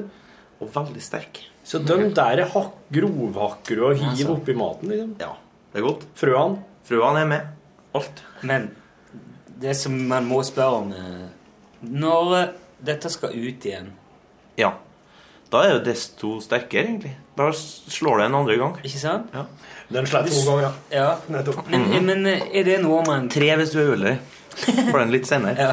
Og 0.60 0.70
veldig 0.74 1.02
sterke. 1.02 1.48
Så 1.68 1.80
de 1.84 1.98
der 2.16 2.44
er 2.44 2.52
hakk, 2.54 2.76
grovhakker 2.94 3.76
du 3.80 3.86
og 3.90 3.96
hiver 3.98 4.12
Altså. 4.14 4.36
oppi 4.38 4.54
maten, 4.56 4.92
liksom. 4.92 5.16
Ja, 5.20 5.34
det 5.74 5.82
er 5.82 5.88
godt. 5.88 6.06
Frøene. 6.16 6.62
Frøene 6.88 7.24
er 7.24 7.32
med. 7.32 7.50
Alt. 7.98 8.22
Men 8.44 8.70
det 9.62 9.76
som 9.78 9.96
man 10.10 10.28
må 10.30 10.42
spørre 10.46 10.82
om 10.82 10.92
eh, 10.94 11.24
Når 11.88 12.36
eh, 12.38 12.50
dette 12.88 13.10
skal 13.10 13.34
ut 13.34 13.66
igjen, 13.66 13.94
Ja. 14.58 14.74
Da 15.48 15.62
er 15.64 15.78
det 15.78 15.94
desto 15.94 16.42
sterkere, 16.44 16.84
egentlig. 16.90 17.14
Da 17.38 17.46
slår 17.56 18.20
det 18.20 18.26
en 18.28 18.36
andre 18.36 18.58
gang. 18.60 18.74
ikke 18.84 19.00
sant? 19.00 19.30
Ja. 19.34 19.46
Den 19.94 20.08
slår 20.10 20.28
to 20.28 20.42
ganger. 20.44 20.74
Ja. 20.92 21.14
Nettopp. 21.32 21.70
Men, 21.72 21.88
men 22.06 22.26
eh, 22.28 22.44
er 22.52 22.68
det 22.68 22.82
noe 22.84 23.06
man 23.08 23.30
Tre 23.32 23.54
hvis 23.62 23.72
du 23.72 23.80
er 23.80 23.94
uheldig. 23.94 24.16
Får 24.92 25.00
den 25.00 25.14
litt 25.16 25.30
senere. 25.30 25.56
ja. 25.70 25.72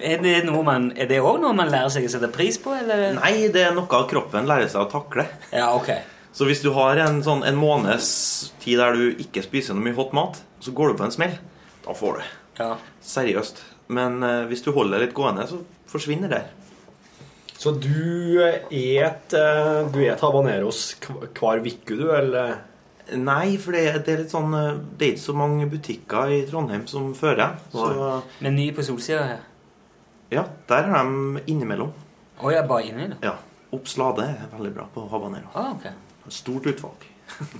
Er 0.00 0.20
det 0.22 0.34
noe 0.46 0.62
man 0.64 0.90
Er 0.96 1.08
det 1.08 1.18
òg 1.24 1.40
noe 1.42 1.52
man 1.56 1.70
lærer 1.72 1.90
seg 1.92 2.06
å 2.08 2.12
sette 2.12 2.28
pris 2.32 2.58
på, 2.60 2.74
eller? 2.76 3.14
Nei, 3.16 3.48
det 3.52 3.64
er 3.70 3.74
noe 3.76 3.88
kroppen 3.88 4.48
lærer 4.48 4.68
seg 4.68 4.84
å 4.84 4.90
takle. 4.92 5.24
Ja, 5.54 5.70
ok. 5.76 5.94
Så 6.36 6.46
hvis 6.46 6.60
du 6.62 6.70
har 6.76 7.00
en, 7.02 7.22
sånn, 7.26 7.42
en 7.46 7.58
måneds 7.58 8.10
tid 8.62 8.78
der 8.78 8.94
du 8.96 9.22
ikke 9.24 9.42
spiser 9.42 9.74
noe 9.74 9.88
mye 9.88 9.96
hot 9.96 10.12
mat, 10.16 10.38
så 10.62 10.76
går 10.76 10.92
du 10.92 11.00
på 11.00 11.08
en 11.08 11.14
smell, 11.14 11.34
da 11.86 11.96
får 11.96 12.20
du. 12.20 12.28
Ja. 12.60 12.74
Seriøst. 13.02 13.62
Men 13.90 14.22
eh, 14.22 14.44
hvis 14.50 14.62
du 14.62 14.70
holder 14.76 15.02
litt 15.02 15.14
gående, 15.16 15.46
så 15.50 15.62
forsvinner 15.90 16.30
det. 16.30 16.44
Så 17.60 17.74
du 17.76 18.40
et, 18.40 19.34
eh, 19.36 19.78
du 19.92 19.98
et 20.04 20.22
habaneros 20.24 20.94
hver 21.02 21.60
uke, 21.64 21.96
du, 21.96 22.06
eller? 22.14 22.60
Nei, 23.18 23.56
for 23.58 23.74
det, 23.74 24.04
det 24.06 24.12
er 24.14 24.20
litt 24.22 24.30
sånn 24.32 24.52
eh, 24.54 24.76
Det 24.96 25.06
er 25.08 25.14
ikke 25.16 25.24
så 25.24 25.34
mange 25.36 25.66
butikker 25.72 26.30
i 26.30 26.44
Trondheim 26.48 26.86
som 26.88 27.10
fører. 27.18 27.58
Så 27.72 27.88
Meny 28.44 28.70
på 28.76 28.84
Solsida 28.86 29.24
her. 29.32 29.42
ja, 30.30 30.44
der 30.70 30.86
er 30.88 30.94
de 31.10 31.42
innimellom. 31.50 31.90
Å 32.40 32.52
er 32.54 32.68
bare 32.68 32.86
innimellom? 32.86 33.18
det? 33.18 33.28
Ja. 33.28 33.34
Oppslade 33.74 34.24
er 34.30 34.48
veldig 34.54 34.72
bra 34.74 34.86
på 34.94 35.04
habanero. 35.10 35.50
Ah, 35.54 35.72
ok. 35.74 35.90
Stort 36.30 36.66
utvalg. 36.70 37.04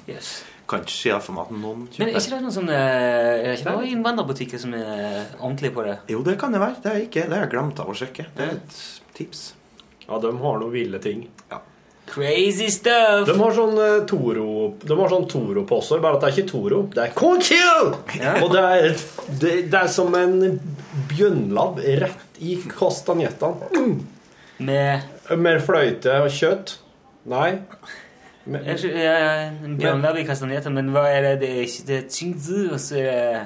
Yes. 0.08 0.40
Kan 0.70 0.84
ikke 0.84 0.94
se 0.94 1.14
for 1.24 1.34
meg 1.34 1.48
at 1.48 1.54
noen 1.64 1.86
Men 1.98 2.10
er 2.12 2.16
ikke 2.20 2.34
det 2.36 2.42
noen 2.44 2.54
sånne 2.54 2.76
Er 2.78 3.46
det 3.48 3.56
ikke 3.58 3.72
noen 3.74 3.88
innvandrerbutikker 3.96 4.60
som 4.62 4.76
er 4.78 5.32
ordentlige 5.40 5.74
på 5.74 5.86
det? 5.88 5.96
Jo, 6.12 6.20
det 6.26 6.36
kan 6.38 6.54
det 6.54 6.60
være. 6.62 6.78
Det 6.84 6.92
er 6.92 7.00
ikke, 7.08 7.24
det 7.26 7.36
har 7.36 7.46
jeg 7.48 7.54
glemt 7.56 7.82
av 7.82 7.90
å 7.90 7.96
sjekke. 7.98 8.28
Det 8.36 8.46
er 8.46 8.54
et 8.60 8.78
tips. 9.18 9.42
Ja, 10.06 10.18
de 10.22 10.30
har 10.44 10.60
noen 10.62 10.72
ville 10.74 11.00
ting. 11.02 11.26
Crazy 12.10 12.66
stuff! 12.74 13.28
De 13.28 13.36
har 13.38 13.52
sånn 13.54 13.76
eh, 13.78 14.00
Toro 14.10 14.46
De 14.82 14.96
har 14.98 15.12
sånn 15.12 15.28
Toro-poser, 15.30 16.00
bare 16.02 16.18
at 16.18 16.24
det 16.24 16.30
er 16.30 16.38
ikke 16.40 16.50
Toro. 16.50 16.80
Det 16.90 17.04
er 17.04 17.12
KQ! 17.14 17.50
Og 18.42 18.48
det 18.50 18.64
er, 18.64 18.88
det, 19.42 19.52
det 19.70 19.78
er 19.84 19.90
som 19.92 20.14
en 20.18 20.58
bjønnlabb 21.12 21.78
rett 22.02 22.40
i 22.42 22.56
kastanjettene. 22.70 23.84
Med 24.66 25.36
Med 25.38 25.62
fløyte 25.62 26.18
og 26.24 26.34
kjøtt. 26.34 26.74
Nei. 27.30 27.60
Men, 28.50 28.66
Jeg 28.66 28.90
ja, 28.96 29.14
ja, 29.14 29.32
En 29.64 29.78
bjørnlabb 29.78 30.18
i 30.20 30.26
kastanjetter, 30.26 30.72
men 30.74 30.90
hva 30.94 31.06
er 31.10 31.22
det? 31.28 31.34
Det 31.44 31.50
er 31.54 31.64
ikke 31.68 31.86
det 31.88 31.96
er 32.00 32.06
tsingzi, 32.10 32.62
og 32.74 32.80
så 32.82 32.98
er 33.00 33.10
det 33.10 33.40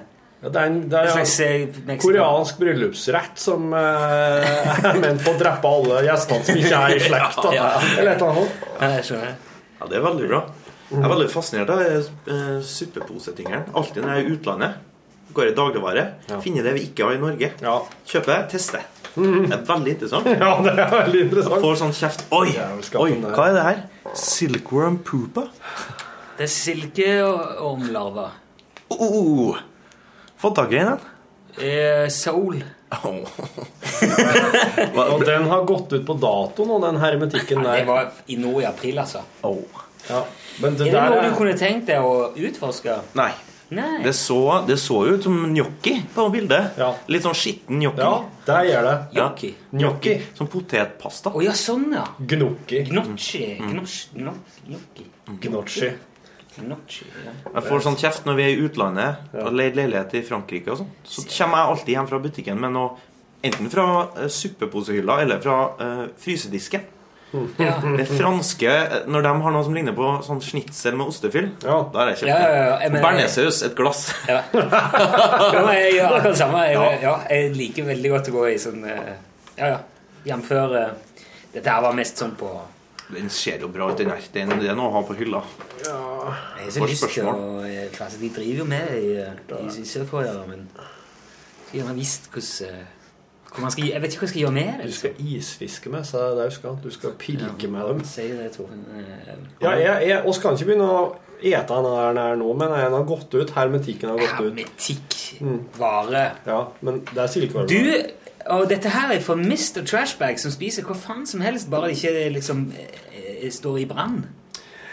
ja, 0.44 0.50
det 0.52 0.60
er 0.60 0.66
en, 0.68 0.74
det 0.92 0.98
er 0.98 1.06
en 1.08 1.28
slags, 1.30 2.00
koreansk 2.02 2.58
bryllupsrett 2.60 3.38
som 3.40 3.70
eh, 3.72 4.82
er 4.90 4.98
ment 5.00 5.22
på 5.24 5.32
å 5.32 5.38
drepe 5.40 5.70
alle 5.70 6.02
gjestene 6.04 6.44
som 6.44 6.58
ikke 6.60 6.80
er 6.80 6.96
i 6.96 6.98
slekt. 7.00 7.38
da. 7.40 7.52
Ja. 7.56 7.68
Eller 7.94 8.10
et 8.12 8.20
eller 8.20 8.34
annet. 8.34 8.66
Ja, 8.74 8.90
jeg 8.98 9.06
skjønner. 9.08 9.38
Ja, 9.78 9.88
det 9.88 9.96
er 9.96 10.04
veldig 10.04 10.28
bra. 10.34 10.42
Jeg 10.90 11.00
er 11.00 11.14
veldig 11.14 11.30
fascinert 11.32 11.72
av 11.72 11.80
uh, 11.80 12.58
suppeposetingeren. 12.60 13.70
Alltid 13.72 14.04
når 14.04 14.12
jeg 14.12 14.20
er 14.20 14.28
i 14.28 14.36
utlandet, 14.36 14.82
går 15.34 15.48
i 15.48 15.54
dagligvare, 15.56 16.04
finner 16.44 16.68
det 16.68 16.76
vi 16.76 16.84
ikke 16.90 17.08
har 17.08 17.16
i 17.16 17.22
Norge. 17.24 17.50
Ja. 17.64 17.78
Kjøper, 18.12 18.44
tester. 18.52 18.84
Det 19.50 19.54
er 19.54 19.64
veldig 19.68 19.92
interessant. 19.94 20.26
ja, 20.26 20.50
det 20.64 20.72
er 20.74 20.90
veldig 20.90 21.20
interessant. 21.28 21.60
Får 21.62 21.76
sånn 21.82 21.94
kjeft 21.94 22.24
Oi, 22.34 22.50
oi, 22.98 23.12
hva 23.22 23.44
er 23.48 23.54
det 23.58 23.64
her? 23.68 23.82
Silkworm 24.18 24.98
poopa? 25.06 25.46
Det 26.34 26.48
er 26.48 26.50
silkeormlarver. 26.50 28.30
Oh, 28.94 29.54
fått 30.40 30.56
tak 30.58 30.74
i 30.74 30.82
den? 30.82 30.98
Eh, 31.54 32.08
soul. 32.10 32.58
Og 35.14 35.24
den 35.26 35.48
har 35.50 35.64
gått 35.66 35.92
ut 35.94 36.04
på 36.06 36.14
dato 36.18 36.66
nå, 36.68 36.78
den 36.82 36.98
hermetikken 37.02 37.62
der. 37.62 37.80
det 37.80 37.88
var 37.88 38.10
i 38.26 38.36
nå 38.38 38.52
i 38.62 38.66
april, 38.68 38.98
altså. 39.02 39.22
Oh. 39.46 39.82
Ja. 40.08 40.24
Men 40.62 40.76
det 40.78 40.90
Er 40.90 40.92
det 40.94 41.04
noe 41.10 41.30
du 41.30 41.36
kunne 41.38 41.56
tenkt 41.58 41.88
deg 41.88 42.04
å 42.04 42.32
utforske? 42.36 42.98
Nei. 43.18 43.32
Det 44.04 44.12
så, 44.16 44.38
det 44.68 44.76
så 44.80 45.00
ut 45.06 45.22
som 45.22 45.36
gnocchi 45.54 45.94
på 46.14 46.28
bildet. 46.32 46.78
Ja. 46.80 46.90
Litt 47.10 47.26
sånn 47.26 47.36
skitten 47.38 47.82
gnocchi. 47.82 48.02
Ja, 48.04 48.24
der 48.46 48.68
gjør 48.70 48.88
det. 48.88 48.94
Ja. 49.16 49.28
Gnocchi. 49.28 49.52
Gnocchi. 49.70 50.16
Som 50.38 50.50
potetpasta. 50.52 51.32
Å 51.34 51.44
ja, 51.44 51.54
sånn, 51.58 51.88
ja. 51.96 52.04
Gnocchi. 52.18 52.84
Gnocchi. 52.90 53.46
Gnocchi. 53.60 54.20
Gnocchi. 54.20 55.08
Gnocchi. 55.46 55.92
Gnocchi. 56.54 57.08
Ja. 57.24 57.32
Jeg 57.56 57.66
får 57.66 57.82
sånn 57.88 57.98
kjeft 57.98 58.28
når 58.28 58.38
vi 58.38 58.46
er 58.46 58.52
i 58.54 58.68
utlandet 58.68 59.34
og 59.42 59.50
leier 59.58 59.74
leilighet 59.74 60.14
i 60.20 60.22
Frankrike. 60.26 60.70
og 60.70 60.82
sånn. 60.84 60.92
Så 61.02 61.26
kommer 61.26 61.62
jeg 61.62 61.74
alltid 61.74 61.94
hjem 61.96 62.10
fra 62.12 62.22
butikken 62.28 62.60
med 62.62 62.74
noe 62.76 62.94
enten 63.44 63.70
fra 63.72 63.86
uh, 64.16 64.28
suppeposehylla 64.28 65.20
eller 65.22 65.40
fra 65.44 65.58
uh, 65.80 66.04
frysedisken. 66.20 66.86
Ja. 67.58 67.72
Det 67.98 68.06
franske, 68.08 68.70
eh, 68.70 69.06
Når 69.10 69.22
de 69.26 69.32
har 69.44 69.54
noe 69.54 69.64
som 69.66 69.74
ligner 69.76 69.94
på 69.96 70.10
sånn 70.26 70.42
schnitzel 70.44 70.98
med 70.98 71.10
ostefyll, 71.10 71.48
Ja. 71.64 71.78
da 71.92 72.04
er 72.04 72.10
det 72.12 72.18
kjøpt. 72.20 72.28
Ja, 72.30 72.38
ja, 72.42 72.60
ja. 72.68 72.76
Jeg 72.84 72.92
Bearnéssaus, 72.98 73.62
et 73.66 73.74
glass. 73.78 74.04
Ja. 74.28 74.42
ja, 74.54 75.64
men 75.64 75.74
jeg 75.78 75.96
gjør 75.96 76.06
akkurat 76.12 76.30
det 76.30 76.38
samme. 76.40 76.62
Jeg, 76.70 77.00
ja, 77.02 77.16
jeg 77.30 77.50
liker 77.58 77.90
veldig 77.90 78.14
godt 78.14 78.30
å 78.30 78.36
gå 78.38 78.46
i 78.52 78.60
sånn 78.62 78.86
eh, 78.88 79.10
Ja, 79.58 79.74
ja. 79.74 79.82
Jf. 80.24 80.48
Dette 81.54 81.70
her 81.70 81.82
var 81.84 81.94
mest 81.94 82.18
sånn 82.18 82.32
på 82.40 82.48
Den 83.12 83.28
ser 83.30 83.60
jo 83.60 83.68
bra 83.68 83.90
ut, 83.90 83.98
den 84.00 84.08
her. 84.10 84.22
Det 84.32 84.42
er 84.42 84.54
det 84.56 84.70
er 84.72 84.78
noe 84.78 84.88
å 84.88 84.94
ha 84.96 85.02
på 85.06 85.14
hylla. 85.18 85.42
Jeg 85.84 85.92
har 85.92 86.72
så 86.72 86.86
lyst 86.88 87.10
til 87.12 87.28
å 87.28 87.36
eh, 87.66 87.90
altså, 87.92 88.18
De 88.22 88.30
driver 88.32 88.62
jo 88.62 88.68
med 88.70 88.90
det 88.90 89.02
i, 89.04 89.14
i, 89.20 89.82
i 89.82 89.86
Sør-Korea, 89.86 90.38
men 90.48 90.64
skulle 91.74 91.82
gjerne 91.82 91.98
visst 91.98 92.30
hvordan 92.32 92.78
eh, 92.78 92.93
skal, 93.54 93.88
Jeg 93.88 94.02
vet 94.02 94.12
ikke 94.12 94.20
hva 94.22 94.26
jeg 94.26 94.32
skal 94.32 94.40
gjøre 94.42 94.54
med 94.56 94.80
det. 94.80 94.86
Du 94.88 94.96
skal 94.96 95.20
isfiske 95.20 95.90
med, 95.92 96.06
så 96.08 96.22
det 96.36 96.46
er 96.46 96.78
du 96.82 96.90
skal. 96.90 97.12
Pilke 97.18 97.68
med 97.70 97.88
dem. 97.88 98.04
Si 98.04 98.26
det, 98.28 98.50
Torfinn. 98.56 98.84
Eh, 98.98 99.36
Ja, 99.62 99.70
jeg, 99.78 100.08
jeg, 100.08 100.22
oss 100.26 100.38
kan 100.42 100.58
ikke 100.58 100.72
begynne 100.72 100.90
å 100.90 101.04
ete 101.44 101.78
den 101.86 102.16
nær 102.18 102.36
nå, 102.40 102.52
men 102.58 102.74
den 102.74 102.96
har 102.98 103.06
gått 103.08 103.34
ut. 103.34 103.54
Hermetikken 103.54 104.12
har 104.12 104.18
gått 104.18 104.40
ut. 104.40 104.58
Hermetikk. 104.58 105.18
Vare. 105.78 106.24
Ja, 106.46 106.60
men 106.80 107.02
det 107.12 107.22
er 107.24 107.32
silkeorm. 107.32 107.68
Du, 107.70 107.80
og 108.54 108.68
dette 108.68 108.92
her 108.92 109.12
er 109.14 109.20
for 109.24 109.40
Mr. 109.40 109.84
Trashbag 109.86 110.40
som 110.40 110.52
spiser 110.52 110.84
hva 110.86 110.96
faen 110.98 111.26
som 111.26 111.40
helst, 111.44 111.70
bare 111.72 111.90
det 111.92 111.98
ikke 111.98 112.30
liksom 112.34 112.66
eh, 112.76 113.50
står 113.52 113.84
i 113.84 113.86
brann. 113.88 114.24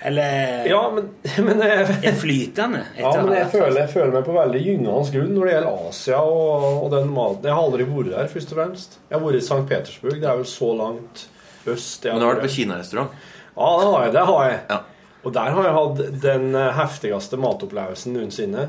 Eller 0.02 0.66
Ja, 0.66 0.82
men, 0.94 1.10
men 1.46 1.62
jeg, 1.62 1.98
er 2.10 2.16
flytende. 2.18 2.86
Ja, 2.98 3.12
men 3.22 3.36
jeg 3.38 3.50
føler, 3.54 3.82
jeg 3.84 3.92
føler 3.94 4.16
meg 4.16 4.26
på 4.26 4.36
veldig 4.36 4.62
gyngende 4.66 5.16
grunn 5.16 5.36
når 5.36 5.46
det 5.48 5.54
gjelder 5.56 5.90
Asia 5.90 6.22
og, 6.22 6.66
og 6.86 6.88
den 6.96 7.12
maten. 7.14 7.50
Jeg 7.50 7.58
har 7.58 7.68
aldri 7.68 7.88
vært 7.90 8.14
der, 8.16 8.32
først 8.32 8.56
og 8.56 8.62
fremst. 8.62 8.98
Jeg 9.10 9.18
har 9.18 9.26
vært 9.26 9.40
i 9.42 9.44
St. 9.46 9.60
Petersburg. 9.70 10.18
Det 10.22 10.32
er 10.32 10.40
vel 10.42 10.50
så 10.50 10.72
langt 10.80 11.28
øst 11.70 12.08
Men 12.10 12.18
du 12.18 12.26
har 12.26 12.34
vært 12.36 12.48
på 12.48 12.54
kinarestaurant? 12.56 13.20
Ja, 13.52 13.70
det 13.78 13.92
har 13.92 14.06
jeg. 14.06 14.14
Det 14.16 14.26
har 14.32 14.48
jeg. 14.50 14.62
Ja. 14.72 14.80
Og 15.22 15.34
der 15.36 15.54
har 15.54 15.68
jeg 15.68 15.76
hatt 15.78 16.00
den 16.24 16.56
eh, 16.58 16.72
heftigste 16.80 17.38
matopplevelsen 17.38 18.16
noensinne. 18.18 18.64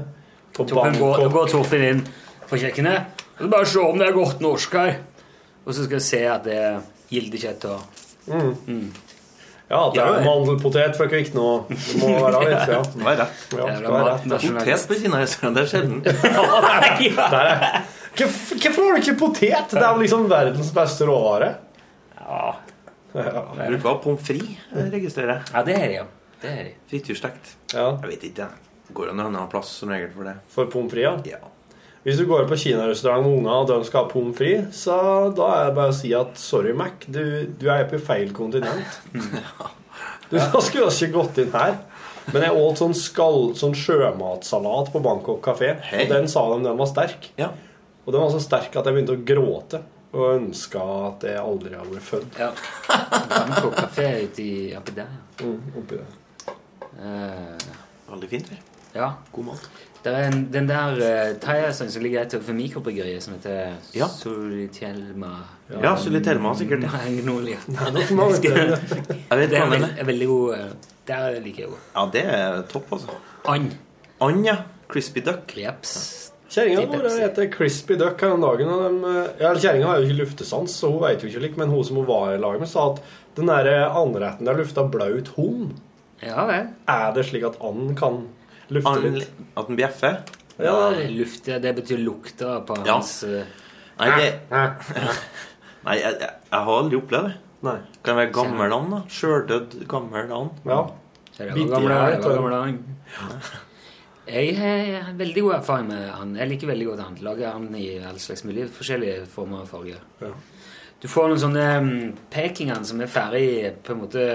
På 0.52 0.66
Torfinn 0.68 0.98
går, 1.00 1.14
Bangkok. 1.16 1.32
går 1.32 1.52
Torfinn 1.54 1.84
inn 1.86 2.02
på 2.50 2.58
kjøkkenet. 2.60 3.22
Og 3.38 3.46
så 3.46 3.48
bare 3.54 3.70
se 3.72 3.86
om 3.86 4.02
det 4.02 4.10
er 4.10 4.18
godt 4.18 4.42
norsk 4.44 4.76
her. 4.76 4.98
Og 5.64 5.72
så 5.72 5.86
skal 5.86 5.96
jeg 5.96 6.04
se 6.10 6.20
at 6.28 6.44
det 6.44 6.58
er 6.58 6.82
gildekjøtt 7.08 7.64
og 7.70 7.88
Ja, 9.70 9.78
at 9.88 9.94
det 9.94 10.02
er 10.02 10.08
jo 10.18 10.24
mandelpotet 10.26 10.96
fra 10.98 11.06
Kvikne 11.08 11.40
og 11.40 11.70
Det 11.70 12.00
må 12.02 12.08
være 12.20 12.40
litt, 12.44 12.68
ja. 12.74 12.80
Det 12.96 13.04
var 13.06 13.16
rett. 13.22 13.44
ja 13.52 13.66
det 13.68 13.76
det 13.78 13.92
rett. 14.08 14.24
Potet 14.58 14.88
på 14.88 14.94
kinarestaurant, 15.00 15.54
det 15.56 15.62
er 15.62 15.70
sjelden. 15.70 15.98
Hvorfor 18.12 18.82
har 18.82 18.92
du 18.92 19.00
ikke 19.00 19.14
potet? 19.20 19.70
Det 19.72 19.80
er 19.80 19.88
jo 19.94 20.02
liksom 20.02 20.26
verdens 20.30 20.72
beste 20.76 21.06
råvare. 21.08 21.54
Ja. 22.18 22.42
Bruker 23.12 23.86
å 23.86 23.88
ha 23.90 23.96
pommes 24.02 24.24
frites, 24.24 24.90
registrerer 24.92 25.34
jeg. 25.38 25.48
ja, 25.54 25.62
det 25.68 25.74
er 25.78 25.86
det, 25.86 25.96
ja. 26.00 26.04
Det 26.42 26.50
er 26.52 26.62
det. 26.68 26.74
Frityrstekt. 26.90 27.56
ja. 27.72 27.86
Jeg 28.02 28.08
vet 28.14 28.28
ikke, 28.30 28.46
jeg. 28.48 28.68
Går 28.92 29.12
an 29.12 29.20
å 29.20 29.24
ha 29.24 29.30
en 29.30 29.36
annen 29.38 29.50
plass 29.52 29.72
som 29.80 29.92
regel 29.92 30.10
for 30.14 30.28
det. 30.28 30.36
For 30.52 30.68
pommes 30.72 30.92
frites. 30.92 31.28
ja. 31.32 31.40
Hvis 32.02 32.18
du 32.18 32.24
går 32.26 32.48
på 32.50 32.56
kinarestaurant 32.58 33.22
med 33.26 33.36
unger 33.38 33.60
og 33.60 33.68
de 33.70 33.84
skal 33.86 34.04
ha 34.04 34.10
pommes 34.10 34.34
frites, 34.38 34.80
så 34.88 34.96
da 35.38 35.48
er 35.60 35.68
det 35.68 35.76
bare 35.76 35.92
å 35.92 35.94
si 35.94 36.10
at 36.18 36.40
sorry, 36.40 36.72
Mac, 36.74 37.04
du, 37.06 37.22
du 37.60 37.68
er 37.70 37.84
på 37.90 38.00
feil 38.02 38.32
kontinent. 38.36 39.00
Du 40.32 40.38
skulle 40.64 40.88
ikke 40.88 41.10
gått 41.12 41.38
inn 41.42 41.50
her. 41.52 41.74
Men 42.32 42.46
jeg 42.46 42.54
åt 42.56 42.78
sånn, 42.80 42.94
skal, 42.96 43.50
sånn 43.58 43.74
sjømatsalat 43.76 44.88
på 44.94 45.02
Bangkok 45.04 45.42
kafé, 45.44 45.74
og 45.92 46.08
den 46.08 46.28
sa 46.30 46.46
de 46.54 46.62
den 46.64 46.78
var 46.78 46.88
sterk. 46.88 47.28
ja. 47.36 47.50
Og 48.02 48.10
den 48.14 48.18
var 48.24 48.32
så 48.32 48.40
sterk 48.42 48.72
at 48.74 48.88
jeg 48.88 48.96
begynte 48.96 49.14
å 49.14 49.20
gråte 49.28 49.78
og 50.16 50.24
ønska 50.32 50.80
at 51.10 51.22
jeg 51.28 51.38
aldri 51.38 51.76
hadde 51.76 51.92
blitt 51.92 52.02
født. 52.08 52.38
Ja. 52.40 52.48
Bangkok 53.34 53.76
kafé 53.78 54.08
ute 54.24 54.42
i 54.42 54.54
oppi 54.74 54.96
der. 54.96 55.12
Mm, 55.44 55.60
oppi 55.78 56.00
det. 56.00 56.56
Eh, 56.98 57.68
Veldig 58.08 58.30
fint 58.32 58.50
her. 58.56 58.64
Ja. 58.96 59.10
God 59.36 59.52
mat. 59.52 59.68
Det 60.02 60.10
er 60.12 60.24
en, 60.32 60.40
den 60.50 60.66
der 60.66 60.96
uh, 60.98 61.36
thaiasen 61.38 61.90
som 61.92 62.02
ligger 62.02 62.24
rett 62.24 62.32
overfor 62.34 62.56
mikrobryggeriet, 62.58 63.22
som 63.22 63.36
heter 63.36 63.76
Ja. 63.94 64.08
Solitelma 64.10 65.30
Ja, 65.82 65.94
sikkert. 65.96 66.82
ja. 66.82 66.90
Magnolia. 66.90 67.58
Nok 67.68 68.10
mange 68.18 68.40
Det 68.42 68.50
er 69.30 69.36
det 69.36 69.50
veld, 69.50 69.84
er. 69.84 69.94
er 70.00 70.04
veldig 70.08 70.26
god 70.26 70.56
uh, 70.58 70.66
Der 71.06 71.38
liker 71.40 71.62
jeg 71.62 71.70
henne. 71.70 71.80
Ja, 71.94 72.06
det 72.12 72.24
er 72.26 72.62
topp, 72.72 72.90
altså. 72.98 73.14
And. 73.46 73.76
And, 74.20 74.44
ja. 74.46 74.56
Crispy 74.92 75.22
duck. 75.24 75.54
Jeps. 75.56 75.94
Kjerringa 76.52 76.82
vår 76.90 77.06
heter 77.22 77.46
Crispy 77.48 77.94
Duck 77.96 78.20
her 78.20 78.34
om 78.34 78.42
dagen. 78.44 78.68
Og 78.68 78.82
de, 78.84 79.08
eh, 79.08 79.30
ja, 79.40 79.54
Kjerringa 79.56 79.86
har 79.88 80.02
jo 80.02 80.08
ikke 80.10 80.18
luftesans, 80.18 80.74
så 80.76 80.90
hun 80.92 81.00
veit 81.00 81.22
jo 81.24 81.30
ikke 81.30 81.40
likt, 81.46 81.56
men 81.56 81.70
hun 81.72 81.84
som 81.88 81.96
hun 81.96 82.04
var 82.10 82.34
i 82.34 82.40
lag 82.42 82.58
med, 82.60 82.68
sa 82.68 82.90
at 82.90 83.00
den 83.38 83.48
der 83.48 83.70
andretten 83.88 84.44
der 84.44 84.58
lufta 84.60 84.84
blaut 84.92 85.30
hund. 85.38 85.78
Ja 86.20 86.44
vel. 86.50 86.68
Er 86.92 87.14
det 87.16 87.24
slik 87.30 87.46
at 87.48 87.56
and 87.64 87.94
kan 87.96 88.26
lufte 88.76 88.92
And, 88.92 89.18
litt? 89.20 89.42
at 89.56 89.68
den 89.70 89.78
bjeffer. 89.78 90.18
Ja, 90.62 90.74
Nei, 90.92 91.06
Lufte, 91.16 91.56
det 91.64 91.72
betyr 91.78 91.98
lukta 92.04 92.58
på 92.68 92.76
Ja. 92.86 92.92
hans 92.98 93.12
uh, 93.24 93.42
Nei, 93.98 94.10
det, 94.18 94.28
Nei. 94.52 95.96
jeg, 95.96 96.02
jeg, 96.02 96.18
jeg 96.20 96.60
har 96.68 96.72
aldri 96.76 96.98
opplevd 97.00 97.28
det. 97.30 97.34
Nei. 97.62 97.76
Kan 98.02 98.16
det 98.16 98.18
være 98.20 98.32
gammel 98.36 98.72
and, 98.76 98.90
da? 98.96 99.00
Sjøldødd 99.08 99.76
gammel 99.90 100.32
and. 100.34 100.64
Ja. 100.66 100.80
Gamle 101.42 102.50
dagen. 102.52 102.80
Jeg 104.32 104.52
har 104.54 105.08
veldig 105.18 105.42
god 105.42 105.54
erfaring 105.56 105.88
med 105.88 106.02
han. 106.14 106.34
Jeg 106.38 106.48
liker 106.52 106.68
veldig 106.70 106.84
godt 106.92 107.00
han. 107.02 107.16
Lager 107.26 107.50
han 107.56 107.64
i 107.74 107.86
all 108.06 108.20
slags 108.22 108.44
mulige 108.46 108.68
forskjellige 108.70 109.24
former 109.32 109.64
og 109.64 109.68
farger. 109.72 109.98
Ja. 110.22 110.28
Du 111.02 111.08
får 111.10 111.32
noen 111.32 111.40
sånne 111.42 111.64
um, 111.82 111.88
pekinger 112.30 112.84
som 112.86 113.00
er 113.02 113.10
ferdig 113.10 113.48
på 113.82 113.96
en 113.96 114.02
måte 114.04 114.26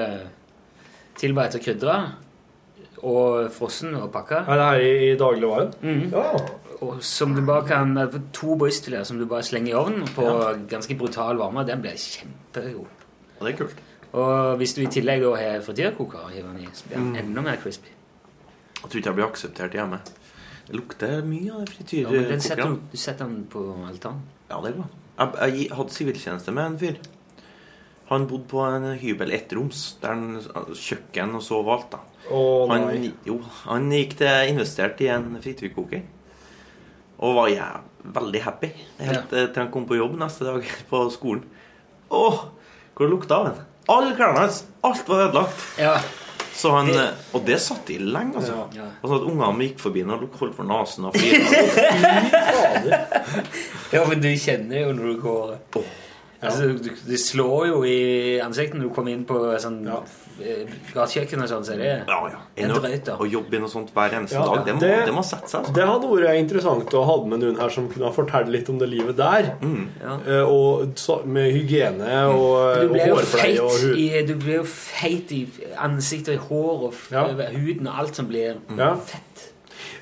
tilberedt 1.22 1.56
og 1.56 1.64
krydra. 1.64 1.96
Og 3.04 3.52
frossen 3.54 3.94
og 3.96 4.12
pakka. 4.12 4.44
Ja, 4.48 4.56
det 4.58 4.66
her 4.66 4.86
i, 4.86 5.12
i 5.12 5.18
dagligvaren? 5.18 5.74
Mm. 5.82 6.12
Ja. 6.12 6.32
Og 6.82 7.02
som 7.02 7.34
du 7.36 7.42
bare 7.46 7.66
kan 7.68 7.96
To 8.34 8.56
brystfileter 8.56 9.04
som 9.06 9.18
du 9.20 9.26
bare 9.26 9.44
slenger 9.44 9.72
i 9.72 9.74
ovnen 9.78 10.08
på 10.16 10.26
ganske 10.70 10.98
brutal 10.98 11.38
varme. 11.38 11.64
Den 11.66 11.82
blir 11.82 11.98
kjempegod. 11.98 12.88
Og 13.40 13.46
det 13.46 13.54
er 13.54 13.58
kult. 13.58 13.84
Og 14.18 14.58
hvis 14.58 14.74
du 14.74 14.82
i 14.82 14.90
tillegg 14.90 15.22
da 15.22 15.34
har 15.36 15.62
frityrkoker, 15.66 16.30
hiver 16.34 16.48
den 16.54 16.64
i, 16.64 16.70
så 16.74 16.86
blir 16.88 16.98
den 16.98 17.16
enda 17.16 17.42
mer 17.42 17.58
crispy. 17.62 17.90
Jeg 18.78 18.90
tror 18.90 18.98
ikke 19.02 19.10
jeg 19.10 19.16
blir 19.18 19.26
akseptert 19.28 19.74
hjemme. 19.78 20.00
Det 20.68 20.76
lukter 20.76 21.22
mye 21.26 21.52
av 21.54 21.68
frityrkokeren. 21.68 22.42
Ja, 22.50 22.56
du- 22.66 22.82
du 22.92 22.98
setter 22.98 23.26
den 23.26 23.44
på 23.50 23.64
altanen. 23.88 24.22
Ja, 24.50 24.62
det 24.64 24.74
er 24.74 24.82
bra. 24.82 24.88
Jeg, 25.20 25.54
jeg 25.60 25.72
hadde 25.78 25.94
siviltjeneste 25.94 26.52
med 26.54 26.66
en 26.66 26.78
fyr. 26.80 26.96
Han 28.10 28.28
bodde 28.28 28.48
på 28.48 28.62
en 28.64 28.86
hybel 29.02 29.32
ettroms, 29.36 29.98
der 30.02 30.08
han 30.14 30.42
kjøkken 30.74 31.36
og 31.36 31.42
sov 31.44 31.68
alt. 31.74 31.90
da. 31.92 31.98
Å 32.34 32.42
Han, 32.72 33.08
jo, 33.28 33.38
han 33.64 33.92
gikk 33.94 34.18
til 34.20 34.52
investert 34.52 35.00
i 35.04 35.10
en 35.14 35.38
frityrkoker. 35.44 36.04
Og 37.24 37.38
var 37.40 37.50
ja, 37.50 37.70
veldig 38.04 38.42
happy 38.46 38.70
helt 39.00 39.34
ja. 39.34 39.48
til 39.48 39.58
han 39.62 39.72
kom 39.74 39.88
på 39.90 39.98
jobb 39.98 40.18
neste 40.20 40.48
dag 40.48 40.68
på 40.92 41.08
skolen. 41.14 41.44
Åh, 42.08 42.46
hvor 42.94 43.06
det 43.06 43.14
lukta 43.14 43.42
av 43.42 43.50
den. 43.50 43.66
Alle 43.88 44.16
klærne 44.16 44.44
hans! 44.44 44.64
Alt 44.84 45.08
var 45.08 45.28
ødelagt. 45.28 45.68
Ja. 45.80 45.98
Så 46.58 46.72
han, 46.74 46.90
eh, 46.90 47.14
og 47.38 47.44
det 47.46 47.60
satt 47.62 47.90
i 47.94 48.00
lenge, 48.02 48.40
altså. 48.40 48.64
Ja. 48.74 48.88
Og 49.04 49.12
sånn 49.12 49.20
at 49.20 49.28
ungene 49.30 49.68
gikk 49.68 49.82
forbi 49.84 50.02
og 50.04 50.26
holdt 50.40 50.56
for 50.58 50.66
nesen 50.66 51.06
og 51.06 51.14
flirte. 51.14 51.60
ja, 53.96 54.02
men 54.10 54.24
du 54.24 54.30
kjenner 54.42 54.88
jo 54.88 54.96
når 54.98 55.12
du 55.12 55.22
går 55.22 55.54
Altså, 56.42 56.68
Det 57.08 57.18
slår 57.20 57.68
jo 57.68 57.84
i 57.84 58.40
ansiktet 58.44 58.76
når 58.78 58.90
du 58.90 58.94
kommer 58.94 59.12
inn 59.12 59.24
på 59.26 59.40
sånn 59.60 59.80
Ja. 59.88 60.02
eh, 60.40 60.68
gatekjøkken 60.94 61.42
og 61.42 61.50
sånn, 61.50 61.64
så 61.66 61.76
det 61.80 62.04
Ja, 62.08 62.20
ja. 62.30 62.38
En 62.58 62.70
drøyt, 62.70 63.06
da. 63.06 63.16
å 63.18 63.26
jobbe 63.26 63.56
i 63.56 63.60
noe 63.60 63.70
sånt 63.70 63.90
hver 63.94 64.14
eneste 64.14 64.34
Ja, 64.38 64.46
dag, 64.46 64.66
det 64.66 64.74
må, 64.76 64.80
det- 64.80 65.06
det 65.08 65.14
må 65.16 65.24
sette 65.26 65.50
seg. 65.50 65.62
Altså. 65.64 65.74
Det 65.74 65.84
hadde 65.88 66.08
vært 66.12 66.38
interessant 66.40 66.94
å 66.94 67.04
ha 67.06 67.16
med 67.26 67.40
noen 67.40 67.58
her 67.60 67.70
som 67.70 67.90
kunne 67.90 68.06
ha 68.06 68.12
fortalt 68.12 68.48
litt 68.50 68.70
om 68.70 68.78
det 68.78 68.90
livet 68.90 69.16
der. 69.18 69.56
Ja. 70.04 70.20
Eh, 70.28 70.46
Og 70.48 70.94
så, 70.96 71.26
med 71.26 71.52
hygiene 71.54 72.28
og, 72.30 72.86
og 72.92 72.98
hårpleie 73.00 73.60
og 73.60 73.72
hud. 73.72 73.98
i, 73.98 74.22
du 74.28 74.36
blir 74.36 74.56
jo 74.58 74.64
feit 74.64 75.32
i 75.32 75.48
ansiktet 75.78 76.30
og 76.30 76.34
i 76.36 76.48
hår 76.50 76.84
og 76.84 76.94
Ja. 77.12 77.28
huden 77.52 77.88
og 77.88 77.94
alt 78.00 78.16
som 78.16 78.28
blir 78.28 78.58
mm. 78.70 78.98
fett. 79.06 79.54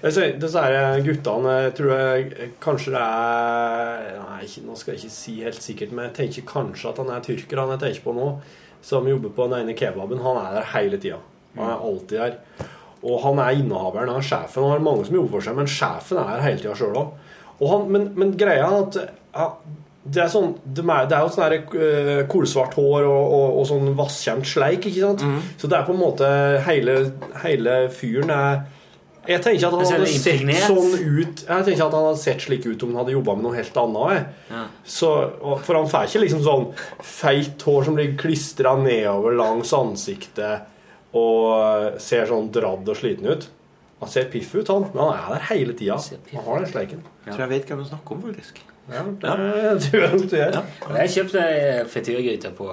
Altså, 0.02 0.28
disse 0.42 0.64
guttene 1.06 1.56
jeg 1.66 1.74
tror 1.78 1.92
jeg 1.94 2.50
kanskje 2.64 2.94
det 2.96 3.02
er 3.02 4.20
Nei, 4.22 4.48
nå 4.66 4.76
skal 4.80 4.94
jeg 4.94 5.04
ikke 5.04 5.16
si 5.16 5.36
helt 5.46 5.64
sikkert, 5.64 5.94
men 5.96 6.10
jeg 6.10 6.16
tenker 6.20 6.48
kanskje 6.50 6.92
at 6.92 7.02
han 7.02 7.14
er 7.16 7.24
tyrker, 7.26 7.62
han 7.62 7.74
jeg 7.76 7.84
tenker 7.86 8.06
på 8.06 8.16
nå, 8.18 8.32
som 8.86 9.08
jobber 9.10 9.34
på 9.34 9.48
den 9.50 9.64
ene 9.64 9.78
kebaben. 9.78 10.22
Han 10.22 10.42
er 10.42 10.60
der 10.60 10.68
hele 10.76 11.00
tida. 11.02 11.22
Han 11.56 11.72
er 11.72 11.86
alltid 11.88 12.20
der. 12.20 12.36
Og 13.06 13.22
han 13.24 13.40
er 13.42 13.62
innehaveren, 13.62 14.12
han 14.12 14.22
er 14.22 14.28
sjefen. 14.28 14.66
Han 14.66 14.76
har 14.76 14.86
mange 14.86 15.08
som 15.08 15.18
jobber 15.18 15.38
for 15.38 15.48
seg, 15.48 15.58
men 15.58 15.72
sjefen 15.72 16.22
er 16.22 16.30
her 16.34 16.46
hele 16.50 16.62
tida 16.62 16.76
sjøl 16.78 17.00
òg. 17.02 17.90
Men, 17.90 18.12
men 18.20 18.36
greia 18.38 18.68
er 18.68 18.78
at 18.84 19.00
ja, 19.00 19.50
det 20.06 20.22
er, 20.22 20.30
sånn, 20.30 20.52
det 20.66 20.84
er 20.86 21.24
jo 21.24 21.30
sånn 21.34 21.54
eh, 21.56 22.24
kolsvart 22.30 22.76
hår 22.78 23.08
og, 23.08 23.32
og, 23.38 23.46
og 23.62 23.68
sånn 23.70 23.94
vasskjemt 23.98 24.46
sleik, 24.46 24.86
ikke 24.86 25.02
sant? 25.02 25.24
Så 25.58 25.70
det 25.72 25.80
er 25.80 25.88
på 25.88 25.96
en 25.96 26.02
måte 26.02 26.28
Hele, 26.68 26.98
hele 27.42 27.78
fyren 27.94 28.34
er 28.36 28.60
Jeg 29.28 29.42
tenker 29.46 29.68
at 29.68 29.74
han 29.76 29.82
hadde 29.86 30.08
sett 30.12 30.44
sånn 30.66 30.94
ut 30.96 31.44
Jeg 31.48 31.66
tenker 31.68 31.84
at 31.86 31.96
han 31.98 32.06
hadde 32.10 32.22
sett 32.22 32.46
slik 32.46 32.66
ut 32.68 32.84
om 32.86 32.94
han 32.94 33.02
hadde 33.04 33.16
jobba 33.16 33.36
med 33.38 33.48
noe 33.48 33.58
helt 33.58 33.80
annet. 33.82 34.14
Jeg. 34.14 34.26
Ja. 34.52 34.64
Så, 34.96 35.12
for 35.66 35.80
han 35.80 35.90
får 35.92 36.10
ikke 36.10 36.24
liksom 36.26 36.46
sånn 36.46 36.68
feit 37.02 37.66
hår 37.68 37.88
som 37.90 37.98
blir 37.98 38.16
klistra 38.20 38.76
nedover 38.80 39.38
langs 39.40 39.74
ansiktet 39.76 40.72
og 41.16 42.00
ser 42.04 42.28
sånn 42.30 42.52
dradd 42.54 42.90
og 42.92 43.00
sliten 43.00 43.30
ut. 43.32 43.48
Han 44.02 44.12
ser 44.12 44.28
piff 44.30 44.52
ut, 44.58 44.68
han, 44.68 44.90
men 44.92 45.02
han 45.06 45.14
er 45.16 45.36
der 45.38 45.46
hele 45.54 45.74
tida. 45.78 45.96
Han 46.34 46.44
har 46.50 46.62
den 46.62 46.72
sleiken. 46.74 47.04
Jeg 47.26 47.32
tror 47.34 47.46
jeg 47.46 47.54
vet 47.54 47.72
hvem 47.72 47.82
du 47.82 47.88
snakker 47.88 48.18
om, 48.18 48.24
faktisk. 48.28 48.60
Ja, 48.92 49.02
det 49.02 49.88
tror 49.88 50.04
jeg 50.04 50.20
du 50.22 50.36
gjør. 50.38 50.58
Jeg 51.00 51.14
kjøpte 51.16 51.42
ei 51.42 51.84
frityrgryte 51.90 52.52
på, 52.58 52.68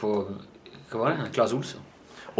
på 0.00 0.14
Hva 0.90 1.02
var 1.04 1.20
det? 1.20 1.28
Claes 1.36 1.54
Olsson. 1.54 1.84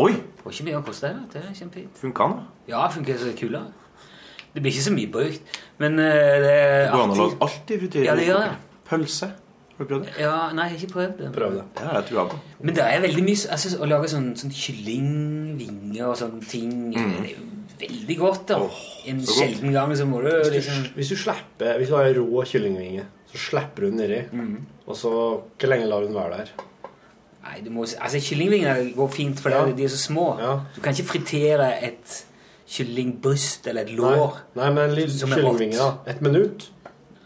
Oi! 0.00 0.12
Det 0.16 0.46
var 0.46 0.54
ikke 0.56 0.66
mye 0.70 0.78
å 0.80 0.84
koste 0.86 1.12
det. 1.12 1.24
Det 1.34 1.42
er 1.42 1.54
kjempefint. 1.56 1.98
Funka 2.00 2.28
den? 2.32 2.42
Ja, 2.70 2.86
funker 2.92 3.18
så 3.20 3.32
kula. 3.36 3.66
Det 4.52 4.60
blir 4.60 4.72
ikke 4.72 4.84
så 4.84 4.92
mye 4.92 5.08
brukt, 5.12 5.54
men 5.80 5.94
uh, 5.96 6.04
det 6.04 6.50
er 6.52 6.90
alltid 6.90 7.02
an 7.02 7.12
å 7.14 7.20
lage 7.22 7.36
alt 7.46 7.70
i 7.72 7.78
frityrkoker? 7.80 8.08
Ja, 8.08 8.16
det 8.18 8.26
gjør 8.26 8.42
det. 8.44 8.80
Pølse? 8.88 9.28
Har 9.76 9.86
du 9.86 9.92
prøvd 9.92 10.02
det? 10.04 10.16
Ja, 10.20 10.32
nei, 10.52 10.66
jeg 10.68 10.74
har 10.74 10.82
ikke 10.82 10.92
prøvd 10.92 11.14
det. 11.22 11.28
Prøv 11.36 11.54
det. 11.56 11.62
Ja, 11.80 11.92
jeg 11.96 12.06
tror 12.08 12.18
jeg 12.20 12.32
på. 12.32 12.40
Men 12.60 12.76
det 12.76 12.84
er 12.84 13.04
veldig 13.06 13.24
mye 13.24 13.38
altså, 13.56 13.70
Å 13.80 13.88
lage 13.88 14.10
sånn, 14.12 14.26
sånn 14.38 14.52
kyllingvinger 14.52 16.10
og 16.10 16.18
sånne 16.20 16.44
ting 16.50 16.74
Det 16.92 17.06
er 17.06 17.30
jo 17.30 17.46
veldig 17.80 18.18
godt, 18.20 18.42
da. 18.50 18.58
en 19.08 19.22
godt. 19.22 19.32
sjelden 19.38 19.72
gang 19.74 19.94
så 19.98 20.06
må 20.10 20.20
du 20.22 20.28
Hvis 20.28 20.52
liksom 20.58 20.84
hvis 20.98 21.14
du 21.14 21.16
slipper 21.24 21.80
Hvis 21.80 21.88
du 21.88 21.96
har 21.96 22.10
en 22.10 22.18
rå 22.20 22.44
kyllingvinge, 22.52 23.06
så 23.32 23.40
slipper 23.46 23.86
du 23.86 23.88
den 23.88 24.02
nedi. 24.04 24.20
Og 24.84 25.00
så 25.00 25.14
Hvor 25.40 25.72
lenge 25.72 25.88
lar 25.88 26.04
du 26.04 26.12
den 26.12 26.20
være 26.20 26.42
der? 26.42 26.52
Nei, 27.42 27.60
du 27.64 27.70
må 27.74 27.82
Altså, 28.00 28.18
kyllingvinger 28.22 28.94
går 28.96 29.08
fint, 29.10 29.40
for 29.40 29.50
Ja. 29.50 29.64
de 29.66 29.84
er 29.84 29.88
så 29.88 29.98
små. 29.98 30.38
Ja. 30.38 30.60
Du 30.76 30.80
kan 30.80 30.92
ikke 30.94 31.08
fritere 31.08 31.82
et 31.82 32.24
kyllingbryst 32.68 33.66
eller 33.68 33.82
et 33.82 33.88
Nei, 33.88 33.96
lår. 33.96 34.36
nei 34.56 34.68
men 34.70 34.90
en 34.90 34.94
liten 34.96 35.18
Som 35.18 35.32
er 35.32 35.36
kyllingvinge, 35.40 35.76
da. 35.78 35.88
Et 36.06 36.20
minutt? 36.22 36.68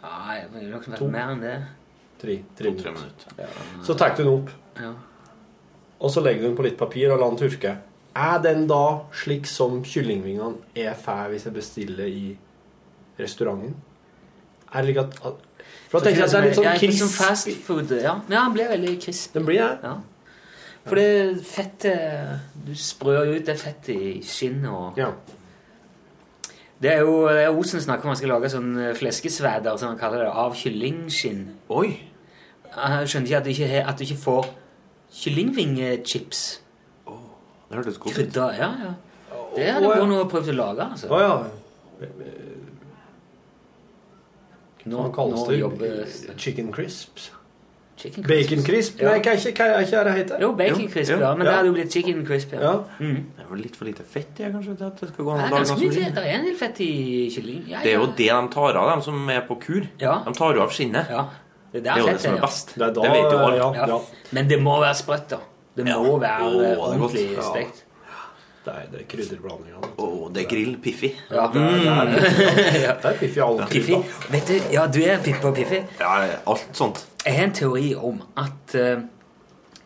Nei, 0.02 0.38
det 0.52 0.62
er 0.62 0.70
nok 0.70 0.88
To. 0.98 1.08
mer 1.08 1.30
enn 1.34 1.40
det. 1.40 1.56
Tre, 2.22 2.38
tre 2.56 2.70
To-tre 2.72 2.92
minutter. 2.92 3.34
Ja. 3.38 3.46
Så 3.84 3.94
tar 3.98 4.14
du 4.16 4.22
den 4.24 4.32
opp, 4.32 4.50
Ja. 4.80 4.92
og 6.00 6.10
så 6.10 6.22
legger 6.22 6.42
du 6.42 6.48
den 6.48 6.56
på 6.56 6.62
litt 6.64 6.78
papir 6.78 7.12
og 7.12 7.20
lar 7.20 7.30
den 7.30 7.38
tørke. 7.38 7.76
Er 8.16 8.38
den 8.42 8.66
da 8.66 9.00
slik 9.12 9.44
som 9.46 9.82
kyllingvingene 9.84 10.56
er 10.74 10.94
fæl 10.94 11.28
hvis 11.34 11.44
jeg 11.44 11.52
bestiller 11.52 12.06
i 12.06 12.36
restauranten? 13.18 13.74
Er 14.72 14.82
det 14.82 14.86
like 14.94 15.00
at, 15.00 15.20
at 15.26 15.34
For 15.91 15.99
da 15.99 16.09
tenker 16.09 16.24
jeg 16.24 16.26
at 16.26 16.34
det 16.34 16.39
er 16.39 16.47
litt 16.47 16.59
sånn 16.59 16.66
litt 16.66 16.99
sånn 16.99 17.09
krisp 17.09 17.16
fast 17.20 17.51
food. 17.66 17.95
Ja, 18.03 18.18
ja 18.28 18.43
den 18.45 18.55
blir 18.57 18.70
veldig 18.72 18.95
krisp. 19.03 19.32
Den 19.37 19.47
blir 19.47 19.62
det? 19.62 19.91
Ja. 19.91 19.97
For 20.87 20.99
det 21.01 21.43
fettet 21.47 22.62
Du 22.66 22.74
sprør 22.78 23.32
ut 23.34 23.47
det 23.47 23.57
fettet 23.59 23.95
i 23.95 24.12
skinnet 24.26 24.70
og 24.70 24.99
Ja. 24.99 25.12
Det 26.82 26.93
er 26.93 27.01
jo 27.07 27.28
det 27.28 27.47
er 27.47 27.57
Osen 27.57 27.80
snakker 27.80 28.05
om 28.05 28.12
han 28.12 28.18
skal 28.18 28.34
lage 28.34 28.51
sånn 28.53 28.74
fleskesvæder, 28.74 28.99
fleskesveder, 28.99 29.78
som 29.80 29.95
han 29.95 29.99
kaller 29.99 30.26
det, 30.26 30.32
av 30.45 30.53
kyllingskinn. 30.55 31.47
Oi! 31.72 31.89
Jeg 32.76 33.09
skjønner 33.09 33.30
ikke 33.30 33.39
at 33.39 33.47
du 33.47 33.51
ikke, 33.51 33.84
at 33.89 33.99
du 33.99 34.05
ikke 34.05 34.18
får 34.20 34.49
kyllingvingechips. 35.22 36.43
Det 37.07 37.78
hørtes 37.78 37.99
godt 37.99 38.18
ut. 38.18 38.37
Ja, 38.37 38.51
ja. 38.61 38.93
Det 39.57 39.70
hadde 39.72 39.89
vært 39.89 40.11
noe 40.11 40.26
å 40.26 40.28
prøve 40.28 40.53
å 40.53 40.57
lage. 40.59 40.84
altså. 40.84 41.09
Oh, 41.09 41.20
ja. 41.20 42.05
Nå, 44.87 45.09
kalles 45.14 45.43
det? 45.49 45.59
jobbes 45.59 46.26
Chicken 46.37 46.72
crisps? 46.72 47.30
Chicken 47.97 48.26
Bacon 48.28 48.61
crisp? 48.62 48.99
Ja. 49.01 49.09
Nei, 49.14 49.20
hva 49.24 49.32
er 49.32 49.39
ikke 49.41 49.66
ikke 49.80 50.01
det 50.05 50.12
heter? 50.18 50.41
Jo, 50.45 50.51
bacon 50.53 50.89
crisp, 50.93 51.12
jo, 51.14 51.16
da. 51.22 51.30
Men 51.34 51.47
ja. 51.47 51.51
det 51.51 51.55
hadde 51.57 51.70
jo 51.70 51.76
blitt 51.78 51.93
chicken 51.97 52.18
crisp. 52.28 52.53
Ja. 52.53 52.61
Ja. 52.61 52.72
Mm. 53.01 53.22
Det 53.39 53.45
er 53.47 53.49
vel 53.55 53.62
litt 53.64 53.78
for 53.78 53.89
lite 53.89 54.05
fett 54.05 54.37
i 54.37 54.45
det, 54.45 54.51
kanskje, 54.53 54.74
til 54.76 54.84
at 54.91 55.01
det 55.01 55.09
skal 55.09 55.24
gå 55.24 55.32
er 55.32 55.49
mye. 55.49 56.11
Det 56.18 56.24
er 56.26 56.34
en 56.34 56.45
del 56.45 56.59
fett 56.61 56.80
i 56.84 56.91
kylling. 57.32 57.62
Ja, 57.72 57.80
Det 57.82 57.95
er 57.95 57.97
jo 57.97 58.05
ja. 58.05 58.12
det 58.20 58.28
de 58.28 58.53
tar 58.53 58.76
av, 58.82 58.91
de 58.93 59.07
som 59.09 59.32
er 59.32 59.41
på 59.49 59.57
kur. 59.64 59.89
Ja. 60.03 60.18
De 60.26 60.34
tar 60.37 60.61
jo 60.61 60.62
av 60.66 60.76
skinnet. 60.76 61.09
Ja. 61.11 61.24
Det 61.72 61.82
Det 61.82 61.91
er 61.95 61.99
jo 62.05 62.07
det 62.12 62.20
som 62.20 62.37
er. 62.37 62.41
best. 62.45 62.74
Det 62.76 62.84
er 62.84 62.93
da, 62.93 63.01
Det 63.03 63.11
vet 63.16 63.32
jo 63.32 63.39
alle. 63.39 63.57
ja, 63.57 63.72
Ja. 63.80 63.87
ja. 63.89 64.01
Men 64.32 64.49
det 64.49 64.61
må 64.62 64.76
være 64.84 64.95
sprøtt, 64.95 65.28
da. 65.32 65.41
Det 65.76 65.84
må 65.89 65.97
Ja. 65.97 66.18
være 66.28 66.76
ordentlig 66.76 67.26
stekt. 67.41 67.82
Det 68.66 68.72
er, 68.74 68.86
det 68.90 69.00
er 69.04 69.06
krydderblandinga. 69.12 69.80
Oh, 70.02 70.26
det 70.34 70.42
er 70.42 70.48
grill 70.50 70.72
piffi. 70.82 71.12
Ja, 71.30 71.44
det 71.54 71.62
er, 71.62 72.08
det 72.10 72.22
er, 72.82 72.96
det 73.02 73.10
er 73.12 73.18
Piffi 73.20 73.40
all 73.46 73.60
Piffi. 73.70 73.98
Vet 74.34 74.48
du, 74.50 74.56
ja, 74.74 74.86
du 74.90 74.98
er 75.06 75.20
Pippi 75.22 75.46
og 75.46 75.54
Piffi. 75.54 75.78
Ja, 76.00 76.16
alt 76.50 76.66
sånt. 76.74 77.04
Jeg 77.24 77.36
har 77.38 77.46
en 77.46 77.54
teori 77.54 77.92
om 77.94 78.18
at 78.42 78.74
uh, 78.74 79.04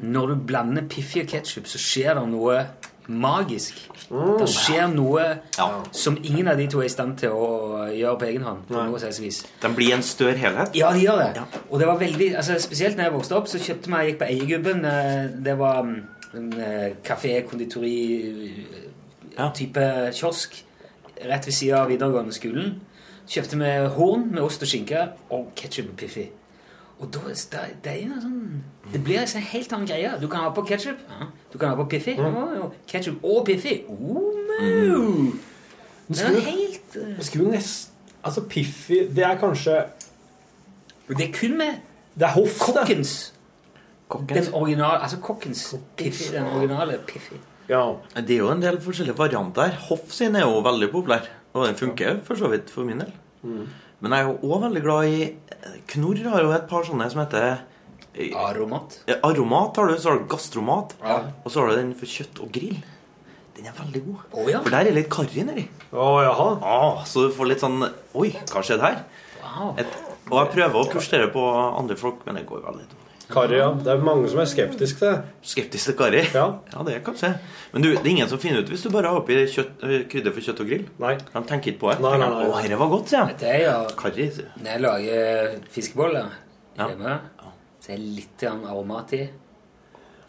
når 0.01 0.33
du 0.33 0.39
blander 0.49 0.87
Piffi 0.89 1.21
og 1.27 1.29
ketsjup, 1.29 1.69
så 1.69 1.81
skjer 1.81 2.17
det 2.17 2.25
noe 2.33 2.63
magisk. 3.11 3.75
Det 4.09 4.47
skjer 4.49 4.87
noe 4.95 5.23
Ja. 5.59 5.67
som 5.93 6.17
ingen 6.23 6.49
av 6.49 6.57
de 6.61 6.67
to 6.71 6.81
er 6.81 6.87
i 6.87 6.93
stand 6.93 7.17
til 7.19 7.35
å 7.35 7.87
gjøre 7.91 8.17
på 8.21 8.29
egen 8.31 8.43
hånd. 8.47 8.63
på 8.69 8.75
noe 8.79 9.11
vis. 9.21 9.43
De 9.63 9.69
blir 9.75 9.93
en 9.97 10.03
større 10.07 10.37
helhet. 10.39 10.73
Ja, 10.79 10.93
de 10.95 11.03
gjør 11.05 11.19
det. 11.19 11.29
Ja. 11.37 11.45
Og 11.71 11.81
det 11.83 11.89
var 11.91 11.99
veldig, 11.99 12.31
altså 12.37 12.57
Spesielt 12.63 12.97
når 12.97 13.05
jeg 13.09 13.13
vokste 13.19 13.37
opp, 13.37 13.49
så 13.51 13.59
kjøpte 13.59 13.91
vi, 13.91 13.97
jeg 13.99 14.07
gikk 14.13 14.19
på 14.23 14.31
Eiergubben. 14.31 14.85
eh, 14.85 15.29
Det 15.45 15.59
var 15.59 15.83
mm, 15.83 15.97
en 16.35 16.53
eh, 16.61 16.93
kafé, 17.05 17.41
konditori 17.49 18.67
Ja. 19.39 19.51
type 19.55 19.81
kiosk 20.13 20.65
rett 21.25 21.47
ved 21.47 21.53
siden 21.53 21.79
av 21.79 21.89
videregående 21.89 22.33
skolen. 22.33 22.81
Kjøpte 23.31 23.59
vi 23.59 23.89
horn 23.95 24.31
med 24.33 24.43
ost 24.43 24.63
og 24.63 24.69
skinke 24.69 25.09
og 25.31 25.53
ketsjup 25.57 25.91
og 25.93 25.97
Piffi. 25.97 26.29
Og 27.01 27.09
da, 27.15 27.21
det, 27.33 27.61
det 27.85 27.93
er 27.93 28.21
sånn 28.21 28.63
Det 28.93 29.01
blir 29.05 29.21
en 29.23 29.29
sånn 29.31 29.45
helt 29.53 29.73
annen 29.73 29.87
greie. 29.89 30.11
Du 30.21 30.27
kan 30.29 30.43
ha 30.45 30.51
på 30.53 30.65
ketsjup. 30.69 30.99
Du 31.53 31.59
kan 31.59 31.71
ha 31.71 31.77
på 31.79 31.87
Piffi. 31.89 32.17
Ja, 32.19 32.67
Ketsjup 32.91 33.25
og 33.25 33.47
Piffi. 33.47 33.85
Oh, 33.89 34.35
no. 34.51 35.33
Det 36.11 36.27
er 36.27 36.41
helt 36.45 36.97
eh, 36.99 37.23
skulle. 37.25 37.63
Altså, 38.23 38.43
Piffi 38.49 39.07
Det 39.17 39.25
er 39.25 39.39
kanskje 39.41 39.85
det 41.11 41.25
er 41.29 41.33
kun 41.35 41.57
med 41.59 41.79
Det 42.15 42.23
er 42.23 42.35
hoff, 42.37 42.59
kokkens 42.61 43.33
Kokkens. 44.11 44.49
Den 44.51 44.57
originale, 44.59 44.99
altså 45.05 45.21
kokkens 45.23 45.65
Piffi. 45.97 46.33
Den 46.35 46.49
originale 46.51 46.99
Piffi. 47.07 47.39
Ja. 47.71 47.85
Det 48.17 48.35
er 48.35 48.43
jo 48.43 48.51
en 48.51 48.63
del 48.63 48.81
forskjellige 48.83 49.19
varianter 49.19 49.69
her. 49.69 49.79
Hoff 49.87 50.11
sin 50.15 50.37
er 50.39 50.47
jo 50.49 50.59
veldig 50.67 50.91
populær. 50.91 51.29
Og 51.55 51.67
den 51.67 51.79
funker 51.79 52.19
for 52.27 52.39
så 52.39 52.51
vidt 52.51 52.71
for 52.75 52.87
min 52.87 53.03
del. 53.05 53.13
Men 54.01 54.15
jeg 54.15 54.25
er 54.25 54.31
jo 54.31 54.51
òg 54.51 54.65
veldig 54.67 54.83
glad 54.85 55.11
i 55.13 55.35
Knorr 55.91 56.23
har 56.33 56.45
jo 56.45 56.53
et 56.57 56.67
par 56.71 56.87
sånne 56.89 57.07
som 57.13 57.21
heter 57.21 57.45
eh, 58.15 58.33
Aromat. 58.39 59.01
Aromat 59.27 59.77
har 59.77 59.91
du, 59.91 59.99
så 60.01 60.13
har 60.13 60.23
du 60.23 60.29
gastromat. 60.31 60.95
Ja. 61.03 61.19
Og 61.45 61.53
så 61.53 61.61
har 61.61 61.71
du 61.71 61.77
den 61.79 61.93
for 61.99 62.11
kjøtt 62.11 62.41
og 62.43 62.51
grill. 62.55 62.79
Den 63.57 63.69
er 63.69 63.77
veldig 63.77 64.03
god. 64.07 64.23
Oh, 64.33 64.47
ja. 64.49 64.63
For 64.65 64.73
der 64.73 64.89
er 64.89 64.97
litt 64.97 65.11
karri 65.13 65.45
nedi. 65.45 65.67
Oh. 65.93 66.23
Ah, 66.65 67.05
så 67.05 67.27
du 67.27 67.35
får 67.37 67.51
litt 67.51 67.63
sånn 67.63 67.83
Oi, 67.85 68.31
hva 68.51 68.63
skjedde 68.65 68.87
her? 68.87 69.03
Wow. 69.43 69.75
Et, 69.83 69.99
og 70.31 70.37
jeg 70.39 70.53
prøver 70.57 70.81
å 70.81 70.89
pushe 70.91 71.21
det 71.21 71.31
på 71.35 71.45
andre 71.53 71.99
folk, 72.01 72.25
men 72.27 72.41
det 72.41 72.47
går 72.49 72.65
veldig 72.67 72.87
dårlig. 72.89 73.10
Karri, 73.33 73.57
ja. 73.61 73.69
Det 73.85 73.93
er 73.93 74.03
mange 74.05 74.29
som 74.31 74.41
er 74.43 74.49
skeptiske 74.51 74.99
til 75.01 75.09
det. 75.09 75.35
Skeptisk 75.53 75.91
til 75.91 75.97
karri? 75.99 76.23
Ja. 76.35 76.47
ja, 76.75 76.85
det 76.87 76.97
kan 77.07 77.17
se. 77.19 77.33
Men 77.73 77.85
du, 77.85 77.91
det 77.95 78.03
er 78.03 78.11
ingen 78.13 78.31
som 78.31 78.41
finner 78.43 78.65
ut 78.65 78.73
hvis 78.73 78.85
du 78.87 78.91
bare 78.95 79.13
har 79.13 79.21
oppi 79.23 79.39
kjøtt, 79.51 79.85
eh, 79.87 80.07
krydder 80.11 80.35
for 80.37 80.47
kjøtt 80.49 80.63
og 80.65 80.71
grill. 80.73 80.87
Nei. 81.03 81.17
De 81.33 81.43
tenker 81.51 81.73
ikke 81.75 81.83
på 81.85 81.93
det. 81.93 81.99
Nei, 82.05 82.15
nei, 82.21 82.31
nei. 82.35 82.47
Å, 82.49 82.63
dette 82.65 82.81
var 82.81 82.93
godt, 82.95 83.13
sier 83.13 83.35
de. 83.43 83.53
Karri. 84.01 84.31
Når 84.61 84.73
jeg 84.73 84.85
lager 84.87 85.61
fiskeboller 85.77 86.33
Ja. 86.81 86.89
så 87.81 87.93
er 87.93 88.01
det 88.01 88.17
litt 88.21 88.47
aromat 88.51 89.15
i. 89.19 89.25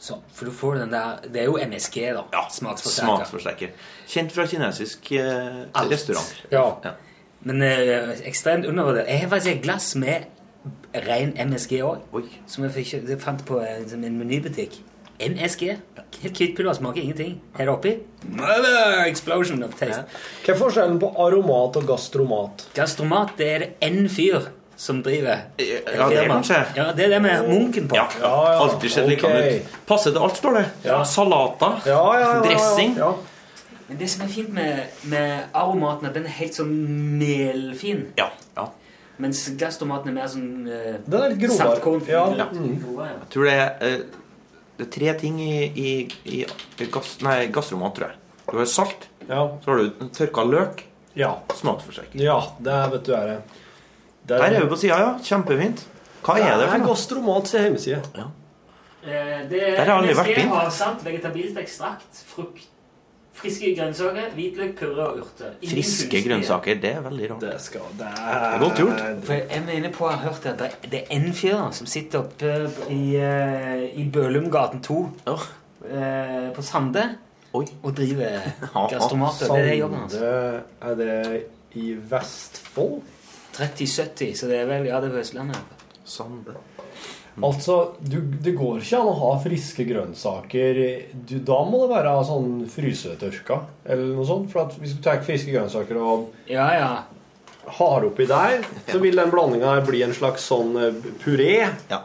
Så, 0.01 0.15
for 0.33 0.49
du 0.49 0.51
får 0.51 0.79
den 0.79 0.93
der 0.95 1.19
Det 1.29 1.43
er 1.43 1.45
jo 1.45 1.59
MSG, 1.61 1.97
da. 2.15 2.23
Ja, 2.33 2.47
Smaksforsterker. 2.49 3.05
Smaksforsterker. 3.05 3.73
Kjent 4.09 4.33
fra 4.33 4.47
kinesisk 4.49 5.11
eh, 5.13 5.59
restaurant. 5.91 6.31
Ja. 6.49 6.63
Ja. 6.83 6.95
Men 7.45 7.61
eh, 7.65 8.15
ekstremt 8.29 8.65
undervurdert. 8.65 9.09
Jeg 9.09 9.21
har 9.21 9.29
faktisk 9.29 9.51
et 9.55 9.61
glass 9.65 9.91
med 10.01 10.25
ren 10.93 11.33
MSG 11.37 11.81
òg. 11.85 12.05
Som 12.47 12.65
jeg, 12.67 12.73
fikk, 12.79 12.93
jeg 13.09 13.19
fant 13.21 13.43
på 13.47 13.59
en, 13.63 13.87
som 13.89 14.03
en 14.03 14.17
menybutikk. 14.19 14.79
MSG. 15.21 15.75
Helt 16.21 16.39
hvitt 16.39 16.55
pulver, 16.57 16.73
smaker 16.73 17.01
ingenting. 17.01 17.35
Her 17.57 17.69
oppi 17.73 17.93
Mother 18.25 19.03
explosion 19.05 19.61
of 19.65 19.75
taste. 19.77 20.03
Hva 20.45 20.53
er 20.53 20.57
forskjellen 20.59 20.97
på 21.01 21.11
aromat 21.21 21.77
og 21.77 21.85
gastromat? 21.89 22.65
Gastromat, 22.77 23.35
det 23.37 23.51
er 23.51 23.63
det 23.65 23.69
én 23.85 24.09
fyr 24.11 24.49
som 24.81 25.03
driver. 25.05 25.43
Ja, 25.61 26.07
det 26.09 26.23
er 26.23 26.29
kanskje. 26.29 26.61
Ja, 26.77 26.87
det 26.97 27.05
er 27.05 27.15
det 27.15 27.21
med 27.21 27.49
munken 27.49 27.89
på. 27.89 27.97
Ja, 27.99 28.07
Ja, 28.21 28.31
ja. 28.53 28.59
Alltid 28.63 28.91
sett 28.91 29.09
likedan 29.09 29.37
okay. 29.37 29.59
ut. 29.59 29.75
Passer 29.85 30.13
til 30.15 30.25
alt, 30.25 30.37
står 30.37 30.57
det. 30.57 30.63
Ja. 30.85 31.03
Salater. 31.05 31.81
Ja, 31.85 32.01
ja, 32.01 32.19
ja, 32.19 32.31
ja, 32.35 32.41
Dressing. 32.47 32.95
Ja. 32.97 33.11
Men 33.87 33.99
det 33.99 34.09
som 34.09 34.25
er 34.25 34.31
fint 34.31 34.53
med, 34.53 34.79
med 35.03 35.53
aromaten, 35.53 36.05
er 36.05 36.09
at 36.09 36.17
den 36.17 36.25
er 36.25 36.33
helt 36.39 36.57
sånn 36.57 36.73
melfin. 37.19 38.07
Ja. 38.17 38.31
ja. 38.57 38.69
Mens 39.21 39.43
glasstomaten 39.59 40.09
er 40.11 40.15
mer 40.17 40.29
sånn 40.31 40.65
eh, 40.71 40.95
Den 41.05 41.21
er 41.21 41.33
litt 41.33 41.41
grovere. 41.43 42.01
Ja. 42.09 42.47
Mm. 42.49 42.79
Jeg 43.05 43.29
tror 43.33 43.45
det 43.49 43.53
er, 43.53 43.71
eh, 43.85 44.21
det 44.79 44.87
er 44.87 44.91
tre 44.95 45.13
ting 45.21 45.39
i, 45.43 45.55
i, 45.77 45.91
i 46.33 46.87
gass, 46.93 47.17
nei, 47.25 47.35
gassromat, 47.53 47.93
tror 47.99 48.07
jeg. 48.09 48.17
Du 48.51 48.57
har 48.57 48.65
salt, 48.71 49.07
Ja. 49.29 49.43
så 49.63 49.71
har 49.71 49.77
du 49.83 50.07
tørka 50.17 50.43
løk, 50.49 50.83
ja. 51.15 51.35
smaksforsterker. 51.55 52.17
Ja, 52.19 52.39
det 52.59 52.73
er, 52.73 52.89
vet 52.95 53.05
du, 53.05 53.13
er 53.15 53.27
det. 53.29 53.37
det 54.25 54.37
Der 54.41 54.45
er 54.57 54.65
vi 54.65 54.71
på 54.73 54.79
sida, 54.81 54.97
ja. 54.99 55.11
Kjempefint. 55.23 55.85
Hva 56.25 56.35
er 56.41 56.57
det 56.57 56.67
for 56.71 56.77
noe? 56.81 56.87
Gastromat 56.91 57.47
sin 57.49 57.63
hjemmeside. 57.67 58.01
Eh, 59.01 59.47
det 59.49 59.61
Der 59.61 59.77
har 59.79 59.85
jeg 59.85 59.95
aldri 59.99 60.17
vært 60.17 60.37
inn. 60.43 60.49
har 60.49 60.69
salt, 60.69 61.05
vegetabilsk 61.05 61.57
ekstrakt, 61.61 62.23
frukt, 62.33 62.67
friske 63.41 63.75
grønnsaker, 63.77 64.29
hvitløk, 64.35 64.75
purre 64.79 65.07
og 65.07 65.17
urter. 65.17 65.51
Ingen 65.61 65.75
Friske 65.75 66.07
kunstige- 66.09 66.27
grønnsaker. 66.29 66.75
Det 66.81 66.91
er 66.95 67.01
veldig 67.01 67.31
rart. 67.31 67.41
Det 67.41 67.61
skal 67.61 67.81
Det 67.97 67.99
Det 67.99 68.07
er 68.25 68.59
godt 68.59 68.77
gjort. 68.77 69.01
For 69.23 69.33
jeg 69.33 69.63
mener 69.65 69.89
på, 69.91 70.09
jeg 70.09 70.17
har 70.19 70.27
hørt 70.29 70.45
at 70.45 70.59
det- 70.59 70.91
det 70.91 70.99
er 71.01 71.15
en 71.15 71.33
fyr 71.33 71.71
som 71.71 71.87
sitter 71.87 72.19
oppe 72.19 72.71
i, 72.89 73.15
eh, 73.15 73.83
i 73.99 74.09
Bølumgaten 74.13 74.81
2 74.81 75.09
Åh. 75.27 75.39
eh, 75.91 76.51
på 76.53 76.61
Sande 76.61 77.03
Oi. 77.53 77.65
og 77.83 77.95
driver 77.97 78.39
gastromater. 78.89 79.47
Det 79.53 79.59
er 79.65 79.69
det 79.69 79.79
jobben 79.79 79.97
hans. 79.99 80.13
Sande 80.13 80.61
Er 80.81 80.95
det 80.95 81.43
i 81.73 81.95
Vestfold? 82.09 83.01
3070, 83.53 84.35
så 84.39 84.47
det 84.47 84.59
er 84.59 84.65
vel 84.65 84.85
Ja, 84.85 85.01
det 85.01 85.09
er 85.09 85.13
på 85.13 85.19
Østlandet. 85.19 85.57
Sande. 86.05 86.53
Altså, 87.39 87.93
du, 88.03 88.17
det 88.43 88.51
går 88.57 88.81
ikke 88.81 88.97
an 88.99 89.07
å 89.07 89.13
ha 89.15 89.29
friske 89.39 89.85
grønnsaker 89.87 90.79
du, 91.13 91.37
Da 91.47 91.61
må 91.63 91.85
det 91.85 91.93
være 91.93 92.15
sånn 92.27 92.49
frysetørka 92.69 93.61
eller 93.85 94.09
noe 94.17 94.25
sånt. 94.27 94.49
For 94.51 94.65
at 94.65 94.75
hvis 94.81 94.97
du 94.97 95.03
tar 95.05 95.21
friske 95.23 95.53
grønnsaker 95.53 95.95
og 96.01 96.25
Ja, 96.51 96.65
ja. 96.75 96.89
har 97.77 98.03
oppi 98.03 98.25
der, 98.27 98.65
så 98.89 98.99
vil 98.99 99.15
den 99.15 99.31
blandinga 99.31 99.77
bli 99.87 100.01
en 100.03 100.11
slags 100.17 100.43
sånn 100.51 100.75
eh, 100.75 100.99
puré. 101.23 101.53
Ja. 101.91 102.01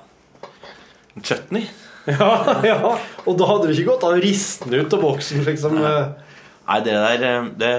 Chutney. 1.22 1.66
Ja, 2.06 2.60
ja. 2.62 2.76
Og 3.26 3.34
da 3.34 3.48
hadde 3.50 3.66
det 3.66 3.74
ikke 3.80 3.96
gått 3.96 4.04
an 4.06 4.20
å 4.20 4.22
riste 4.22 4.68
den 4.70 4.84
ut 4.86 4.92
av 4.94 5.00
boksen, 5.02 5.40
liksom. 5.42 5.72
Nei, 5.82 6.76
det 6.86 6.92
der 6.94 7.24
eh, 7.26 7.48
Det, 7.58 7.70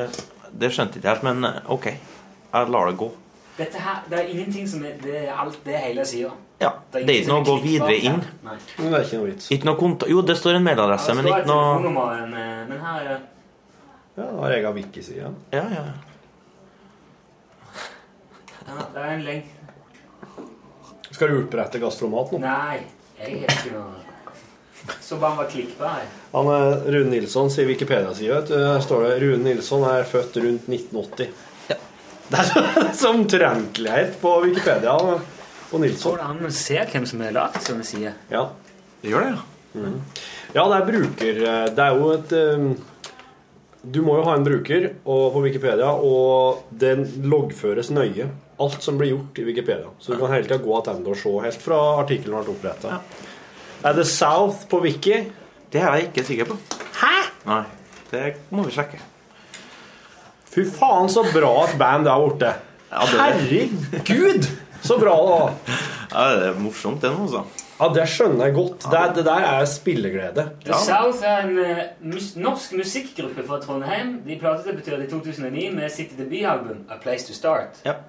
det 0.51 0.71
skjønte 0.75 0.99
ikke 0.99 1.13
helt, 1.13 1.23
men 1.23 1.47
OK. 1.71 1.87
Jeg 2.51 2.71
lar 2.75 2.91
det 2.91 2.97
gå. 2.99 3.07
Dette 3.55 3.79
her, 3.85 4.01
Det 4.11 4.19
er 4.19 4.33
ingenting 4.33 4.67
som 4.67 4.83
er 4.83 4.99
Det 4.99 5.15
er 5.21 5.31
alt 5.31 5.55
det 5.63 5.79
hele 5.79 6.03
sida. 6.05 6.33
Ja. 6.59 6.71
Det 6.91 7.03
er 7.03 7.09
ikke 7.21 7.27
noe 7.29 7.41
å 7.43 7.45
gå 7.45 7.55
videre 7.61 7.95
inn. 8.01 8.21
Nei. 8.43 8.55
Men 8.79 8.91
det 8.91 8.99
er 8.99 9.03
ikke 9.05 9.17
noe 9.19 9.27
vits. 9.29 9.49
Ikke 9.53 9.67
noe 9.69 9.77
konta 9.77 10.07
Jo, 10.09 10.21
det 10.25 10.35
står 10.39 10.55
en 10.57 10.63
mailadresse, 10.65 11.13
men 11.15 11.27
ikke 11.29 11.45
noe 11.45 11.79
Men, 11.83 12.33
eh, 12.33 12.63
men 12.71 12.79
her 12.81 13.01
er 13.01 13.09
det 13.11 13.19
Ja, 14.17 14.23
da 14.23 14.41
har 14.41 14.51
jeg 14.55 14.65
av 14.65 14.73
wiki-side. 14.79 15.29
Ja, 15.53 15.63
ja. 15.75 15.83
ja, 18.67 18.73
det 18.93 19.03
er 19.03 19.11
en 19.13 19.23
lenk. 19.27 19.53
Skal 21.11 21.31
du 21.31 21.37
opprette 21.43 21.79
gastromat 21.81 22.33
nå? 22.33 22.41
Nei, 22.43 22.79
jeg 23.21 23.43
har 23.43 23.53
ikke 23.53 23.75
noe 23.77 24.95
Så 25.03 25.17
bare 25.21 25.37
var 25.43 25.47
klikkbar. 25.51 26.03
Han 26.33 26.49
er 26.53 26.91
Rune 26.93 27.09
Nilsson, 27.11 27.49
sier 27.51 27.67
Wikipedia-sida. 27.67 28.41
vet 28.41 28.51
du. 28.51 28.57
Der 28.57 28.81
står 28.83 29.03
det 29.07 29.15
Rune 29.23 29.43
Nilsson 29.43 29.83
er 29.89 30.03
født 30.07 30.37
rundt 30.43 30.67
1980. 30.69 31.31
Ja. 31.69 31.75
Det 32.29 32.39
er 32.39 32.43
så- 32.43 32.93
så 33.01 33.09
omtrentlighet 33.13 34.19
på 34.21 34.35
Wikipedia 34.45 34.93
på 35.69 35.81
Nilsson. 35.81 36.13
Går 36.13 36.21
det 36.21 36.27
an 36.31 36.49
å 36.49 36.51
se 36.55 36.81
hvem 36.91 37.07
som 37.09 37.23
har 37.25 37.35
lagd 37.35 37.61
sånne 37.65 37.85
sider? 37.87 38.17
Ja. 38.31 38.43
Det 39.01 39.11
gjør 39.11 39.25
det, 39.25 39.31
ja. 39.33 39.91
ja, 40.55 40.63
det 40.63 40.77
er 40.77 40.85
bruker... 40.87 41.41
Det 41.77 41.83
er 41.83 41.97
jo 41.99 42.11
et 42.15 42.31
um, 42.33 42.69
Du 43.83 44.01
må 44.03 44.17
jo 44.17 44.25
ha 44.25 44.35
en 44.37 44.45
bruker 44.47 44.89
og, 45.03 45.25
på 45.35 45.43
Wikipedia, 45.45 45.91
og 45.93 46.67
den 46.71 47.05
loggføres 47.29 47.91
nøye. 47.93 48.29
Alt 48.63 48.81
som 48.83 48.97
blir 48.97 49.13
gjort 49.13 49.37
i 49.37 49.45
Wikipedia. 49.47 49.91
Så 50.01 50.13
du 50.13 50.21
kan 50.21 50.33
hele 50.33 50.47
tida 50.47 50.57
gå 50.63 50.79
tilbake 50.85 51.13
og 51.13 51.19
se 51.21 51.33
helt 51.45 51.61
fra 51.61 51.81
artikkelen 52.01 52.41
ble 52.41 52.55
oppretta. 52.55 53.01
Er 53.85 53.93
det 53.93 54.07
South 54.09 54.65
på 54.71 54.81
Wiki? 54.81 55.19
Det 55.69 55.83
er 55.83 55.99
jeg 55.99 56.09
ikke 56.09 56.25
sikker 56.25 56.49
på. 56.49 56.57
Hæ?! 56.97 57.13
Nei. 57.45 57.63
Det 58.09 58.23
må 58.55 58.63
vi 58.65 58.73
sjekke. 58.73 58.99
Fy 60.47 60.63
faen, 60.73 61.09
så 61.11 61.21
bra 61.29 61.51
at 61.67 61.75
band 61.77 62.07
det 62.07 62.13
er 62.13 62.23
borte. 62.23 62.53
Herregud, 62.89 64.47
så 64.83 64.97
bra 65.01 65.15
da. 65.27 65.39
ja, 66.11 66.27
det 66.39 66.51
er 66.51 66.59
morsomt, 66.61 67.01
det 67.01 67.13
nå, 67.13 67.27
altså. 67.27 67.45
Ja, 67.77 67.87
det 67.93 68.07
skjønner 68.09 68.49
jeg 68.49 68.55
godt. 68.57 68.85
Det, 68.89 69.01
det 69.19 69.23
der 69.27 69.43
er 69.45 69.65
spilleglede. 69.69 70.45
The 70.65 70.77
South 70.81 71.21
er 71.21 71.43
en 71.45 71.59
eh, 71.61 71.83
mus 72.01 72.31
norsk 72.39 72.73
musikkgruppe 72.79 73.45
fra 73.45 73.59
Trondheim. 73.61 74.15
De 74.25 74.37
platedebuterte 74.41 75.05
i 75.05 75.09
2009 75.11 75.67
med 75.75 75.93
sitt 75.93 76.15
debutalbum 76.17 76.87
A 76.89 76.97
Place 77.03 77.29
To 77.29 77.37
Start. 77.37 77.83
Ja. 77.85 77.99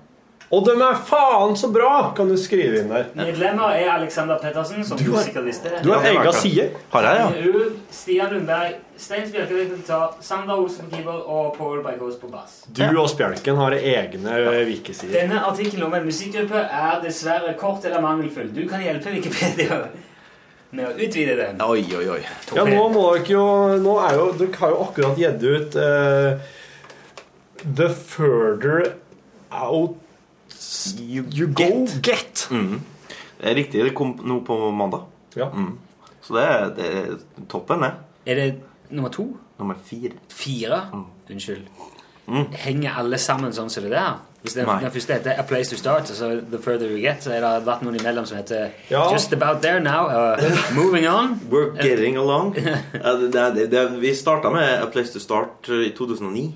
Og 0.48 0.64
de 0.64 0.72
er 0.80 1.00
faen 1.04 1.56
så 1.60 1.68
bra! 1.68 2.14
Kan 2.16 2.30
du 2.32 2.36
skrive 2.40 2.80
inn 2.80 2.88
der. 2.88 3.10
Medlemmer 3.18 3.74
er 3.76 3.90
Alexander 3.98 4.38
Pettersen, 4.40 4.80
som 4.86 4.96
du, 4.96 5.10
sikkert 5.20 5.44
visste. 5.44 5.72
Du 5.84 5.90
har 5.92 6.00
det 6.06 6.14
egen 6.14 6.32
side. 6.32 6.68
Har 6.94 7.04
jeg, 7.04 7.42
ja? 7.44 7.66
Stian 7.92 8.32
Lundberg, 8.32 8.78
Stein 8.96 9.26
Spjelkevik 9.28 9.74
på 9.74 9.80
gitar, 9.82 10.14
Sander 10.24 10.56
Olsen 10.56 10.88
på 10.88 10.96
keyboard 10.96 11.28
og 11.28 11.50
Paul 11.58 11.82
Beikås 11.84 12.16
på 12.22 12.32
bass. 12.32 12.62
Du 12.72 12.86
og 12.86 13.10
Spjelken 13.12 13.60
har 13.60 13.76
egne 13.76 14.40
vikesider. 14.70 15.12
Denne 15.18 15.44
artikkelen 15.50 15.84
om 15.90 15.98
en 16.00 16.08
musikkgruppe 16.08 16.64
er 16.64 17.04
dessverre 17.04 17.52
kort 17.60 17.84
eller 17.84 18.00
mangelfull. 18.04 18.48
Du 18.54 18.64
kan 18.70 18.80
hjelpe 18.80 19.12
Wikipedia 19.18 19.82
med 20.72 20.88
å 20.88 20.96
utvide 20.96 21.36
den. 21.36 21.60
Oi, 21.68 21.84
oi, 21.92 22.08
oi. 22.16 22.22
Ja, 22.56 22.64
nå 22.64 22.88
må 22.92 23.04
dere 23.18 23.36
jo 23.36 23.44
Nå 23.80 23.94
er 24.04 24.16
jo 24.16 24.26
Dere 24.36 24.60
har 24.60 24.74
jo 24.74 24.82
akkurat 24.84 25.20
gitt 25.20 25.44
ut 25.44 25.78
uh, 25.80 26.40
The 27.64 27.88
Further 27.92 28.94
Out 29.52 30.07
You, 30.98 31.46
Go 31.54 31.86
Get. 32.02 32.48
Mm. 32.50 32.80
Det 33.40 33.50
er 33.50 33.54
riktig. 33.54 33.84
Det 33.84 33.94
kom 33.94 34.16
nå 34.24 34.40
på 34.46 34.70
mandag. 34.70 35.06
Ja. 35.36 35.50
Mm. 35.54 35.78
Så 36.22 36.34
det 36.34 36.44
er, 36.44 36.64
det 36.76 36.88
er 36.96 37.44
toppen, 37.48 37.82
det. 37.82 37.92
Er 38.26 38.34
det 38.34 38.48
nummer 38.90 39.08
to? 39.08 39.30
Nummer 39.58 39.74
fire. 39.84 40.12
Fire? 40.28 40.82
Unnskyld. 41.30 41.68
Henger 42.52 42.98
alle 43.00 43.18
sammen 43.18 43.54
sånn 43.56 43.70
som 43.72 43.86
det 43.86 43.94
der? 43.94 44.18
Hvis 44.42 44.54
den, 44.54 44.68
Nei. 44.68 44.76
den 44.84 44.92
første 44.94 45.16
heter 45.16 45.38
A 45.40 45.42
Place 45.42 45.72
to 45.72 45.76
Start, 45.80 46.08
så 46.08 46.28
The 46.50 46.60
Further 46.62 46.90
You 46.92 47.00
Get, 47.02 47.24
så 47.24 47.32
er 47.34 47.42
det 47.42 47.66
vært 47.66 47.82
noen 47.82 47.96
imellom 47.98 48.26
som 48.28 48.38
heter 48.38 48.68
Ja. 48.90 49.08
Just 49.10 49.32
About 49.34 49.62
There 49.64 49.80
Now, 49.82 50.06
uh, 50.06 50.60
Moving 50.76 51.08
On. 51.10 51.34
We're 51.52 51.74
getting 51.82 52.16
along. 52.16 52.54
uh, 52.58 52.74
det, 53.20 53.32
det, 53.32 53.46
det, 53.56 53.66
det, 53.72 54.00
vi 54.00 54.14
starta 54.14 54.50
med 54.54 54.82
A 54.82 54.86
Place 54.92 55.12
to 55.12 55.18
Start 55.18 55.68
eh, 55.68 55.88
i 55.88 55.90
2009. 55.96 56.52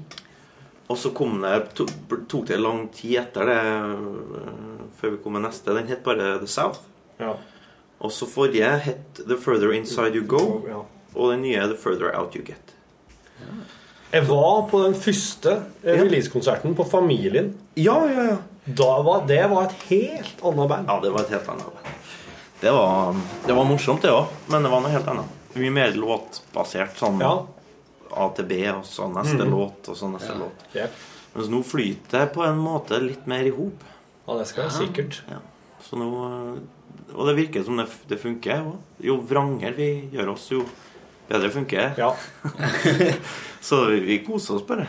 Og 0.92 0.98
så 1.00 1.12
kom 1.16 1.38
det, 1.40 1.54
to, 1.78 1.86
tok 2.28 2.46
det 2.50 2.58
lang 2.60 2.84
tid 2.92 3.14
etter 3.22 3.48
det 3.48 3.58
øh, 3.64 4.82
før 5.00 5.14
vi 5.14 5.20
kom 5.24 5.38
med 5.38 5.46
neste. 5.46 5.72
Den 5.76 5.88
het 5.88 6.02
bare 6.04 6.34
The 6.42 6.48
South. 6.50 6.82
Ja. 7.22 7.32
Og 8.02 8.12
så 8.12 8.26
forrige 8.28 8.68
het 8.84 9.22
The 9.24 9.38
Further 9.40 9.72
Inside 9.76 10.18
You 10.18 10.26
Go. 10.28 10.42
Ja. 10.68 10.82
Og 11.14 11.32
den 11.32 11.44
nye 11.46 11.64
The 11.70 11.78
Further 11.80 12.12
Out 12.18 12.36
You 12.36 12.44
Get. 12.44 12.74
Jeg 14.12 14.26
var 14.28 14.66
på 14.68 14.82
den 14.84 14.94
første 14.98 15.54
eh, 15.82 15.94
Ja. 15.94 16.02
releasekonserten 16.02 16.74
på 16.76 16.84
Familien. 16.90 17.54
Ja, 17.80 17.96
ja, 18.10 18.26
ja. 18.34 18.36
Da 18.66 18.90
var, 19.02 19.24
det 19.26 19.40
var 19.50 19.70
et 19.70 19.78
helt 19.88 20.42
annet 20.44 20.68
band. 20.70 20.90
Ja, 20.92 20.98
det 21.02 21.14
var 21.14 21.24
et 21.24 21.32
helt 21.32 21.48
annet 21.48 21.64
band. 21.72 21.88
Det 22.62 22.70
var, 22.76 23.16
det 23.46 23.56
var 23.56 23.64
morsomt, 23.66 24.02
det 24.04 24.12
òg, 24.14 24.28
men 24.52 24.62
det 24.62 24.70
var 24.70 24.84
noe 24.84 24.92
helt 24.92 25.08
annet. 25.10 25.32
Mye 25.58 25.72
mer 25.74 25.96
låtbasert. 25.98 26.94
Sånn 27.00 27.18
Ja. 27.24 27.32
A 28.16 28.28
til 28.36 28.48
B, 28.50 28.60
og 28.72 28.84
så 28.88 29.08
neste 29.12 29.46
låt, 29.48 29.88
og 29.88 29.98
så 29.98 30.10
neste 30.12 30.36
låt. 30.38 30.66
Jep. 30.76 31.00
Mens 31.32 31.48
nå 31.48 31.62
flyter 31.64 32.18
det 32.18 32.28
på 32.34 32.44
en 32.44 32.60
måte 32.60 33.00
litt 33.00 33.26
mer 33.30 33.46
i 33.48 33.52
hop. 33.54 33.84
Ja, 34.26 34.36
det 34.38 34.46
skal 34.50 34.68
jeg 34.68 34.76
sikkert. 34.76 35.22
Ja. 35.30 35.40
Så 35.82 35.98
nå 35.98 36.08
øh, 36.08 36.58
Og 37.16 37.26
det 37.28 37.36
virker 37.36 37.64
som 37.66 37.80
det, 37.80 37.88
det 38.08 38.20
funker. 38.20 38.66
Jo 39.02 39.18
vrangere 39.28 39.74
vi 39.76 39.90
gjør 40.12 40.34
oss, 40.34 40.46
jo 40.52 40.62
bedre 41.28 41.50
funker 41.52 41.80
det. 41.80 42.04
Ja. 42.04 42.12
Så 43.68 43.84
vi, 43.90 44.00
vi 44.06 44.18
koser 44.26 44.58
oss 44.58 44.66
bare. 44.68 44.86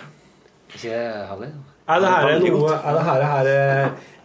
Ikke 0.73 0.97
herlig? 1.29 1.53
Er 1.87 1.99
det 1.99 2.11
her 2.13 2.27
Veldig 2.29 2.51
noe. 2.55 2.75
Er 2.77 2.97
det 2.97 3.03
her, 3.07 3.25
her 3.33 3.49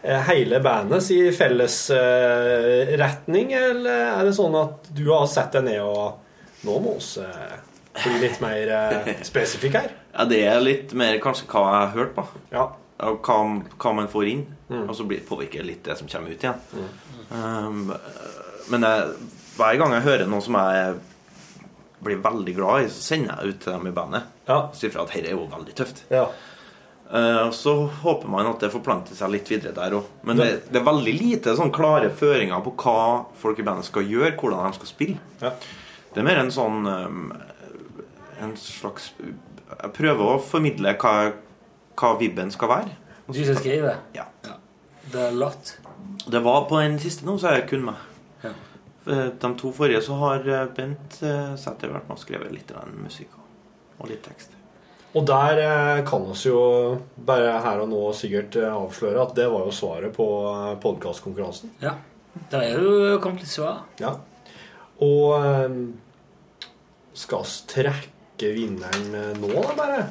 eh, 0.03 0.29
hele 0.31 0.61
bandet 0.63 1.11
i 1.15 1.21
felles 1.35 1.79
uh, 1.91 2.95
retning, 3.01 3.53
eller 3.57 4.13
er 4.15 4.29
det 4.29 4.37
sånn 4.37 4.55
at 4.59 4.91
du 4.95 5.09
har 5.11 5.27
sett 5.31 5.59
deg 5.59 5.71
ned 5.73 5.83
og 5.85 6.25
Nå 6.67 6.75
må 6.83 6.97
vi 6.99 7.23
eh, 7.23 7.53
bli 8.05 8.21
litt 8.23 8.41
mer 8.45 8.73
eh, 8.75 9.09
spesifikk 9.27 9.79
her. 9.79 9.91
Ja, 10.15 10.25
Det 10.31 10.41
er 10.51 10.61
litt 10.65 10.95
mer 10.99 11.19
kanskje 11.23 11.47
hva 11.51 11.65
jeg 11.67 11.79
har 11.79 11.95
hørt 11.97 12.15
på. 12.17 12.25
Ja. 12.55 12.65
Og 13.09 13.21
hva, 13.23 13.37
hva 13.79 13.93
man 13.95 14.11
får 14.11 14.31
inn. 14.33 14.47
Og 14.69 14.95
så 14.99 15.07
blir 15.09 15.23
påvirker 15.25 15.65
litt 15.65 15.85
det 15.87 15.97
som 16.01 16.09
kommer 16.11 16.35
ut 16.35 16.43
igjen. 16.45 16.59
Um, 17.31 17.93
men 18.73 18.85
jeg, 18.85 19.31
hver 19.57 19.79
gang 19.81 19.95
jeg 19.97 20.05
hører 20.09 20.29
noe 20.29 20.45
som 20.45 20.59
jeg 20.59 20.99
blir 22.05 22.21
veldig 22.23 22.55
glad 22.55 22.85
i, 22.85 22.91
så 22.93 23.03
sender 23.03 23.39
jeg 23.39 23.55
ut 23.55 23.63
til 23.65 23.75
dem 23.75 23.89
i 23.91 23.95
bandet. 23.97 24.29
Ja. 24.51 24.59
Sier 24.77 24.93
fra 24.95 25.07
at 25.07 25.15
dette 25.15 25.31
er 25.33 25.39
jo 25.39 25.49
veldig 25.51 25.75
tøft. 25.79 26.05
ja. 26.15 26.27
Og 27.09 27.55
så 27.57 27.73
håper 28.03 28.29
man 28.29 28.51
at 28.51 28.61
det 28.61 28.69
forplanter 28.69 29.17
seg 29.17 29.31
litt 29.33 29.49
videre 29.49 29.73
der 29.73 29.95
òg. 29.97 30.11
Men 30.29 30.37
det, 30.37 30.49
det 30.69 30.77
er 30.77 30.85
veldig 30.85 31.15
lite 31.17 31.55
sånn 31.57 31.71
klare 31.73 32.11
føringer 32.13 32.61
på 32.67 32.75
hva 32.83 32.97
folk 33.41 33.63
i 33.63 33.65
bandet 33.65 33.89
skal 33.89 34.05
gjøre, 34.05 34.35
hvordan 34.37 34.69
de 34.69 34.77
skal 34.77 34.91
spille. 34.91 35.17
Ja. 35.41 35.55
Det 36.13 36.21
er 36.21 36.27
mer 36.29 36.43
en 36.43 36.53
sånn 36.53 36.85
um, 36.85 37.31
En 38.41 38.55
slags 38.57 39.13
Jeg 39.19 39.91
prøver 39.97 40.25
å 40.25 40.39
formidle 40.41 40.95
hva, 41.01 41.15
hva 41.99 42.11
vibben 42.21 42.51
skal 42.55 42.71
være. 42.73 42.95
Du 43.29 43.41
som 43.45 43.59
skriver? 43.59 43.99
Ja. 44.17 44.25
Det 45.13 45.21
er 45.27 45.35
lot. 45.37 45.75
Det 46.29 46.41
var 46.45 46.65
på 46.69 46.79
den 46.81 46.99
siste 47.01 47.27
nå, 47.29 47.35
så 47.41 47.51
er 47.51 47.61
det 47.61 47.69
kun 47.71 47.85
meg. 47.89 48.01
Ja. 48.45 48.53
Eh, 49.09 49.27
De 49.41 49.51
to 49.61 49.73
forrige 49.77 50.01
så 50.05 50.17
har 50.21 50.45
eh, 50.49 50.67
Bent 50.77 51.19
Sæther 51.21 51.93
vært 51.93 52.09
med 52.09 52.17
og 52.17 52.23
skrevet 52.23 52.55
litt 52.55 52.73
musikk 52.97 53.37
og, 53.37 53.45
og 54.01 54.11
litt 54.13 54.25
tekst. 54.25 54.55
Og 55.17 55.25
der 55.29 55.61
eh, 55.65 56.03
kan 56.09 56.25
oss 56.29 56.45
jo 56.49 56.59
bare 57.29 57.59
her 57.65 57.85
og 57.85 57.89
nå 57.93 58.03
sikkert 58.17 58.57
avsløre 58.69 59.25
at 59.25 59.37
det 59.37 59.49
var 59.53 59.69
jo 59.69 59.77
svaret 59.77 60.17
på 60.17 60.29
podkastkonkurransen. 60.85 61.73
Ja. 61.85 61.97
Det 62.49 62.61
er 62.65 62.77
jo 62.81 63.17
kommet 63.25 63.43
litt 63.43 63.51
svar. 63.53 63.83
Ja. 64.01 64.15
Og 65.03 65.33
skal 67.19 67.45
vi 67.45 67.67
trekke 67.73 68.18
vinneren 68.43 69.15
eh, 69.15 69.33
nå, 69.41 69.49
da, 69.55 69.75
bare? 69.77 70.03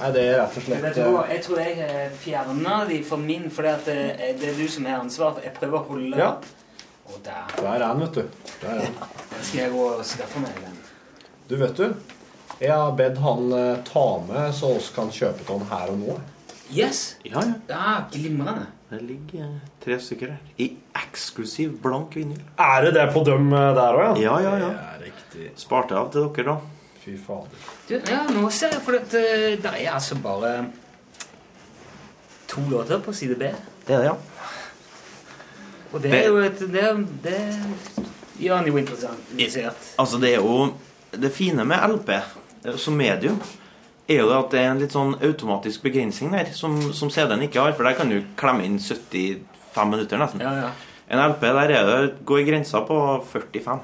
Nei, 0.00 0.10
det 0.16 0.22
er 0.26 0.38
rett 0.40 0.56
og 0.58 0.64
slett 0.66 0.82
Vet 0.82 0.96
du 0.96 1.18
Jeg 1.30 1.42
tror 1.44 1.58
jeg 1.62 2.10
fjerna 2.18 2.78
de 2.88 3.02
for 3.06 3.22
min, 3.22 3.50
for 3.50 3.62
det, 3.62 3.96
det 4.40 4.48
er 4.50 4.56
du 4.58 4.64
som 4.68 4.86
har 4.88 4.98
ansvar. 5.04 5.38
Jeg 5.44 5.54
prøver 5.60 5.78
å 5.78 5.84
holde 5.92 6.18
Ja. 6.18 6.32
Og 7.12 7.20
der. 7.22 7.44
Der 7.58 7.68
er 7.76 7.84
han, 7.84 8.00
vet 8.00 8.14
du. 8.14 8.22
Der 8.62 8.68
er 8.72 8.84
han. 8.86 8.96
Ja. 8.98 9.38
skal 9.42 9.60
jeg 9.60 9.72
gå 9.74 9.86
og 9.92 10.04
skaffe 10.06 10.40
meg. 10.42 10.58
den. 10.64 10.76
Du, 11.50 11.56
vet 11.60 11.76
du, 11.76 11.94
jeg 12.62 12.72
har 12.72 12.92
bedt 12.96 13.18
han 13.22 13.52
eh, 13.52 13.80
ta 13.84 14.06
med 14.26 14.54
så 14.54 14.72
vi 14.78 14.84
kan 14.96 15.10
kjøpe 15.12 15.46
den 15.48 15.66
her 15.70 15.90
og 15.92 15.98
nå. 16.02 16.18
Yes! 16.72 17.16
Ja, 17.26 17.42
ja. 17.44 17.54
Ja, 17.68 17.96
Glimrende. 18.12 18.66
Det 18.92 19.00
ligger 19.04 19.44
eh, 19.44 19.56
tre 19.84 19.98
stykker 20.00 20.30
her. 20.34 20.40
I 20.62 20.70
eksklusiv 21.02 21.74
blank 21.82 22.16
vinyl. 22.16 22.40
Er 22.60 22.86
det 22.86 22.94
det 22.96 23.08
på 23.12 23.22
dem 23.28 23.52
eh, 23.52 23.70
der 23.76 23.98
òg, 23.98 24.20
Ja, 24.22 24.38
ja, 24.40 24.54
ja. 24.62 24.70
Det 24.72 24.86
er 24.94 25.02
riktig. 25.10 25.50
Sparte 25.60 25.98
av 25.98 26.10
til 26.14 26.30
dere, 26.32 26.54
da. 26.54 26.81
Fy 27.04 27.16
fader. 27.18 27.62
Du, 27.88 27.94
ja, 27.98 28.20
nå 28.30 28.48
ser 28.54 28.76
jeg 28.76 28.82
for 28.84 28.94
at 29.00 29.14
eh, 29.18 29.56
det 29.62 29.72
er 29.72 29.90
altså 29.94 30.14
bare 30.22 30.52
to 32.52 32.60
låter 32.70 33.00
på 33.02 33.12
side 33.16 33.34
B. 33.40 33.48
Det 33.86 33.94
er 33.96 33.98
det, 33.98 34.04
ja. 34.04 34.14
Og 35.92 36.02
det 36.02 36.10
Det- 36.10 36.20
er 36.24 36.28
jo 36.28 36.36
et 36.38 36.58
Det, 36.58 37.06
det 37.22 37.40
gjør 38.40 38.56
han 38.56 38.66
jo 38.66 38.76
interessant. 38.76 39.18
Altså, 39.98 40.18
det 40.20 40.34
er 40.34 40.36
jo 40.40 40.74
Det 41.12 41.32
fine 41.32 41.64
med 41.64 41.76
LP 41.90 42.08
eh, 42.64 42.76
som 42.76 42.94
medium 42.96 43.40
er 44.08 44.16
jo 44.22 44.28
det 44.28 44.36
at 44.44 44.50
det 44.50 44.60
er 44.60 44.70
en 44.70 44.78
litt 44.80 44.92
sånn 44.92 45.14
automatisk 45.22 45.82
begrensning 45.82 46.32
der, 46.32 46.48
som, 46.52 46.92
som 46.92 47.10
CD-en 47.10 47.42
ikke 47.42 47.60
har. 47.60 47.72
For 47.72 47.84
der 47.84 47.94
kan 47.94 48.08
du 48.08 48.22
klemme 48.36 48.64
inn 48.64 48.78
75 48.78 49.42
minutter, 49.90 50.18
nesten. 50.18 50.40
Ja, 50.40 50.52
ja. 50.54 50.70
En 51.10 51.18
LP 51.30 51.40
der 51.40 51.70
er 51.70 51.84
det, 51.86 52.24
går 52.24 52.44
grensa 52.46 52.80
på 52.80 53.24
45. 53.32 53.80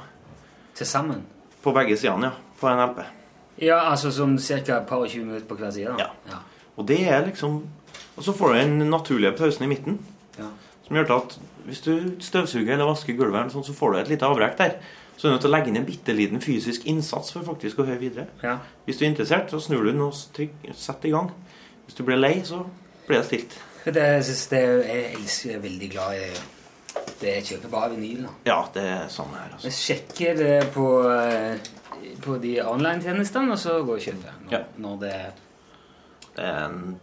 Til 0.74 0.86
sammen. 0.86 1.22
På 1.62 1.72
begge 1.72 1.96
sidene, 1.96 2.24
ja. 2.30 2.30
På 2.61 2.68
en 2.70 2.82
LP. 2.88 3.02
Ja, 3.62 3.78
altså 3.90 4.11
som 4.14 4.38
ca. 4.38 4.54
et 4.61 4.86
par 4.86 5.02
og 5.02 5.09
20 5.09 5.24
minutter 5.24 5.46
på 5.48 5.59
hver 5.59 5.70
side? 5.74 5.94
da. 5.98 6.09
Ja. 6.28 6.38
Og 6.76 6.88
det 6.88 7.00
er 7.09 7.26
liksom 7.26 7.64
Og 8.16 8.24
så 8.24 8.32
får 8.32 8.52
du 8.52 8.59
den 8.59 8.90
naturlige 8.90 9.32
pausen 9.38 9.64
i 9.64 9.68
midten. 9.70 10.00
Ja. 10.38 10.48
Som 10.86 10.96
gjør 10.96 11.04
til 11.04 11.12
at 11.12 11.38
hvis 11.68 11.80
du 11.80 11.92
støvsuger 12.20 12.72
eller 12.72 12.88
vasker 12.88 13.14
gulvet, 13.14 13.52
sånn, 13.52 13.64
så 13.64 13.74
får 13.76 13.92
du 13.92 13.98
et 13.98 14.09
lite 14.09 14.26
avbrekk 14.26 14.56
der. 14.59 14.72
Så 15.16 15.26
du 15.26 15.28
er 15.28 15.34
nødt 15.36 15.44
til 15.44 15.50
å 15.50 15.52
legge 15.52 15.70
inn 15.70 15.76
en 15.76 15.86
bitte 15.86 16.14
liten 16.14 16.40
fysisk 16.40 16.86
innsats 16.86 17.32
for 17.34 17.46
faktisk 17.46 17.78
å 17.78 17.86
høre 17.86 17.98
videre. 18.00 18.26
Ja. 18.42 18.56
Hvis 18.86 18.98
du 18.98 19.04
er 19.04 19.11
interessert, 19.11 19.50
så 19.50 19.61
snur 19.61 19.84
du 19.84 19.92
den 19.92 20.02
og 20.02 20.14
setter 20.14 20.74
sett 20.74 21.04
i 21.04 21.12
gang. 21.14 21.30
Hvis 21.86 21.98
du 21.98 22.04
blir 22.06 22.18
lei, 22.18 22.36
så 22.46 22.62
blir 23.06 23.18
det 23.18 23.26
stilt. 23.26 23.59
Det, 23.84 23.96
jeg, 24.02 24.24
synes 24.24 24.46
det, 24.52 24.62
jeg 24.62 25.04
elsker 25.16 25.50
jeg 25.50 25.59
er 25.59 25.62
veldig 25.64 25.90
glad 25.90 26.22
i 26.22 26.30
det 27.20 27.34
jeg 27.34 27.46
kjøper 27.50 27.72
bare 27.72 27.90
vinyl. 27.94 28.26
da. 28.26 28.32
Ja, 28.46 28.59
det 28.74 28.84
er 28.84 29.06
sånn 29.12 29.34
her, 29.34 29.52
altså. 29.56 29.68
Jeg 29.68 29.78
sjekker 29.78 30.38
det 30.38 30.56
på, 30.74 30.86
eh, 31.11 31.70
på 32.24 32.38
de 32.42 32.54
online-tjenestene, 32.62 33.52
og 33.54 33.58
så 33.58 33.78
går 33.86 33.98
jeg 33.98 34.14
og 34.14 34.22
kjøper 34.22 34.40
når, 34.44 34.52
Ja. 34.52 34.62
når 34.76 34.96
det 35.04 35.12
er 35.14 35.30
Det 36.38 36.44
er 36.46 36.64
en 36.68 37.00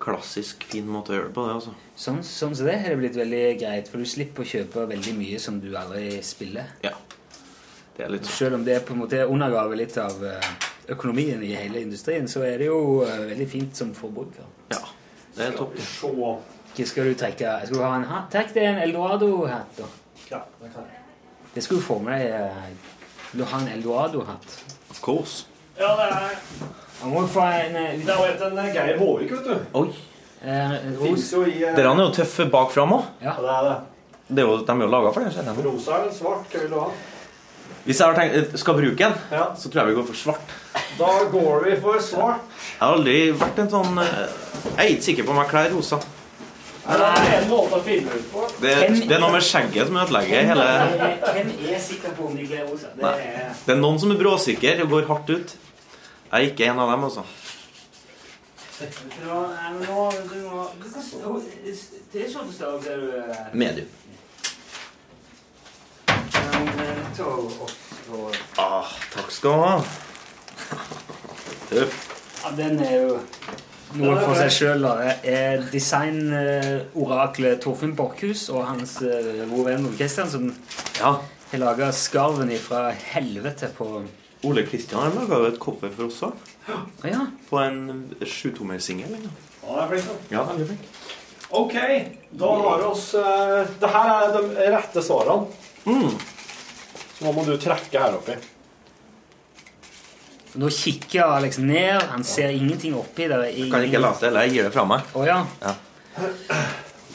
klassisk 0.00 0.64
fin 0.64 0.86
måte 0.88 1.12
å 1.12 1.16
gjøre 1.18 1.26
det 1.28 1.34
på, 1.36 1.42
det, 1.46 1.54
altså. 1.58 1.72
sånn. 1.96 2.22
som 2.24 2.54
så 2.56 2.64
det 2.64 2.78
har 2.80 2.88
det 2.94 2.98
blitt 3.02 3.16
veldig 3.20 3.58
greit, 3.60 3.88
for 3.92 3.98
du 3.98 4.04
slipper 4.08 4.42
å 4.42 4.48
kjøpe 4.48 4.86
veldig 4.88 5.12
mye 5.18 5.38
som 5.38 5.58
du 5.60 5.68
aldri 5.76 6.22
spiller. 6.24 6.70
Ja. 6.82 6.94
Det 7.96 8.06
er 8.06 8.14
litt 8.14 8.24
sånn. 8.24 8.36
Selv 8.38 8.54
om 8.54 8.64
det 8.64 8.78
på 8.86 8.94
en 8.96 9.02
måte 9.02 9.20
undergraver 9.26 9.76
litt 9.76 9.98
av 10.00 10.24
eh, 10.24 10.48
økonomien 10.88 11.42
i 11.44 11.52
hele 11.52 11.82
industrien, 11.84 12.24
så 12.28 12.40
er 12.48 12.56
det 12.62 12.70
jo 12.70 13.02
eh, 13.04 13.26
veldig 13.34 13.48
fint 13.52 13.76
som 13.76 13.92
forbruker. 13.92 14.48
Ja, 14.72 14.80
det 15.36 15.50
er 15.50 15.58
topp. 15.58 15.76
Hva 15.76 16.86
skal 16.86 17.04
du 17.10 17.14
trekke? 17.20 17.66
Skal 17.66 17.76
du 17.76 17.82
ha 17.84 17.92
en 17.98 18.08
hatt? 18.08 18.30
Trekk 18.32 18.54
deg 18.56 18.64
en 18.70 18.80
Eldorado-hatt, 18.86 19.76
da. 19.76 19.90
Ja, 20.30 20.40
det 20.62 20.72
kan 20.72 20.88
jeg. 20.88 21.04
Det 21.52 21.62
skal 21.66 21.76
du 21.76 21.82
få 21.82 21.98
med 22.00 22.24
deg. 22.24 22.76
Vil 23.30 23.42
du 23.42 23.46
ha 23.46 23.60
en 23.60 23.68
Eldorado-hatt? 23.68 24.56
Of 24.90 25.00
course. 25.00 25.44
Ja, 25.78 25.94
det 25.96 26.06
er 26.10 26.38
Han 27.00 27.12
må 27.14 27.26
få 27.30 27.44
en 27.46 27.76
eh, 27.76 28.00
Det 28.04 28.10
er 28.12 28.18
jo 28.18 28.24
et 28.28 28.42
en 28.48 28.72
Geir 28.74 28.98
Håvik, 28.98 29.30
vet 29.32 29.46
du. 29.46 29.78
Oi. 29.80 29.88
Eh, 30.40 30.74
ros. 30.98 31.30
jo 31.32 31.44
i 31.44 31.62
eh, 31.62 31.76
Dere 31.76 31.92
er 31.94 32.02
jo 32.02 32.10
tøffe 32.16 32.46
bakfra, 32.52 32.84
nå 32.88 32.98
òg. 32.98 33.08
Ja. 33.24 33.36
Det 33.38 33.54
er 33.54 33.68
det. 33.68 33.78
De 34.30 34.42
er 34.42 34.82
jo 34.84 34.90
laga 34.90 35.12
for 35.14 35.24
det. 35.24 35.32
ser 35.34 35.46
jeg 35.46 35.56
nå. 35.56 35.64
Rosa 35.70 35.96
eller 36.00 36.12
svart? 36.14 36.44
Hva 36.52 36.60
vil 36.64 36.70
du 36.74 36.78
ha? 36.80 36.90
Hvis 37.84 38.00
jeg 38.00 38.06
har 38.06 38.16
tenkt, 38.18 38.36
eh, 38.36 38.58
skal 38.60 38.74
bruke 38.76 38.96
den, 38.98 39.14
Ja. 39.30 39.46
så 39.56 39.70
tror 39.70 39.82
jeg 39.82 39.94
vi 39.94 40.00
går 40.00 40.06
for 40.10 40.14
svart. 40.14 40.54
Da 40.98 41.12
går 41.32 41.64
vi 41.64 41.76
for 41.80 41.98
svart. 42.04 42.40
Jeg 42.74 42.80
har 42.82 42.96
aldri 42.96 43.32
vært 43.32 43.58
en 43.58 43.70
sånn 43.70 43.98
eh, 43.98 44.26
Jeg 44.76 44.84
er 44.84 44.90
ikke 44.94 45.06
sikker 45.08 45.24
på 45.24 45.30
om 45.30 45.40
jeg 45.44 45.48
kler 45.54 45.70
rosa. 45.76 46.00
Er 46.90 46.96
det 46.98 47.48
på? 48.32 48.46
Det, 48.60 48.72
det 49.06 49.14
er 49.14 49.20
noe 49.22 49.32
med 49.34 49.44
skjegget 49.46 49.86
som 49.86 49.96
ødelegger 50.00 50.48
hele 50.48 50.64
Hvem 51.36 51.52
er 51.70 51.78
sikker 51.82 52.16
på 52.16 52.26
om 52.26 52.36
de 52.36 52.46
kler 52.48 52.64
rosa? 52.66 52.90
Det 52.96 53.04
er 53.06 53.52
Det 53.66 53.74
er 53.76 53.78
noen 53.78 54.00
som 54.02 54.10
er 54.14 54.18
bråsikre 54.18 54.72
og 54.82 54.90
går 54.96 55.06
hardt 55.12 55.30
ut. 55.30 55.54
Jeg 56.30 56.36
er 56.38 56.48
ikke 56.50 56.66
en 56.70 56.78
av 56.82 56.90
dem, 56.90 57.04
altså. 57.04 57.22
Er 58.80 58.86
eh, 63.20 63.36
Medium. 63.52 63.88
eh, 66.08 67.00
Ah, 68.58 68.86
takk 69.14 69.30
skal 69.30 69.50
du 69.50 69.56
ha. 69.62 69.74
Tøff. 71.70 71.98
Ja, 72.42 72.50
den 72.56 72.80
er 72.82 72.94
jo 72.96 73.18
noe 73.98 74.16
for 74.22 74.36
seg 74.38 74.50
sjøl. 74.54 74.86
Det 75.00 75.34
er 75.34 75.64
designoraklet 75.72 77.60
Torfinn 77.64 77.94
Borchhus 77.98 78.46
og 78.54 78.64
hans 78.68 78.96
eh, 79.02 79.42
gode 79.50 79.66
venn 79.70 79.86
Ole 79.88 79.96
Kristian 79.98 80.30
som 80.30 80.48
Ja. 81.00 81.16
har 81.50 81.58
laga 81.58 81.90
skarven 81.92 82.52
fra 82.62 82.90
helvete 83.14 83.70
på 83.76 84.02
Ole 84.46 84.62
Kristian 84.66 85.00
har 85.02 85.14
laga 85.16 85.48
et 85.48 85.58
cover 85.60 85.90
for 85.90 86.06
oss 86.06 86.22
òg. 86.22 86.32
Ja. 87.04 87.26
På 87.50 87.58
en 87.60 88.14
sjutommersingel. 88.22 89.10
Ja. 89.10 89.30
Ja, 89.60 89.86
det 89.86 90.00
flink, 90.00 90.06
da. 90.06 90.36
ja, 90.36 90.44
veldig 90.48 90.66
flink. 90.70 90.86
Ok, 91.50 91.74
da 92.38 92.46
har 92.62 92.78
vi 92.78 92.84
oss 92.86 93.08
uh, 93.18 93.66
Det 93.82 93.88
her 93.90 94.10
er 94.14 94.36
de 94.36 94.68
rette 94.70 95.02
svarene. 95.02 95.46
Mm. 95.84 96.14
Så 97.18 97.26
nå 97.26 97.32
må 97.34 97.44
du 97.44 97.56
trekke 97.60 98.00
her 98.00 98.14
oppi. 98.16 98.36
Nå 100.58 100.70
kikker 100.74 101.36
Alex 101.36 101.58
ned. 101.62 102.02
Han 102.10 102.24
ser 102.26 102.50
ingenting 102.50 102.96
oppi. 102.98 103.28
Der 103.30 103.44
Jeg 103.46 103.70
Kan 103.70 103.86
ikke 103.86 104.02
lese 104.02 104.26
eller 104.26 104.48
jeg 104.48 104.56
gir 104.56 104.68
det 104.68 104.72
fra 104.74 104.84
meg. 104.88 105.10
Å 105.14 105.26
ja. 105.26 105.40
Ja. 105.62 105.74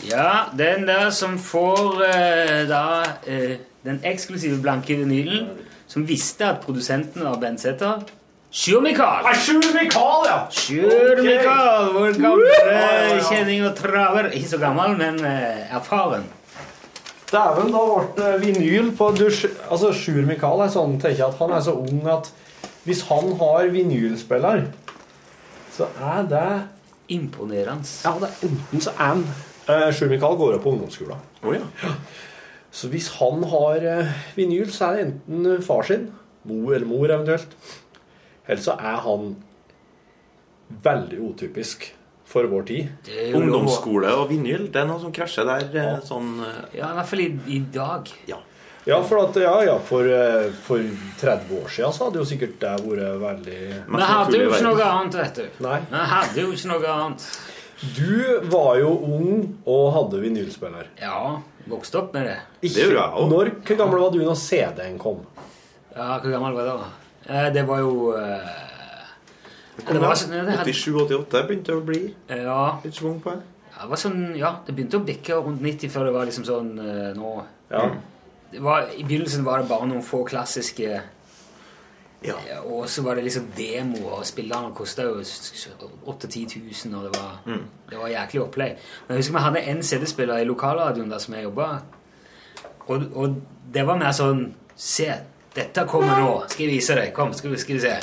Ja, 0.06 0.30
den 0.58 0.86
der 0.88 1.10
som 1.10 1.40
får 1.42 2.04
eh, 2.06 2.62
da 2.70 2.84
eh, 3.26 3.58
den 3.86 4.00
eksklusive 4.06 4.60
blanke 4.62 4.96
vinylen, 4.98 5.50
som 5.88 6.06
visste 6.08 6.46
at 6.46 6.62
produsenten 6.62 7.26
var 7.26 7.40
Benseter 7.42 8.06
Sjur 8.56 8.80
Mikael! 8.82 9.26
Sjur 9.36 9.66
Mikael, 9.76 10.28
ja! 10.30 10.38
Sjur 10.54 11.20
Ok. 11.20 11.26
Mikael, 11.26 11.90
vår 11.92 12.14
gamle 12.24 13.18
kjenning 13.28 13.66
og 13.68 13.74
traver. 13.76 14.30
Ikke 14.32 14.54
så 14.54 14.60
gammel, 14.62 14.96
men 14.96 15.20
eh, 15.28 15.66
erfaren. 15.76 16.24
Dæven, 17.28 17.74
da 17.74 17.82
ble 17.90 18.06
det 18.16 18.30
vinyl 18.46 18.94
på 18.96 19.10
dusj... 19.18 19.50
Altså, 19.68 19.92
Sjur 19.98 20.24
Mikael 20.30 20.64
er 20.64 20.72
sånn, 20.72 20.96
tenker 21.02 21.20
jeg 21.20 21.28
at 21.28 21.42
han 21.42 21.52
er 21.58 21.66
så 21.66 21.76
ung 21.82 22.08
at 22.08 22.32
hvis 22.86 23.02
han 23.10 23.34
har 23.42 23.70
vinylspiller, 23.74 24.68
så 25.76 25.90
er 26.00 26.32
det 26.32 26.48
Imponerende. 27.06 27.86
Ja, 28.02 28.16
det 28.18 28.32
er 28.32 28.48
enten 28.48 28.82
så 28.82 28.90
er 28.96 29.12
han 29.12 29.20
eh, 29.70 29.92
Sjur 29.94 30.10
Mikael 30.10 30.38
går 30.40 30.56
opp 30.56 30.64
på 30.66 30.72
ungdomsskolen. 30.74 31.20
Oh, 31.46 31.54
ja. 31.54 31.92
Så 32.74 32.90
hvis 32.90 33.12
han 33.20 33.44
har 33.52 33.86
eh, 33.86 34.16
vinyl, 34.36 34.72
så 34.74 34.88
er 34.88 34.96
det 34.98 35.04
enten 35.06 35.52
eh, 35.52 35.62
far 35.62 35.86
sin, 35.86 36.08
mor 36.50 36.74
eller 36.74 36.90
mor 36.90 37.06
eventuelt, 37.06 37.54
eller 38.48 38.64
så 38.66 38.74
er 38.80 38.98
han 39.06 39.36
veldig 40.88 41.22
utypisk 41.30 41.92
for 42.26 42.50
vår 42.50 42.66
tid. 42.72 42.90
Jo 43.30 43.44
Ungdomsskole 43.44 44.10
og 44.18 44.32
vinyl, 44.34 44.66
det 44.74 44.82
er 44.82 44.90
noe 44.90 45.00
som 45.04 45.14
krasjer 45.14 45.46
der. 45.46 45.70
Ja. 45.78 45.96
Sånn 46.10 46.40
eh, 46.42 46.80
Ja, 46.80 46.90
i 46.90 46.98
hvert 46.98 47.12
fall 47.14 47.22
i, 47.22 47.30
i 47.54 47.62
dag. 47.74 48.10
Ja. 48.30 48.42
Ja, 48.86 49.00
for, 49.02 49.18
at, 49.24 49.36
ja, 49.42 49.54
ja, 49.66 49.80
for, 49.82 50.06
eh, 50.06 50.52
for 50.62 50.78
30 51.22 51.56
år 51.64 51.70
siden 51.74 51.94
så 51.96 52.06
hadde 52.06 52.20
jo 52.22 52.26
sikkert 52.30 52.60
det 52.62 52.74
vært 52.86 53.22
veldig 53.24 53.60
Men 53.90 54.04
jeg 54.04 54.10
hadde 54.12 54.38
jo 54.44 54.50
ikke 54.52 54.66
noe 54.68 54.90
annet, 54.92 55.16
vet 55.24 55.40
du. 55.42 55.64
Nei. 55.66 55.80
Jeg 55.90 56.10
hadde 56.12 56.44
jo 56.44 56.52
ikke 56.54 56.70
noe 56.70 56.92
annet. 56.94 57.26
Du 57.96 58.50
var 58.54 58.78
jo 58.80 58.92
ung 59.16 59.32
og 59.66 59.88
hadde 59.98 60.22
vinylspiller. 60.22 60.92
Ja, 61.02 61.18
vokste 61.68 61.98
opp 62.04 62.14
med 62.14 62.30
det. 62.30 62.38
Ikke, 62.62 62.76
Det 62.76 62.86
gjorde 62.86 63.02
jeg. 63.08 63.28
Når, 63.34 63.52
hvor 63.66 63.80
gammel 63.82 64.04
var 64.06 64.14
du 64.14 64.20
når 64.24 64.38
CD-en 64.44 65.00
kom? 65.02 65.26
Ja, 65.96 66.20
Hvor 66.22 66.30
gammel 66.38 66.54
var 66.54 66.70
jeg 66.70 66.78
da? 66.86 66.88
Eh, 67.34 67.50
Det 67.58 67.66
var 67.68 67.80
jo 67.82 68.14
eh, 68.14 68.54
det 69.90 70.00
var, 70.00 70.14
sånn- 70.16 70.46
det 70.46 70.62
87-88 70.62 71.42
begynte 71.50 71.74
å 71.76 71.82
bli 71.84 72.04
ja, 72.30 72.78
litt 72.84 72.96
svung 72.96 73.18
på 73.20 73.34
det. 73.34 73.42
ja, 73.74 73.82
det 73.82 73.90
var 73.92 74.00
sånn, 74.00 74.22
ja, 74.40 74.54
det 74.66 74.76
begynte 74.78 75.02
å 75.02 75.06
bikke 75.06 75.42
rundt 75.44 75.62
90 75.62 75.90
før 75.92 76.06
det 76.08 76.14
var 76.16 76.26
liksom 76.30 76.46
sånn 76.48 76.70
nå 77.18 77.32
Ja. 77.74 77.82
det 77.90 77.92
var, 78.62 78.88
I 78.98 79.04
begynnelsen 79.04 79.46
var 79.46 79.60
det 79.64 79.70
bare 79.70 79.88
noen 79.88 80.04
få 80.04 80.24
klassiske 80.28 81.02
Ja. 82.26 82.34
eh, 82.50 82.62
Og 82.66 82.88
så 82.90 83.02
var 83.04 83.16
det 83.16 83.24
liksom 83.24 83.48
demo, 83.58 84.08
og 84.18 84.26
spillerne 84.26 84.74
kosta 84.76 85.04
jo 85.04 85.20
8000-10 85.22 86.86
000, 86.86 86.96
og 86.96 87.04
det 87.04 87.20
var, 87.22 87.60
det 87.90 87.98
var 88.00 88.08
jæklig 88.10 88.42
opplegg. 88.42 88.78
Men 89.08 89.16
jeg 89.16 89.18
husker 89.24 89.34
vi 89.38 89.44
hadde 89.44 89.62
en 89.72 89.84
CD-spiller 89.84 90.38
i 90.42 90.48
lokalradioen 90.50 91.12
der 91.12 91.18
som 91.22 91.34
jeg 91.38 91.44
jobba, 91.44 91.68
og, 92.88 93.04
og 93.16 93.36
det 93.74 93.86
var 93.88 93.98
mer 93.98 94.12
sånn 94.14 94.52
Se, 94.76 95.06
dette 95.56 95.86
kommer 95.88 96.18
nå. 96.20 96.32
Skal 96.52 96.66
jeg 96.66 96.74
vise 96.74 96.96
deg? 96.98 97.14
Kom, 97.16 97.30
skal 97.34 97.54
vi, 97.54 97.58
skal 97.62 97.78
vi 97.78 97.80
se. 97.86 97.94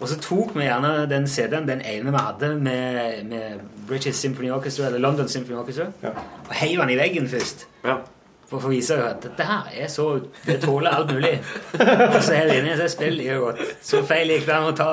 Og 0.00 0.08
så 0.10 0.16
tok 0.18 0.50
vi 0.56 0.64
gjerne 0.64 1.04
den 1.10 1.28
CD-en, 1.30 1.66
den 1.68 1.80
ene 1.86 2.10
vi 2.10 2.18
hadde 2.24 2.48
med, 2.58 3.20
med 3.30 3.60
British 3.86 4.18
Symphony 4.18 4.50
Orchestra, 4.50 4.86
eller 4.88 4.98
London 4.98 5.28
Symphony 5.30 5.60
Orchestra, 5.60 5.86
Ja. 6.02 6.10
og 6.48 6.54
heiv 6.58 6.80
den 6.80 6.90
i 6.90 6.96
veggen 6.98 7.28
først. 7.30 7.66
Ja. 7.84 8.00
For 8.48 8.64
å 8.64 8.70
vise 8.72 8.96
at 9.04 9.20
dette 9.26 9.44
her 9.44 9.66
er 9.84 9.88
så 9.92 10.06
Det 10.46 10.54
tåler 10.62 10.94
alt 10.96 11.10
mulig. 11.12 11.34
Og 12.14 12.20
så 12.24 12.32
her 12.38 12.52
inne 12.54 12.76
så 12.78 12.86
spiller 12.88 13.24
jeg 13.26 13.36
jo 13.36 13.48
godt. 13.50 13.58
Så 13.84 14.00
feil 14.08 14.30
gikk 14.32 14.46
det 14.48 14.54
an 14.56 14.70
å 14.70 14.76
ta. 14.78 14.88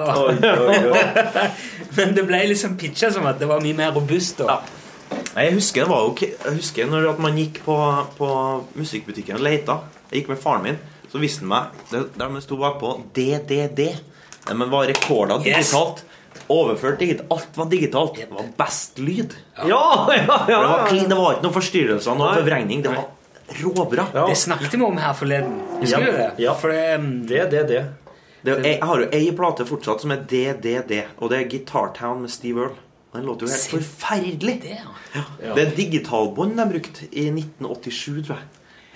Men 1.97 2.15
det 2.17 2.25
ble 2.27 2.41
liksom 2.51 2.75
pitcha 2.79 3.11
som 3.15 3.27
at 3.29 3.39
det 3.39 3.47
var 3.49 3.63
mye 3.63 3.77
mer 3.77 3.93
robust. 3.95 4.41
da. 4.43 4.57
Ja. 4.57 4.81
Jeg 5.35 5.53
husker 5.57 5.83
det 5.85 5.91
var 5.91 6.01
jo 6.07 6.13
Jeg 6.25 6.55
husker 6.57 6.87
når 6.89 7.09
at 7.13 7.19
man 7.23 7.35
gikk 7.39 7.61
på, 7.65 7.75
på 8.17 8.29
musikkbutikken 8.79 9.37
og 9.39 9.45
leita. 9.45 9.79
Jeg 10.09 10.21
gikk 10.23 10.33
med 10.33 10.41
faren 10.43 10.63
min, 10.65 10.77
så 11.11 11.21
visste 11.21 11.43
han 11.45 11.51
meg 11.51 11.79
det, 11.91 12.03
Der 12.19 12.35
det 12.35 12.43
sto 12.45 12.57
bakpå 12.59 12.91
DDD. 13.15 13.81
Men 14.51 14.69
var 14.71 14.87
rekorder 14.91 15.39
Yes. 15.45 15.71
digitalt. 15.71 16.03
Overført 16.51 16.99
digitalt. 16.99 17.31
Alt 17.31 17.57
var 17.57 17.69
digitalt. 17.71 18.15
Det 18.19 18.27
var 18.29 18.49
best 18.59 18.99
lyd. 19.01 19.33
Ja, 19.57 19.79
ja, 20.11 20.19
ja! 20.19 20.39
Det 20.45 20.57
var, 20.59 20.87
clean, 20.89 21.07
det 21.09 21.17
var 21.17 21.33
ikke 21.37 21.45
noen 21.47 21.55
forstyrrelser, 21.55 22.17
noen 22.19 22.35
forvrengning. 22.41 22.83
Det 22.85 22.91
var 22.93 23.07
råbra. 23.61 24.07
Ja. 24.13 24.27
Det 24.29 24.35
snakket 24.37 24.73
vi 24.73 24.81
om 24.83 24.97
her 24.97 25.13
forleden. 25.13 25.59
Husker 25.81 25.99
Ja. 25.99 26.05
du 26.11 26.17
det? 26.17 26.31
Ja. 26.43 26.53
For 26.53 26.69
det, 26.69 26.79
er 26.79 26.97
Det, 26.97 27.51
det, 27.51 27.67
det. 27.67 27.85
Det, 28.45 28.55
jeg, 28.63 28.65
jeg 28.79 28.83
har 28.83 28.99
jo 29.01 29.07
ei 29.11 29.31
plate 29.31 29.65
fortsatt 29.65 30.01
som 30.01 30.11
er 30.11 30.17
DDD, 30.29 31.03
og 31.17 31.29
det 31.31 31.39
er 31.39 31.47
Guitar 31.49 31.93
Town 31.97 32.21
med 32.21 32.29
Steve 32.29 32.61
Earl. 32.61 32.75
Den 33.15 33.23
låter 33.25 33.47
jo 33.47 33.51
helt 33.51 33.61
Se- 33.61 33.77
forferdelig. 33.77 34.61
det, 34.61 34.77
ja. 35.15 35.53
Det 35.55 35.63
er 35.67 35.71
digitalbånd 35.75 36.57
de 36.57 36.65
brukte 36.69 37.07
i 37.11 37.29
1987, 37.31 38.25
tror 38.27 38.35
jeg. 38.35 38.45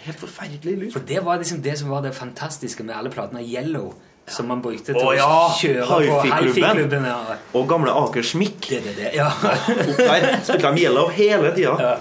Helt 0.06 0.20
forferdelig 0.20 0.78
lyd. 0.78 0.92
For 0.94 1.00
det 1.00 1.24
var 1.26 1.38
liksom 1.38 1.62
det 1.64 1.78
som 1.80 1.90
var 1.90 2.02
det 2.02 2.14
fantastiske 2.16 2.84
med 2.84 2.96
alle 2.96 3.10
platene 3.10 3.40
av 3.40 3.46
Yellow. 3.48 3.94
Som 4.30 4.46
man 4.52 4.60
brukte 4.62 4.94
til 4.94 4.96
Å 4.96 4.98
å 5.10 5.12
kjøre 5.58 5.86
på 5.90 5.96
Hi-Fi-klubben. 6.00 6.56
hifi-klubben. 6.56 7.06
Ja. 7.10 7.18
Og 7.58 7.64
gamle 7.70 7.92
Aker 8.04 8.22
Smikk. 8.30 8.62
Det, 8.70 8.80
det, 8.86 8.94
det. 9.00 9.10
Ja. 9.18 9.28
Opp 9.28 9.42
der 9.98 10.40
spilte 10.46 10.70
de 10.76 10.80
Yellow 10.84 11.08
hele 11.16 11.50
tida. 11.56 11.74
Ja, 11.80 11.96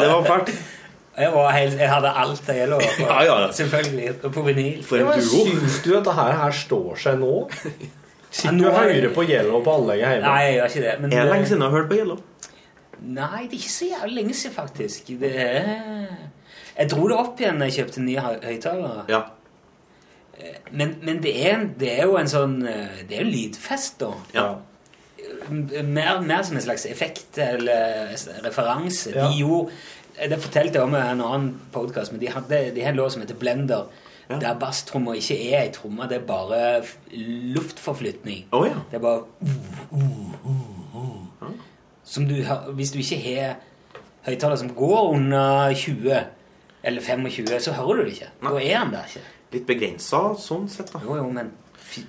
det 0.00 0.08
var 0.10 0.22
fælt. 0.28 0.48
Jeg, 1.14 1.30
var 1.30 1.52
helt, 1.54 1.76
jeg 1.78 1.86
hadde 1.92 2.10
alt 2.24 2.48
av 2.50 2.56
Yellow. 2.58 2.80
Ja, 2.98 3.20
ja, 3.22 3.34
ja. 3.44 3.48
Selvfølgelig. 3.54 4.08
og 4.26 4.32
På 4.34 4.42
vinyl. 4.48 4.80
For 4.82 4.96
en 4.98 5.06
duo. 5.06 5.12
Syns 5.46 5.76
du 5.84 5.92
at 5.98 6.04
det 6.08 6.14
her, 6.16 6.32
her 6.40 6.52
står 6.64 6.92
seg 7.04 7.14
nå? 7.20 7.34
Sitter 8.34 8.50
Ja, 8.50 8.54
du 8.58 8.64
og 8.66 8.70
er 8.72 8.74
det- 8.88 8.94
hører 8.96 9.10
på 9.14 9.22
Yellow 9.28 9.58
på 9.62 9.70
anlegget 9.78 10.08
hjemme? 10.16 10.26
Nei, 10.26 10.40
jeg 10.48 10.54
gjør 10.56 10.66
ikke 10.72 10.82
det. 10.88 10.94
Men, 11.04 11.08
Er 11.14 11.22
det 11.28 11.32
lenge 11.36 11.46
siden 11.46 11.62
jeg 11.62 11.70
har 11.70 11.76
hørt 11.78 11.88
på 11.92 11.96
Yellow? 12.00 12.18
Nei, 13.04 13.40
det 13.44 13.52
er 13.52 13.58
ikke 13.60 13.74
så 13.76 13.86
jævlig 13.92 14.14
lenge 14.18 14.34
siden, 14.40 14.54
faktisk. 14.56 15.02
Det 15.20 15.30
er... 15.38 15.60
Jeg 16.74 16.86
dro 16.90 17.06
det 17.08 17.14
opp 17.20 17.38
igjen 17.44 17.58
da 17.62 17.66
jeg 17.70 17.76
kjøpte 17.78 17.98
nye 18.02 18.18
hø- 18.24 18.42
høyttalere. 18.48 19.02
Ja. 19.12 19.20
Men, 20.70 20.96
men 21.02 21.20
det, 21.22 21.32
er, 21.46 21.54
en- 21.58 21.74
det 21.78 21.90
er 21.98 22.08
jo 22.08 22.16
en 22.18 22.28
sånn 22.28 22.56
eh, 22.66 23.02
Det 23.08 23.16
er 23.18 23.22
jo 23.24 23.30
lydfest, 23.30 24.00
da. 24.00 24.12
ja. 24.34 24.46
Mer, 25.50 26.20
mer 26.24 26.42
som 26.46 26.56
en 26.56 26.62
slags 26.64 26.84
effekt 26.86 27.38
eller 27.38 28.10
referanse. 28.44 29.12
Ja. 29.14 29.28
De 29.28 29.38
gjorde, 29.42 29.72
det 30.30 30.38
fortalte 30.42 30.78
jeg 30.78 30.84
om 30.86 30.94
i 30.96 31.00
en 31.02 31.20
annen 31.24 31.50
podkast, 31.74 32.12
men 32.12 32.20
de 32.22 32.30
hadde, 32.32 32.60
de 32.74 32.82
hadde 32.84 32.94
en 32.94 33.00
låt 33.02 33.12
som 33.14 33.22
heter 33.24 33.38
Blender. 33.40 33.86
Ja. 34.28 34.38
Der 34.40 34.56
basstromma 34.56 35.12
ikke 35.18 35.36
er 35.52 35.66
ei 35.66 35.72
tromme, 35.74 36.06
det 36.08 36.16
er 36.22 36.26
bare 36.28 36.60
luftforflytning. 37.54 38.46
Oh, 38.56 38.64
ja. 38.68 38.78
Det 38.90 38.96
er 38.96 39.02
bare 39.04 39.24
uh, 39.44 39.92
uh, 39.92 40.46
uh, 40.48 41.42
uh. 41.42 41.50
Som 42.04 42.26
du, 42.28 42.34
Hvis 42.76 42.90
du 42.94 42.98
ikke 43.02 43.20
har 43.24 43.54
høyttaler 44.26 44.56
som 44.60 44.72
går 44.76 45.10
under 45.18 45.74
20 45.76 46.18
eller 46.84 47.00
25, 47.04 47.60
så 47.60 47.72
hører 47.76 47.94
du 47.96 48.04
det 48.04 48.12
ikke. 48.16 48.30
Da 48.42 48.54
er 48.60 48.76
han 48.78 48.92
der 48.92 49.08
ikke. 49.08 49.24
Litt 49.54 49.66
begrensa 49.68 50.22
sånn 50.40 50.66
sett, 50.72 50.90
da. 50.92 51.00
Jo, 51.04 51.18
jo, 51.20 51.28
men 51.34 51.52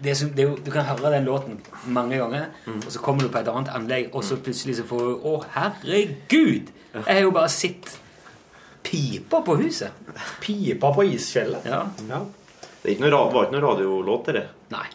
det 0.01 0.13
er 0.13 0.17
som, 0.17 0.31
det 0.33 0.41
er 0.41 0.47
jo, 0.49 0.55
Du 0.65 0.71
kan 0.73 0.87
høre 0.87 1.11
den 1.13 1.27
låten 1.27 1.59
mange 1.93 2.17
ganger, 2.17 2.47
og 2.73 2.87
så 2.89 3.01
kommer 3.05 3.25
du 3.27 3.29
på 3.33 3.41
et 3.41 3.51
annet 3.51 3.69
anlegg, 3.75 4.09
og 4.15 4.25
så 4.25 4.37
plutselig 4.41 4.79
så 4.79 4.87
får 4.89 5.03
du 5.05 5.27
Å, 5.29 5.35
herregud! 5.57 6.71
Jeg 6.95 7.05
har 7.11 7.21
jo 7.25 7.33
bare 7.35 7.51
sett 7.51 7.91
pipa 8.85 9.41
på 9.45 9.57
huset. 9.59 9.91
Pipa 10.41 10.93
på 10.95 11.05
isfjellet. 11.09 11.67
Ja. 11.67 11.83
Ja. 12.09 12.21
Det 12.81 12.91
er 12.91 12.95
ikke 12.95 13.09
noe, 13.09 13.29
var 13.33 13.47
ikke 13.47 13.57
noen 13.57 13.65
radiolåt, 13.65 14.31
det? 14.35 14.45
Nei. 14.73 14.87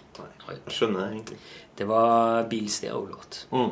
Jeg 0.50 0.74
skjønner 0.74 1.04
det 1.04 1.08
egentlig. 1.10 1.38
Det 1.78 1.86
var 1.88 2.44
bilstereolåt. 2.50 3.44
Mm. 3.54 3.70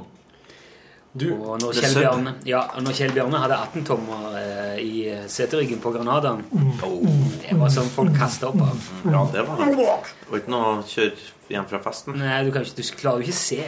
Du, 1.19 1.27
Og 1.35 1.59
når 1.63 1.79
Kjell 1.79 1.97
Bjarne, 1.99 2.35
ja, 2.47 2.63
når 2.79 2.95
Kjell 2.95 3.13
Bjarne 3.17 3.41
hadde 3.43 3.59
18-tommer 3.67 4.39
eh, 4.39 4.79
i 4.85 4.95
eh, 5.11 5.27
seteryggen 5.31 5.81
på 5.83 5.93
Granadaen 5.95 6.45
Det 7.43 7.59
var 7.59 7.73
sånn 7.75 7.91
folk 7.93 8.15
kasta 8.19 8.53
opp 8.53 8.63
av. 8.63 8.89
Ja, 9.05 9.25
det 9.35 9.45
var 9.49 9.63
det. 9.63 9.75
Det 9.75 10.33
var 10.33 10.43
ikke 10.43 10.55
noe 10.55 10.73
å 10.77 10.81
kjøre 10.87 11.31
hjem 11.53 11.69
fra 11.71 11.81
festen. 11.83 12.19
Nei, 12.21 12.43
du, 12.47 12.53
kan 12.55 12.67
ikke, 12.67 12.83
du 12.83 12.99
klarer 13.01 13.25
jo 13.25 13.31
ikke 13.31 13.41
se 13.41 13.63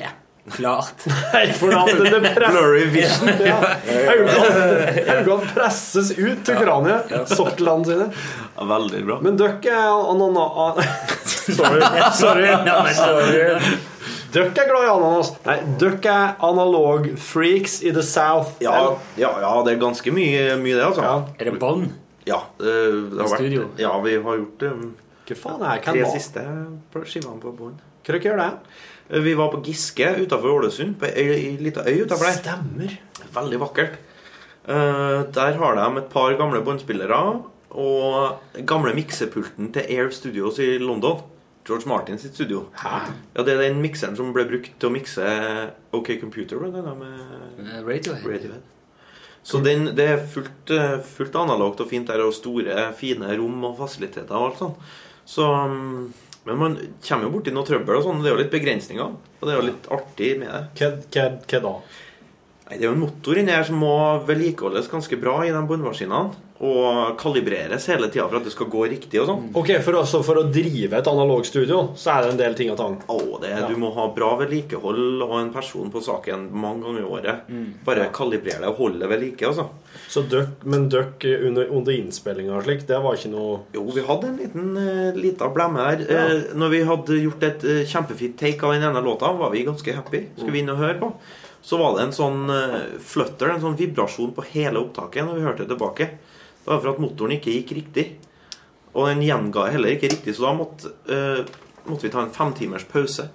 klart. 0.50 1.04
Blurry 2.50 2.84
vision. 2.94 3.28
ja. 3.44 3.58
Øynene 3.88 4.94
øynene 5.04 5.52
presses 5.54 6.12
ut 6.18 6.44
til 6.46 6.56
kraniet. 6.60 7.12
Sokkelene 7.34 7.84
sine. 7.88 8.10
Ja, 8.56 8.66
veldig 8.74 9.04
bra. 9.06 9.20
Men 9.24 9.38
dere 9.40 9.58
er. 9.60 10.82
Sorry. 11.50 11.80
Sorry. 12.94 13.80
Dere 14.30 14.50
er 14.54 14.68
glad 14.68 14.84
i 14.86 14.90
ananas. 14.92 15.32
Nei, 15.46 15.56
dere 15.80 15.98
er 16.12 16.36
analog-freaks 16.46 17.80
i 17.82 17.90
the 17.96 18.04
south. 18.06 18.60
Ja, 18.62 18.76
ja, 19.18 19.32
ja, 19.42 19.52
det 19.66 19.74
er 19.74 19.82
ganske 19.82 20.14
mye, 20.14 20.54
mye 20.60 20.76
det, 20.76 20.84
altså. 20.86 21.02
Ja. 21.06 21.16
Er 21.38 21.50
det 21.50 21.58
bånd? 21.62 21.90
Ja, 22.28 22.42
det, 22.60 22.74
det 23.10 23.24
har 23.24 23.32
vært 23.32 23.80
Ja, 23.80 23.92
vi 24.04 24.16
har 24.22 24.42
gjort 24.42 24.62
det. 24.62 24.72
Hva 25.30 25.38
faen 25.38 25.64
er 25.66 25.82
tre 25.84 26.06
siste 26.14 26.44
skivene 27.06 27.38
på 27.42 27.54
bånd. 27.58 27.82
Hva 28.04 28.14
dere 28.14 28.22
gjør 28.30 28.40
det? 28.40 28.50
Vi 29.26 29.34
var 29.34 29.50
på 29.50 29.60
Giske 29.66 30.06
utafor 30.22 30.60
Ålesund, 30.60 30.94
på 31.00 31.08
ei 31.10 31.56
lita 31.58 31.82
øy 31.82 32.04
utafor 32.04 32.28
der. 32.28 32.38
Stemmer. 32.38 32.94
Veldig 33.34 33.60
vakkert. 33.64 33.98
Uh, 34.68 35.26
der 35.34 35.56
har 35.58 35.78
de 35.78 35.86
et 35.98 36.10
par 36.12 36.36
gamle 36.38 36.60
båndspillere 36.62 37.18
og 37.70 38.66
gamle 38.66 38.92
miksepulten 38.94 39.72
til 39.74 39.86
Air 39.88 40.10
Studios 40.14 40.58
i 40.62 40.76
London. 40.78 41.22
George 41.70 41.88
Martin 41.88 42.18
sitt 42.18 42.34
studio. 42.34 42.66
Ja, 42.82 43.04
Det 43.46 43.54
er 43.54 43.62
den 43.62 43.80
mikseren 43.84 44.18
som 44.18 44.34
ble 44.34 44.44
brukt 44.50 44.74
til 44.76 44.90
å 44.90 44.94
mikse 44.94 45.24
OK 45.96 46.16
Computer 46.20 46.58
blant 46.58 46.76
annet, 46.82 46.98
med 46.98 47.40
Eh, 47.60 47.80
Radiohead. 47.86 48.26
Radiohead. 48.26 48.62
Så 49.42 49.60
den, 49.64 49.86
det 49.96 50.06
er 50.06 50.26
fullt, 50.26 50.70
eh, 50.70 50.98
fullt 51.00 51.36
analogt 51.40 51.80
og 51.80 51.88
fint 51.88 52.10
der, 52.10 52.20
og 52.20 52.34
store, 52.36 52.90
fine 52.98 53.30
rom 53.38 53.64
og 53.64 53.78
fasiliteter 53.78 54.36
og 54.36 54.50
alt 54.50 54.58
sånt. 54.58 54.90
Så, 55.24 55.46
mm, 55.46 56.12
men 56.46 56.58
man 56.58 56.76
kommer 57.06 57.28
jo 57.28 57.32
borti 57.36 57.52
noe 57.54 57.64
trøbbel 57.68 58.00
og 58.00 58.04
sånn. 58.04 58.22
Det 58.22 58.30
er 58.30 58.36
jo 58.36 58.42
litt 58.42 58.52
begrensninger. 58.52 59.16
Og 59.40 59.46
det 59.46 59.54
er 59.54 59.60
jo 59.60 59.68
litt 59.70 59.88
artig 59.96 60.30
med 60.40 60.52
det. 60.76 60.90
Hva 61.48 61.60
da? 61.64 61.74
Nei, 62.70 62.76
Det 62.78 62.84
er 62.84 62.88
jo 62.90 62.94
en 62.96 63.04
motor 63.06 63.38
inni 63.40 63.52
her 63.52 63.64
som 63.64 63.80
må 63.82 63.94
vedlikeholdes 64.26 64.90
ganske 64.90 65.20
bra 65.20 65.40
i 65.46 65.52
de 65.54 65.62
båndmaskinene. 65.66 66.34
Og 66.60 67.16
kalibreres 67.16 67.86
hele 67.88 68.10
tida 68.12 68.26
for 68.26 68.36
at 68.36 68.44
det 68.44 68.52
skal 68.52 68.68
gå 68.68 68.82
riktig 68.92 69.22
og 69.22 69.28
sånn. 69.30 69.44
Ok, 69.56 69.70
for, 69.80 69.96
altså, 70.02 70.20
for 70.26 70.42
å 70.42 70.44
drive 70.52 70.98
et 70.98 71.08
analogstudio, 71.08 71.78
så 71.96 72.12
er 72.12 72.26
det 72.26 72.34
en 72.34 72.40
del 72.42 72.56
ting 72.58 72.72
å 72.72 72.76
ta 72.76 72.88
Å, 72.90 73.18
det, 73.40 73.54
Du 73.70 73.78
må 73.80 73.94
ha 73.96 74.10
bra 74.12 74.34
vedlikehold 74.42 75.24
og 75.24 75.36
en 75.38 75.52
person 75.54 75.88
på 75.92 76.02
saken 76.04 76.50
mange 76.52 76.84
ganger 76.84 77.00
i 77.00 77.08
året. 77.16 77.50
Bare 77.86 78.10
kalibrere 78.12 78.60
det 78.60 78.74
og 78.74 78.82
holde 78.84 79.00
det 79.00 79.08
ved 79.08 79.24
like. 79.24 79.48
altså. 79.48 79.70
Så 80.10 80.24
døkk, 80.28 80.64
men 80.68 80.88
døkk 80.92 81.24
under, 81.48 81.70
under 81.72 81.96
innspillinga 81.96 82.56
og 82.58 82.66
slik, 82.66 82.84
det 82.88 82.98
var 83.02 83.16
ikke 83.16 83.32
noe 83.32 83.58
Jo, 83.74 83.84
vi 83.94 84.04
hadde 84.06 84.28
en 84.28 84.40
liten 84.40 84.70
uh, 84.76 85.16
lita 85.16 85.48
blemme 85.54 85.84
der. 85.86 86.04
Eh, 86.10 86.48
når 86.58 86.74
vi 86.74 86.80
hadde 86.88 87.20
gjort 87.22 87.46
et 87.46 87.66
uh, 87.66 87.82
kjempefint 87.88 88.36
take 88.40 88.66
av 88.66 88.74
den 88.74 88.88
ene 88.90 89.02
låta, 89.04 89.32
var 89.38 89.54
vi 89.54 89.64
ganske 89.66 89.94
happy. 89.96 90.26
Skulle 90.36 90.56
vi 90.56 90.64
inn 90.64 90.72
og 90.72 90.82
høre 90.82 90.98
på. 91.00 91.12
Så 91.64 91.78
var 91.80 91.96
det 91.96 92.08
en 92.08 92.16
sånn 92.16 92.50
uh, 92.50 92.82
flutter, 93.04 93.52
en 93.52 93.62
sånn 93.62 93.78
vibrasjon 93.78 94.34
på 94.36 94.44
hele 94.52 94.82
opptaket 94.82 95.24
når 95.24 95.38
vi 95.38 95.46
hørte 95.46 95.64
det 95.64 95.72
tilbake. 95.74 96.10
Det 96.60 96.68
var 96.70 96.80
for 96.80 96.92
at 96.92 97.00
motoren 97.02 97.32
ikke 97.38 97.52
gikk 97.56 97.72
riktig. 97.78 98.06
Og 98.94 99.06
den 99.08 99.22
gjenga 99.22 99.68
heller 99.70 99.92
ikke 99.94 100.10
riktig, 100.12 100.34
så 100.36 100.48
da 100.48 100.52
måtte, 100.58 100.90
uh, 101.08 101.44
måtte 101.86 102.02
vi 102.08 102.10
ta 102.12 102.24
en 102.24 102.32
femtimers 102.34 102.84
pause. 102.90 103.28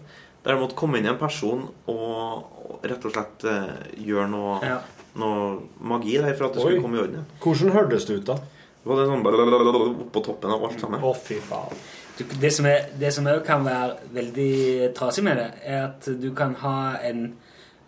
Der 0.43 0.53
det 0.53 0.61
måtte 0.61 0.75
komme 0.77 0.99
inn 0.99 1.07
en 1.09 1.17
person 1.17 1.63
og, 1.89 2.43
og 2.69 2.83
rett 2.85 3.05
og 3.07 3.15
slett 3.15 3.45
uh, 3.49 3.71
gjøre 3.97 4.27
noe, 4.29 4.59
Ja. 4.61 4.79
noe 5.15 5.61
magi 5.79 6.17
der 6.21 6.35
for 6.37 6.49
at 6.49 6.53
det 6.53 6.61
Oi. 6.61 6.67
skulle 6.67 6.83
komme 6.83 6.99
i 6.99 7.01
orden 7.05 7.15
igjen. 7.21 7.29
Hvordan 7.41 7.73
hørtes 7.79 8.05
det 8.05 8.19
ut, 8.19 8.25
da? 8.27 8.35
Det 8.35 8.91
var 8.91 8.99
det 9.01 9.07
sånn 9.09 9.23
bare 9.25 9.87
oppå 10.05 10.21
toppen 10.27 10.51
av 10.53 10.67
alt 10.67 10.79
sammen. 10.83 11.01
Å, 11.01 11.13
fy 11.17 11.39
faen. 11.41 11.73
Du, 12.19 12.23
det 12.39 12.51
som 12.53 12.65
er- 12.69 12.91
det 12.99 13.09
som 13.15 13.25
òg 13.27 13.41
kan 13.47 13.63
være 13.65 13.95
veldig 14.13 14.93
trasig 14.95 15.23
med 15.25 15.37
det, 15.41 15.47
er 15.65 15.81
at 15.87 16.05
du 16.21 16.29
kan 16.37 16.53
ha 16.61 16.97
en 17.01 17.33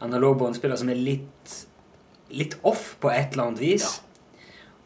analog 0.02 0.40
båndspiller 0.40 0.76
som 0.80 0.90
er 0.90 0.96
litt, 0.98 1.54
litt 2.32 2.58
off 2.64 2.96
på 3.00 3.12
et 3.14 3.34
eller 3.36 3.52
annet 3.52 3.60
vis. 3.62 4.02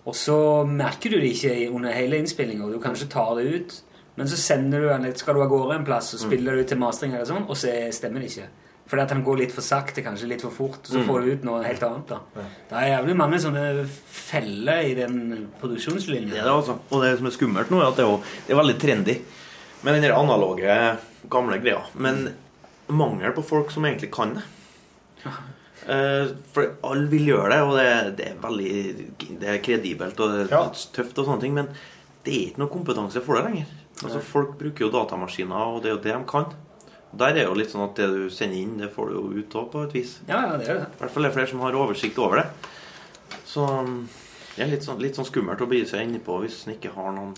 Og 0.05 0.15
så 0.17 0.35
merker 0.65 1.13
du 1.13 1.19
det 1.21 1.35
ikke 1.35 1.69
under 1.69 1.93
hele 1.93 2.17
innspillinga, 2.17 2.69
du 2.71 2.79
kanskje 2.81 3.09
tar 3.11 3.35
det 3.37 3.43
ut. 3.53 3.75
Men 4.17 4.27
så 4.27 4.37
sender 4.37 4.81
du 4.81 4.87
den, 4.89 5.05
skal 5.15 5.37
du 5.37 5.41
av 5.43 5.49
gårde 5.51 5.77
en 5.79 5.85
plass, 5.87 6.13
og 6.13 6.19
spiller 6.23 6.57
du 6.57 6.63
til 6.67 6.79
mastring, 6.81 7.13
eller 7.15 7.25
sånn, 7.29 7.45
og 7.47 7.55
så 7.57 7.71
stemmer 7.95 8.21
det 8.23 8.31
ikke. 8.31 8.47
Fordi 8.91 9.03
at 9.05 9.13
han 9.13 9.21
går 9.23 9.37
litt 9.39 9.53
for 9.55 9.63
sakte, 9.63 10.03
kanskje 10.03 10.27
litt 10.27 10.41
for 10.43 10.51
fort, 10.51 10.81
og 10.83 10.89
så 10.91 11.03
får 11.07 11.21
du 11.23 11.29
ut 11.31 11.45
noe 11.47 11.61
helt 11.63 11.83
annet. 11.87 12.09
da. 12.09 12.17
Det 12.67 12.75
er 12.81 12.89
jævlig 12.89 13.15
mange 13.21 13.39
sånne 13.39 13.63
feller 13.87 14.81
i 14.89 14.95
den 14.97 15.47
produksjonslinja. 15.61 16.33
Det 16.33 16.41
er 16.41 16.49
det 16.49 16.57
altså. 16.57 16.75
Og 16.89 17.05
det 17.05 17.13
som 17.21 17.29
er 17.29 17.35
skummelt 17.37 17.71
nå, 17.71 17.79
er 17.79 17.87
at 17.93 18.01
det 18.01 18.03
er, 18.03 18.11
jo, 18.11 18.19
det 18.47 18.51
er 18.55 18.59
veldig 18.59 18.75
trendy 18.83 19.15
med 19.85 19.95
den 19.95 20.03
der 20.09 20.17
analoge, 20.17 20.75
gamle 21.31 21.61
greia. 21.63 21.85
Men 21.95 22.25
mangel 22.91 23.31
på 23.37 23.45
folk 23.47 23.71
som 23.71 23.87
egentlig 23.87 24.11
kan 24.11 24.35
det. 24.41 24.43
Eh, 25.89 26.27
for 26.53 26.75
alle 26.85 27.07
vil 27.09 27.31
gjøre 27.31 27.49
det, 27.55 27.61
og 27.65 27.71
det, 27.79 28.17
det 28.19 28.25
er 28.29 28.41
veldig 28.43 29.37
Det 29.41 29.47
er 29.49 29.61
kredibelt 29.65 30.19
og 30.21 30.29
det 30.35 30.43
er 30.43 30.51
Ja. 30.53 30.63
tøft, 30.69 31.17
og 31.17 31.25
sånne 31.25 31.41
ting, 31.41 31.55
men 31.57 31.71
det 32.23 32.33
er 32.33 32.43
ikke 32.51 32.61
noe 32.61 32.69
kompetanse 32.69 33.21
for 33.25 33.35
det 33.39 33.45
lenger. 33.47 33.71
Altså 34.03 34.21
Folk 34.21 34.57
bruker 34.59 34.85
jo 34.85 34.91
datamaskiner, 34.93 35.75
og 35.75 35.81
det 35.81 35.89
er 35.89 35.95
jo 35.95 36.03
det 36.03 36.13
de 36.13 36.23
kan. 36.29 36.53
Der 37.17 37.35
er 37.35 37.43
jo 37.49 37.55
litt 37.57 37.71
sånn 37.73 37.83
at 37.83 37.95
det 37.99 38.07
du 38.13 38.29
sender 38.29 38.57
inn, 38.61 38.77
det 38.79 38.91
får 38.93 39.09
du 39.09 39.13
jo 39.17 39.41
ut 39.41 39.55
òg, 39.59 39.71
på 39.73 39.83
et 39.87 39.93
vis. 39.97 40.19
Ja, 40.29 40.45
ja, 40.47 40.57
det 40.57 40.69
er 40.69 40.77
det. 40.79 40.87
I 40.95 41.01
hvert 41.01 41.11
fall 41.11 41.25
er 41.25 41.29
det 41.29 41.35
flere 41.35 41.49
som 41.51 41.63
har 41.65 41.73
oversikt 41.75 42.19
over 42.23 42.39
det. 42.39 42.45
Så 43.45 43.65
det 44.55 44.63
er 44.63 44.71
litt 44.71 44.85
sånn, 44.85 45.01
litt 45.01 45.17
sånn 45.17 45.27
skummelt 45.27 45.61
å 45.61 45.67
begi 45.67 45.89
seg 45.89 46.05
innpå 46.05 46.37
hvis 46.43 46.61
en 46.67 46.75
ikke 46.77 46.93
har 46.95 47.11
noen 47.15 47.33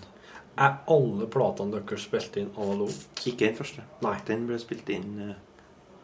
Er 0.57 0.75
alle 0.93 1.25
platene 1.33 1.73
deres 1.73 2.03
spilt 2.05 2.35
inn 2.37 2.51
analogt? 2.53 3.07
Ikke 3.25 3.47
den 3.47 3.55
første. 3.57 3.81
Nei. 4.05 4.19
Den 4.27 4.45
ble 4.45 4.59
spilt 4.61 4.89
inn 4.93 5.15
uh... 5.17 5.33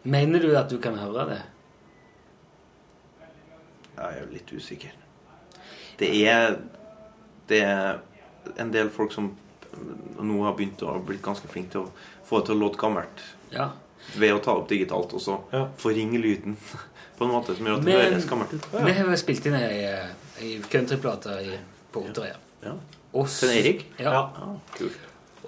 Mener 0.10 0.42
du 0.42 0.56
at 0.58 0.72
du 0.72 0.80
kan 0.82 0.96
høre 0.98 1.28
det? 1.30 1.42
Jeg 4.00 4.22
er 4.24 4.30
litt 4.34 4.52
usikker. 4.56 4.92
Det 6.00 6.10
er 6.28 6.58
Det 7.50 7.62
er 7.66 7.98
en 8.62 8.72
del 8.72 8.90
folk 8.94 9.12
som 9.12 9.32
nå 10.22 10.44
har 10.46 10.54
begynt 10.58 10.82
å 10.86 10.94
blitt 11.06 11.22
ganske 11.26 11.48
flinke 11.50 11.72
til 11.72 11.82
å 11.82 11.90
få 12.30 12.40
det 12.40 12.46
til 12.50 12.56
å 12.56 12.60
låte 12.60 12.78
gammelt 12.82 13.24
Ja. 13.52 13.72
ved 14.18 14.34
å 14.34 14.40
ta 14.44 14.52
opp 14.54 14.70
digitalt 14.70 15.14
og 15.14 15.22
så 15.22 15.40
Ja. 15.54 15.66
forringe 15.78 16.18
lyden 16.22 16.58
på 17.18 17.26
en 17.26 17.32
måte 17.32 17.56
som 17.58 17.66
gjør 17.66 17.80
at 17.80 17.86
det 17.86 17.94
høres 17.94 18.26
gammelt 18.30 18.54
ut. 18.54 18.68
Vi 18.86 18.92
har 18.94 19.16
spilt 19.16 19.46
inn 19.46 19.54
ei, 19.56 20.06
ei 20.42 20.60
countryplate 20.70 21.60
på 21.92 22.06
Otterøya. 22.06 22.36
Ja. 22.64 22.74
Ja. 23.14 23.26
Til 23.26 23.50
Erik? 23.50 23.86
Ja. 24.00 24.12
Ja. 24.12 24.30
Ja, 24.38 24.56
kult. 24.78 24.98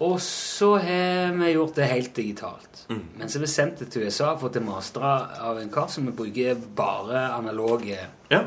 Og 0.02 0.16
så 0.26 0.72
har 0.82 1.34
vi 1.38 1.52
gjort 1.54 1.76
det 1.78 1.86
helt 1.91 2.14
digitalt. 2.18 2.86
Mm. 2.89 3.02
Men 3.20 3.30
så 3.30 3.38
har 3.38 3.45
vi 3.45 3.49
sendt 3.52 3.80
det 3.84 3.89
til 3.93 4.08
USA 4.08 4.32
og 4.34 4.39
fått 4.41 4.56
det 4.58 4.64
mastra 4.66 5.12
av 5.45 5.60
en 5.62 5.70
kar 5.74 5.88
som 5.93 6.08
vi 6.10 6.16
bruker 6.18 6.58
bare 6.76 7.28
analoge 7.36 7.99
Ja. 8.32 8.45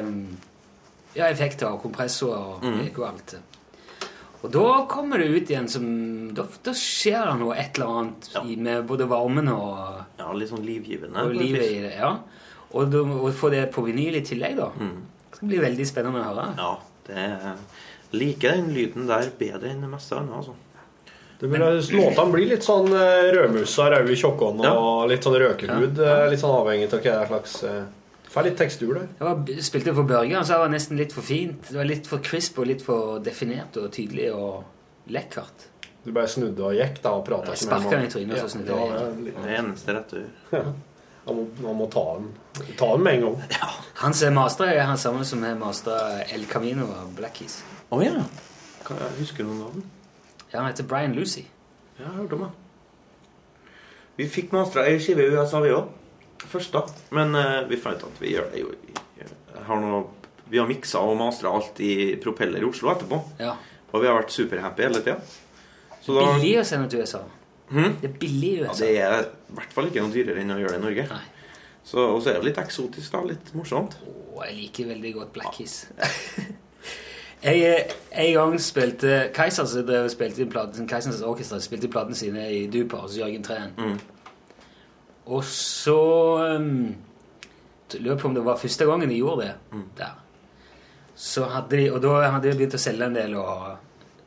Um, 0.00 0.36
ja, 1.14 1.28
effekter 1.30 1.68
og 1.70 1.82
kompressorer 1.82 2.56
og 2.56 2.64
Mm. 2.66 2.80
og 2.98 3.06
alt. 3.08 3.36
Og 4.42 4.50
da 4.54 4.86
kommer 4.86 5.18
det 5.18 5.28
ut 5.34 5.48
igjen 5.50 5.68
som 5.68 6.34
Da, 6.34 6.44
da 6.62 6.70
skjer 6.72 7.24
det 7.32 7.38
noe 7.40 7.54
et 7.58 7.78
eller 7.78 7.86
annet 8.00 8.28
Ja. 8.34 8.42
i, 8.44 8.56
med 8.56 8.86
både 8.86 9.08
varmen 9.08 9.48
og, 9.48 10.04
ja, 10.18 10.32
litt 10.32 10.50
sånn 10.50 10.64
livgivende. 10.66 11.16
og 11.24 11.34
livet 11.34 11.62
i 11.70 11.80
det. 11.80 11.94
ja. 11.98 12.18
Og 12.74 12.92
å 12.92 13.32
få 13.32 13.50
det 13.50 13.70
på 13.72 13.82
vinyl 13.86 14.16
i 14.16 14.20
tillegg, 14.20 14.56
da. 14.56 14.68
Mm. 14.78 15.02
Det 15.30 15.36
skal 15.36 15.48
bli 15.48 15.58
veldig 15.58 15.86
spennende 15.86 16.20
å 16.20 16.34
høre. 16.34 16.54
Ja, 16.56 16.76
det 17.06 17.16
er 17.16 17.54
Liker 18.12 18.52
den 18.52 18.72
lyden 18.74 19.06
der 19.06 19.28
bedre 19.38 19.68
enn 19.70 19.80
det 19.82 19.90
meste 19.90 20.16
annet, 20.16 20.32
altså. 20.34 20.54
Låtene 21.38 22.32
blir 22.32 22.48
litt 22.50 22.66
sånn 22.66 22.88
eh, 22.90 23.28
rødmusa, 23.30 23.86
røde 23.92 24.10
i 24.10 24.18
ja. 24.18 24.72
og 24.74 25.04
litt 25.10 25.22
sånn 25.22 25.36
røkehud. 25.38 26.00
Ja. 26.02 26.26
Litt 26.32 26.42
sånn 26.42 26.56
avhengig 26.56 26.88
av 26.90 26.98
hva 26.98 27.04
det 27.04 27.14
er 27.14 27.30
slags 27.30 27.62
eh, 27.68 27.84
Får 28.28 28.44
litt 28.44 28.58
tekstur 28.60 28.90
der. 28.92 29.06
Jeg 29.16 29.24
var, 29.24 29.60
spilte 29.64 29.92
for 29.96 30.08
Børge, 30.08 30.34
og 30.36 30.44
så 30.44 30.58
var 30.60 30.68
det 30.68 30.76
nesten 30.76 30.98
litt 31.00 31.14
for 31.16 31.24
fint. 31.24 31.62
Det 31.70 31.78
var 31.78 31.86
litt 31.88 32.10
for 32.10 32.20
crisp 32.20 32.58
og 32.60 32.66
litt 32.68 32.82
for 32.84 33.22
definert 33.24 33.78
og 33.80 33.86
tydelig 33.94 34.26
og 34.36 35.08
lekkert. 35.14 35.64
Du 36.04 36.10
bare 36.12 36.28
snudde 36.28 36.66
og 36.66 36.76
gikk 36.76 37.00
da 37.04 37.14
og 37.18 37.24
prata 37.26 37.54
Jeg 37.54 37.62
sparket 37.64 37.94
den 37.94 38.04
i 38.04 38.12
trynet, 38.12 38.34
og 38.36 38.44
så 38.44 38.52
snudde 38.52 38.76
jeg 38.76 38.92
ja, 38.92 39.06
det, 39.16 39.32
Det 39.38 39.56
eneste 39.62 39.96
rette 39.96 40.22
han. 40.52 40.76
Må, 41.28 41.72
må 41.76 41.88
ta 41.92 42.04
den 42.16 42.28
Ta 42.78 42.92
den 42.94 43.04
med 43.04 43.18
en 43.18 43.26
gang. 43.26 43.72
Han 44.02 44.16
som 44.16 44.30
er 44.30 44.36
master, 44.36 44.70
er 44.72 44.86
han 44.88 45.00
samme 45.00 45.24
som 45.28 45.42
har 45.44 45.56
mastra 45.60 45.98
El 46.28 46.44
Camino 46.50 46.88
av 47.00 47.10
Black 47.16 47.40
Keys. 47.40 47.62
oh, 47.90 48.04
ja. 48.04 48.26
Kan 48.84 49.00
jeg 49.02 49.22
husker 49.22 49.48
noen 49.48 49.64
navn? 49.66 49.88
Ja, 50.52 50.60
han 50.60 50.70
heter 50.70 50.86
Brian 50.88 51.14
Lucy. 51.16 51.44
Ja, 51.98 52.04
jeg 52.04 52.10
har 52.10 52.18
hørt 52.22 52.36
om 52.36 52.46
det. 52.46 52.52
Vi 54.18 54.26
fikk 54.32 54.54
mastra 54.54 54.86
ei 54.88 54.98
skive 55.02 55.26
i 55.26 55.34
USA, 55.34 55.60
vi 55.62 55.74
òg. 55.74 55.92
Først, 56.48 56.74
da. 56.74 56.84
Men 57.14 57.34
uh, 57.36 57.66
vi 57.68 57.78
fant 57.80 58.00
ut 58.02 58.08
at 58.08 58.22
vi 58.22 58.32
gjør 58.34 58.48
det 58.52 58.62
jo 58.62 58.72
har 59.68 59.80
noe, 59.82 60.04
Vi 60.48 60.58
har 60.58 60.68
miksa 60.68 61.02
og 61.04 61.18
mastra 61.20 61.50
alt 61.52 61.80
i 61.84 62.16
Propeller 62.22 62.62
i 62.62 62.68
Oslo 62.68 62.88
etterpå. 62.88 63.18
Ja. 63.36 63.52
Og 63.92 64.00
vi 64.00 64.08
har 64.08 64.16
vært 64.16 64.32
superhappy 64.32 64.86
hele 64.86 65.02
tida. 65.04 65.18
Så 66.00 66.14
da 66.16 66.22
Billig 66.38 66.54
å 66.62 66.62
sende 66.64 66.88
til 66.88 67.02
USA. 67.04 67.20
Hmm? 67.68 67.98
Det 68.00 68.08
er 68.08 68.14
billig 68.22 68.52
i 68.54 68.62
USA. 68.62 68.70
Ja, 68.72 68.78
det 68.80 68.94
er 69.02 69.26
i 69.28 69.58
hvert 69.58 69.74
fall 69.76 69.90
ikke 69.90 70.04
noe 70.06 70.14
dyrere 70.14 70.40
enn 70.40 70.54
å 70.54 70.56
gjøre 70.56 70.72
det 70.72 70.80
i 70.80 70.84
Norge. 70.86 71.04
Nei. 71.10 71.50
Så, 71.84 72.00
og 72.00 72.22
så 72.24 72.32
er 72.32 72.38
det 72.38 72.48
litt 72.48 72.60
eksotisk, 72.62 73.12
da. 73.12 73.20
Litt 73.28 73.52
morsomt. 73.56 73.98
Å, 74.08 74.40
jeg 74.46 74.56
liker 74.56 74.88
veldig 74.94 75.12
godt 75.18 75.36
Black 75.36 75.52
Kiss. 75.58 75.82
jeg 77.42 77.62
eh, 77.62 77.96
En 78.18 78.34
gang 78.34 78.60
spilte 78.60 79.28
Keisers 79.34 79.76
drev 79.86 80.08
spilte 80.10 80.42
inn 80.42 80.50
platen, 80.50 80.88
Keisers 80.90 81.20
Orkester 81.22 81.60
spilte 81.62 81.86
inn 81.86 81.92
platene 81.92 82.18
sine 82.18 82.46
i 82.50 82.64
Duper 82.66 83.04
hos 83.04 83.18
Jørgen 83.18 83.44
Treen. 83.46 83.74
Mm. 83.78 83.98
Og 85.28 85.44
så 85.44 85.98
um, 86.56 86.94
Lurer 87.98 88.18
på 88.18 88.28
om 88.28 88.34
det 88.34 88.44
var 88.44 88.58
første 88.60 88.84
gangen 88.84 89.08
de 89.08 89.20
gjorde 89.20 89.46
det 89.46 89.54
Mm. 89.72 89.84
der. 89.96 90.16
Så 91.14 91.44
hadde 91.44 91.76
de, 91.76 91.92
Og 91.92 92.02
da 92.02 92.30
hadde 92.30 92.50
de 92.50 92.56
begynt 92.56 92.74
å 92.74 92.78
selge 92.78 93.06
en 93.06 93.14
del, 93.14 93.34
og 93.34 93.76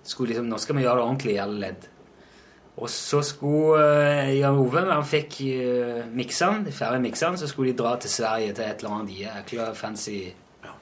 skulle 0.04 0.30
liksom, 0.30 0.46
nå 0.50 0.58
skal 0.58 0.76
vi 0.76 0.82
gjøre 0.82 0.96
det 0.96 1.04
ordentlig 1.04 1.34
i 1.34 1.38
alle 1.38 1.60
ledd. 1.60 1.88
Og 2.78 2.90
så 2.90 3.22
skulle 3.22 3.84
uh, 3.84 4.40
Jan 4.40 4.58
Ove, 4.58 4.86
han 4.92 5.06
fikk 5.06 5.42
uh, 5.42 6.66
de 6.66 6.72
ferdige 6.72 7.02
mikserne, 7.02 7.38
så 7.38 7.48
skulle 7.48 7.72
de 7.72 7.78
dra 7.84 7.98
til 8.00 8.10
Sverige 8.10 8.54
til 8.54 8.64
et 8.66 8.78
eller 8.82 8.96
annet 8.96 9.20
jækla 9.20 9.74
fancy 9.74 10.32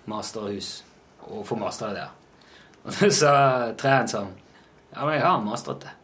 masterhus 0.05 0.83
og 1.21 1.45
få 1.47 1.55
mastra 1.55 1.93
der. 1.93 2.18
Og 2.83 2.93
så 2.95 3.09
sa 3.13 3.33
Treen 3.79 4.07
sånn 4.11 4.29
Ja, 4.95 5.05
men 5.05 5.13
jeg 5.15 5.23
har 5.25 5.41
mastret 5.43 5.85
det. 5.85 5.95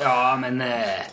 Ja, 0.00 0.36
men 0.40 0.60
eh, 0.64 1.08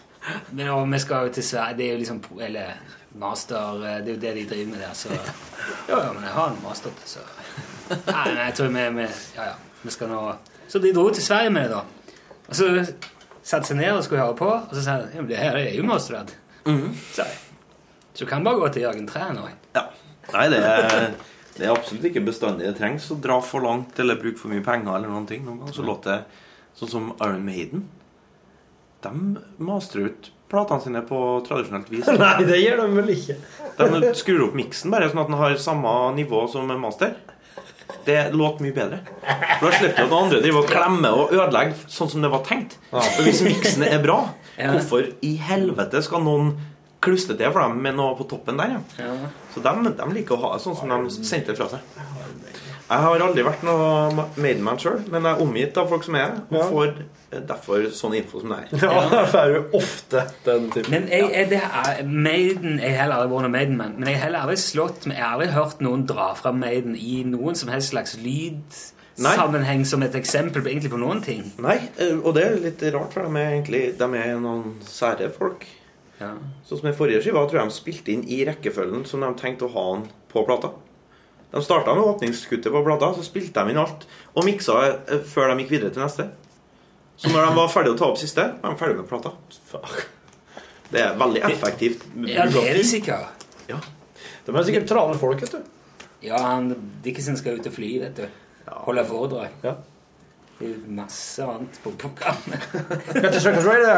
Men 0.51 0.69
og 0.69 0.85
vi 0.91 0.99
skal 0.99 1.27
jo 1.27 1.33
til 1.33 1.43
Sverige 1.43 1.77
Det 1.77 1.87
er 1.87 1.95
jo 1.95 2.01
liksom 2.03 2.21
Eller 2.41 2.77
master 3.17 3.81
eh, 3.83 3.99
Det 4.05 4.11
er 4.11 4.15
jo 4.15 4.21
det 4.21 4.35
de 4.35 4.45
driver 4.49 4.71
med 4.71 4.83
der, 4.85 4.93
så 4.93 5.09
Ja, 5.13 5.97
ja, 5.97 6.11
men 6.13 6.23
jeg 6.23 6.33
har 6.35 6.55
mastret 6.63 7.01
det, 7.01 7.09
så 7.09 7.25
Nei, 7.89 8.25
men 8.27 8.41
jeg 8.45 8.53
tror 8.59 8.73
vi, 8.75 8.87
vi 9.01 9.07
Ja, 9.35 9.49
ja. 9.51 9.55
Vi 9.83 9.93
skal 9.95 10.11
nå 10.11 10.21
Så 10.67 10.79
de 10.83 10.93
dro 10.93 11.09
til 11.09 11.23
Sverige 11.23 11.49
med 11.49 11.69
det, 11.69 11.77
da. 11.77 12.13
Og 12.47 12.55
så 12.55 12.69
satte 13.43 13.69
seg 13.69 13.77
ned 13.79 13.93
og 13.95 14.03
skulle 14.03 14.21
høre 14.21 14.35
på, 14.35 14.47
og 14.51 14.73
så 14.75 14.81
sa 14.83 14.97
han 14.97 15.13
ja, 15.13 15.21
men 15.21 15.29
det 15.31 15.37
her 15.39 15.55
er 15.55 15.75
jo 15.77 15.85
mastret. 15.87 16.33
Mm 16.65 16.89
jeg. 17.17 17.37
Så 18.13 18.25
du 18.25 18.29
kan 18.29 18.43
bare 18.43 18.59
gå 18.59 18.67
til 18.73 18.81
Jørgen 18.81 19.07
Treen 19.07 19.35
nå. 19.37 19.45
Ja. 19.75 19.85
Nei, 20.33 20.47
det 20.51 20.59
er, 20.65 21.11
det 21.57 21.67
er 21.67 21.73
absolutt 21.73 22.07
ikke 22.09 22.25
bestandig 22.27 22.67
det 22.67 22.77
trengs 22.77 23.09
å 23.13 23.17
dra 23.21 23.39
for 23.41 23.65
langt 23.65 23.97
eller 23.99 24.19
bruke 24.21 24.39
for 24.39 24.53
mye 24.53 24.63
penger. 24.65 24.95
eller 24.95 25.09
noen 25.11 25.27
ting. 25.29 25.45
Noen 25.45 25.63
ganger 25.63 25.77
så 25.77 25.85
låter 25.85 26.25
sånn 26.77 26.91
som 26.91 27.13
Iron 27.19 27.45
Maiden. 27.45 27.87
De 29.01 29.13
mastrer 29.61 30.09
ut 30.11 30.31
platene 30.51 30.81
sine 30.81 31.01
på 31.05 31.21
tradisjonelt 31.47 31.89
vis. 31.91 32.07
Nei, 32.21 32.35
det 32.47 32.59
gjør 32.61 32.83
de 32.83 32.87
vel 32.99 33.13
ikke. 33.15 33.39
De 33.77 34.13
skrur 34.17 34.47
opp 34.47 34.57
miksen 34.57 34.93
bare 34.93 35.09
sånn 35.11 35.23
at 35.25 35.31
den 35.31 35.41
har 35.41 35.57
samme 35.61 35.95
nivå 36.17 36.45
som 36.51 36.69
master. 36.81 37.17
Det 38.07 38.31
låter 38.35 38.63
mye 38.63 38.75
bedre. 38.75 39.01
For 39.59 39.67
Da 39.67 39.77
slipper 39.79 39.97
du 39.97 40.05
at 40.05 40.11
noen 40.11 40.23
andre 40.27 40.39
driver 40.43 40.63
og 40.63 40.71
klemmer 40.71 41.21
og 41.23 41.33
ødelegger 41.35 41.85
sånn 41.91 42.11
som 42.11 42.23
det 42.23 42.31
var 42.31 42.43
tenkt. 42.47 42.77
Og 42.95 43.21
hvis 43.25 43.41
miksen 43.45 43.83
er 43.87 43.99
bra, 44.03 44.21
hvorfor 44.57 45.09
i 45.25 45.33
helvete 45.43 46.01
skal 46.05 46.23
noen 46.23 46.53
klustre 47.03 47.37
til 47.37 47.51
for 47.53 47.61
dem 47.67 47.81
med 47.83 47.95
noe 47.99 48.15
på 48.17 48.25
toppen 48.29 48.57
der? 48.59 48.77
Ja? 48.99 49.11
Så 49.53 49.61
de, 49.63 49.75
de 49.99 50.07
liker 50.15 50.37
å 50.37 50.41
ha 50.47 50.55
det 50.55 50.63
sånn 50.65 50.77
som 50.79 50.89
de 50.93 51.13
sendte 51.27 51.55
fra 51.57 51.69
seg. 51.75 51.85
Jeg 52.87 53.03
har 53.03 53.19
aldri 53.19 53.43
vært 53.43 53.63
noe 53.67 54.25
Maidenman 54.39 54.77
sjøl, 54.79 55.01
men 55.11 55.25
jeg 55.27 55.35
er 55.35 55.41
omgitt 55.43 55.77
av 55.77 55.89
folk 55.91 56.05
som 56.07 56.15
er 56.15 56.29
det, 56.31 56.43
og 56.47 56.55
Ja. 56.55 56.67
får 56.71 56.93
derfor 57.49 57.81
sånn 57.91 58.13
info 58.15 58.39
som 58.39 58.53
det 58.53 58.59
er. 58.61 58.85
Ja, 58.85 59.01
er 59.19 59.25
får 59.33 59.51
du 59.51 59.75
ofte 59.75 60.21
den 60.45 60.69
typen. 60.71 60.93
Men 60.93 61.09
jeg, 61.11 61.25
jeg, 61.33 61.49
det 61.51 61.59
er, 61.67 61.99
Maiden 62.07 62.77
Jeg 62.79 62.93
har 62.95 63.01
heller 63.01 63.17
aldri 63.17 63.33
vært 63.33 63.43
noen 63.43 63.55
Maiden-mann, 63.57 63.97
men 63.99 64.07
jeg 64.07 64.15
har 64.21 64.29
heller 64.29 64.45
aldri 64.45 64.55
slått 64.63 65.09
Jeg 65.09 65.19
har 65.19 65.33
aldri 65.35 65.49
hørt 65.51 65.83
noen 65.83 66.05
dra 66.07 66.29
fra 66.39 66.53
Maiden 66.55 66.95
i 66.95 67.17
noen 67.27 67.59
som 67.59 67.73
helst 67.73 67.91
slags 67.91 68.15
lydsammenheng 68.23 69.83
som 69.89 70.07
et 70.07 70.15
eksempel 70.15 70.63
på, 70.63 70.71
egentlig 70.71 70.93
på 70.95 71.01
noen 71.03 71.19
ting. 71.25 71.43
Nei, 71.59 71.75
eh, 71.99 72.15
og 72.23 72.37
det 72.39 72.45
er 72.47 72.55
litt 72.69 72.87
rart, 72.95 73.11
for 73.17 73.27
de 73.27 73.35
er 73.43 73.57
egentlig 73.57 73.83
de 73.99 74.09
er 74.23 74.39
noen 74.39 74.77
sære 74.87 75.27
folk. 75.35 75.67
Ja. 76.17 76.31
Sånn 76.65 76.81
som 76.81 76.87
den 76.89 76.97
forrige 76.97 77.21
skiva 77.21 77.43
tror 77.45 77.61
jeg 77.61 77.69
de 77.69 77.75
spilte 77.77 78.13
inn 78.13 78.25
i 78.25 78.41
rekkefølgen 78.47 79.05
som 79.09 79.21
de 79.21 79.29
tenkte 79.37 79.67
å 79.67 79.73
ha 79.75 79.85
den 79.95 80.07
på 80.31 80.43
plata. 80.47 80.73
De 81.51 81.61
starta 81.63 81.93
med 81.95 82.03
åpningsskuttet 82.03 82.73
på 82.73 82.83
plata, 82.83 83.13
så 83.15 83.23
spilte 83.23 83.63
de 83.63 83.73
inn 83.73 83.79
alt 83.79 84.03
og 84.33 84.45
miksa 84.47 84.79
eh, 84.89 85.21
før 85.23 85.53
de 85.53 85.63
gikk 85.63 85.75
videre 85.77 85.93
til 85.95 86.03
neste. 86.03 86.27
Så 87.17 87.31
når 87.33 87.47
de 87.47 87.57
var 87.57 87.71
ferdige 87.73 87.95
å 87.95 87.99
ta 88.01 88.09
opp 88.11 88.19
siste, 88.21 88.43
var 88.61 88.73
de 88.73 88.79
ferdige 88.81 89.01
med 89.01 89.09
plata. 89.09 89.31
Det 90.91 91.01
er 91.03 91.15
veldig 91.19 91.41
effektivt. 91.47 92.03
Ja, 92.29 92.45
det 92.51 92.61
er 92.63 92.77
det 92.77 92.85
sikkert. 92.87 93.47
Ja. 93.67 93.79
De 94.45 94.53
er 94.53 94.67
sikkert 94.67 94.85
travle 94.87 95.17
folk, 95.19 95.41
vet 95.43 95.55
du. 95.57 96.03
Ja, 96.23 96.37
han 96.39 96.69
Dickinson 97.03 97.37
skal 97.39 97.59
ut 97.59 97.67
og 97.67 97.73
fly, 97.75 97.89
vet 98.03 98.21
du. 98.21 98.27
Holde 98.85 99.03
foredrag. 99.07 99.57
Ja. 99.65 99.73
Det 100.59 100.67
er 100.71 100.77
masse 100.89 101.43
annet 101.45 101.79
på 101.83 101.91
programmet. 102.01 102.63
Got 103.13 103.31
this 103.31 103.45
record 103.45 103.65
right 103.65 103.83
there. 103.83 103.97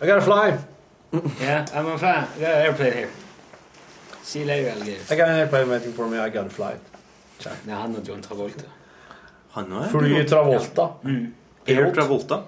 I 0.00 0.06
gotta 0.06 0.20
fly. 0.20 0.58
Yeah, 1.40 1.64
I'm 1.74 1.86
on 1.86 1.98
fire. 1.98 2.28
I 2.36 2.40
got 2.40 2.50
an 2.50 2.66
airplane 2.66 2.92
here. 2.92 3.10
See 4.22 4.40
you 4.40 4.46
later, 4.46 4.70
alligator. 4.70 5.14
I 5.14 5.16
got 5.16 5.28
an 5.28 5.38
airplane 5.38 5.68
waiting 5.70 5.92
for 5.92 6.06
me. 6.06 6.18
I 6.18 6.28
gotta 6.28 6.50
fly. 6.50 6.72
Det 7.38 7.72
er 7.72 7.74
han 7.76 7.96
og 7.96 8.08
John 8.08 8.22
Travolta. 8.22 8.66
Han 9.54 9.72
òg 9.72 9.88
Fly 9.92 10.24
Travolta. 10.28 10.88
Air 11.68 11.92
Travolta. 11.94 12.42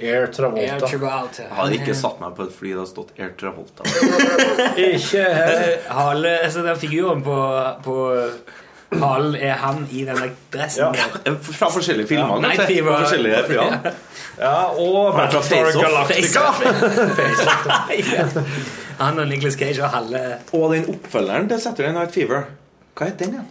Air 0.00 0.22
Air 0.22 0.26
Travolta. 0.32 0.86
Travolta. 0.86 1.42
Jeg 1.42 1.52
hadde 1.58 1.76
ikke 1.76 1.94
satt 1.98 2.20
meg 2.22 2.32
på 2.38 2.46
et 2.48 2.54
fly 2.56 2.70
det 2.72 2.78
hadde 2.78 2.90
stått 2.94 3.10
Air 3.20 3.34
Travolta. 3.40 3.84
Ikke 4.86 5.24
heller. 5.26 5.66
Eh, 5.74 5.90
Hale, 5.92 6.32
altså 6.46 6.62
den 6.64 6.80
figuren 6.80 7.20
på, 7.26 7.36
på 7.84 7.96
halen 8.92 9.34
er 9.38 9.54
han 9.62 9.86
i 9.90 10.04
denne 10.04 10.30
dressen. 10.52 10.94
Ja. 10.94 11.04
Fra 11.42 11.70
forskjellige 11.70 12.06
filmer. 12.10 12.34
Ja, 12.34 12.40
Night? 12.48 12.62
Fever. 12.66 12.90
Fra 12.90 12.98
forskjellige 13.04 13.36
ja. 13.60 13.64
Ja, 14.40 14.64
og 14.72 15.14
Battlestar. 15.14 15.64
Galactica. 15.80 16.40
Han 19.00 19.18
og 19.18 19.28
Nicholas 19.28 19.54
Cage 19.54 19.82
og 19.82 19.88
halve 19.88 20.18
Og 20.52 20.74
den 20.74 20.84
oppfølgeren 20.92 21.48
til 21.48 21.60
Saturday 21.60 21.92
Night 21.92 22.14
Fever. 22.14 22.40
Hva 22.98 23.04
het 23.08 23.18
den 23.18 23.28
igjen? 23.34 23.46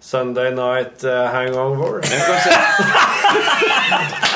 Sunday 0.00 0.50
Night 0.54 1.04
uh, 1.04 1.10
Hangover. 1.10 2.00
Det 2.00 2.12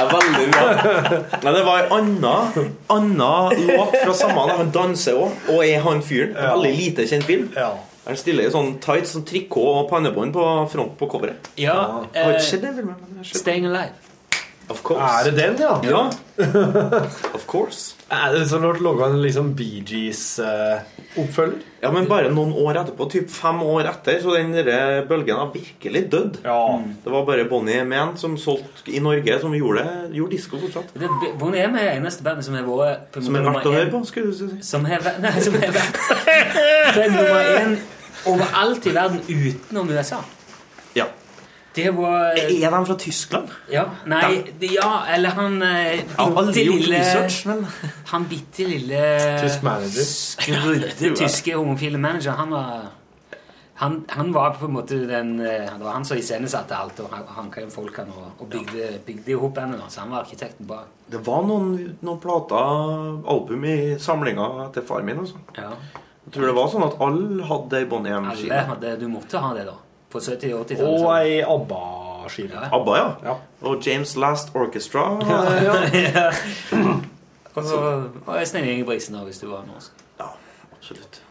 er 0.00 0.06
veldig 0.10 0.50
bra. 0.50 0.72
Nei, 1.44 1.52
det 1.54 1.64
var 1.66 1.78
en 1.84 1.90
annen, 1.94 2.24
annen 2.90 3.66
låt 3.68 3.94
fra 4.02 4.14
samme 4.16 4.40
Han 4.56 4.70
danser 4.74 5.14
òg, 5.20 5.30
og 5.52 5.58
er 5.62 5.80
han 5.84 6.02
fyren. 6.02 6.32
En 6.34 6.50
Veldig 6.56 6.72
lite 6.74 7.06
kjent 7.06 7.24
film. 7.28 7.52
Ja. 7.56 7.68
Han 8.10 8.18
stiller 8.18 8.48
i 8.48 8.50
sånn 8.50 8.72
tights, 8.82 9.12
sånn 9.14 9.22
trikot 9.28 9.84
og 9.84 9.90
pannebånd 9.92 10.34
på 10.34 10.46
front 10.72 10.96
på 10.98 11.06
coveret. 11.12 11.52
Ja, 11.62 11.76
ja. 12.10 12.30
eh, 12.34 12.40
filmen. 12.42 12.96
Staying 13.22 13.70
Alive. 13.70 13.94
Of 14.70 14.82
course. 14.86 15.02
Er 15.02 15.24
det 15.30 15.34
den, 15.36 15.56
ja? 15.58 15.80
Ja. 15.82 16.10
Of 17.36 17.46
course. 17.50 17.96
Er 18.10 18.36
det 18.36 18.44
så 18.50 18.60
at 18.68 18.78
laga 18.82 19.08
en 19.10 19.16
liksom 19.22 19.48
Bee 19.58 19.80
Gees-oppfølger? 19.86 21.64
Ja, 21.82 21.90
men 21.90 22.06
bare 22.10 22.30
noen 22.30 22.52
år 22.54 22.78
etterpå, 22.84 23.06
typ 23.10 23.30
fem 23.34 23.62
år 23.66 23.88
etter, 23.90 24.20
så 24.22 24.34
den 24.36 24.52
der 24.54 25.02
bølgen 25.10 25.38
har 25.40 25.50
virkelig 25.54 26.04
dødd. 26.12 26.38
ja. 26.44 26.58
Det 27.04 27.12
var 27.12 27.24
bare 27.26 27.48
Bonnie 27.50 27.80
M. 27.82 27.94
som 28.16 28.36
solgte 28.38 28.92
i 28.94 29.00
Norge, 29.02 29.40
som 29.42 29.54
gjorde, 29.54 29.84
gjorde 30.14 30.36
disko 30.36 30.58
fortsatt. 30.62 30.94
Det 30.94 31.08
er- 31.08 31.38
Bonnie 31.38 31.64
M 31.66 31.74
er 31.74 31.88
det 31.88 31.96
eneste 31.96 32.22
bandet 32.22 32.44
som 32.44 32.54
har 32.54 32.62
vært 32.68 33.22
Som 33.24 33.34
er 33.36 33.42
verdt 33.50 33.66
å 33.66 33.72
høre 33.74 33.90
på, 33.90 34.04
skulle 34.06 34.30
du 34.30 34.38
si. 34.38 34.50
Som 34.62 34.84
har 34.84 35.02
vært 35.02 35.18
Nei, 35.26 35.34
som 35.40 35.54
har 35.54 35.72
vært 35.74 35.98
er 37.04 37.10
nummer 37.16 37.56
én 37.58 37.78
overalt 38.26 38.86
i 38.86 38.94
verden 38.94 39.20
utenom 39.28 39.90
USA. 39.90 40.16
Ja. 40.96 41.04
Det 41.76 41.90
var 41.96 42.34
Er 42.34 42.70
han 42.70 42.86
fra 42.86 42.96
Tyskland? 42.98 43.48
Ja, 43.72 43.84
nei, 44.06 44.42
det- 44.60 44.72
ja, 44.74 45.04
eller 45.14 45.30
han 45.30 45.62
eh, 45.62 46.00
bitte 46.26 46.64
lille 46.64 46.98
research, 46.98 47.46
men 47.46 47.66
Han 48.06 48.24
bitte 48.28 48.64
lille 48.66 49.02
Tysk 49.42 49.62
manager. 49.62 50.04
skrudde 50.04 51.14
tyske 51.16 51.54
homofile 51.56 51.98
manager. 51.98 52.32
Han 52.32 52.50
var 52.50 52.88
han, 53.80 54.04
han 54.08 54.34
var 54.34 54.56
på 54.60 54.66
en 54.66 54.72
måte 54.74 54.98
den 55.08 55.40
eh, 55.40 55.46
Det 55.78 55.80
var 55.84 55.92
han 55.92 56.04
som 56.04 56.18
iscenesatte 56.18 56.74
alt 56.76 56.98
og 57.00 57.08
han- 57.14 57.24
hanka 57.36 57.60
inn 57.62 57.70
folkene 57.70 58.12
og, 58.16 58.32
og 58.40 58.50
bygde, 58.50 58.98
bygde 59.06 59.30
ihop 59.30 59.54
bandet. 59.54 59.80
Så 59.88 60.00
han 60.00 60.10
var 60.10 60.18
arkitekten 60.26 60.66
bak. 60.66 60.84
det 61.10 61.26
var 61.26 61.42
noen, 61.46 61.96
noen 62.02 62.20
plater, 62.20 63.22
album 63.30 63.64
i 63.64 63.98
samlinga 63.98 64.68
til 64.74 64.82
far 64.86 65.02
min. 65.02 65.18
Altså. 65.18 65.34
Ja. 65.56 65.70
Jeg 66.30 66.42
du 66.42 66.46
det 66.46 66.56
var 66.56 66.68
sånn 66.70 66.84
at 66.86 66.98
alle 67.02 67.46
hadde 67.48 67.78
ei 67.80 67.86
Bonnie 67.90 68.14
Alle 68.14 68.30
M-skive. 68.30 68.58
hadde 68.68 68.96
Du 69.00 69.08
måtte 69.10 69.38
ha 69.42 69.54
det, 69.56 69.64
da. 69.66 69.74
På 70.10 70.18
70- 70.18 70.54
og 70.54 70.60
Og 70.60 70.66
80-tallet. 70.66 71.00
Og 71.00 71.10
ei 71.18 71.40
ABBA-skive. 71.42 72.54
Ja. 72.54 72.68
ABBA, 72.78 72.96
ja. 72.96 73.08
Ja. 73.24 73.34
Og 73.66 73.86
James 73.86 74.16
Last 74.16 74.54
Orchestra. 74.54 75.06
Ja. 75.26 76.30
Og 77.54 77.64
så 77.66 77.78
og 78.26 78.36
Øystein 78.38 78.64
Ingebrigtsen, 78.64 79.14
da, 79.14 79.24
hvis 79.24 79.38
du 79.38 79.48
var 79.50 79.64
norsk. 79.66 79.92
Ja, 80.20 80.28
absolutt. 80.72 81.22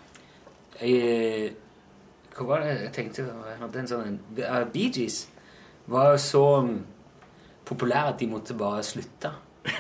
Jeg, 0.81 1.53
hva 2.35 2.45
var 2.47 2.63
det 2.63 2.73
jeg 2.76 2.91
tenkte? 2.93 3.21
Jeg 3.21 3.59
hadde 3.61 3.80
en 3.80 3.88
sånn 3.88 4.19
uh, 4.39 4.65
Bee 4.73 4.91
Gees 4.91 5.21
var 5.89 6.11
jo 6.11 6.17
så 6.21 6.43
populære 7.65 8.13
at 8.13 8.19
de 8.19 8.27
måtte 8.27 8.57
bare 8.57 8.84
slutte. 8.84 9.31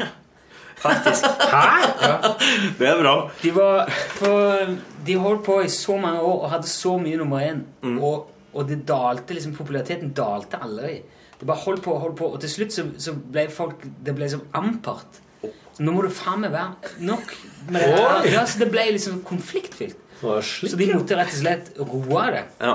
Faktisk. 0.79 1.25
Ja. 1.51 2.33
Det 2.79 2.87
er 2.87 2.99
bra. 3.01 3.13
De 3.41 3.53
var 3.55 3.89
For 4.15 4.75
de 5.05 5.15
holdt 5.19 5.45
på 5.45 5.59
i 5.63 5.69
så 5.73 5.97
mange 5.99 6.21
år 6.23 6.43
og 6.43 6.51
hadde 6.53 6.69
så 6.71 6.97
mye 7.01 7.19
nummer 7.19 7.43
én. 7.43 7.63
Og, 7.99 8.29
og 8.53 8.67
det 8.69 8.81
dalte 8.87 9.35
liksom 9.35 9.55
Populariteten 9.57 10.13
dalte 10.15 10.61
aldri. 10.63 11.01
Det 11.39 11.47
bare 11.47 11.63
holdt 11.63 11.83
på 11.85 11.93
og 11.95 12.01
holdt 12.03 12.17
på, 12.19 12.27
og 12.35 12.41
til 12.43 12.51
slutt 12.51 12.73
så, 12.75 12.83
så 12.99 13.13
ble 13.15 13.45
folk 13.53 13.85
Det 14.03 14.15
ble 14.15 14.27
som 14.31 14.41
ampert. 14.59 15.21
Så 15.43 15.85
nå 15.87 15.93
må 15.95 16.03
du 16.03 16.11
faen 16.11 16.41
meg 16.43 16.51
være 16.51 16.95
nok 17.07 17.29
med 17.71 17.79
det 17.79 17.93
her. 17.95 18.25
Ja, 18.33 18.45
så 18.49 18.59
det 18.59 18.67
ble 18.73 18.83
liksom 18.91 19.21
konfliktfylt. 19.27 19.95
Så 20.19 20.75
de 20.75 20.89
måtte 20.91 21.15
rett 21.15 21.31
og 21.31 21.39
slett 21.39 21.69
roe 21.79 22.25
det. 22.35 22.41
Ja. 22.59 22.73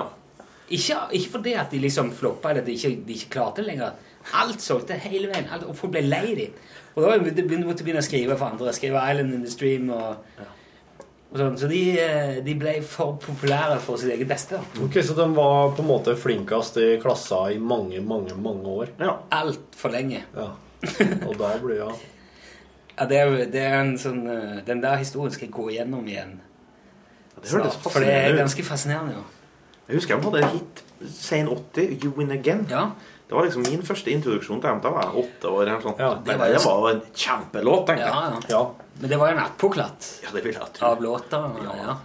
Ikke, 0.73 1.03
ikke 1.13 1.35
fordi 1.35 1.53
at 1.61 1.75
de 1.75 1.83
liksom 1.83 2.09
floppa 2.17 2.51
eller 2.55 2.65
at 2.65 2.71
de 2.71 2.77
ikke, 2.79 2.95
de 3.05 3.19
ikke 3.19 3.35
klarte 3.37 3.61
det 3.61 3.69
lenger. 3.69 3.99
Alt 4.41 4.65
solgte 4.65 4.97
hele 4.97 5.29
veien, 5.29 5.51
alt, 5.53 5.67
og 5.69 5.77
folk 5.77 5.93
ble 5.93 6.01
lei 6.07 6.31
dem. 6.39 6.55
Og 6.95 7.03
da 7.03 7.17
måtte 7.19 7.43
begynne, 7.43 7.75
begynne 7.75 8.03
å 8.03 8.07
skrive 8.07 8.37
for 8.39 8.47
andre. 8.53 8.73
Skrive 8.73 9.01
'Island 9.01 9.35
in 9.35 9.43
the 9.43 9.51
Stream' 9.51 9.91
og, 9.91 10.17
og 11.33 11.39
sånn. 11.41 11.57
Så 11.59 11.69
de, 11.69 11.81
eh, 11.99 12.41
de 12.45 12.55
ble 12.55 12.77
for 12.83 13.17
populære 13.23 13.81
for 13.81 13.97
sitt 13.99 14.13
eget 14.15 14.29
beste. 14.29 14.61
Ok, 14.83 15.01
Så 15.03 15.15
de 15.19 15.27
var 15.35 15.73
på 15.75 15.83
en 15.83 15.89
måte 15.89 16.15
flinkest 16.17 16.77
i 16.77 16.99
klassa 17.03 17.51
i 17.53 17.59
mange, 17.59 18.01
mange, 18.01 18.35
mange 18.37 18.65
år? 18.65 18.89
ja. 19.01 19.17
Altfor 19.33 19.91
lenge. 19.91 20.23
Ja. 20.37 20.51
Og 21.29 21.39
da 21.39 21.57
blir 21.59 21.77
ja 21.81 21.91
Ja, 22.99 23.07
det, 23.07 23.17
er, 23.19 23.31
det 23.51 23.61
er 23.61 23.81
en 23.81 23.97
sånn 23.99 24.27
eh, 24.31 24.61
Den 24.67 24.81
der 24.83 24.97
historien 25.01 25.33
skal 25.33 25.49
jeg 25.49 25.55
gå 25.57 25.69
igjennom 25.73 26.07
igjen. 26.07 26.37
Ja, 27.35 27.41
Det 27.43 27.51
hørtes 27.51 27.73
snart, 27.81 27.93
For 27.93 28.01
det 28.01 28.13
er 28.15 28.37
ganske 28.37 28.63
fascinerende. 28.63 29.15
jo. 29.17 29.23
Jeg 29.89 29.97
husker 29.97 30.15
jeg 30.15 30.25
hadde 30.25 30.53
hit 30.53 30.83
sen 31.11 31.49
80, 31.49 31.99
'You 32.03 32.13
Win 32.17 32.31
Again'. 32.31 32.71
Ja, 32.71 32.91
Det 33.35 33.39
var 33.41 33.47
liksom 33.49 33.65
min 33.67 33.81
første 33.83 34.13
introduksjon 34.15 34.61
til 34.63 34.69
dem. 34.71 34.81
Da 34.85 34.91
var 34.95 35.09
jeg 35.09 35.25
åtte 35.25 35.51
år. 35.51 35.63
eller 35.67 35.81
sånt. 35.83 35.99
Ja, 35.99 36.11
det, 36.25 36.37
var 36.39 36.47
jo- 36.47 36.55
det 36.55 36.65
var 36.65 36.77
jo 36.85 36.91
en 36.95 37.01
kjempelåt, 37.25 37.87
tenkte 37.89 38.05
jeg. 38.07 38.15
ja. 38.15 38.41
Ja. 38.55 38.61
Men 39.01 39.11
det 39.11 39.17
var 39.19 39.31
jo 39.33 39.35
en 39.35 39.43
attpåklatt 39.43 40.09
Ja, 40.23 40.29
det 40.37 40.43
vil 40.45 40.55
jeg 40.55 40.73
tro. 40.77 40.87
av 40.87 41.03
låter. 41.03 41.49
Ja. 41.67 41.97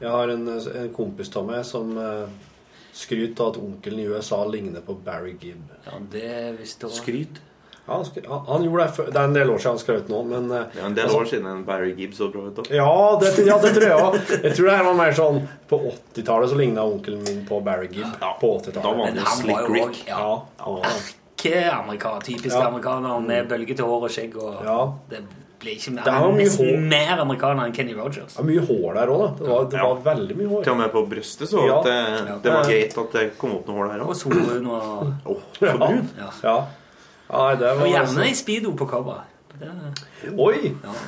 Jeg 0.00 0.10
har 0.10 0.28
en, 0.34 0.48
en 0.82 0.90
kompis 0.94 1.30
av 1.36 1.46
meg 1.46 1.62
som 1.66 1.92
uh, 1.96 2.26
skryter 2.94 3.44
av 3.44 3.52
at 3.54 3.60
onkelen 3.62 4.00
i 4.02 4.08
USA 4.10 4.40
ligner 4.50 4.82
på 4.82 4.94
Barry 5.06 5.36
Gibb. 5.40 5.62
ja, 5.86 5.92
det 6.10 6.58
visste 6.58 6.90
du. 6.90 6.94
Skryt. 6.98 7.38
Ja, 7.88 7.94
han, 8.28 8.44
han, 8.48 8.64
gjorde 8.64 8.84
det 8.86 9.06
Det 9.12 9.16
er 9.16 9.24
en 9.24 9.32
del 9.34 9.50
år 9.50 9.58
siden 9.58 9.72
han 9.72 9.78
skrøt 9.82 10.08
nå, 10.12 10.22
men 10.28 10.50
ja, 10.52 10.62
Det 10.74 10.82
er 10.82 10.86
en 10.86 10.94
del 10.94 11.10
år 11.18 11.24
siden 11.30 11.46
en 11.46 11.64
Barry 11.64 11.94
Gibbs 11.96 12.18
så 12.18 12.28
bra 12.32 12.42
ut. 12.50 12.58
ja 12.70 13.18
det, 13.20 13.32
ja, 13.46 13.58
det 13.58 13.72
tror 13.74 13.86
jeg 13.88 14.02
òg. 14.04 14.18
Jeg 14.44 14.54
tror 14.56 14.66
det 14.70 14.76
her 14.76 14.84
var 14.84 14.94
mer 15.00 15.12
sånn 15.16 15.40
På 15.68 15.80
80-tallet 16.14 16.50
så 16.52 16.56
ligna 16.60 16.84
onkelen 16.84 17.22
min 17.24 17.46
på 17.48 17.62
Barry 17.64 17.88
Gibb. 17.90 18.06
Ja, 18.20 18.36
på 18.40 18.52
da 18.60 18.70
var 18.84 19.08
80-tallet. 19.08 19.08
han 19.08 19.16
jo 19.16 19.24
Slick 19.40 19.74
Rick. 19.74 19.84
òg 19.84 20.08
Ja, 20.08 20.42
ja, 20.58 20.94
erkeamerikaner. 21.38 22.20
Typisk 22.24 22.56
Ja. 22.56 22.66
amerikaner 22.68 23.20
med 23.20 23.48
bølgete 23.48 23.82
hår 23.82 24.02
og 24.04 24.10
skjegg. 24.10 24.36
Og 24.36 24.64
Ja. 24.64 24.92
Det 25.10 25.22
ble 25.60 25.70
ikke 25.74 25.90
mer, 25.92 26.04
Det 26.04 26.12
var 26.12 26.18
han 26.20 26.30
er 26.30 26.36
mye 26.36 26.44
nesten 26.46 26.66
hår. 26.68 26.88
mer 26.88 27.18
amerikaner 27.20 27.64
enn 27.66 27.72
Kenny 27.74 27.94
Rogers. 27.94 28.34
Det 28.34 28.38
var 28.38 28.44
mye 28.44 28.66
hår 28.66 28.94
der 28.94 29.06
òg, 29.08 29.18
da. 29.18 29.44
Det 29.44 29.48
var, 29.48 29.64
det 29.64 29.78
Ja. 29.78 29.88
var 29.94 30.14
veldig 30.14 30.36
mye 30.36 30.48
hår. 30.48 30.62
Til 30.64 30.72
og 30.72 30.78
med 30.78 30.92
på 30.92 31.02
brystet 31.08 31.48
så 31.48 31.66
Ja. 31.66 31.78
at 31.78 31.84
det, 31.84 32.42
det 32.42 32.52
var 32.52 32.62
greit 32.64 32.98
at 32.98 33.12
det 33.12 33.38
kom 33.38 33.52
opp 33.56 33.66
noe 33.66 33.76
hår 33.76 33.88
der 33.92 34.00
Og 34.02 34.10
òg. 34.10 34.16
solbrun 34.16 34.66
og, 34.70 35.12
Oh, 35.26 35.36
så 35.58 35.78
brun. 35.78 36.08
ja. 36.44 36.64
Ja. 37.28 37.44
Nei, 37.44 37.54
det 37.60 37.70
og 37.76 37.86
gjerne 37.92 38.26
i 38.30 38.34
speedo 38.34 38.72
på 38.76 38.86
cover. 38.88 39.22
Det- 39.58 40.34
Oi! 40.38 40.74
Ja. 40.84 40.98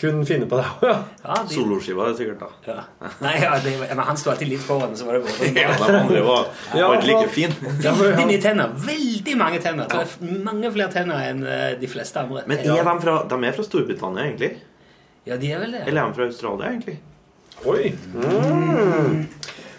Kunne 0.00 0.24
finne 0.24 0.46
på 0.48 0.56
det 0.56 0.64
òg, 0.64 0.84
ja. 0.88 0.94
Ja, 1.26 1.34
de, 1.44 1.52
Soloskiva 1.52 2.06
er 2.06 2.14
det 2.14 2.20
sikkert, 2.22 2.40
da. 2.40 2.46
ja. 2.72 3.08
Nei, 3.20 3.34
ja, 3.42 3.50
det, 3.60 3.74
men 3.82 3.98
han 4.08 4.16
sto 4.16 4.30
alltid 4.32 4.48
litt 4.48 4.62
foran, 4.64 4.94
så 4.96 5.04
var 5.04 5.18
det 5.18 5.26
bare 5.26 5.50
Ja, 5.60 5.74
de 5.76 5.98
andre 5.98 6.22
var, 6.24 6.46
Ja, 6.72 6.86
var 6.88 6.96
ikke 7.02 7.10
like 7.10 7.28
fin. 7.34 7.52
Veldig 7.84 8.38
tenner. 8.40 8.72
Veldig 8.86 9.34
mange 9.36 9.60
tenner. 9.60 9.92
Ja. 9.92 10.06
det 10.08 10.40
mange 10.46 10.72
flere 10.72 10.88
tenner 10.94 11.20
enn 11.28 11.44
eh, 11.44 11.74
de 11.82 11.90
fleste 11.92 12.22
andre. 12.22 12.46
Men 12.48 12.64
er 12.64 12.80
de, 12.80 12.96
fra, 13.04 13.18
de 13.28 13.40
er 13.50 13.58
fra 13.58 13.66
Storbritannia, 13.68 14.24
egentlig? 14.30 14.54
Ja, 15.28 15.36
de 15.36 15.52
er 15.52 15.60
vel 15.66 15.76
det. 15.76 15.84
Eller 15.86 16.00
er 16.06 16.08
de 16.14 16.16
fra 16.22 16.30
Australia, 16.30 16.72
egentlig? 16.72 16.96
Oi! 17.68 17.90
Mm. 18.16 19.26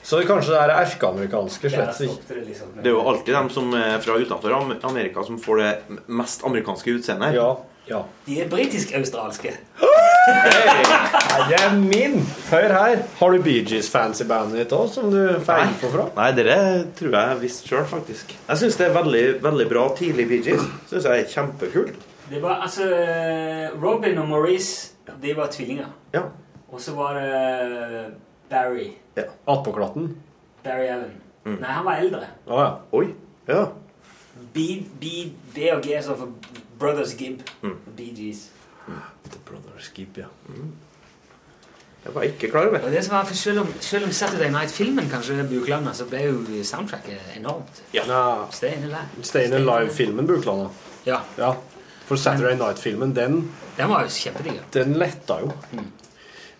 Så 0.03 0.21
kanskje 0.25 0.55
det 0.55 0.61
er 0.63 0.71
erkeamerikanske 0.81 1.69
slett 1.69 1.99
ikke. 2.05 2.27
det 2.29 2.45
liksom. 2.47 2.71
Er 2.81 2.89
jo 2.89 3.01
alltid 3.05 3.35
de 3.35 3.41
som 3.53 3.73
er 3.77 3.99
fra 4.01 4.17
utenfor 4.17 4.55
Amerika, 4.89 5.23
som 5.23 5.37
får 5.39 5.61
det 5.61 5.99
mest 6.07 6.45
amerikanske 6.45 6.95
utseendet. 6.97 7.35
Ja. 7.37 7.49
ja. 7.89 8.01
De 8.25 8.39
er 8.41 8.49
britisk-australske. 8.49 9.53
Hey, 10.21 10.83
det 11.49 11.57
er 11.57 11.75
min! 11.77 12.19
Hør 12.49 12.73
her. 12.75 13.03
Har 13.19 13.31
du 13.31 13.41
Bee 13.45 13.63
Gees 13.65 13.89
fancy 13.89 14.25
bandet 14.29 14.63
ditt 14.63 14.73
òg, 14.77 14.89
som 14.93 15.09
du 15.13 15.21
får 15.45 15.63
info 15.69 15.89
fra? 15.93 16.07
Nei, 16.17 16.29
det 16.37 16.57
tror 16.99 17.17
jeg 17.17 17.39
visst 17.41 17.69
sjøl, 17.69 17.85
faktisk. 17.89 18.33
Jeg 18.47 18.61
syns 18.61 18.77
det 18.81 18.89
er 18.89 18.97
veldig, 18.97 19.25
veldig 19.45 19.69
bra 19.69 19.85
tidlig 19.97 20.27
Bee 20.29 20.45
Gees. 20.45 20.65
Synes 20.89 21.07
jeg 21.09 21.23
er 21.25 21.29
kjempekult. 21.31 22.09
Det 22.31 22.41
var 22.41 22.61
altså 22.63 22.85
Robin 23.81 24.21
og 24.21 24.29
Maurice, 24.29 24.93
de 25.21 25.33
var 25.37 25.49
tvillinger. 25.51 25.89
Ja. 26.13 26.27
Og 26.71 26.81
så 26.81 26.93
var 26.95 27.17
det 27.17 28.13
Barry. 28.51 28.89
Ja. 29.17 29.23
Attpåklatten? 29.49 30.11
Barry 30.65 30.87
Allen. 30.93 31.17
Nei, 31.45 31.71
han 31.73 31.85
var 31.87 32.01
eldre. 32.03 32.27
Å 32.47 32.59
ja. 32.61 32.69
Oi. 32.99 33.07
Ja. 33.47 33.63
B, 34.53 34.65
B, 35.01 35.11
B 35.55 35.71
og 35.73 35.81
G 35.87 35.97
står 36.03 36.19
for 36.19 36.29
Brothers 36.81 37.15
Gibb. 37.17 37.41
Bee 37.97 38.11
Gees. 38.17 38.49
The 39.31 39.39
Brothers 39.47 39.89
Gibb, 39.95 40.17
ja. 40.21 40.27
Jeg 42.03 42.13
var 42.15 42.23
ikke 42.25 42.47
klar 42.49 42.67
over. 42.71 42.81
Og 42.87 42.91
det 42.93 43.03
som 43.05 43.13
var, 43.15 43.25
for 43.29 43.37
selv 43.37 43.61
om, 43.61 43.67
selv 43.85 44.07
om 44.07 44.13
Saturday 44.17 44.49
Night-filmen 44.53 45.09
kanskje 45.11 45.35
ble 45.45 45.59
uklandet, 45.61 45.93
så 45.99 46.07
ble 46.09 46.21
jo 46.25 46.63
soundtracket 46.65 47.35
enormt. 47.37 47.83
ja. 47.93 48.05
Stay 48.51 48.73
in 48.77 48.87
Alive. 48.89 49.23
Stein 49.27 49.53
Alive-filmen 49.53 50.27
Buklanda. 50.29 50.69
Ja, 51.05 51.19
Ja. 51.37 51.53
For 52.09 52.17
Saturday 52.19 52.57
Night-filmen, 52.59 53.13
den, 53.15 53.37
den 53.77 53.87
var 53.89 54.01
jo 54.03 54.09
kjempedigg. 54.11 54.57
den 54.73 54.97
letta 54.99 55.37
jo. 55.39 55.51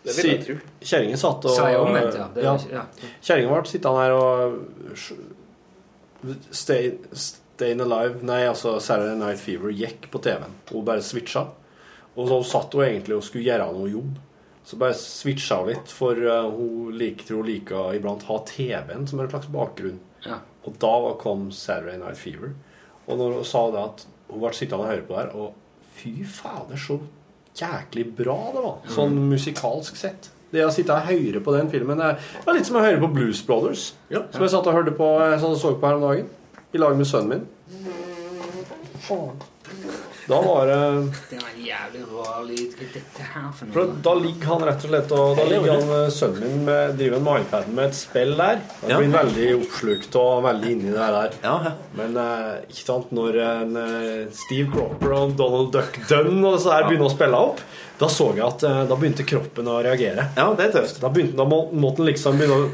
Det 0.02 0.16
vil 0.18 0.32
jeg 0.32 0.42
tro. 0.46 0.56
Kjerringa 0.82 1.20
satt 1.22 1.46
og 1.46 1.54
Sa 1.56 1.68
jeg 1.70 1.82
omvendt, 1.82 2.18
ja. 2.18 2.28
Det, 2.34 2.46
ja. 2.74 2.86
Kjerringa 3.22 3.54
ble 3.54 3.70
sittende 3.70 4.02
her 4.02 4.16
og 4.18 4.58
Stay, 6.54 6.92
Stayin' 7.14 7.82
Alive 7.82 8.22
Nei, 8.26 8.44
altså 8.50 8.76
Saturday 8.82 9.18
Night 9.18 9.42
Fever 9.42 9.74
gikk 9.74 10.10
på 10.14 10.22
TV-en. 10.22 10.54
Hun 10.72 10.86
bare 10.86 11.06
switcha. 11.06 11.48
Og 12.16 12.28
så 12.30 12.42
satt 12.50 12.74
hun 12.78 12.86
egentlig 12.86 13.18
og 13.18 13.26
skulle 13.26 13.46
gjøre 13.48 13.72
noe 13.76 13.90
jobb. 13.92 14.20
Så 14.66 14.78
bare 14.82 14.98
switcha 14.98 15.62
hun 15.62 15.72
litt, 15.72 15.94
for 15.94 16.18
uh, 16.18 16.50
hun 16.54 16.94
liker, 16.98 17.28
tror 17.28 17.42
hun 17.42 17.50
liker 17.50 17.96
iblant 17.98 18.26
ha 18.30 18.40
TV-en 18.50 19.08
som 19.10 19.22
en 19.22 19.32
slags 19.32 19.50
bakgrunn. 19.54 20.02
Ja. 20.26 20.42
Og 20.66 20.78
da 20.82 20.94
kom 21.22 21.50
Saturday 21.54 21.98
Night 22.02 22.22
Fever. 22.22 22.54
Og 23.08 23.18
når 23.18 23.40
hun 23.40 23.48
sa 23.48 23.66
det 23.74 23.82
at 23.82 24.06
hun 24.30 24.44
ble 24.44 24.54
sittende 24.56 24.86
og 24.86 24.94
høre 24.94 25.08
på 25.08 25.16
det 25.16 25.24
her, 25.24 25.34
og 25.38 25.90
fy 25.98 26.14
fader, 26.26 26.78
så 26.80 27.00
jæklig 27.60 28.06
bra 28.18 28.38
det 28.56 28.64
var. 28.64 28.78
Sånn 28.92 29.18
musikalsk 29.32 29.98
sett. 30.00 30.32
Det 30.52 30.66
å 30.66 30.72
sitte 30.74 30.96
og 30.96 31.08
høre 31.08 31.40
på 31.44 31.54
den 31.56 31.70
filmen 31.72 32.02
er 32.04 32.18
det 32.20 32.50
er 32.52 32.58
litt 32.58 32.68
som 32.68 32.80
å 32.80 32.84
høre 32.84 33.00
på 33.00 33.12
Blues 33.16 33.40
Brothers. 33.48 33.94
Ja. 34.12 34.26
Som 34.34 34.44
jeg 34.44 34.52
satt 34.52 34.68
og 34.68 34.76
hørte 34.76 34.94
på 34.98 35.08
sånn, 35.40 35.56
så 35.60 35.76
på 35.80 35.88
her 35.88 36.00
om 36.00 36.08
dagen. 36.10 36.28
I 36.72 36.80
lag 36.80 36.98
med 37.00 37.08
sønnen 37.08 37.30
min. 37.32 37.48
Faen. 39.02 39.40
Da 40.28 40.38
var 40.42 40.68
det 40.70 40.80
Det 41.30 41.40
var 41.42 41.56
jævlig 41.58 42.02
rar 42.12 42.44
lyd. 42.46 42.76
Dette 42.94 43.26
her 43.34 43.48
for 43.58 43.66
noe? 43.68 43.74
for 43.74 43.94
Da 44.06 44.14
ligger 44.20 44.52
han 44.52 44.66
rett 44.70 44.86
og 44.86 44.92
slett 44.92 45.14
og 45.18 45.40
Da 45.40 45.46
ligger 45.50 45.74
han 45.80 45.94
eh, 45.98 46.12
sønnen 46.14 46.44
min 46.44 46.66
med, 46.68 46.96
driver 47.00 47.24
med 47.26 47.46
iPaden 47.46 47.78
med 47.78 47.90
et 47.90 47.98
spill 47.98 48.36
der. 48.38 48.62
Da 48.82 49.00
blir 49.00 49.08
han 49.08 49.18
veldig 49.18 49.48
oppslukt 49.60 50.20
og 50.22 50.44
veldig 50.48 50.76
inni 50.76 50.94
det 50.94 51.10
der. 51.18 51.40
Ja, 51.46 51.56
ja. 51.70 51.74
Men 51.98 52.20
eh, 52.26 52.52
ikke 52.70 52.86
sant, 52.86 53.16
når 53.18 53.40
en, 53.48 53.82
eh, 53.82 54.28
Steve 54.44 54.70
Cropper 54.74 55.18
og 55.18 55.36
Donald 55.40 55.74
Duck 55.76 56.00
Dunn 56.12 56.38
og 56.44 56.58
disse 56.60 56.72
her 56.74 56.88
begynner 56.90 57.10
å 57.10 57.16
spille 57.16 57.42
opp, 57.50 57.66
da 58.02 58.10
så 58.10 58.32
jeg 58.34 58.46
at 58.46 58.64
da 58.90 58.96
begynte 58.98 59.26
kroppen 59.28 59.68
å 59.70 59.82
reagere. 59.86 60.32
ja 60.38 60.48
det 60.58 60.70
er 60.70 60.80
tøft. 60.80 61.02
Da, 61.04 61.12
begynte, 61.14 61.38
da 61.38 61.46
må, 61.46 61.68
måtte 61.74 62.02
han 62.02 62.10
liksom 62.10 62.40
begynne 62.40 62.58
å 62.58 62.72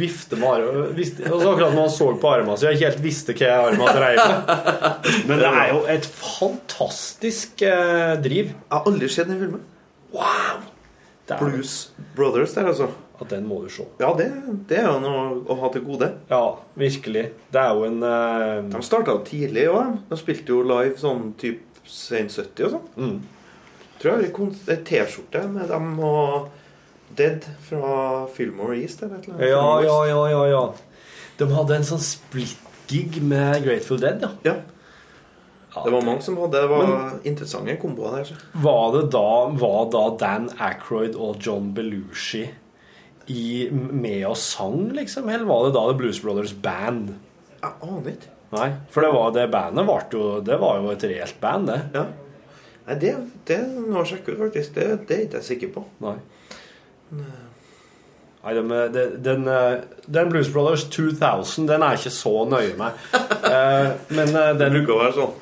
vifte 0.00 0.36
med 0.40 0.48
armen 0.50 0.90
Visste- 0.96 1.24
altså 1.28 1.52
Akkurat 1.52 1.72
når 1.74 1.80
han 1.86 1.92
så 1.94 2.08
på 2.22 2.30
armen 2.32 2.56
så 2.58 2.68
jeg 2.70 2.78
ikke 2.78 2.90
helt 2.90 3.02
visste 3.04 3.34
hva 3.38 3.52
armen 3.68 3.90
dreier 3.96 4.20
seg 4.22 5.26
Men 5.30 5.42
det 5.42 5.50
er 5.52 5.72
jo 5.72 5.80
et 5.96 6.08
fantastisk 6.18 7.62
eh, 7.66 8.14
driv. 8.22 8.52
Jeg 8.54 8.72
har 8.72 8.86
aldri 8.90 9.08
sett 9.12 9.28
den 9.30 9.40
filmen. 9.42 9.62
Wow! 10.14 10.64
Det 11.26 11.34
er, 11.34 11.40
Blues 11.42 11.72
Brothers 12.16 12.52
der, 12.54 12.68
altså. 12.70 12.86
at 13.20 13.30
den 13.32 13.46
må 13.48 13.58
du 13.64 13.68
se. 13.72 13.86
Ja, 13.98 14.12
det, 14.18 14.28
det 14.70 14.78
er 14.78 14.86
jo 14.92 14.98
noe 15.02 15.22
å 15.50 15.56
ha 15.62 15.70
til 15.74 15.82
gode. 15.86 16.10
Ja, 16.30 16.42
virkelig. 16.78 17.24
Det 17.52 17.62
er 17.62 17.72
jo 17.74 17.86
en 17.88 18.02
eh, 18.06 18.60
De 18.74 18.82
starta 18.86 19.16
tidlig 19.26 19.64
òg. 19.72 19.96
De 20.10 20.18
spilte 20.20 20.54
jo 20.54 20.60
live 20.66 20.94
sånn 21.00 21.32
typ 21.40 21.64
sent 21.86 22.34
70 22.34 22.68
og 22.68 22.76
sånn. 22.76 22.86
mm. 23.00 23.16
Tror 23.96 24.10
jeg 24.12 24.16
har 24.18 24.24
en 24.28 24.32
kon- 24.36 24.68
en 24.76 24.80
T-skjorte 24.84 25.42
med 25.48 25.70
dem 25.72 25.92
og 26.04 26.48
Dead 27.18 27.46
fra 27.68 28.26
Fillmore 28.32 28.78
East 28.80 29.02
eller 29.02 29.18
et 29.18 29.28
eller 29.28 29.38
annet. 29.38 29.50
Ja, 29.50 29.82
ja, 29.84 29.98
ja, 30.10 30.22
ja, 30.30 30.44
ja. 30.52 30.62
De 31.36 31.48
hadde 31.52 31.76
en 31.76 31.86
sånn 31.86 32.02
split-gig 32.02 33.20
med 33.24 33.64
Grateful 33.66 34.00
Dead, 34.00 34.24
ja. 34.24 34.32
Ja. 34.46 34.56
Det 35.76 35.92
var 35.92 36.04
mange 36.06 36.24
som 36.24 36.38
hadde 36.40 36.60
Det 36.62 36.68
var 36.70 37.18
interessante 37.28 37.74
komboer 37.80 38.22
der. 38.22 38.30
Var 38.64 38.86
det 38.94 39.02
da, 39.12 39.26
var 39.60 39.90
da 39.92 40.04
Dan 40.22 40.46
Aykroyd 40.56 41.18
og 41.20 41.36
John 41.44 41.74
Belushi 41.76 42.46
i, 43.26 43.68
med 43.72 44.22
og 44.28 44.38
sang, 44.40 44.86
liksom? 44.96 45.28
Eller 45.28 45.44
var 45.48 45.66
det 45.66 45.74
da 45.76 45.82
The 45.90 45.98
Blues 45.98 46.22
Brothers 46.24 46.54
Band? 46.54 47.12
Jeg 47.60 47.72
aner 47.82 48.12
ikke. 48.14 48.32
Nei, 48.54 48.68
for 48.94 49.02
det, 49.02 49.10
var, 49.10 49.32
det 49.34 49.48
bandet 49.50 49.88
var 49.88 50.06
jo, 50.14 50.38
det 50.46 50.56
var 50.62 50.78
jo 50.78 50.92
et 50.92 51.04
reelt 51.10 51.40
band, 51.42 51.68
det. 51.68 51.80
Ja. 51.96 52.04
Nei, 52.86 52.96
det, 53.02 53.12
det 53.50 53.58
må 53.74 53.98
jeg 54.04 54.12
sjekke 54.12 54.32
ut, 54.32 54.40
faktisk. 54.44 54.76
Det, 54.76 54.86
det 55.08 55.16
er 55.16 55.24
ikke 55.26 55.40
jeg 55.40 55.48
sikker 55.50 55.72
på. 55.74 55.82
Nei. 56.04 56.14
Nei, 57.12 58.52
de, 58.54 58.62
de, 58.94 59.02
den, 59.26 59.48
eh, 59.50 59.80
den 60.06 60.28
Blues 60.30 60.48
Brothers 60.54 60.84
2000, 60.94 61.66
den 61.66 61.82
er 61.82 61.94
jeg 61.96 62.04
ikke 62.04 62.14
så 62.18 62.34
nøye 62.50 62.76
med. 62.78 62.92
Eh, 63.46 63.88
men 64.10 64.28
eh, 64.34 64.48
Det 64.58 64.58
den 64.58 64.72
bruker 64.74 64.92
å 64.96 65.02
være 65.04 65.14
sånn. 65.14 65.34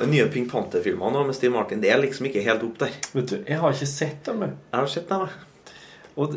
Den 0.00 0.10
nye 0.10 0.24
Pink 0.34 0.48
Panther-filmen 0.50 1.14
med 1.28 1.34
Steve 1.36 1.52
Martin, 1.54 1.78
det 1.80 1.92
er 1.94 2.00
liksom 2.02 2.26
ikke 2.26 2.42
helt 2.42 2.64
opp 2.66 2.78
der. 2.80 2.90
Vet 3.14 3.30
du, 3.30 3.36
jeg 3.46 3.58
har 3.62 3.72
ikke 3.76 3.86
sett 3.86 4.24
dem. 4.26 4.40
jeg. 4.42 4.56
Jeg 4.72 4.80
har 4.82 4.90
sett 4.90 5.08
dem. 5.12 5.28
Og 6.16 6.34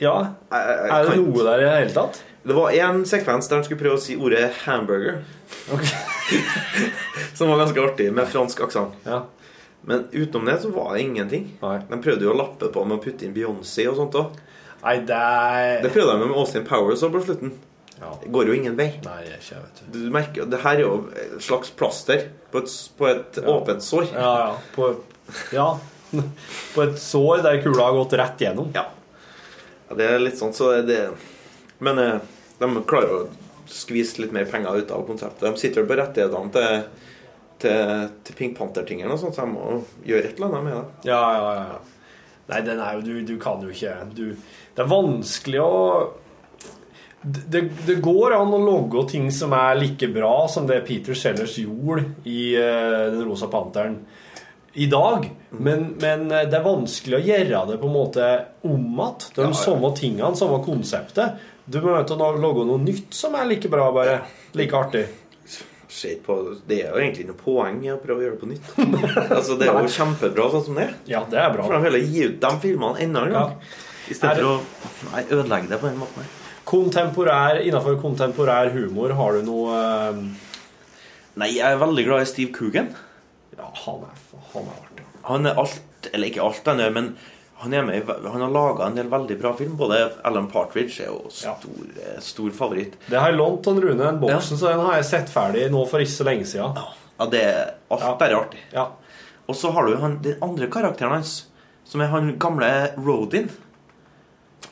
ja, 0.00 0.14
Jeg- 0.52 0.68
jeg- 0.68 0.90
er 0.94 1.08
det 1.10 1.16
noe 1.18 1.44
der 1.48 1.58
i 1.58 1.64
det 1.66 1.72
hele 1.80 1.94
tatt? 1.98 2.22
Det 2.46 2.54
var 2.56 2.70
en 2.70 3.02
sekvens 3.04 3.48
der 3.50 3.56
han 3.58 3.64
skulle 3.66 3.80
prøve 3.82 3.98
å 3.98 4.00
si 4.00 4.14
ordet 4.16 4.52
'hamburger'. 4.62 5.18
Som 7.34 7.48
var 7.50 7.58
ganske 7.58 7.80
artig, 7.84 8.12
med 8.12 8.28
fransk 8.30 8.60
aksent. 8.64 8.94
Ja. 9.04 9.24
Men 9.88 10.06
utenom 10.12 10.46
det 10.50 10.58
så 10.62 10.70
var 10.74 10.94
det 10.94 11.02
ingenting. 11.06 11.48
Nei. 11.62 11.78
De 11.88 11.98
prøvde 12.04 12.26
jo 12.26 12.34
å 12.34 12.38
lappe 12.38 12.68
på 12.72 12.84
med 12.84 12.98
å 12.98 13.02
putte 13.02 13.26
inn 13.26 13.34
Beyoncé 13.36 13.86
og 13.90 13.96
sånt 13.98 14.18
òg. 14.20 14.38
Det 14.80 15.82
Det 15.84 15.92
prøvde 15.92 16.16
de 16.16 16.28
med 16.28 16.36
Austin 16.36 16.66
Powers 16.68 17.04
òg 17.06 17.14
på 17.16 17.24
slutten. 17.24 17.54
Ja. 18.00 18.14
Det 18.22 18.30
går 18.32 18.48
jo 18.48 18.56
ingen 18.56 18.76
vei. 18.78 18.90
Nei, 19.04 19.22
ikke, 19.36 19.60
vet 19.60 19.80
du. 19.80 19.98
Du 19.98 20.10
merker, 20.12 20.46
Det 20.48 20.60
her 20.62 20.78
er 20.78 20.86
jo 20.86 20.94
et 21.12 21.42
slags 21.44 21.72
plaster 21.76 22.30
på 22.52 22.62
et, 22.62 22.76
på 22.96 23.08
et 23.10 23.40
åpent 23.44 23.84
sår. 23.84 24.08
Ja, 24.14 24.30
ja. 24.40 24.54
På, 24.74 24.94
ja. 25.52 25.68
på 26.74 26.86
et 26.86 26.96
sår 27.00 27.44
der 27.44 27.60
kula 27.64 27.90
har 27.90 27.98
gått 27.98 28.16
rett 28.20 28.40
gjennom. 28.46 28.72
Ja. 28.76 28.86
Ja, 29.88 29.98
Det 29.98 30.08
er 30.08 30.22
litt 30.22 30.38
sånn, 30.40 30.54
så 30.56 30.72
det 30.86 31.10
Men 31.80 31.98
eh, 31.98 32.16
de 32.60 32.72
klarer 32.88 33.12
å 33.16 33.20
skvise 33.70 34.20
litt 34.22 34.32
mer 34.34 34.48
penger 34.50 34.80
ut 34.80 34.90
av 34.90 35.04
konseptet. 35.06 35.44
De 35.44 35.60
sitter 35.60 35.82
vel 35.82 35.90
på 35.90 36.00
rettighetene 36.00 36.52
til, 36.52 36.82
til, 37.62 38.08
til 38.26 38.38
Pink 38.38 38.58
sånt, 38.60 39.34
så 39.34 39.44
jeg 39.44 39.52
må 39.52 39.80
gjøre 40.06 40.30
et 40.30 40.38
eller 40.38 40.48
annet 40.48 40.66
med 40.66 40.76
det. 40.76 41.10
Ja, 41.10 41.20
ja, 41.36 41.52
ja. 41.60 41.80
Nei, 42.50 42.62
den 42.66 42.80
er 42.82 42.96
jo 42.98 43.04
Du, 43.06 43.12
du 43.22 43.36
kan 43.38 43.62
jo 43.62 43.70
ikke 43.70 43.94
du, 44.16 44.24
Det 44.74 44.82
er 44.82 44.90
vanskelig 44.90 45.62
å 45.62 45.76
det, 47.20 47.60
det 47.84 47.98
går 48.00 48.32
an 48.32 48.54
å 48.56 48.58
logge 48.64 49.02
ting 49.10 49.26
som 49.28 49.52
er 49.52 49.74
like 49.76 50.06
bra 50.08 50.46
som 50.48 50.64
det 50.64 50.78
Peter 50.86 51.12
Sellers 51.12 51.58
gjorde 51.60 52.06
i 52.24 52.54
uh, 52.56 53.10
Den 53.12 53.26
rosa 53.28 53.50
panteren 53.52 53.98
i 54.72 54.86
dag, 54.86 55.26
men, 55.50 55.96
men 55.98 56.30
eh, 56.30 56.44
det 56.46 56.54
er 56.54 56.62
vanskelig 56.62 57.16
å 57.18 57.22
gjøre 57.26 57.62
det 57.72 57.78
på 57.80 57.88
en 57.88 57.94
måte 57.94 58.26
om 58.62 58.84
igjen. 59.00 59.24
De 59.34 59.42
Ja, 59.42 59.48
ja. 59.48 59.56
samme 59.58 59.90
tingene, 59.98 60.30
samme 60.38 60.60
konseptet. 60.62 61.40
Du 61.66 61.80
må 61.82 61.96
logge 62.38 62.66
noe 62.68 62.78
nytt 62.78 63.14
som 63.14 63.34
er 63.34 63.48
like 63.50 63.70
bra, 63.70 63.88
bare. 63.94 64.20
Like 64.54 64.78
artig. 64.78 65.02
Se 66.00 66.14
på, 66.24 66.36
det 66.64 66.78
er 66.80 66.94
jo 66.94 67.00
egentlig 67.02 67.26
noe 67.28 67.36
poeng 67.36 67.80
i 67.84 67.90
å 67.92 67.98
prøve 68.00 68.22
å 68.22 68.24
gjøre 68.24 68.36
det 68.38 68.40
på 68.40 68.48
nytt. 68.48 68.68
altså, 69.36 69.56
Det 69.60 69.66
er 69.68 69.76
jo 69.76 69.90
kjempebra 69.92 70.46
sånn 70.54 70.66
som 70.70 70.78
det. 70.80 70.86
Ja, 71.10 71.20
det 71.28 71.40
er 71.42 71.50
bra. 71.52 71.66
For 71.66 71.76
de 71.76 71.90
vil 71.90 72.06
gi 72.08 72.22
ut 72.30 72.38
de 72.40 72.52
filmene 72.62 73.02
enda 73.04 73.24
en 73.26 73.34
gang. 73.36 73.56
I 74.08 74.14
Er 74.14 74.18
stedet 74.18 74.38
for 74.40 74.48
å 74.54 75.10
nei, 75.10 75.24
ødelegge 75.28 75.68
det 75.74 75.80
på 75.82 75.90
den 75.90 76.00
måten. 76.00 76.30
Kontemporær, 76.70 77.60
Innenfor 77.66 77.98
kontemporær 78.00 78.72
humor, 78.72 79.12
har 79.18 79.36
du 79.36 79.44
noe 79.50 79.76
eh, 79.76 80.22
Nei, 81.40 81.52
jeg 81.56 81.66
er 81.66 81.78
veldig 81.80 82.04
glad 82.08 82.24
i 82.24 82.28
Steve 82.30 82.54
Coogan. 82.56 82.90
Ja, 83.56 83.68
han 83.84 84.06
er, 84.08 84.24
han 84.54 84.64
er 84.66 84.80
artig. 84.80 85.04
Han 85.28 85.46
er 85.46 85.60
alt, 85.62 86.08
eller 86.10 86.30
ikke 86.30 86.42
alt 86.46 86.66
han 86.72 86.82
er, 86.82 86.90
men 86.96 87.12
han, 87.60 87.74
med, 87.86 88.08
han 88.24 88.40
har 88.40 88.52
laga 88.52 88.86
en 88.86 88.94
del 88.96 89.08
veldig 89.12 89.36
bra 89.40 89.52
film. 89.56 89.76
Både 89.76 89.98
Alan 90.24 90.46
Partridge 90.48 91.04
er 91.04 91.10
jo 91.10 91.28
stor, 91.28 91.90
ja. 91.96 92.14
stor 92.24 92.50
favoritt. 92.56 92.96
Det 93.06 93.18
har 93.20 93.28
jeg 93.28 93.36
lånt 93.36 93.68
av 93.68 93.80
Rune, 93.84 93.98
den 94.00 94.20
boksen, 94.22 94.56
så 94.56 94.70
den 94.70 94.80
har 94.86 94.96
jeg 94.96 95.08
sett 95.10 95.32
ferdig 95.32 95.66
nå 95.72 95.84
for 95.90 96.00
ikke 96.00 96.14
så 96.14 96.26
lenge 96.30 96.48
siden. 96.48 96.78
Ja, 96.78 97.10
ja 97.20 97.28
det 97.34 97.42
er 97.44 97.60
alt 97.92 98.06
Ja. 98.06 98.14
bare 98.22 98.38
artig. 98.38 98.62
Ja. 98.72 98.86
Og 99.44 99.58
så 99.60 99.72
har 99.76 99.86
du 99.86 99.96
han, 100.00 100.18
den 100.24 100.40
andre 100.40 100.70
karakteren 100.72 101.18
hans, 101.18 101.34
som 101.84 102.00
er 102.00 102.08
han 102.14 102.32
gamle 102.40 102.70
Rodin. 102.96 103.50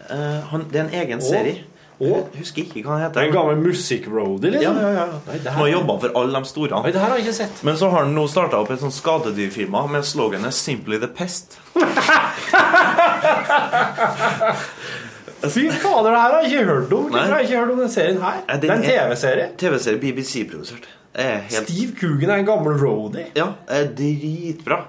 Uh, 0.09 0.41
han, 0.53 0.65
det 0.73 0.81
er 0.81 0.85
en 0.87 0.97
egen 1.03 1.21
Å. 1.21 1.29
serie. 1.29 1.65
Jeg 2.01 2.25
husker 2.39 2.63
ikke 2.63 2.83
hva 2.85 2.93
han 2.95 3.01
er 3.03 3.09
heter. 3.09 3.21
en 3.27 3.33
gammel 3.35 3.57
musikk-roadie, 3.65 4.53
Ja, 4.53 4.71
liksom. 4.71 4.77
ja, 4.81 4.91
ja. 4.95 5.07
Nei, 5.27 5.39
det 5.39 5.43
Som 5.49 5.53
har 5.59 5.69
jobba 5.69 5.99
for 6.05 6.11
alle 6.21 6.33
de 6.39 6.45
store. 6.47 6.83
Nei, 6.83 6.93
det 6.93 7.01
her 7.01 7.09
har 7.09 7.17
jeg 7.19 7.27
ikke 7.27 7.35
sett. 7.41 7.65
Men 7.65 7.75
så 7.77 7.91
har 7.91 8.05
han 8.05 8.15
nå 8.15 8.27
starta 8.31 8.61
opp 8.61 8.71
et 8.71 8.79
sånn 8.81 8.93
skadedyrfirma 8.95 9.83
med 9.91 10.03
sloganet 10.07 10.53
'Simply 10.55 10.99
the 11.01 11.09
Pest'. 11.09 11.59
Fy 15.49 15.71
fader, 15.71 16.11
det 16.11 16.19
her 16.19 16.33
har 16.33 16.43
jeg 16.43 16.53
ikke 16.53 16.65
hørt 16.69 16.93
om. 16.93 17.05
Hvorfor 17.11 17.19
har 17.33 17.39
jeg 17.39 17.49
ikke 17.49 17.59
hørt 17.61 17.71
om 17.75 17.79
den 17.83 17.91
serien 17.93 18.21
her? 18.23 18.39
Ja, 18.49 18.57
Det 18.57 18.71
er 18.71 18.75
en 18.75 18.83
er- 18.85 18.89
TV-serie. 19.09 19.49
TV-serie 19.59 19.99
BBC-produsert. 20.03 20.87
Er 21.15 21.39
helt 21.51 21.69
Steve 21.69 21.93
Coogan 22.01 22.31
er 22.31 22.35
en 22.43 22.47
gammel 22.47 22.79
roadie. 22.81 23.27
Ja, 23.37 23.47
dritbra. 23.69 24.85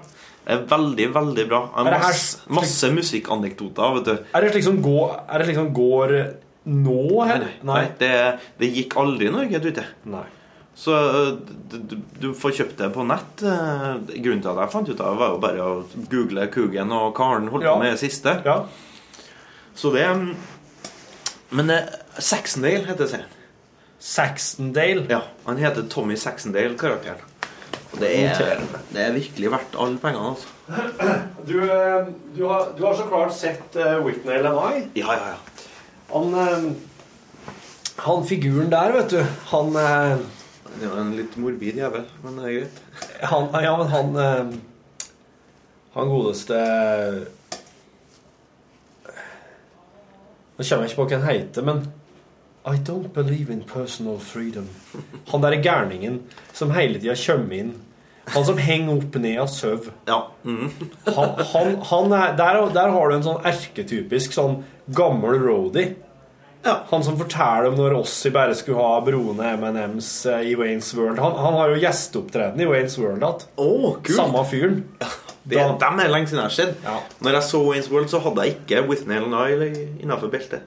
Veldig, 0.46 1.12
veldig 1.14 1.48
bra. 1.48 1.60
Her 1.76 1.90
masse, 1.98 2.38
masse 2.48 2.90
musikkanekdoter. 2.90 4.18
Er 4.34 4.40
det 4.40 4.52
slik 4.52 4.64
som 4.64 4.82
går, 4.82 5.20
er 5.28 5.38
det 5.38 5.46
slik 5.46 5.56
som 5.60 5.72
går 5.74 6.14
nå 6.68 7.22
heller? 7.24 7.54
Nei, 7.64 7.86
det, 7.98 8.12
det 8.60 8.68
gikk 8.74 8.96
aldri 9.00 9.30
i 9.30 9.32
Norge, 9.32 9.58
du. 9.64 9.70
Nei. 10.12 10.26
Så 10.80 10.92
øh, 10.96 11.30
du, 11.72 11.78
du, 11.90 11.96
du 12.20 12.28
får 12.36 12.54
kjøpt 12.60 12.78
det 12.78 12.90
på 12.94 13.04
nett. 13.08 13.42
Eh, 13.44 14.20
Grunnen 14.22 14.40
til 14.44 14.52
at 14.52 14.60
jeg 14.62 14.72
fant 14.72 14.88
ut 14.92 15.00
av 15.02 15.10
det, 15.12 15.18
var 15.20 15.32
jo 15.34 15.40
bare 15.42 15.66
å 15.66 16.06
google 16.12 16.46
Coogan 16.52 16.92
og 16.96 17.10
Karen 17.18 17.48
holdt 17.52 17.66
Ja. 17.66 17.74
på 17.74 17.82
med 17.82 17.92
det 17.96 18.00
siste. 18.04 18.36
Ja. 18.46 18.60
Så 19.76 19.90
det 19.94 20.06
mm, 20.06 20.30
Men 21.56 21.70
uh, 21.74 21.90
Saxondale 22.22 22.86
heter 22.86 23.08
serien. 23.10 23.36
Saxondale. 24.00 25.04
Ja, 25.10 25.22
Han 25.46 25.58
heter 25.60 25.82
Tommy 25.90 26.16
Saxondale, 26.16 26.76
karakteren. 26.78 27.26
Det 28.00 28.08
er, 28.22 28.60
det 28.94 29.02
er 29.02 29.12
virkelig 29.16 29.50
verdt 29.50 29.74
alle 29.82 29.98
pengene. 29.98 30.30
altså. 30.30 30.46
Du, 31.48 31.56
eh, 31.64 32.06
du, 32.36 32.44
har, 32.46 32.68
du 32.78 32.84
har 32.86 32.94
så 32.94 33.08
klart 33.10 33.34
sett 33.34 33.74
uh, 33.76 33.98
Whitney 34.04 34.38
LMI. 34.38 34.84
Ja, 34.94 35.16
ja, 35.18 35.32
ja. 35.34 35.66
Han, 36.12 36.34
eh, 36.34 36.72
han 37.96 38.26
figuren 38.26 38.70
der, 38.70 38.92
vet 38.92 39.10
du 39.10 39.20
Han, 39.52 39.76
eh, 39.76 40.18
Det 40.80 40.88
er 40.88 40.96
en 41.00 41.12
litt 41.18 41.36
morbid 41.38 41.78
jævel, 41.78 42.06
men 42.24 42.38
det 42.38 42.46
er 42.48 42.56
greit. 42.56 42.80
han 43.30 43.48
Ja, 43.62 43.76
men 43.78 43.92
han 43.94 44.16
eh, 44.16 44.56
Han 45.94 46.10
godeste 46.10 46.58
Nå 50.60 50.66
kommer 50.66 50.84
jeg 50.84 50.90
ikke 50.90 51.00
på 51.00 51.06
hva 51.08 51.18
han 51.22 51.30
heter, 51.30 51.64
men 51.64 51.78
I 52.68 52.76
don't 52.76 53.14
believe 53.14 53.48
in 53.48 53.62
personal 53.64 54.18
freedom. 54.20 54.66
Han 55.30 55.40
derre 55.40 55.62
gærningen 55.64 56.18
som 56.52 56.74
hele 56.76 57.00
tida 57.00 57.14
kommer 57.16 57.56
inn. 57.56 57.70
Han 58.34 58.44
som 58.44 58.58
henger 58.60 58.98
opp 58.98 59.16
ned 59.16 59.38
av 59.40 59.48
sover. 59.48 59.94
Ja. 60.06 60.18
Mm. 60.44 60.68
Han, 61.16 61.32
han, 61.54 61.72
han 61.88 62.12
er, 62.12 62.36
der, 62.36 62.60
der 62.76 62.92
har 62.92 63.08
du 63.08 63.16
en 63.16 63.24
sånn 63.24 63.48
erketypisk 63.48 64.36
sånn 64.36 64.60
gammel 64.96 65.38
roadie. 65.42 65.94
Ja. 66.62 66.74
Han 66.90 67.04
som 67.04 67.16
forteller 67.16 67.70
om 67.70 67.76
når 67.78 67.94
Ossi 68.02 68.30
bare 68.34 68.54
skulle 68.58 68.82
ha 68.82 68.98
broene 69.04 69.54
M&M's 69.56 70.10
eh, 70.28 70.50
i 70.50 70.54
Waynes 70.60 70.92
World. 70.94 71.18
Han, 71.22 71.36
han 71.40 71.56
har 71.56 71.72
jo 71.72 71.80
gjesteopptreden 71.80 72.60
i 72.60 72.66
Waynes 72.68 72.98
World 73.00 73.24
igjen. 73.24 73.46
Oh! 73.56 73.96
Samme 74.16 74.42
fyren. 74.50 74.82
Det, 75.42 75.56
er 75.56 75.72
dem 75.80 76.02
er 76.04 76.10
lenge 76.12 76.28
siden 76.28 76.42
jeg 76.42 76.50
har 76.50 76.56
sett. 76.56 76.82
Ja. 76.84 76.98
Når 77.24 77.38
jeg 77.38 77.46
så 77.48 77.60
Wayne's 77.64 77.88
World, 77.92 78.10
så 78.12 78.20
hadde 78.20 78.44
jeg 78.44 78.58
ikke 78.58 78.82
Whitney 78.90 79.16
and 79.22 79.38
Isle 79.40 79.70
innafor 80.04 80.32
beltet. 80.32 80.66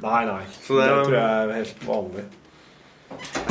Nei, 0.00 0.22
nei. 0.24 0.40
Så 0.64 0.78
det, 0.78 0.86
det- 0.88 1.02
tror 1.04 1.18
jeg 1.18 1.42
er 1.42 1.52
helt 1.58 1.84
vanlig. 1.84 2.24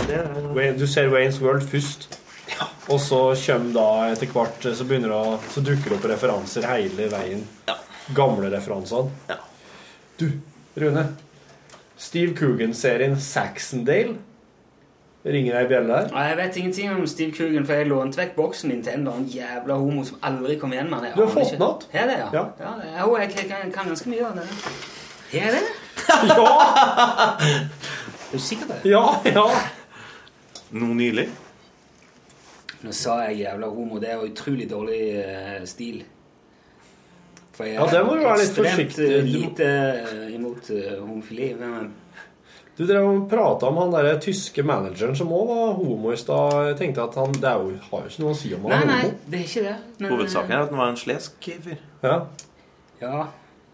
Det 0.09 0.79
Du 0.79 0.87
ser 0.87 1.11
Waynes 1.13 1.37
World 1.43 1.67
først. 1.69 2.07
Ja. 2.49 2.65
Og 2.89 2.97
så 3.03 3.19
kommer 3.45 3.75
da 3.75 3.87
etter 4.09 4.31
hvert 4.33 4.63
Så 4.73 4.85
begynner 4.89 5.11
det 5.13 5.51
Så 5.53 5.61
dukker 5.61 5.91
det 5.91 5.97
opp 5.99 6.07
referanser 6.09 6.65
hele 6.65 7.05
veien. 7.11 7.43
Ja. 7.69 7.75
Gamle 8.17 8.49
referansene. 8.49 9.13
Ja. 9.29 9.37
Du, 10.19 10.31
Rune. 10.77 11.05
Steve 11.97 12.35
Coogan-serien 12.35 13.15
Saxondale. 13.19 14.15
Ringer 15.25 15.57
ei 15.59 15.65
bjelle 15.67 15.91
her? 15.97 16.05
Nei, 16.13 16.21
Jeg 16.29 16.37
vet 16.37 16.57
ingenting 16.61 16.91
om 16.95 17.07
Steve 17.07 17.33
Coogan, 17.35 17.65
for 17.67 17.73
jeg 17.75 17.87
lånte 17.89 18.21
vekk 18.21 18.35
boksen 18.37 18.69
min 18.71 18.83
til 18.83 18.93
en 18.93 19.01
eller 19.03 19.17
annen 19.17 19.31
jævla 19.33 19.75
homo 19.81 20.03
som 20.07 20.21
aldri 20.23 20.55
kom 20.61 20.71
igjen 20.73 20.87
med 20.89 21.03
den. 21.03 21.11
Du 21.17 21.25
har 21.25 21.33
fått 21.33 21.51
den 21.51 21.61
att? 21.65 21.83
Har 21.91 21.99
jeg 21.99 22.07
det, 22.07 22.17
ja? 22.19 22.29
Ja. 22.59 22.71
ja 22.95 23.03
jo, 23.05 23.17
jeg, 23.19 23.33
jeg, 23.35 23.49
kan- 23.49 23.71
kan 23.75 23.87
ganske 23.91 24.09
mye 24.09 24.25
av 24.29 24.39
det. 24.39 24.45
Har 25.31 25.39
jeg 25.39 25.51
det? 25.57 25.65
Ja! 26.29 27.37
Er 27.39 28.31
du 28.31 28.39
sikker 28.39 28.65
på 28.69 28.73
det? 28.79 28.89
Ja, 28.89 29.03
ja. 29.25 29.43
Noe 30.71 30.95
nylig. 30.95 31.27
Nå 32.85 32.91
sa 32.95 33.17
jeg 33.27 33.41
jævla 33.43 33.67
homo. 33.73 33.99
Det 33.99 34.09
er 34.09 34.15
jo 34.21 34.29
utrolig 34.31 34.69
dårlig 34.71 34.99
uh, 35.19 35.65
stil. 35.67 36.03
For 37.59 37.67
jeg 37.67 37.75
Ja, 37.75 37.85
det 37.91 38.03
må 38.07 38.13
du 38.15 38.21
være 38.23 38.39
litt 38.39 38.55
forsiktig. 38.55 39.07
eh, 39.11 39.23
Du 39.25 39.31
lite 39.33 39.65
eh, 39.67 40.35
imot 40.37 40.69
eh, 40.71 40.93
homofili. 40.95 41.49
Men, 41.59 41.89
Du 42.77 42.85
drev 42.87 43.03
og 43.03 43.25
prata 43.27 43.67
om 43.67 43.75
han 43.81 43.91
der 43.91 44.19
tyske 44.23 44.63
manageren 44.63 45.17
som 45.19 45.33
òg 45.35 45.49
var 45.49 45.73
homo 45.75 46.13
i 46.13 46.19
stad. 46.21 46.53
Jeg 46.69 46.77
tenkte 46.79 47.03
at 47.03 47.17
han 47.19 47.33
Det 47.35 47.49
er 47.49 47.59
jo, 47.59 47.73
har 47.91 48.05
jo 48.05 48.13
ikke 48.13 48.23
noe 48.23 48.31
å 48.31 48.37
si 48.39 48.53
om 48.55 48.63
han 48.63 48.71
nei, 48.71 48.79
er 48.79 48.87
nei, 48.87 49.09
det 49.27 49.39
er 49.41 49.43
ikke 49.49 49.63
det. 49.65 49.75
Men, 49.99 50.11
Hovedsaken 50.13 50.55
er 50.55 50.63
at 50.63 50.71
han 50.71 50.79
var 50.79 50.93
en 50.93 51.01
slesk 51.01 51.49
fyr. 51.65 51.81
Ja. 52.03 52.15
Ja, 53.01 53.25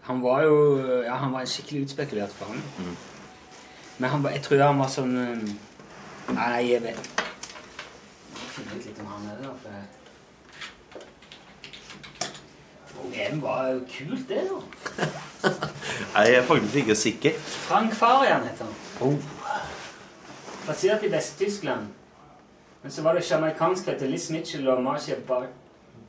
han 0.08 0.22
var 0.22 0.42
jo 0.42 0.56
Ja, 1.04 1.14
han 1.22 1.32
var 1.32 1.46
en 1.46 1.52
skikkelig 1.54 1.84
utspekulert 1.86 2.34
fang. 2.40 2.58
Mm. 2.82 2.96
Men 3.98 4.10
han 4.10 4.26
var, 4.26 4.34
jeg 4.34 4.42
tror 4.42 4.66
han 4.66 4.82
var 4.82 4.90
sånn 4.90 5.14
Nei, 6.34 6.58
jeg 6.72 6.82
vet 6.82 7.14
finne 8.56 8.74
ut 8.74 8.86
litt 8.88 8.98
om 9.02 9.06
han 9.12 9.30
er 9.30 9.42
da, 9.44 9.52
for 9.62 9.95
Den 13.14 13.42
var 13.42 13.68
jo 13.68 13.80
kult, 13.90 14.28
det, 14.28 14.42
da. 14.50 15.08
Jeg 16.24 16.34
er 16.34 16.42
faktisk 16.42 16.76
ikke 16.76 16.94
sikker. 16.94 17.38
Frank 17.38 17.94
Farian 17.94 18.42
heter 18.48 18.64
han. 18.64 19.18
Basert 20.66 21.04
i 21.04 21.12
Vest-Tyskland. 21.12 21.86
Men 22.82 22.92
så 22.92 23.02
var 23.02 23.14
det 23.14 23.30
jamaicanske 23.30 23.92
etter 23.92 24.10
Liz 24.10 24.30
Mitchell 24.30 24.68
og 24.68 24.82
Marcia 24.82 25.16
Bar 25.26 25.46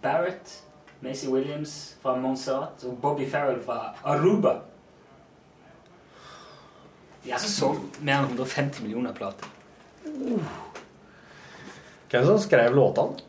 Barrett. 0.02 0.64
Macy 1.00 1.28
Williams 1.28 1.96
fra 2.02 2.16
Montserrat 2.18 2.84
og 2.90 2.98
Bobby 3.02 3.30
Farrell 3.30 3.60
fra 3.64 3.94
Aruba. 4.04 4.56
De 7.24 7.30
har 7.30 7.38
altså 7.38 7.52
solgt 7.52 8.00
mer 8.02 8.24
enn 8.24 8.32
150 8.32 8.82
millioner 8.82 9.14
plater. 9.14 9.50
Hvem 12.10 12.26
som 12.26 12.40
skrev 12.42 12.74
låtene? 12.74 13.27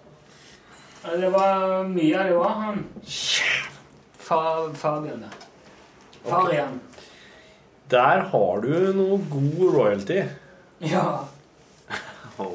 Ja, 1.05 1.17
Det 1.17 1.31
var 1.31 1.85
mye 1.89 2.21
av 2.21 2.27
det 2.27 2.37
var 2.37 2.57
han. 2.63 2.85
Fa 4.29 4.41
Fabian, 4.75 5.25
ja. 5.25 5.31
Farian. 6.31 6.81
Der 7.91 8.25
har 8.33 8.61
du 8.61 8.73
noe 8.93 9.19
god 9.31 9.75
royalty. 9.75 10.23
Ja. 10.85 11.25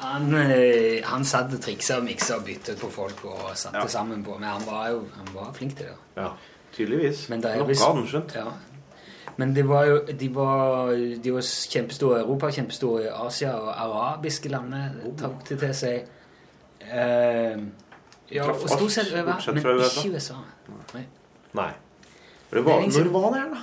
Han, 0.00 0.32
eh, 0.32 1.04
han 1.04 1.24
satt 1.28 1.52
og 1.52 1.60
triksa 1.60 1.98
og 2.00 2.06
miksa 2.06 2.38
og 2.38 2.46
bytta 2.46 2.72
på 2.80 2.88
folk 2.88 3.18
og 3.28 3.50
satte 3.52 3.82
sammen 3.92 4.22
på. 4.24 4.38
Men 4.40 4.48
han 4.48 4.62
var 4.64 4.86
jo 4.94 5.02
han 5.12 5.28
var 5.34 5.50
flink 5.52 5.74
til 5.76 5.90
det. 5.90 5.96
Ja. 6.16 6.30
Tydeligvis. 6.72 7.26
Men 7.28 7.42
det 7.44 7.50
Noe 7.58 7.66
hadde 7.68 7.90
han 7.98 8.06
skjønt. 8.08 8.32
Ja. 8.34 8.46
Men 9.36 9.52
det 9.56 9.66
var 9.68 9.84
jo 9.90 9.98
de 10.22 10.30
var, 10.34 10.94
de 11.24 11.34
var 11.34 11.44
kjempestore 11.44 12.16
i 12.16 12.22
Europa, 12.22 12.50
kjempestore 12.56 13.04
i 13.04 13.12
Asia 13.26 13.52
og 13.60 13.68
arabiske 13.74 14.48
landene 14.48 15.12
tok 15.20 15.44
det 15.50 15.60
til 15.66 15.76
seg. 15.76 16.08
Eh, 16.80 17.56
ja, 18.30 18.44
og 18.50 18.68
stort 18.68 18.90
sett 18.94 19.12
over, 19.12 19.36
men 19.46 19.58
ikke 19.60 20.14
USA. 20.14 20.34
Nei. 20.94 21.04
Nei. 21.54 21.70
Det 22.50 22.64
var, 22.66 22.80
når 22.86 23.10
var 23.14 23.26
det 23.34 23.40
her, 23.40 23.50
da? 23.54 23.60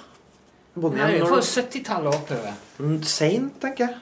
Bonnie 0.77 1.01
Nei, 1.01 1.19
fra 1.19 1.35
når- 1.35 1.47
70-tallet 1.49 2.07
og 2.07 2.13
oppover. 2.21 2.53
Mm, 2.79 3.03
Seint, 3.03 3.55
tenker 3.61 3.87
jeg. 3.87 3.95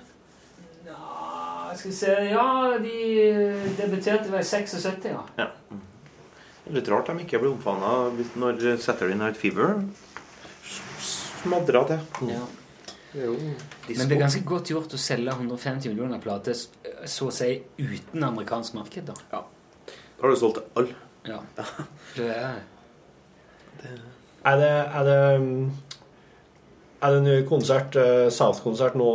Ja, 0.85 1.71
skal 1.75 1.89
vi 1.91 1.95
se 1.95 2.11
Ja, 2.29 2.77
de 2.77 2.97
debuterte 3.77 4.29
vel 4.31 4.39
i 4.39 4.43
76, 4.43 5.05
ja. 5.09 5.21
Ja. 5.37 5.47
Litt 6.75 6.87
rart 6.89 7.07
de 7.07 7.23
ikke 7.23 7.39
ble 7.39 7.49
omfavna 7.53 8.11
når 8.35 8.77
Saturday 8.81 9.15
Night 9.15 9.37
Fever 9.37 9.83
smadra 10.99 11.85
til. 11.87 11.99
ja. 12.29 12.41
Det 13.15 13.25
jo 13.29 13.35
Men 13.87 14.09
det 14.09 14.15
er 14.17 14.19
ganske 14.25 14.43
godt 14.43 14.69
gjort 14.73 14.93
å 14.93 14.99
selge 14.99 15.31
150 15.31 15.87
millioner 15.93 16.19
plater 16.19 16.55
så 17.07 17.29
å 17.29 17.33
si 17.33 17.53
uten 17.79 18.23
amerikansk 18.27 18.75
marked, 18.75 19.07
da. 19.07 19.15
Da 19.31 19.43
har 20.21 20.33
du 20.33 20.39
solgt 20.39 20.59
alle. 20.75 20.95
Ja. 21.27 21.39
Det 22.15 22.27
er 22.31 22.59
Er 24.45 24.57
det, 24.61 24.69
er 24.69 25.03
det 25.03 25.71
Er 27.01 27.13
det 27.15 27.23
ny 27.23 27.37
konsert, 27.47 27.95
eh, 27.95 28.29
South-konsert 28.29 28.95
nå 28.95 29.09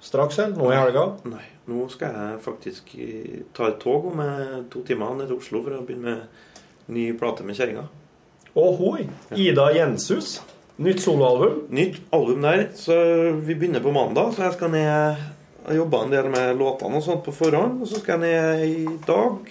straks, 0.00 0.38
eller? 0.38 0.56
Nå 0.56 0.72
i 0.72 0.76
helga? 0.76 1.06
Nei, 1.28 1.44
nå 1.68 1.86
skal 1.92 2.14
jeg 2.14 2.42
faktisk 2.44 2.92
ta 3.56 3.70
et 3.70 3.78
tog 3.82 4.10
om 4.12 4.20
eh, 4.24 4.58
to 4.72 4.82
timer 4.86 5.14
ned 5.18 5.28
til 5.28 5.38
Oslo 5.38 5.62
for 5.62 5.76
å 5.76 5.82
begynne 5.84 6.14
med 6.16 6.94
ny 6.96 7.10
plate 7.18 7.44
med 7.44 7.58
kjerringa. 7.58 7.86
Ohoi! 8.56 9.08
Ida 9.36 9.70
Jenshus. 9.76 10.38
Nytt 10.76 11.00
soloalbum. 11.00 11.62
Nytt 11.72 12.00
album 12.12 12.42
der, 12.44 12.66
så 12.76 12.96
vi 13.46 13.54
begynner 13.56 13.80
på 13.84 13.92
mandag. 13.96 14.34
Så 14.36 14.44
jeg 14.44 14.56
skal 14.58 14.70
ned 14.74 15.22
Jeg 15.66 15.80
jobba 15.80 16.02
en 16.04 16.12
del 16.12 16.28
med 16.30 16.58
låtene 16.60 17.00
og 17.00 17.02
sånt 17.02 17.24
på 17.26 17.32
forhånd. 17.34 17.80
Og 17.82 17.88
så 17.90 17.98
skal 17.98 18.20
jeg 18.22 18.36
ned 18.36 18.66
i 18.68 18.98
dag, 19.06 19.48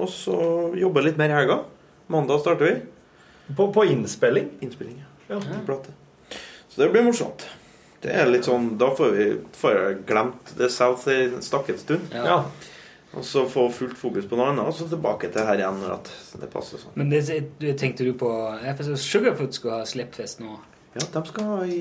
og 0.00 0.08
så 0.08 0.36
jobbe 0.80 1.02
litt 1.04 1.18
mer 1.20 1.28
i 1.34 1.36
helga. 1.36 1.58
Mandag 2.08 2.40
starter 2.40 2.64
vi. 2.70 3.52
På, 3.58 3.66
på 3.74 3.84
innspilling. 3.90 4.48
Innspilling, 4.64 5.02
Ja. 5.28 5.36
ja. 5.36 5.76
Så 6.68 6.80
det 6.80 6.88
blir 6.94 7.04
morsomt. 7.04 7.44
Det 8.00 8.12
er 8.14 8.28
litt 8.30 8.46
sånn 8.46 8.76
Da 8.78 8.92
får 8.94 9.10
vi 9.16 9.24
får 9.58 9.72
jeg 9.74 9.96
glemt 10.06 10.52
The 10.56 10.68
South 10.70 11.08
i 11.10 11.24
en 11.26 11.42
stakket 11.42 11.80
stund. 11.82 12.12
ja. 12.14 12.24
Ja. 12.24 12.38
Og 13.18 13.24
så 13.26 13.42
få 13.50 13.66
fullt 13.74 13.98
fokus 13.98 14.26
på 14.30 14.36
noe 14.38 14.52
annet, 14.52 14.64
og 14.70 14.74
så 14.78 14.86
tilbake 14.88 15.30
til 15.34 15.42
her 15.48 15.58
igjen 15.58 15.80
når 15.82 15.98
det 16.40 16.50
passer 16.52 16.78
sånn. 16.78 16.94
Men 16.94 17.10
det, 17.10 17.22
det 17.58 17.76
tenkte 17.80 18.04
du 18.06 18.12
på 18.18 18.30
Sugarfoot 18.96 19.54
skal 19.58 19.80
ha 19.80 19.84
slippfest 19.88 20.40
nå. 20.44 20.54
Ja, 20.94 21.02
de 21.12 21.22
skal 21.28 21.44
ha 21.44 21.58
i, 21.66 21.80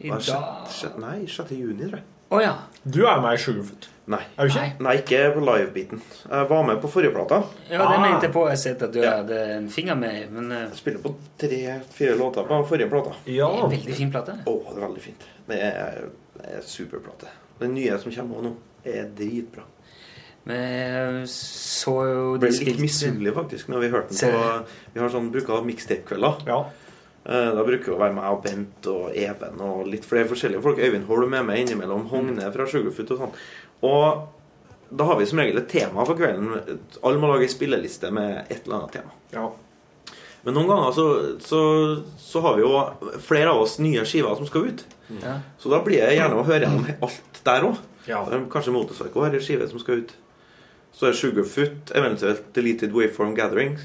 I 0.00 0.10
hva, 0.10 0.18
dag. 0.18 0.26
sjette- 0.28 0.74
sjette- 0.78 1.00
Nei, 1.00 1.24
6. 1.26 1.50
juni, 1.56 1.88
tror 1.88 1.98
jeg. 2.00 2.04
Å 2.34 2.38
ja. 2.42 2.52
Du 2.84 3.02
er 3.06 3.20
med 3.22 3.34
i 3.36 3.40
Sugarfoot. 3.42 3.88
Nei. 4.10 4.20
Er 4.36 4.48
du 4.48 4.52
ikke? 4.52 4.60
Nei. 4.64 4.84
Nei, 4.84 4.94
ikke 5.00 5.18
på 5.34 5.42
live-biten. 5.44 6.00
Jeg 6.28 6.48
var 6.50 6.62
med 6.68 6.80
på 6.82 6.88
forrige 6.92 7.12
plata. 7.14 7.38
ja, 7.70 7.78
det 7.78 7.96
Ah. 7.96 8.00
mente 8.02 8.26
jeg 8.26 8.32
på. 8.34 8.42
Jeg 8.50 8.58
sett 8.58 8.82
at 8.82 8.92
du 8.92 9.00
Ja. 9.00 9.16
hadde 9.22 9.38
en 9.56 9.68
finger 9.70 9.94
med. 9.96 10.30
Men 10.32 10.52
eh, 10.52 10.58
Jeg 10.68 10.76
spiller 10.76 10.98
på 11.00 11.14
tre-fire 11.38 12.16
låter 12.18 12.44
på 12.48 12.58
forrige 12.68 12.90
plata. 12.90 13.14
Ja. 13.26 13.48
det 13.48 13.60
er 13.60 13.64
en 13.64 13.70
veldig 13.70 13.94
fin 13.96 14.10
plate. 14.10 14.32
Å, 14.46 14.74
det 14.74 14.82
er 14.82 14.86
veldig 14.88 15.00
fint. 15.00 15.24
Det 15.48 15.60
er, 15.62 16.08
det 16.36 16.50
er 16.58 16.60
superplate. 16.62 17.28
Den 17.60 17.74
nye 17.74 17.98
som 17.98 18.12
kommer 18.12 18.42
nå, 18.42 18.54
er 18.84 19.08
dritbra. 19.16 19.62
Men 20.44 20.58
jeg 20.60 21.28
så 21.32 21.94
jo 22.04 22.24
ble 22.36 22.50
litt 22.50 22.58
spilte 22.60 22.82
misunnelig 22.84 23.32
faktisk 23.34 23.70
når 23.72 23.80
vi 23.80 23.88
hørte 23.94 24.12
den 24.12 24.34
på 24.34 24.42
Vi 24.94 25.00
har 25.00 25.12
sånn 25.14 25.30
bruker 25.32 25.64
mixtape-kvelder. 25.64 26.42
ja. 26.50 26.58
Eh, 27.24 27.50
Da 27.56 27.62
bruker 27.64 27.86
det 27.88 27.94
å 27.96 28.00
være 28.02 28.12
meg 28.18 28.28
og 28.34 28.42
Bent 28.44 28.86
og 28.92 29.14
Even 29.16 29.60
og 29.64 29.86
litt 29.88 30.04
flere 30.04 30.28
forskjellige 30.28 30.60
folk. 30.62 30.78
Øyvind 30.78 31.06
Holm 31.08 31.32
er 31.34 31.42
med 31.48 31.62
innimellom. 31.62 32.06
Hogne 32.10 32.50
fra 32.52 32.66
Sugarfoot 32.68 33.10
og 33.16 33.22
sånn. 33.22 33.32
Og 33.88 34.28
da 34.94 35.04
har 35.08 35.16
vi 35.16 35.24
som 35.26 35.38
regel 35.40 35.56
et 35.62 35.68
tema 35.72 36.04
for 36.04 36.14
kvelden. 36.20 36.52
Alle 37.02 37.18
må 37.18 37.30
lage 37.32 37.48
en 37.48 37.54
spilleliste 37.54 38.10
med 38.12 38.44
et 38.50 38.66
eller 38.66 38.82
annet 38.82 38.92
tema. 38.98 39.10
ja. 39.32 39.50
Men 40.44 40.52
noen 40.58 40.66
ganger 40.68 40.90
så, 40.92 41.04
så, 41.40 41.58
så 42.20 42.40
har 42.44 42.56
vi 42.58 42.60
jo 42.66 43.16
flere 43.24 43.48
av 43.54 43.62
oss 43.62 43.78
nye 43.80 44.02
skiver 44.04 44.36
som 44.36 44.44
skal 44.44 44.66
ut. 44.68 44.82
Ja. 45.22 45.38
Så 45.56 45.70
da 45.72 45.78
blir 45.80 46.02
det 46.04 46.18
gjerne 46.18 46.36
å 46.36 46.44
høre 46.44 46.66
gjennom 46.66 46.84
alt 47.00 47.38
der 47.46 47.64
òg. 47.64 47.78
Ja. 48.04 48.18
Kanskje 48.52 48.74
Motorpsycho 48.74 49.22
har 49.24 49.32
ei 49.32 49.40
skive 49.40 49.64
som 49.70 49.80
skal 49.80 50.02
ut. 50.02 50.12
Så 50.94 51.06
er 51.06 51.12
det 51.12 51.18
Sugarfoot, 51.18 51.92
eventuelt 51.98 52.44
Deleted 52.54 52.92
Waveform 52.94 53.34
Gathering. 53.34 53.78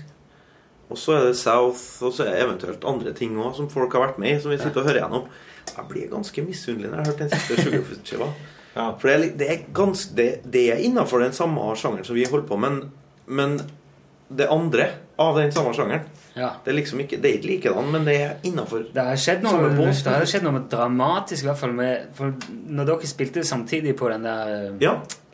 Og 0.89 0.97
så 0.97 1.15
er 1.17 1.25
det 1.29 1.37
South, 1.37 1.81
og 2.05 2.13
så 2.13 2.25
er 2.25 2.33
det 2.33 2.43
eventuelt 2.45 2.85
andre 2.87 3.13
ting 3.17 3.37
òg 3.37 3.55
som 3.57 3.69
folk 3.69 3.93
har 3.93 4.07
vært 4.07 4.21
med 4.21 4.35
i, 4.35 4.39
som 4.41 4.53
vi 4.53 4.57
sitter 4.61 4.81
og 4.81 4.87
hører 4.89 5.03
gjennom. 5.03 5.27
Jeg 5.69 5.85
blir 5.89 6.07
ganske 6.09 6.41
misunnelig 6.45 6.89
når 6.89 6.97
jeg 6.97 7.05
har 7.05 7.11
hørt 7.11 7.19
den 7.25 7.33
siste 7.35 7.61
Sugarfoot-skiva. 7.65 8.31
Ja. 8.77 8.91
For 9.01 9.09
det 9.09 9.13
er, 9.15 9.31
det 9.33 9.45
er 9.49 9.61
ganske 9.73 10.13
Det, 10.15 10.25
det 10.53 10.61
er 10.71 10.81
innafor 10.85 11.23
den 11.23 11.33
samme 11.33 11.63
sjangeren 11.75 12.05
som 12.05 12.15
vi 12.15 12.27
holder 12.29 12.45
på 12.47 12.57
med, 12.61 12.75
men, 12.77 12.91
men 13.25 14.37
det 14.37 14.45
andre 14.53 14.85
av 15.19 15.39
den 15.41 15.49
samme 15.51 15.73
sjangeren 15.73 16.05
ja. 16.37 16.51
Det 16.63 16.69
er 16.69 16.77
liksom 16.77 17.01
ikke 17.01 17.17
Det 17.17 17.31
er 17.31 17.39
ikke 17.39 17.49
likedan, 17.49 17.89
men 17.91 18.05
det 18.05 18.15
er 18.21 18.45
innafor. 18.45 18.85
Det 18.93 19.05
har 19.07 19.17
skjedd 19.19 19.41
noe, 19.43 19.71
det 19.73 20.05
har 20.05 20.27
skjedd 20.29 20.45
noe 20.45 20.61
dramatisk, 20.69 21.43
i 21.43 21.49
hvert 21.49 21.59
fall 21.63 21.73
med 21.75 22.13
For 22.15 22.37
når 22.77 22.91
dere 22.91 23.09
spilte 23.09 23.43
samtidig 23.43 23.95
på 23.99 24.11
den 24.13 24.29
der 24.29 24.53
Ja. 24.85 24.93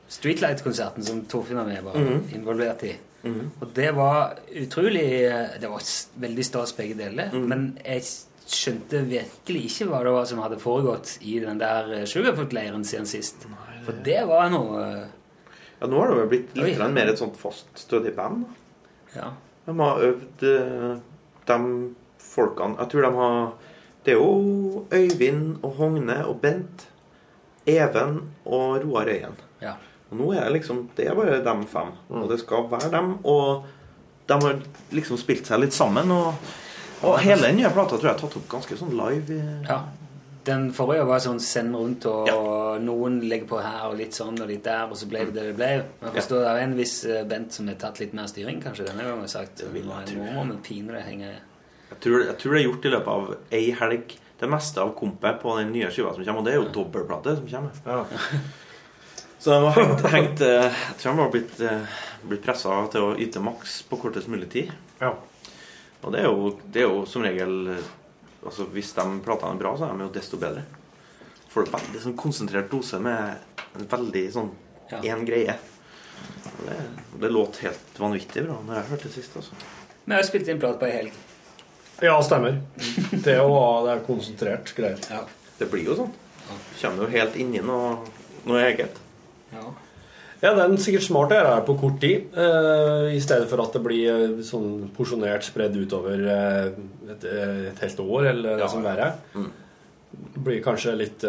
Streetlight-konserten 0.10 1.04
som 1.04 1.24
Torfinn 1.26 1.58
og 1.58 1.70
jeg 1.74 1.84
var 1.84 1.94
Mhm. 1.98 2.30
involvert 2.36 2.84
i. 2.84 2.96
Mhm. 3.24 3.52
Og 3.62 3.74
det 3.74 3.92
var 3.96 4.36
utrolig 4.56 5.24
eh, 5.26 5.60
Det 5.60 5.70
var 5.70 5.82
veldig 6.20 6.46
stas 6.46 6.74
begge 6.78 6.94
deler. 6.98 7.30
Mm. 7.34 7.48
Men 7.50 7.80
jeg 7.86 8.02
skjønte 8.48 9.02
virkelig 9.10 9.64
ikke 9.66 9.88
hva 9.90 10.04
det 10.04 10.12
var 10.14 10.26
som 10.26 10.40
hadde 10.40 10.60
foregått 10.62 11.18
i 11.22 11.40
den 11.40 11.58
der 11.58 11.92
eh, 12.02 12.06
Sugarfoot-leiren 12.06 12.84
siden 12.86 13.06
sist. 13.08 13.48
For 13.86 13.94
det 14.06 14.28
var 14.28 14.50
noe 14.50 14.84
eh, 15.02 15.06
Ja, 15.82 15.88
nå 15.88 15.98
har 16.00 16.08
det 16.08 16.18
jo 16.22 16.28
blitt 16.30 16.56
litt 16.56 16.80
Oi. 16.80 16.92
mer 16.92 17.08
et 17.10 17.18
sånt 17.20 17.36
fast, 17.36 17.66
stødig 17.76 18.16
band. 18.16 18.46
Ja. 19.16 19.32
De 19.66 19.74
har 19.80 20.00
øvd 20.00 21.02
de 21.48 21.58
folkene 22.20 22.78
Jeg 22.80 22.90
tror 22.90 23.02
de 23.02 23.12
har 23.18 23.54
Det 24.06 24.14
er 24.14 24.18
jo 24.20 24.86
Øyvind 24.94 25.58
og 25.64 25.72
Hogne 25.80 26.26
og 26.28 26.40
Bent, 26.42 26.88
Even 27.66 28.22
og 28.46 28.84
Roar 28.86 29.06
Øyen. 29.10 29.34
ja. 29.62 29.74
Og 30.16 30.22
nå 30.22 30.32
er 30.34 30.46
det 30.48 30.62
liksom 30.62 30.86
Det 30.96 31.10
er 31.12 31.18
bare 31.18 31.42
dem 31.44 31.66
fem. 31.68 31.92
Og 32.10 32.30
det 32.32 32.40
skal 32.40 32.70
være 32.72 32.92
dem. 32.94 33.18
Og 33.28 33.66
de 34.26 34.40
har 34.42 34.62
liksom 34.96 35.20
spilt 35.22 35.46
seg 35.46 35.62
litt 35.62 35.76
sammen. 35.76 36.12
Og, 36.16 36.56
og 37.04 37.20
hele 37.22 37.52
den 37.52 37.60
nye 37.60 37.74
plata 37.76 38.00
tror 38.00 38.10
jeg 38.10 38.16
er 38.16 38.24
tatt 38.24 38.40
opp 38.40 38.50
ganske 38.56 38.80
sånn 38.80 38.96
live. 38.98 39.44
ja. 39.68 39.84
Den 40.46 40.68
forrige 40.78 41.08
var 41.10 41.22
sånn 41.24 41.40
send 41.42 41.74
rundt, 41.74 42.06
og 42.06 42.28
noen 42.86 43.16
legger 43.26 43.48
på 43.50 43.62
her 43.66 43.88
og 43.88 43.96
litt 43.98 44.14
sånn 44.14 44.36
og 44.38 44.46
litt 44.46 44.62
der, 44.68 44.84
og 44.86 45.00
så 45.00 45.08
ble 45.10 45.24
det 45.26 45.34
det 45.34 45.46
det 45.48 45.56
ble. 45.58 45.70
Jeg 46.04 46.14
forstår 46.20 46.44
det 46.44 46.52
er 46.52 46.60
en 46.68 46.76
viss 46.78 46.94
eh, 47.10 47.24
Bent 47.26 47.56
som 47.56 47.72
har 47.72 47.80
tatt 47.82 47.98
litt 47.98 48.14
mer 48.14 48.30
styring, 48.30 48.60
kanskje, 48.62 48.86
denne 48.86 49.08
gangen. 49.08 49.32
sagt 49.32 49.64
Det 49.64 49.72
vil 49.74 49.90
jeg. 49.90 50.20
Nå 50.20 50.36
må 50.36 50.44
vi 50.52 50.60
pinadø 50.68 51.02
henge 51.02 51.32
Jeg 51.32 51.98
tror, 52.04 52.20
jeg 52.28 52.38
tror 52.44 52.54
det 52.54 52.60
er 52.60 52.68
gjort 52.68 52.86
i 52.86 52.92
løpet 52.94 53.10
av 53.16 53.58
ei 53.58 53.64
helg. 53.80 54.14
Det 54.38 54.52
meste 54.52 54.84
av 54.84 54.94
kompet 55.00 55.42
på 55.42 55.58
den 55.58 55.74
nye 55.74 55.90
skiva 55.90 56.14
som 56.14 56.22
kommer. 56.28 56.44
Og 56.44 56.46
det 56.46 56.54
er 56.54 56.62
jo 56.62 56.70
dobbeltplate 56.78 57.38
som 57.40 57.50
kommer. 57.50 57.82
Ja. 57.90 58.46
Så 59.46 59.52
de 59.54 59.64
har 59.64 59.76
hengt, 59.86 60.06
hengt 60.10 60.40
Jeg 60.42 60.72
tror 60.98 61.12
de 61.12 61.20
har 61.22 61.32
blitt, 61.34 61.60
eh, 61.62 61.98
blitt 62.26 62.42
pressa 62.42 62.80
til 62.90 63.04
å 63.06 63.12
yte 63.22 63.38
maks 63.46 63.76
på 63.86 64.00
kortest 64.02 64.26
mulig 64.32 64.48
tid. 64.50 64.72
Ja. 64.98 65.12
Og 66.02 66.16
det 66.16 66.24
er 66.24 66.32
jo, 66.32 66.48
det 66.74 66.82
er 66.82 66.88
jo 66.90 67.04
som 67.10 67.22
regel 67.22 67.54
eh, 67.76 67.92
Altså 68.46 68.66
Hvis 68.74 68.90
de 68.98 69.06
platene 69.26 69.54
er 69.54 69.62
bra, 69.62 69.76
så 69.78 69.86
er 69.86 69.94
de 70.00 70.08
jo 70.08 70.16
desto 70.16 70.40
bedre. 70.42 70.64
får 71.54 71.68
du 71.68 71.72
veldig 71.76 72.02
sånn 72.08 72.18
konsentrert 72.18 72.72
dose 72.74 72.98
med 73.00 73.62
en 73.78 73.86
veldig 73.94 74.26
sånn 74.34 74.50
Ja. 74.92 75.16
greie. 75.30 75.56
Og 76.50 76.66
Det, 76.66 76.80
det 77.22 77.30
låt 77.38 77.62
helt 77.62 78.02
vanvittig 78.02 78.48
bra 78.50 78.58
når 78.66 78.76
jeg 78.80 78.90
hørte 78.90 79.08
det 79.08 79.14
sist. 79.14 79.38
Altså. 79.38 79.62
jeg 80.08 80.16
har 80.18 80.28
spilt 80.28 80.50
inn 80.50 80.60
plat 80.60 80.82
på 80.82 80.90
ei 80.90 80.98
helg. 80.98 81.22
Ja, 82.02 82.18
stemmer. 82.26 82.62
Det 83.14 83.38
var 83.46 83.86
det 83.86 83.94
er 83.94 84.06
konsentrert 84.10 84.74
greier. 84.76 85.00
Ja. 85.10 85.24
Det 85.62 85.70
blir 85.72 85.86
jo 85.86 86.02
sånn. 86.02 86.14
Kommer 86.82 87.06
jo 87.06 87.14
helt 87.14 87.38
inni 87.40 87.62
noe, 87.62 87.98
noe 88.46 88.66
eget. 88.66 89.05
Ja. 89.56 89.74
Ja, 90.44 90.52
det 90.54 90.64
er 90.66 90.74
sikkert 90.84 91.06
smart 91.06 91.32
å 91.32 91.38
gjøre 91.38 91.54
her 91.56 91.62
på 91.66 91.76
kort 91.80 91.96
tid, 92.04 92.26
eh, 92.38 93.14
i 93.16 93.22
stedet 93.24 93.48
for 93.50 93.64
at 93.64 93.74
det 93.74 93.82
blir 93.86 94.10
eh, 94.12 94.42
sånn 94.46 94.90
porsjonert 94.94 95.46
spredd 95.48 95.78
utover 95.80 96.26
eh, 96.34 96.68
et, 97.14 97.24
et 97.72 97.82
helt 97.86 98.02
år, 98.04 98.28
eller 98.34 98.60
det 98.60 98.68
som 98.70 98.84
verre 98.86 99.08
er. 99.14 99.22
Mm. 99.34 99.48
Det 100.36 100.44
blir 100.46 100.62
kanskje 100.64 100.94
litt 100.96 101.24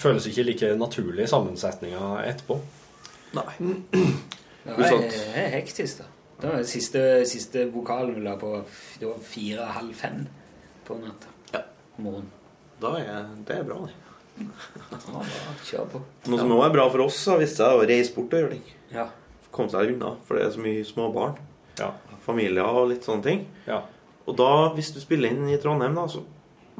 Føles 0.00 0.24
ikke 0.26 0.42
like 0.42 0.70
naturlig 0.78 1.28
sammensetninga 1.30 2.16
etterpå. 2.24 2.56
Nei. 3.36 3.50
Det 4.64 4.86
er 4.88 5.50
hektisk, 5.52 5.98
da. 6.00 6.06
Det 6.40 6.48
var 6.48 6.62
den 6.62 6.66
siste, 6.66 7.00
siste 7.28 7.66
vokalen 7.68 8.14
vi 8.16 8.22
la 8.24 8.32
på 8.40 8.54
Det 8.96 9.04
var 9.04 9.18
fire-halv 9.20 9.92
fem 9.98 10.22
på 10.88 10.96
natta. 11.02 11.34
Ja. 11.52 11.60
Morgen. 12.00 12.30
Da 12.80 12.94
er 12.96 13.28
det 13.44 13.58
er 13.58 13.68
bra, 13.68 13.82
det. 13.84 14.03
Ja, 14.38 15.22
kjør 15.68 15.88
på. 15.92 16.00
Noe 16.30 16.40
som 16.40 16.52
òg 16.56 16.64
er 16.66 16.72
bra 16.74 16.86
for 16.90 17.04
oss, 17.06 17.18
har 17.30 17.38
vist 17.42 17.58
seg 17.60 17.76
å 17.78 17.84
reise 17.86 18.14
bort 18.16 18.32
og 18.34 18.40
gjøre 18.42 18.54
ting. 18.56 18.64
Ja. 18.94 19.08
Komme 19.54 19.70
seg 19.70 19.92
unna, 19.94 20.14
for 20.26 20.38
det 20.38 20.46
er 20.48 20.54
så 20.56 20.62
mye 20.64 20.84
små 20.88 21.08
barn. 21.14 21.36
Ja. 21.78 21.92
Familier 22.24 22.66
og 22.66 22.88
litt 22.90 23.06
sånne 23.06 23.22
ting. 23.26 23.44
Ja. 23.68 23.82
Og 24.26 24.36
da, 24.38 24.50
hvis 24.74 24.92
du 24.94 25.00
spiller 25.02 25.30
inn 25.34 25.48
i 25.52 25.58
Trondheim, 25.60 25.94
da, 25.98 26.06
så 26.10 26.22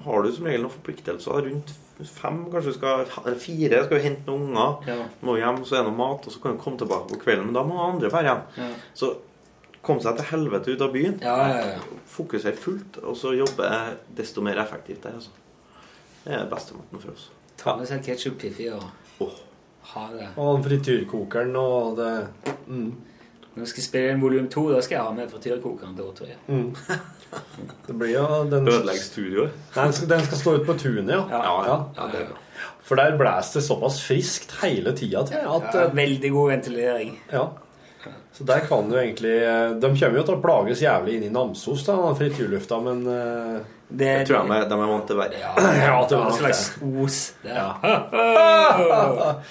har 0.05 0.25
du 0.25 0.31
som 0.35 0.47
regel 0.49 0.65
noen 0.65 0.73
forpliktelser 0.75 1.45
rundt 1.47 1.71
fem, 2.11 2.41
kanskje 2.51 2.73
du 2.73 2.77
skal, 2.79 3.05
eller 3.23 3.39
fire. 3.39 3.85
Skal 3.87 4.01
jo 4.01 4.05
hente 4.09 4.27
noen 4.33 4.49
unger, 4.51 4.89
Ja. 4.91 4.97
må 5.23 5.37
hjem, 5.39 5.61
så 5.69 5.77
er 5.77 5.85
det 5.85 5.93
noe 5.93 5.99
mat, 6.01 6.27
og 6.27 6.33
så 6.35 6.41
kan 6.43 6.57
du 6.57 6.63
komme 6.65 6.81
tilbake 6.81 7.13
på 7.13 7.21
kvelden. 7.23 7.47
Men 7.53 7.55
da 7.55 7.63
må 7.69 7.79
andre 7.85 8.11
dra 8.11 8.23
hjem. 8.27 8.43
Ja. 8.59 8.71
Så 8.99 9.13
komme 9.85 10.01
seg 10.03 10.17
til 10.17 10.25
helvete 10.33 10.73
ut 10.75 10.81
av 10.83 10.93
byen. 10.97 11.21
Ja, 11.23 11.37
ja, 11.53 11.63
ja. 11.77 12.01
Fokusere 12.11 12.57
fullt, 12.57 12.99
og 13.05 13.15
så 13.21 13.35
jobbe 13.37 13.69
desto 14.17 14.43
mer 14.43 14.59
effektivt 14.65 15.03
der. 15.05 15.21
Altså. 15.21 15.31
Det 16.25 16.33
er 16.33 16.47
bestemåten 16.51 17.03
for 17.03 17.13
oss. 17.13 17.29
Ta 17.65 17.77
med 17.79 17.89
seg 17.89 18.05
ketsjup 18.05 18.37
Piffi 18.43 18.69
og 18.75 18.85
oh. 19.25 19.37
ha 19.95 20.07
det. 20.13 20.29
Og 20.43 20.61
frityrkokeren 20.67 21.57
og 21.57 21.99
det 22.01 22.13
mm. 22.69 22.87
Når 23.55 23.63
vi 23.63 23.71
skal 23.71 23.85
spille 23.87 24.11
inn 24.11 24.23
volum 24.23 24.47
to, 24.51 24.65
da 24.73 24.81
skal 24.83 24.97
jeg 24.97 25.07
ha 25.07 25.13
med 25.15 25.31
frityrkokeren 25.31 25.95
til 25.95 26.09
tror 26.19 26.33
jeg. 26.33 26.41
Mm. 26.49 26.73
Det 27.87 27.95
blir 27.99 28.11
jo 28.13 28.25
den, 28.51 28.69
Ødelegger 28.69 29.03
studioet. 29.03 29.61
den, 29.75 29.93
skal, 29.95 30.09
den 30.11 30.25
skal 30.27 30.41
stå 30.41 30.55
ute 30.57 30.67
på 30.67 30.75
tunet, 30.79 31.13
ja. 31.15 31.21
Ja, 31.31 31.43
ja, 31.43 31.77
ja, 31.97 32.09
det 32.11 32.21
er 32.21 32.33
bra. 32.33 32.41
For 32.85 33.01
der 33.01 33.17
blåser 33.19 33.61
det 33.61 33.65
såpass 33.67 34.01
friskt 34.05 34.57
hele 34.61 34.93
tida 34.97 35.23
til 35.27 35.39
at 35.41 35.71
Ja, 35.71 35.85
eh, 35.87 35.95
veldig 35.97 36.31
god 36.35 36.51
ventilering. 36.51 37.15
Ja. 37.33 37.47
Så 38.35 38.45
der 38.45 38.67
kan 38.69 38.91
du 38.91 38.99
egentlig 38.99 39.37
eh, 39.41 39.71
De 39.81 39.89
kommer 39.95 40.19
jo 40.19 40.27
til 40.27 40.37
å 40.37 40.43
plages 40.43 40.83
jævlig 40.83 41.17
inn 41.17 41.29
i 41.29 41.33
Namsos, 41.33 41.87
da, 41.87 41.97
frityrlufta, 42.19 42.81
men 42.85 43.07
Det 43.89 44.07
Jeg 44.09 44.27
tror 44.27 44.47
de 44.49 44.57
er, 44.57 44.65
de 44.71 44.75
er 44.81 44.91
vant 44.91 45.07
til 45.07 45.19
å 45.21 45.27
Ja, 45.29 45.53
Ja, 45.85 45.99
det 46.09 46.17
var 46.19 46.27
en 46.31 46.39
slags 46.39 46.63
os. 47.05 47.19
Ja. 47.45 47.69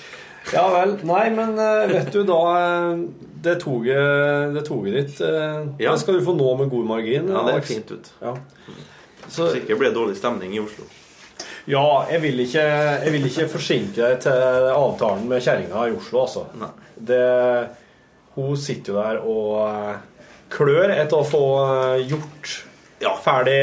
Ja 0.51 0.63
vel. 0.73 0.97
Nei, 1.07 1.29
men 1.31 1.53
eh, 1.61 1.85
vet 1.87 2.09
du 2.11 2.23
da 2.27 2.39
eh, 2.59 2.97
Det 3.45 3.53
toget, 3.61 4.51
det 4.57 4.63
toget 4.67 4.97
ditt 4.97 5.21
eh, 5.23 5.61
Ja. 5.79 5.93
Det 5.93 6.01
skal 6.01 6.17
du 6.19 6.25
få 6.25 6.33
nå 6.35 6.49
med 6.59 6.67
god 6.73 6.89
margin. 6.89 7.29
Ja, 7.31 7.45
det 7.47 7.53
er 7.61 7.67
fint 7.69 7.93
ut. 7.95 8.09
Ja. 8.19 8.33
Så, 9.31 9.47
ikke 9.55 9.77
blir 9.79 9.87
det 9.93 9.95
dårlig 9.95 10.17
stemning 10.19 10.51
i 10.57 10.59
Oslo. 10.59 10.83
ja, 11.71 11.85
jeg 12.11 12.19
vil 12.25 12.41
ikke, 12.43 12.63
jeg 13.05 13.11
vil 13.13 13.25
ikke 13.29 13.45
forsinke 13.53 14.01
deg 14.01 14.17
til 14.25 14.67
avtalen 14.75 15.29
med 15.31 15.39
kjerringa 15.45 15.85
i 15.87 15.93
Oslo, 15.95 16.25
altså. 16.25 16.43
Nei. 16.59 16.67
Det, 16.99 17.21
hun 18.35 18.57
sitter 18.59 18.91
jo 18.91 18.99
der 18.99 19.21
og 19.23 20.51
klør 20.53 20.91
etter 20.91 21.21
å 21.21 21.23
få 21.25 21.43
gjort 22.03 22.51
Ja. 23.01 23.15
ferdig 23.23 23.61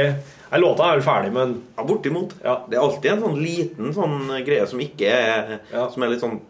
Nei, 0.51 0.59
Låta 0.61 0.89
er 0.91 0.97
vel 0.99 1.05
ferdig, 1.07 1.33
men 1.33 1.63
Ja, 1.77 1.85
bortimot. 1.87 2.33
Ja. 2.45 2.57
Det 2.69 2.77
er 2.79 2.83
alltid 2.83 3.13
en 3.13 3.21
sånn 3.23 3.39
liten 3.43 3.93
sånn 3.95 4.45
greie 4.47 4.67
som 4.67 4.81
ikke 4.83 5.07
er 5.11 5.61
Ja. 5.73 5.89
Som 5.91 6.03
er 6.03 6.09
litt 6.15 6.21
sånn 6.25 6.41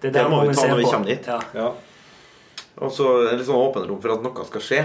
Det 0.00 0.12
Det 0.14 0.24
må 0.30 0.44
vi 0.46 0.54
ta 0.54 0.68
når 0.68 0.76
vi 0.76 0.84
kommer 0.84 1.06
dit. 1.10 1.26
Ja. 1.26 1.40
ja. 1.54 1.72
Og 2.78 2.92
så 2.94 3.08
er 3.26 3.30
det 3.32 3.38
litt 3.40 3.48
sånn 3.48 3.58
åpent 3.58 3.88
rom 3.90 4.00
for 4.00 4.14
at 4.14 4.22
noe 4.22 4.44
skal 4.46 4.60
skje. 4.62 4.84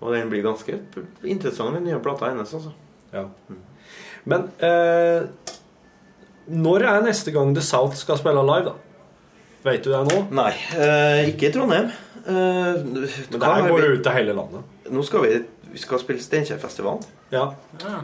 Og 0.00 0.12
den 0.14 0.30
blir 0.30 0.42
ganske 0.42 0.78
interessant, 1.24 1.74
den 1.74 1.84
nye 1.84 1.98
plata 2.00 2.30
hennes. 2.30 2.52
altså. 2.54 2.72
Ja. 3.12 3.26
Men 4.24 4.48
eh, 4.64 5.26
når 6.48 6.84
er 6.88 7.04
neste 7.04 7.32
gang 7.32 7.52
The 7.54 7.60
South 7.64 7.96
skal 8.00 8.16
spille 8.20 8.42
live, 8.44 8.64
da? 8.72 8.74
Vet 9.64 9.84
du 9.84 9.90
det 9.92 10.00
nå? 10.10 10.22
Nei, 10.36 10.50
eh, 10.76 11.28
ikke 11.30 11.48
i 11.48 11.52
Trondheim. 11.52 11.86
Eh, 12.24 12.32
Men 12.32 13.04
det 13.04 13.42
her 13.42 13.68
går 13.68 13.80
vi- 13.80 13.92
ut 13.98 14.02
til 14.02 14.12
hele 14.12 14.32
landet. 14.36 14.62
Nå 14.90 15.04
skal 15.04 15.20
vi, 15.22 15.44
vi 15.74 15.82
skal 15.82 16.00
spille 16.02 16.22
Steinkjerfestivalen. 16.22 17.02
Ja. 17.34 17.48
Ja. 17.82 18.00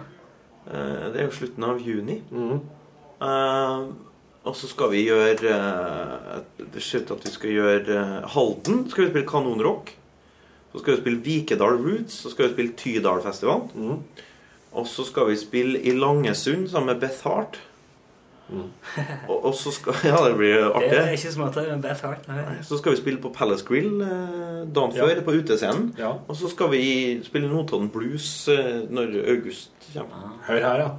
Uh, 0.67 1.07
det 1.13 1.23
er 1.23 1.27
jo 1.29 1.35
slutten 1.39 1.67
av 1.67 1.81
juni. 1.83 2.21
Mhm. 2.31 2.63
Uh, 3.21 3.91
og 4.49 4.55
så 4.57 4.71
skal 4.71 4.89
vi 4.95 5.03
gjøre 5.05 5.51
uh, 5.53 6.39
Det 6.57 6.81
ser 6.81 7.03
ut 7.03 7.11
til 7.11 7.19
at 7.19 7.25
vi 7.27 7.33
skal 7.35 7.51
gjøre 7.53 7.97
eh, 7.97 8.29
Halden. 8.33 8.87
skal 8.89 9.05
vi 9.05 9.11
spille 9.11 9.29
kanonrock. 9.29 9.93
Så 10.73 10.81
skal 10.81 10.95
vi 10.95 11.01
spille 11.01 11.23
Vikedal 11.27 11.77
Roots. 11.77 12.23
Så 12.23 12.31
skal 12.33 12.49
vi 12.49 12.55
spille 12.55 12.73
Tydalfestivalen. 12.73 13.69
Mm. 13.75 14.25
Og 14.73 14.87
så 14.87 15.05
skal 15.05 15.29
vi 15.29 15.37
spille 15.37 15.83
i 15.83 15.93
Langesund 15.93 16.69
sammen 16.71 16.95
med 16.95 17.01
Beth 17.03 17.27
Hart. 17.27 17.61
Og, 19.29 19.37
og 19.45 19.55
så 19.55 19.73
skal 19.75 19.95
Ja, 20.11 20.19
det 20.27 20.35
blir 20.39 20.57
Det 20.57 20.67
er 20.67 21.01
artig. 21.05 21.19
ikke 21.19 21.33
smartere 21.37 21.73
enn 21.75 21.83
Beth 21.85 22.05
Hart. 22.07 22.29
Nei. 22.29 22.59
Så 22.67 22.79
skal 22.81 22.97
vi 22.97 23.01
spille 23.01 23.23
på 23.23 23.33
Palace 23.35 23.65
Grill 23.67 24.01
eh, 24.03 24.67
dagen 24.75 24.97
Ja. 24.99 25.09
på 25.27 25.37
utescenen. 25.39 25.91
Ja. 25.99 26.17
Og 26.27 26.37
så 26.37 26.51
skal 26.51 26.71
vi 26.75 26.85
spille 27.27 27.49
Notodden 27.51 27.91
Blues 27.95 28.49
eh, 28.49 28.83
når 28.91 29.17
august 29.37 29.91
kommer. 29.95 30.37
Hør 30.49 30.63
her, 30.67 30.85
ja. 30.85 30.91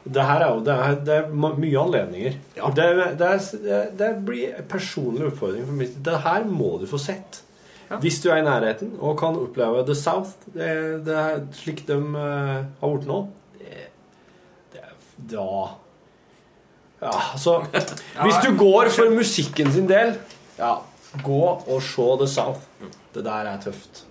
Det 0.00 0.22
her 0.24 0.40
er 0.40 0.54
jo 0.54 0.62
det 0.64 0.74
er, 0.74 0.94
det 1.04 1.14
er 1.18 1.26
mye 1.34 1.76
anledninger. 1.82 2.36
Ja. 2.56 2.70
Det, 2.72 2.86
det, 3.20 3.26
er, 3.28 3.90
det 3.98 4.10
blir 4.24 4.54
en 4.56 4.68
personlig 4.70 5.26
utfordring 5.28 5.66
for 5.68 5.76
meg. 5.76 5.92
Det 6.00 6.22
her 6.24 6.46
må 6.48 6.78
du 6.80 6.86
få 6.88 6.98
sett. 6.98 7.42
Hvis 8.00 8.20
du 8.22 8.28
er 8.30 8.38
i 8.38 8.46
nærheten 8.46 8.92
og 9.02 9.16
kan 9.18 9.34
oppleve 9.34 9.82
The 9.86 9.96
South, 9.98 10.36
det, 10.54 10.70
det 11.04 11.16
er 11.18 11.40
slik 11.58 11.82
de 11.88 11.96
uh, 11.98 12.20
har 12.80 12.92
gjort 12.94 13.08
nå 13.10 13.16
det, 13.58 13.88
det, 14.72 14.84
Da 15.32 15.46
Ja, 17.00 17.12
altså 17.32 17.58
Hvis 18.22 18.38
du 18.44 18.52
går 18.60 18.90
for 18.92 19.10
musikken 19.14 19.72
sin 19.72 19.88
del, 19.88 20.14
ja, 20.58 20.74
gå 21.24 21.42
og 21.66 21.82
se 21.82 22.06
The 22.20 22.28
South. 22.28 22.66
Det 23.14 23.24
der 23.24 23.48
er 23.50 23.60
tøft. 23.62 24.04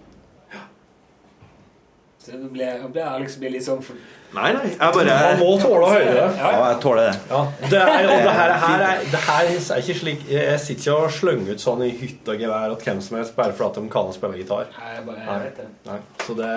Så 2.19 2.31
det 2.37 2.49
blir, 2.51 2.81
det 2.93 3.03
Alex 3.07 3.37
ble 3.39 3.49
litt 3.53 3.63
sånn 3.65 3.79
for... 3.81 3.97
Nei, 4.35 4.49
nei. 4.53 4.67
Jeg 4.75 4.93
bare 4.93 5.13
Man 5.15 5.39
må 5.39 5.53
tåle 5.57 5.87
å 5.87 5.89
høre 5.89 6.09
det. 6.13 6.25
Ja, 6.37 6.49
jeg 6.67 6.79
tåler 6.83 7.07
det. 7.07 7.13
Ja, 7.31 7.39
det, 7.63 7.79
er, 7.79 8.09
og 8.11 8.25
det 8.27 8.33
her, 8.35 8.51
her 8.61 8.83
er, 8.85 9.05
det 9.09 9.21
her 9.25 9.47
er 9.49 9.79
ikke 9.81 9.95
slik 9.97 10.25
Jeg 10.29 10.59
sitter 10.61 10.83
ikke 10.83 10.97
og 11.07 11.15
slenger 11.15 11.55
ut 11.55 11.63
sånn 11.63 11.81
i 11.87 11.89
hytte 11.97 12.35
og 12.35 12.43
gevær 12.43 12.75
at 12.75 12.85
hvem 12.85 12.99
som 13.01 13.17
helst 13.17 13.33
bare 13.39 13.55
for 13.57 13.71
at 13.71 13.79
de 13.79 13.89
kan 13.95 14.11
spille 14.13 14.37
gitar. 14.37 14.69
Nei, 14.75 14.91
jeg 14.97 15.05
bare, 15.07 15.23
jeg 15.25 15.45
vet 15.47 15.61
det. 15.63 15.67
Nei, 15.87 15.97
så 16.27 16.37
det 16.37 16.51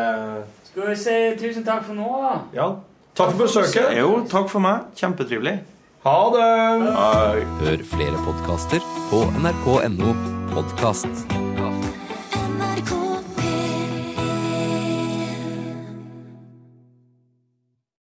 Skal 0.69 0.91
vi 0.91 0.99
si 1.07 1.17
tusen 1.41 1.69
takk 1.71 1.87
for 1.87 1.97
nå, 1.97 2.11
da? 2.27 2.35
Ja. 2.59 2.69
Takk 3.17 3.33
for 3.33 3.47
besøket. 3.47 3.95
Jo, 4.03 4.11
takk 4.29 4.53
for 4.53 4.65
meg. 4.67 4.91
Kjempetrivelig. 4.99 5.57
Ha 6.03 6.21
det! 6.35 6.47
Hør 7.61 7.83
flere 7.87 8.23
podkaster 8.25 8.83
på 9.07 9.21
nrk.no 9.39 10.17
podkast. 10.51 11.52